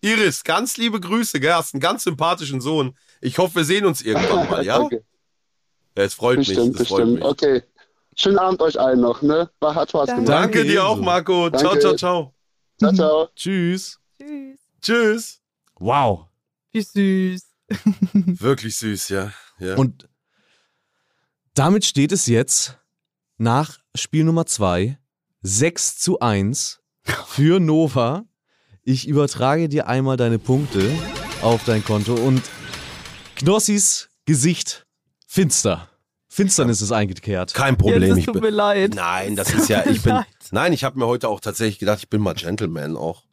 Iris, 0.00 0.42
ganz 0.42 0.76
liebe 0.78 0.98
Grüße, 0.98 1.38
gell? 1.40 1.52
Hast 1.52 1.74
einen 1.74 1.80
ganz 1.80 2.04
sympathischen 2.04 2.60
Sohn. 2.60 2.96
Ich 3.20 3.36
hoffe, 3.38 3.56
wir 3.56 3.64
sehen 3.64 3.84
uns 3.84 4.00
irgendwann 4.00 4.48
mal, 4.48 4.64
ja? 4.64 4.78
Danke. 4.78 5.04
Ja, 6.00 6.06
Es 6.06 6.14
freut 6.14 6.38
Bestimmt, 6.38 6.68
mich. 6.68 6.78
Das 6.78 6.88
bestimmt. 6.88 7.14
mich. 7.16 7.24
Okay. 7.24 7.62
Schönen 8.16 8.38
Abend 8.38 8.62
euch 8.62 8.80
allen 8.80 9.00
noch, 9.00 9.20
ne? 9.20 9.50
War, 9.60 9.74
hat 9.74 9.90
Spaß 9.90 10.06
Danke. 10.06 10.24
gemacht. 10.24 10.44
Danke 10.44 10.64
dir 10.64 10.86
auch. 10.86 10.98
Marco. 10.98 11.50
Ciao, 11.50 11.74
Danke. 11.74 11.80
ciao, 11.80 11.94
ciao. 11.96 12.34
Ciao, 12.78 12.92
ciao. 12.92 13.28
Tschüss. 13.36 13.98
Tschüss. 14.18 14.58
Tschüss. 14.80 15.40
Wow. 15.78 16.26
Wie 16.72 16.80
süß. 16.80 17.42
Wirklich 18.14 18.76
süß, 18.78 19.10
ja. 19.10 19.32
ja. 19.58 19.76
Und 19.76 20.08
damit 21.52 21.84
steht 21.84 22.12
es 22.12 22.26
jetzt 22.26 22.78
nach 23.36 23.78
Spiel 23.94 24.24
Nummer 24.24 24.46
2 24.46 24.98
6 25.42 25.98
zu 25.98 26.20
1 26.20 26.80
für 27.26 27.60
Nova. 27.60 28.24
Ich 28.84 29.06
übertrage 29.06 29.68
dir 29.68 29.86
einmal 29.86 30.16
deine 30.16 30.38
Punkte 30.38 30.90
auf 31.42 31.64
dein 31.64 31.84
Konto 31.84 32.14
und 32.14 32.42
Knossis 33.36 34.08
Gesicht 34.24 34.86
finster. 35.26 35.89
Finsternis 36.32 36.80
ist 36.80 36.92
eingekehrt. 36.92 37.52
Kein 37.54 37.74
Jetzt, 37.74 37.80
Problem. 37.80 38.12
es 38.12 38.18
Ich 38.18 38.24
tut 38.26 38.34
bin, 38.34 38.42
mir 38.44 38.50
leid. 38.50 38.94
nein, 38.94 39.34
das 39.34 39.48
Es 39.48 39.62
ist 39.62 39.68
ja, 39.68 39.78
tut 39.80 39.86
mir 39.90 39.96
ich 39.96 40.02
bin, 40.02 40.12
leid. 40.14 40.26
nein, 40.52 40.72
ich 40.72 40.84
habe 40.84 40.96
mir 40.96 41.06
heute 41.06 41.28
auch 41.28 41.40
tatsächlich 41.40 41.80
gedacht, 41.80 41.98
ich 41.98 42.08
bin 42.08 42.22
mal 42.22 42.34
Gentleman 42.34 42.96
auch. 42.96 43.24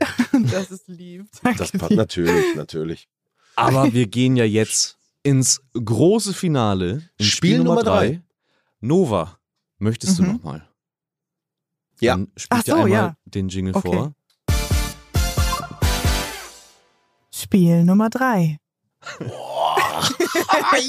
Das 0.50 0.70
ist 0.70 0.88
lieb. 0.88 1.26
Danke 1.42 1.58
Das 1.58 1.72
passt 1.72 1.92
natürlich, 1.92 2.54
natürlich. 2.56 3.08
Aber 3.56 3.92
wir 3.92 4.06
gehen 4.06 4.36
ja 4.36 4.44
jetzt 4.44 4.96
ins 5.22 5.60
große 5.74 6.32
Finale. 6.34 7.08
In 7.18 7.24
Spiel 7.26 7.58
Nummer 7.62 7.82
drei. 7.82 8.22
Nova, 8.80 9.38
möchtest 9.78 10.18
du 10.18 10.22
Mhm. 10.22 10.32
nochmal? 10.34 10.68
Ja. 12.00 12.12
Dann 12.14 12.28
spiel 12.36 12.58
Ach 12.58 12.62
dir 12.64 12.70
so, 12.72 12.76
einmal 12.76 12.90
ja. 12.90 13.16
den 13.26 13.48
Jingle 13.48 13.74
Okay. 13.74 13.88
vor. 13.88 14.12
Spiel 17.30 17.84
Nummer 17.84 18.08
drei. 20.18 20.82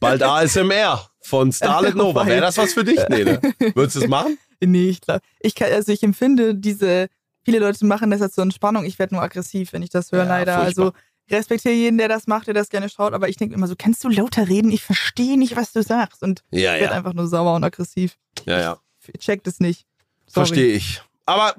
Bald 0.00 0.22
ASMR 0.22 1.08
von 1.22 1.52
Starlet 1.52 1.94
Nova. 1.96 2.26
Wäre 2.26 2.40
das 2.40 2.56
was 2.58 2.72
für 2.74 2.84
dich? 2.84 2.98
Nee, 3.08 3.24
ne? 3.24 3.40
Würdest 3.74 3.96
du 3.96 4.00
es 4.02 4.08
machen? 4.08 4.38
Nee, 4.60 4.90
ich 4.90 5.00
glaube, 5.00 5.20
ich 5.40 5.54
kann, 5.54 5.72
also 5.72 5.90
ich 5.92 6.02
empfinde 6.02 6.54
diese, 6.54 7.08
viele 7.44 7.58
Leute 7.58 7.84
machen 7.86 8.10
das 8.10 8.20
als 8.22 8.34
so 8.34 8.42
Entspannung. 8.42 8.84
Ich 8.84 8.98
werde 8.98 9.14
nur 9.14 9.22
aggressiv, 9.22 9.72
wenn 9.72 9.82
ich 9.82 9.90
das 9.90 10.12
höre, 10.12 10.24
Ja, 10.24 10.28
leider. 10.28 10.62
furchtbar. 10.62 10.84
Also 10.86 10.92
ich 11.26 11.34
respektiere 11.34 11.74
jeden, 11.74 11.96
der 11.98 12.08
das 12.08 12.26
macht, 12.26 12.46
der 12.48 12.54
das 12.54 12.68
gerne 12.70 12.88
schaut, 12.88 13.12
aber 13.14 13.28
ich 13.28 13.36
denke 13.36 13.54
immer 13.54 13.66
so, 13.68 13.74
kannst 13.78 14.02
du 14.04 14.08
lauter 14.08 14.48
reden? 14.48 14.70
Ich 14.72 14.82
verstehe 14.82 15.38
nicht, 15.38 15.56
was 15.56 15.72
du 15.72 15.82
sagst. 15.82 16.22
Und 16.22 16.42
Ja, 16.50 16.74
ich 16.74 16.80
werde 16.80 16.92
ja. 16.92 16.98
einfach 16.98 17.12
nur 17.14 17.26
sauer 17.28 17.54
und 17.54 17.64
aggressiv. 17.64 18.16
Ja, 18.46 18.58
ja. 18.60 18.78
Ich 19.12 19.20
check 19.20 19.44
das 19.44 19.60
nicht. 19.60 19.86
Verstehe 20.28 20.72
ich. 20.74 21.02
Aber 21.26 21.54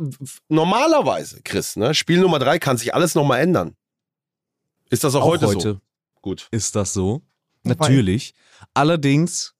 normalerweise, 0.49 1.41
Chris, 1.43 1.75
ne, 1.77 1.93
Spiel 1.93 2.19
Nummer 2.19 2.39
drei 2.39 2.59
kann 2.59 2.77
sich 2.77 2.93
alles 2.93 3.15
nochmal 3.15 3.39
ändern. 3.41 3.75
Ist 4.91 5.03
das 5.03 5.15
auch, 5.15 5.25
heute, 5.25 5.47
so? 5.59 5.77
Gut. 6.21 6.47
ist 6.51 6.75
das 6.75 6.93
so. 6.93 7.23
Wobei- 7.63 7.75
Natürlich. 7.87 8.33
Allerdings 8.75 9.55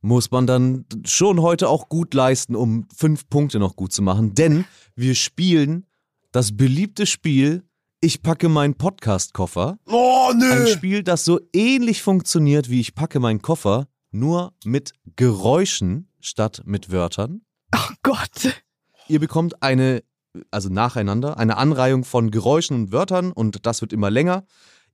muss 0.00 0.30
man 0.32 0.46
dann 0.48 0.84
schon 1.04 1.40
heute 1.40 1.68
auch 1.68 1.88
gut 1.88 2.12
leisten, 2.14 2.56
um 2.56 2.88
fünf 2.94 3.28
Punkte 3.28 3.58
noch 3.60 3.76
gut 3.76 3.92
zu 3.92 4.02
machen. 4.02 4.34
Denn 4.34 4.64
wir 4.96 5.14
spielen 5.14 5.86
das 6.32 6.56
beliebte 6.56 7.06
Spiel 7.06 7.62
Ich 8.00 8.20
packe 8.22 8.48
meinen 8.48 8.74
Podcast-Koffer. 8.74 9.78
Oh, 9.86 10.30
Ein 10.32 10.38
nö. 10.38 10.66
Spiel, 10.66 11.04
das 11.04 11.24
so 11.24 11.38
ähnlich 11.52 12.02
funktioniert 12.02 12.68
wie 12.68 12.80
Ich 12.80 12.96
packe 12.96 13.20
meinen 13.20 13.42
Koffer, 13.42 13.86
nur 14.10 14.52
mit 14.64 14.92
Geräuschen 15.14 16.08
statt 16.20 16.62
mit 16.64 16.90
Wörtern. 16.90 17.42
Oh 17.74 17.92
Gott. 18.02 18.60
Ihr 19.08 19.20
bekommt 19.20 19.62
eine, 19.62 20.02
also 20.50 20.68
nacheinander, 20.68 21.38
eine 21.38 21.56
Anreihung 21.56 22.04
von 22.04 22.30
Geräuschen 22.30 22.76
und 22.76 22.92
Wörtern 22.92 23.32
und 23.32 23.66
das 23.66 23.80
wird 23.80 23.92
immer 23.92 24.10
länger. 24.10 24.44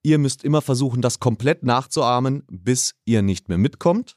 Ihr 0.03 0.19
müsst 0.19 0.45
immer 0.45 0.63
versuchen, 0.63 1.03
das 1.03 1.19
komplett 1.19 1.65
nachzuahmen, 1.65 2.45
bis 2.51 2.95
ihr 3.05 3.23
nicht 3.23 3.49
mehr 3.49 3.59
mitkommt. 3.59 4.17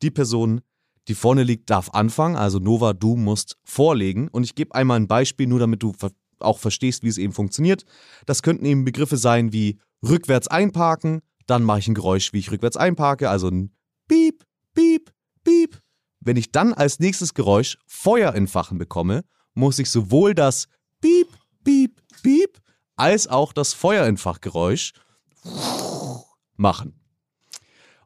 Die 0.00 0.10
Person, 0.10 0.62
die 1.08 1.14
vorne 1.14 1.42
liegt, 1.42 1.70
darf 1.70 1.90
anfangen. 1.90 2.36
Also 2.36 2.58
Nova, 2.58 2.92
du 2.92 3.16
musst 3.16 3.58
vorlegen. 3.64 4.28
Und 4.28 4.44
ich 4.44 4.54
gebe 4.54 4.74
einmal 4.74 4.98
ein 4.98 5.08
Beispiel, 5.08 5.46
nur 5.46 5.58
damit 5.58 5.82
du 5.82 5.92
auch 6.40 6.58
verstehst, 6.58 7.02
wie 7.02 7.08
es 7.08 7.18
eben 7.18 7.32
funktioniert. 7.32 7.84
Das 8.26 8.42
könnten 8.42 8.64
eben 8.64 8.84
Begriffe 8.84 9.16
sein 9.16 9.52
wie 9.52 9.78
rückwärts 10.02 10.48
einparken. 10.48 11.20
Dann 11.46 11.62
mache 11.62 11.80
ich 11.80 11.88
ein 11.88 11.94
Geräusch, 11.94 12.32
wie 12.32 12.38
ich 12.38 12.50
rückwärts 12.50 12.76
einparke. 12.76 13.28
Also 13.28 13.48
ein 13.48 13.74
Piep, 14.08 14.44
Piep, 14.74 15.12
Piep. 15.44 15.78
Wenn 16.20 16.36
ich 16.36 16.52
dann 16.52 16.72
als 16.72 17.00
nächstes 17.00 17.34
Geräusch 17.34 17.78
Feuer 17.86 18.34
entfachen 18.34 18.78
bekomme, 18.78 19.24
muss 19.54 19.78
ich 19.78 19.90
sowohl 19.90 20.34
das 20.34 20.68
Piep, 21.00 21.28
Piep, 21.64 22.00
Piep 22.22 22.60
als 22.96 23.26
auch 23.26 23.52
das 23.52 23.72
Feuerentfachgeräusch 23.72 24.92
machen. 26.56 26.98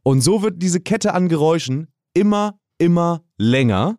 Und 0.02 0.20
so 0.22 0.42
wird 0.42 0.62
diese 0.62 0.80
Kette 0.80 1.12
an 1.14 1.28
Geräuschen 1.28 1.88
immer, 2.14 2.58
immer 2.78 3.24
länger 3.36 3.98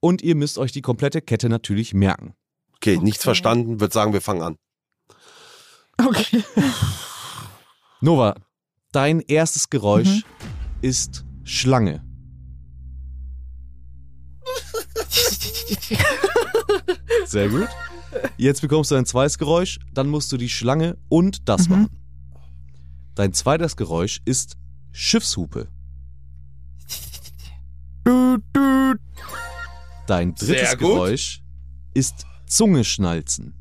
und 0.00 0.20
ihr 0.22 0.34
müsst 0.34 0.58
euch 0.58 0.72
die 0.72 0.82
komplette 0.82 1.22
Kette 1.22 1.48
natürlich 1.48 1.94
merken. 1.94 2.34
Okay, 2.76 2.98
nichts 2.98 3.22
verstanden. 3.24 3.80
Würde 3.80 3.94
sagen, 3.94 4.12
wir 4.12 4.20
fangen 4.20 4.42
an. 4.42 4.56
Okay. 6.04 6.42
Nova, 8.00 8.34
dein 8.92 9.20
erstes 9.20 9.70
Geräusch 9.70 10.08
Mhm. 10.08 10.22
ist 10.82 11.24
Schlange. 11.44 12.04
Sehr 17.26 17.48
gut. 17.48 17.68
Jetzt 18.36 18.60
bekommst 18.60 18.90
du 18.90 18.94
ein 18.94 19.06
zweites 19.06 19.38
Geräusch, 19.38 19.78
dann 19.92 20.08
musst 20.08 20.30
du 20.32 20.36
die 20.36 20.48
Schlange 20.48 20.96
und 21.08 21.48
das 21.48 21.68
Mhm. 21.68 21.74
machen. 21.74 21.88
Dein 23.14 23.32
zweites 23.32 23.76
Geräusch 23.76 24.20
ist 24.24 24.56
Schiffshupe. 24.92 25.68
Dein 30.06 30.34
drittes. 30.34 30.78
Geräusch 30.78 31.42
ist 31.94 32.26
Zunge 32.46 32.84
schnalzen. 32.84 33.54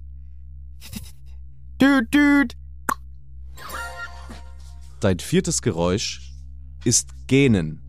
Dein 5.00 5.20
viertes 5.20 5.62
Geräusch 5.62 6.34
ist 6.84 7.10
Gähnen. 7.28 7.80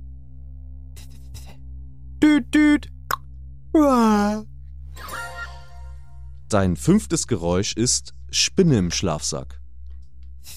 Dein 6.48 6.76
fünftes 6.76 7.26
Geräusch 7.26 7.74
ist 7.74 8.14
Spinne 8.30 8.78
im 8.78 8.90
Schlafsack. 8.90 9.60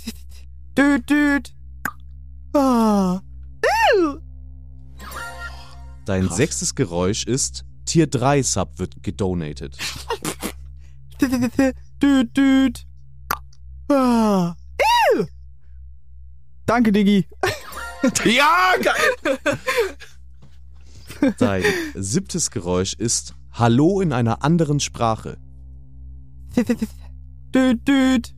Düt, 0.78 1.10
düt. 1.10 1.56
Ah. 2.54 3.22
Dein 6.06 6.30
sechstes 6.30 6.76
Geräusch 6.76 7.26
ist 7.26 7.66
Tier 7.86 8.08
3 8.08 8.44
Sub 8.44 8.80
wird 8.80 9.02
gedonated. 9.04 9.78
Düt, 12.02 12.38
düt. 12.38 12.88
Ah. 13.90 14.56
Danke, 16.68 16.92
Diggi. 16.92 17.28
Ja, 18.24 18.76
geil. 18.82 19.40
Dein 21.40 21.64
siebtes 21.96 22.52
Geräusch 22.52 22.94
ist 22.94 23.34
Hallo 23.52 24.02
in 24.02 24.14
einer 24.14 24.44
anderen 24.44 24.80
Sprache. 24.80 25.38
Düt, 27.54 27.88
düt. 27.88 28.36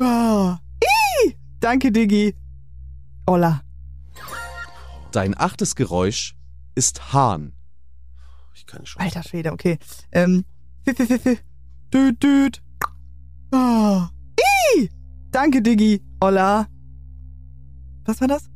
Ah. 0.00 0.58
Ih. 0.82 1.36
Danke, 1.60 1.92
Diggi. 1.92 2.34
Olla. 3.26 3.62
Dein 5.12 5.38
achtes 5.38 5.76
Geräusch 5.76 6.36
ist 6.74 7.12
Hahn. 7.12 7.52
Ich 8.54 8.66
kann 8.66 8.84
schon. 8.84 9.00
Alter 9.00 9.22
Schwede, 9.22 9.52
okay. 9.52 9.78
Ähm. 10.12 10.44
Düt, 11.94 12.22
düt. 12.22 12.62
Ah. 13.52 14.10
Ih. 14.76 14.90
Danke, 15.30 15.62
Diggi. 15.62 16.02
Olla. 16.20 16.66
Was 18.04 18.20
war 18.20 18.28
das? 18.28 18.50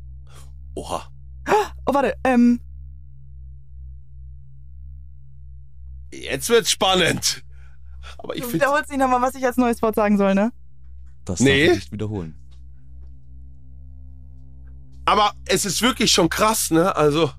Oha. 0.74 1.09
Oh, 1.86 1.94
warte. 1.94 2.14
Ähm. 2.24 2.60
Jetzt 6.12 6.48
wird's 6.48 6.70
spannend. 6.70 7.44
Aber 8.18 8.35
ich 8.35 8.43
Du 8.43 8.48
finde. 8.48 8.64
wiederholst 8.64 8.90
nicht 8.90 8.98
nochmal, 8.98 9.20
was 9.20 9.35
ich 9.35 9.44
als 9.44 9.56
neues 9.56 9.82
Wort 9.82 9.94
sagen 9.94 10.16
soll, 10.16 10.35
ne? 10.35 10.52
Das 11.24 11.40
Nee. 11.40 11.66
darf 11.66 11.76
ich 11.76 11.82
nicht 11.82 11.93
wiederholen. 11.93 12.35
Aber 15.05 15.32
es 15.47 15.64
ist 15.64 15.82
wirklich 15.82 16.12
schon 16.12 16.28
krass, 16.28 16.70
ne? 16.70 16.94
Also. 16.97 17.30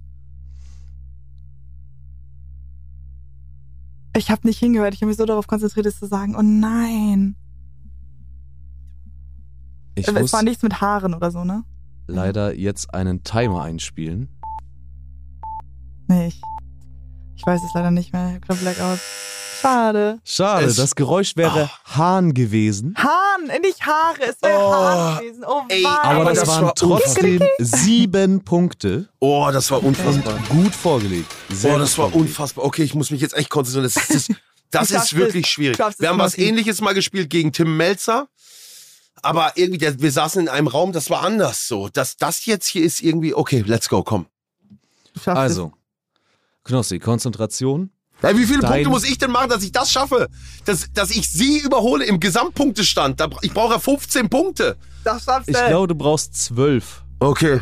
Ich 4.16 4.32
habe 4.32 4.46
nicht 4.48 4.60
hingehört. 4.60 4.94
Ich 4.94 5.02
habe 5.02 5.08
mich 5.10 5.18
so 5.18 5.26
darauf 5.26 5.48
konzentriert, 5.48 5.86
es 5.86 6.00
zu 6.00 6.08
sagen. 6.08 6.36
Oh 6.36 6.42
nein. 6.42 7.36
Ich 9.96 10.08
es 10.08 10.14
muss 10.14 10.34
war 10.34 10.44
nichts 10.44 10.64
mit 10.64 10.82
Haaren 10.82 11.14
oder 11.14 11.32
so, 11.32 11.44
ne? 11.44 11.64
leider 12.08 12.56
jetzt 12.56 12.92
einen 12.94 13.24
Timer 13.24 13.62
einspielen. 13.62 14.30
Nee, 16.08 16.28
ich, 16.30 16.42
ich 17.36 17.46
weiß 17.46 17.62
es 17.64 17.72
leider 17.76 17.92
nicht 17.92 18.14
mehr. 18.14 18.30
Ich 18.30 18.36
hab 18.36 18.48
grad 18.48 18.60
Blackout. 18.62 19.00
Schade. 19.62 20.20
Schade, 20.24 20.66
Es- 20.66 20.76
das 20.76 20.96
Geräusch 20.96 21.36
wäre 21.36 21.70
Hahn 21.86 22.34
gewesen. 22.34 22.96
Hahn, 22.98 23.62
nicht 23.62 23.86
Haare. 23.86 24.22
Es 24.30 24.42
wäre 24.42 24.58
Oh, 24.60 24.74
Hahn 24.74 25.20
gewesen. 25.20 25.44
Oh, 25.48 25.62
ey. 25.70 25.86
Aber 25.86 26.26
das, 26.26 26.40
das 26.40 26.48
waren 26.48 26.66
war 26.66 26.76
trotzdem 26.76 27.42
sieben 27.60 28.44
Punkte. 28.44 29.10
Oh, 29.20 29.50
das 29.52 29.70
war 29.72 29.84
unfassbar. 29.84 30.38
Gut 30.50 30.74
vorgelegt. 30.74 31.32
Sehr 31.50 31.72
Boah, 31.72 31.78
gut 31.78 31.84
das 31.84 31.98
war 31.98 32.06
vorgelegt. 32.10 32.30
unfassbar. 32.30 32.66
Okay, 32.66 32.84
ich 32.84 32.94
muss 32.96 33.12
mich 33.12 33.22
jetzt 33.22 33.36
echt 33.36 33.50
konzentrieren. 33.50 33.84
Das 33.94 34.10
ist, 34.10 34.32
das, 34.72 34.92
ist 34.92 35.16
wirklich 35.16 35.46
es. 35.46 35.52
schwierig. 35.52 35.78
Wir 35.98 36.10
haben 36.10 36.20
was 36.20 36.38
ähnliches 36.38 36.82
mal 36.82 36.94
gespielt 36.94 37.30
gegen 37.30 37.52
Tim 37.52 37.76
Melzer. 37.78 38.28
Aber 39.22 39.52
irgendwie, 39.56 39.80
der, 39.80 40.00
wir 40.02 40.12
saßen 40.14 40.42
in 40.44 40.48
einem 40.48 40.68
Raum, 40.68 40.94
das 40.94 41.10
war 41.10 41.24
anders 41.24 41.68
so. 41.68 41.90
Das, 41.90 42.16
das 42.16 42.46
jetzt 42.46 42.68
hier 42.68 42.84
ist 42.86 43.02
irgendwie, 43.02 43.34
okay, 43.34 43.64
let's 43.68 43.90
go, 43.90 44.02
komm. 44.04 44.28
Also, 45.26 45.74
Knossi, 46.64 47.00
Konzentration. 47.00 47.90
Ja, 48.22 48.36
wie 48.38 48.46
viele 48.46 48.60
Dein- 48.60 48.72
Punkte 48.72 48.90
muss 48.90 49.04
ich 49.06 49.18
denn 49.18 49.32
machen, 49.32 49.50
dass 49.50 49.64
ich 49.64 49.72
das 49.72 49.92
schaffe? 49.92 50.28
Dass, 50.66 50.92
dass 50.94 51.10
ich 51.12 51.30
sie 51.30 51.60
überhole 51.60 52.06
im 52.06 52.20
Gesamtpunktestand. 52.20 53.20
Da, 53.20 53.30
ich 53.42 53.54
brauche 53.54 53.74
ja 53.74 53.80
15 53.80 54.30
Punkte. 54.30 54.76
Das 55.06 55.24
schaffst 55.24 55.48
Ich 55.50 55.56
du. 55.56 55.68
glaube, 55.68 55.88
du 55.88 55.96
brauchst 55.96 56.36
zwölf. 56.36 57.04
Okay. 57.20 57.62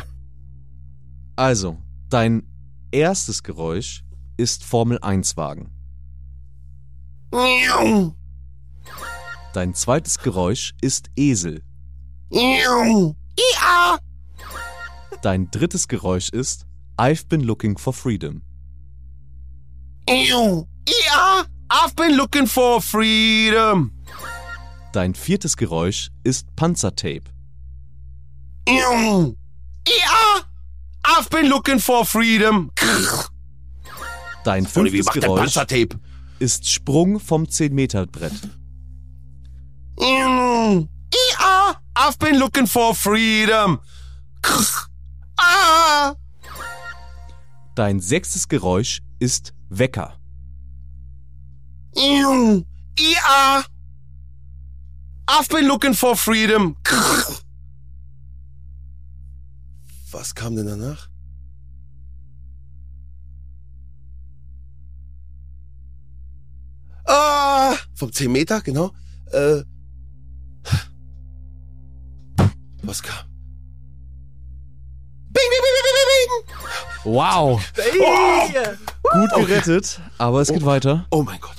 Also, 1.36 1.78
dein 2.10 2.42
erstes 2.90 3.42
Geräusch 3.44 4.02
ist 4.36 4.64
Formel 4.64 4.98
1 5.00 5.36
Wagen. 5.36 5.70
Dein 9.52 9.74
zweites 9.74 10.18
Geräusch 10.18 10.74
ist 10.80 11.10
Esel. 11.16 11.62
Dein 15.22 15.50
drittes 15.50 15.88
Geräusch 15.88 16.30
ist 16.30 16.66
I've 16.96 17.28
been 17.28 17.42
looking 17.42 17.78
for 17.78 17.92
freedom. 17.92 18.42
Ja. 20.08 21.44
I've 21.70 21.94
been 21.94 22.16
looking 22.16 22.46
for 22.46 22.80
freedom. 22.80 23.92
Dein 24.92 25.14
viertes 25.14 25.56
Geräusch 25.56 26.10
ist 26.24 26.46
Panzertape. 26.56 27.24
Ja. 28.66 29.24
I've 31.04 31.28
been 31.30 31.48
looking 31.48 31.78
for 31.78 32.04
freedom. 32.06 32.70
Dein 34.44 34.66
fünftes 34.66 35.06
der 35.06 35.22
Geräusch 35.22 35.56
ist 36.38 36.68
Sprung 36.68 37.20
vom 37.20 37.44
10-Meter-Brett. 37.44 38.32
Ja. 40.00 40.86
I've 41.94 42.18
been 42.18 42.38
looking 42.38 42.66
for 42.66 42.94
freedom. 42.94 43.80
Ah. 45.36 46.14
Dein 47.74 48.00
sechstes 48.00 48.48
Geräusch 48.48 49.02
ist 49.18 49.52
Wecker. 49.68 50.16
Ja. 51.94 53.64
I've 55.30 55.48
been 55.48 55.66
looking 55.66 55.94
for 55.94 56.16
freedom. 56.16 56.76
Was 60.10 60.34
kam 60.34 60.56
denn 60.56 60.66
danach? 60.66 61.08
Ah, 67.04 67.76
vom 67.94 68.12
10 68.12 68.32
Meter, 68.32 68.60
genau. 68.62 68.92
Äh, 69.32 69.62
was 72.82 73.02
kam? 73.02 73.26
Bing, 75.30 75.48
bing, 75.50 75.62
bing, 75.64 75.74
bing, 75.84 75.94
bing, 75.98 76.08
bing. 76.12 77.14
Wow, 77.14 77.60
Ey. 77.76 78.76
Gut 79.12 79.30
gerettet, 79.34 80.00
aber 80.18 80.40
es 80.40 80.48
geht 80.48 80.64
weiter. 80.64 81.06
Oh 81.10 81.22
mein 81.22 81.40
Gott. 81.40 81.56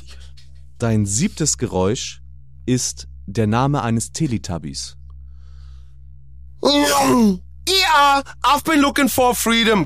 Dein 0.78 1.06
siebtes 1.06 1.58
Geräusch 1.58 2.22
ist 2.66 3.08
der 3.26 3.48
Name 3.48 3.82
eines 3.84 4.12
Teletubbies. 4.12 4.96
Ja, 6.62 8.24
I've 8.44 8.64
been 8.64 8.82
looking 8.82 9.10
for 9.10 9.36
freedom. 9.36 9.86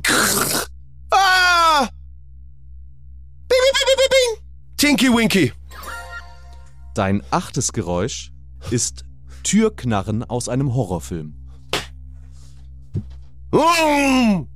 Ah. 1.12 1.90
Bing, 3.48 3.60
bing, 3.62 3.74
bing, 3.74 3.98
bing, 3.98 4.10
bing. 4.10 4.44
Tinky 4.78 5.10
Winky. 5.10 5.54
Dein 6.94 7.24
achtes 7.32 7.74
Geräusch 7.74 8.32
ist 8.70 9.04
Türknarren 9.44 10.24
aus 10.24 10.48
einem 10.48 10.74
Horrorfilm. 10.74 11.36
Mm. 13.52 14.48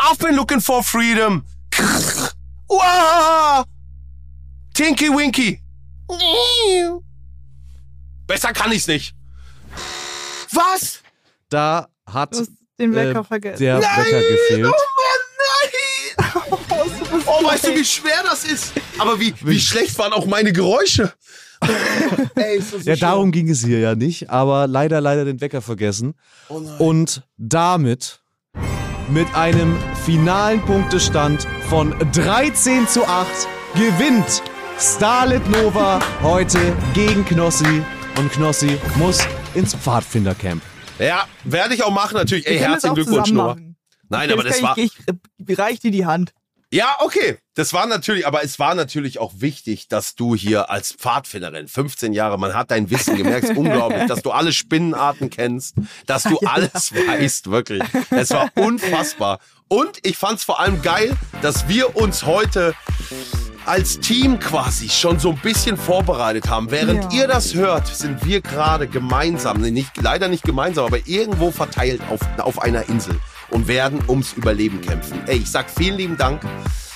I've 0.00 0.18
been 0.18 0.36
looking 0.36 0.60
for 0.60 0.82
freedom. 0.82 1.44
Tinky 4.74 5.08
Winky. 5.08 5.60
Besser 8.26 8.52
kann 8.52 8.72
ich's 8.72 8.86
nicht. 8.86 9.14
Was? 10.52 11.00
Da 11.48 11.88
hat 12.06 12.34
Du 12.34 12.40
hast 12.40 12.50
den 12.78 12.94
Wecker 12.94 13.20
äh, 13.20 13.24
vergessen. 13.24 13.62
der 13.62 13.78
Wecker 13.80 14.20
gefehlt. 14.20 14.66
Oh 14.66 14.70
Mann, 14.70 15.22
nein. 15.38 15.74
Oh, 17.26 17.44
weißt 17.44 17.66
du, 17.66 17.74
wie 17.74 17.84
schwer 17.84 18.22
das 18.24 18.44
ist? 18.44 18.72
Aber 18.98 19.18
wie, 19.20 19.34
wie 19.42 19.60
schlecht 19.60 19.98
waren 19.98 20.12
auch 20.12 20.24
meine 20.26 20.52
Geräusche? 20.52 21.12
Ey, 22.34 22.60
so 22.60 22.76
Ja, 22.78 22.82
schwer. 22.82 22.96
darum 22.96 23.32
ging 23.32 23.48
es 23.50 23.64
hier 23.64 23.80
ja 23.80 23.94
nicht, 23.94 24.30
aber 24.30 24.66
leider, 24.66 25.00
leider 25.00 25.24
den 25.24 25.40
Wecker 25.40 25.60
vergessen. 25.60 26.14
Oh 26.48 26.60
nein. 26.60 26.78
Und 26.78 27.22
damit 27.36 28.20
mit 29.10 29.32
einem 29.34 29.76
finalen 30.04 30.60
Punktestand 30.62 31.46
von 31.68 31.94
13 32.12 32.86
zu 32.86 33.06
8 33.06 33.26
gewinnt 33.74 34.42
Starlet 34.78 35.48
Nova 35.50 36.00
heute 36.22 36.58
gegen 36.94 37.24
Knossi. 37.24 37.82
Und 38.18 38.32
Knossi 38.32 38.78
muss 38.96 39.20
ins 39.54 39.74
Pfadfindercamp. 39.74 40.62
Ja, 40.98 41.26
werde 41.44 41.74
ich 41.74 41.84
auch 41.84 41.90
machen 41.92 42.16
natürlich. 42.16 42.46
Ey, 42.46 42.58
herzlichen 42.58 42.94
Glückwunsch, 42.94 43.30
Noah. 43.30 43.48
machen. 43.48 43.76
Nein, 44.08 44.30
Okay, 44.30 44.32
aber 44.32 44.48
das 44.48 44.62
war. 44.62 44.78
Ich, 44.78 44.92
ich, 44.98 45.14
ich 45.46 45.58
reich 45.58 45.80
dir 45.80 45.90
die 45.90 46.06
Hand. 46.06 46.32
Ja, 46.70 46.96
okay. 47.00 47.38
Das 47.54 47.72
war 47.72 47.86
natürlich, 47.86 48.26
aber 48.26 48.44
es 48.44 48.58
war 48.58 48.74
natürlich 48.74 49.18
auch 49.18 49.32
wichtig, 49.38 49.88
dass 49.88 50.14
du 50.14 50.34
hier 50.34 50.70
als 50.70 50.92
Pfadfinderin, 50.92 51.66
15 51.66 52.12
Jahre, 52.12 52.38
man 52.38 52.54
hat 52.54 52.70
dein 52.70 52.90
Wissen 52.90 53.16
gemerkt, 53.16 53.48
ist 53.48 53.56
unglaublich, 53.56 54.04
dass 54.06 54.22
du 54.22 54.30
alle 54.30 54.52
Spinnenarten 54.52 55.30
kennst, 55.30 55.74
dass 56.06 56.24
du 56.24 56.38
alles 56.44 56.92
weißt, 56.94 57.50
wirklich. 57.50 57.82
Es 58.10 58.30
war 58.30 58.50
unfassbar. 58.54 59.38
Und 59.68 59.98
ich 60.06 60.16
fand's 60.18 60.44
vor 60.44 60.60
allem 60.60 60.82
geil, 60.82 61.16
dass 61.42 61.68
wir 61.68 61.96
uns 61.96 62.26
heute 62.26 62.74
als 63.66 63.98
Team 64.00 64.38
quasi 64.38 64.88
schon 64.88 65.18
so 65.18 65.30
ein 65.30 65.38
bisschen 65.38 65.76
vorbereitet 65.76 66.48
haben. 66.48 66.70
Während 66.70 67.12
Ja. 67.12 67.20
ihr 67.20 67.28
das 67.28 67.54
hört, 67.54 67.86
sind 67.88 68.24
wir 68.24 68.40
gerade 68.40 68.86
gemeinsam, 68.88 69.60
nee, 69.60 69.70
nicht, 69.70 69.96
leider 70.00 70.28
nicht 70.28 70.44
gemeinsam, 70.44 70.86
aber 70.86 71.06
irgendwo 71.06 71.50
verteilt 71.50 72.00
auf, 72.10 72.20
auf 72.38 72.60
einer 72.62 72.88
Insel 72.88 73.18
und 73.50 73.68
werden 73.68 74.02
ums 74.08 74.32
Überleben 74.32 74.80
kämpfen. 74.80 75.20
Ey, 75.26 75.38
ich 75.38 75.50
sag 75.50 75.70
vielen 75.70 75.96
lieben 75.96 76.16
Dank. 76.16 76.42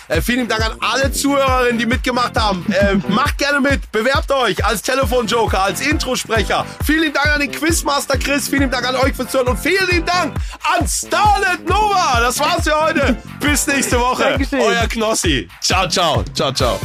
Äh, 0.09 0.21
vielen 0.21 0.41
lieben 0.41 0.51
Dank 0.51 0.65
an 0.65 0.77
alle 0.81 1.13
Zuhörerinnen, 1.13 1.79
die 1.79 1.87
mitgemacht 1.87 2.39
haben. 2.39 2.65
Äh, 2.71 2.97
macht 3.09 3.39
gerne 3.39 3.61
mit, 3.61 3.91
bewerbt 3.93 4.31
euch 4.31 4.65
als 4.65 4.83
Telefonjoker, 4.83 5.63
als 5.63 5.81
Introsprecher. 5.81 6.67
Vielen 6.85 7.03
lieben 7.03 7.15
Dank 7.15 7.29
an 7.29 7.41
den 7.41 7.51
Quizmaster 7.51 8.19
Chris, 8.19 8.49
vielen 8.49 8.63
lieben 8.63 8.73
Dank 8.73 8.87
an 8.87 8.97
euch 8.97 9.15
fürs 9.15 9.31
Zuhören 9.31 9.49
und 9.49 9.59
vielen 9.59 9.89
lieben 9.89 10.07
Dank 10.07 10.35
an 10.79 10.87
Starlet 10.87 11.69
Nova. 11.69 12.21
Das 12.21 12.39
war's 12.41 12.65
für 12.65 12.79
heute. 12.79 13.17
Bis 13.41 13.67
nächste 13.67 13.99
Woche. 13.99 14.25
Dankeschön. 14.25 14.61
Euer 14.61 14.87
Knossi. 14.89 15.49
Ciao, 15.61 15.89
ciao. 15.89 16.25
Ciao, 16.35 16.53
ciao. 16.53 16.79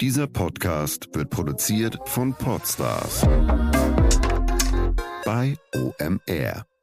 Dieser 0.00 0.26
Podcast 0.26 1.08
wird 1.14 1.30
produziert 1.30 1.98
von 2.04 2.34
Podstars 2.34 3.22
bei 5.24 5.56
OMR. 5.74 6.75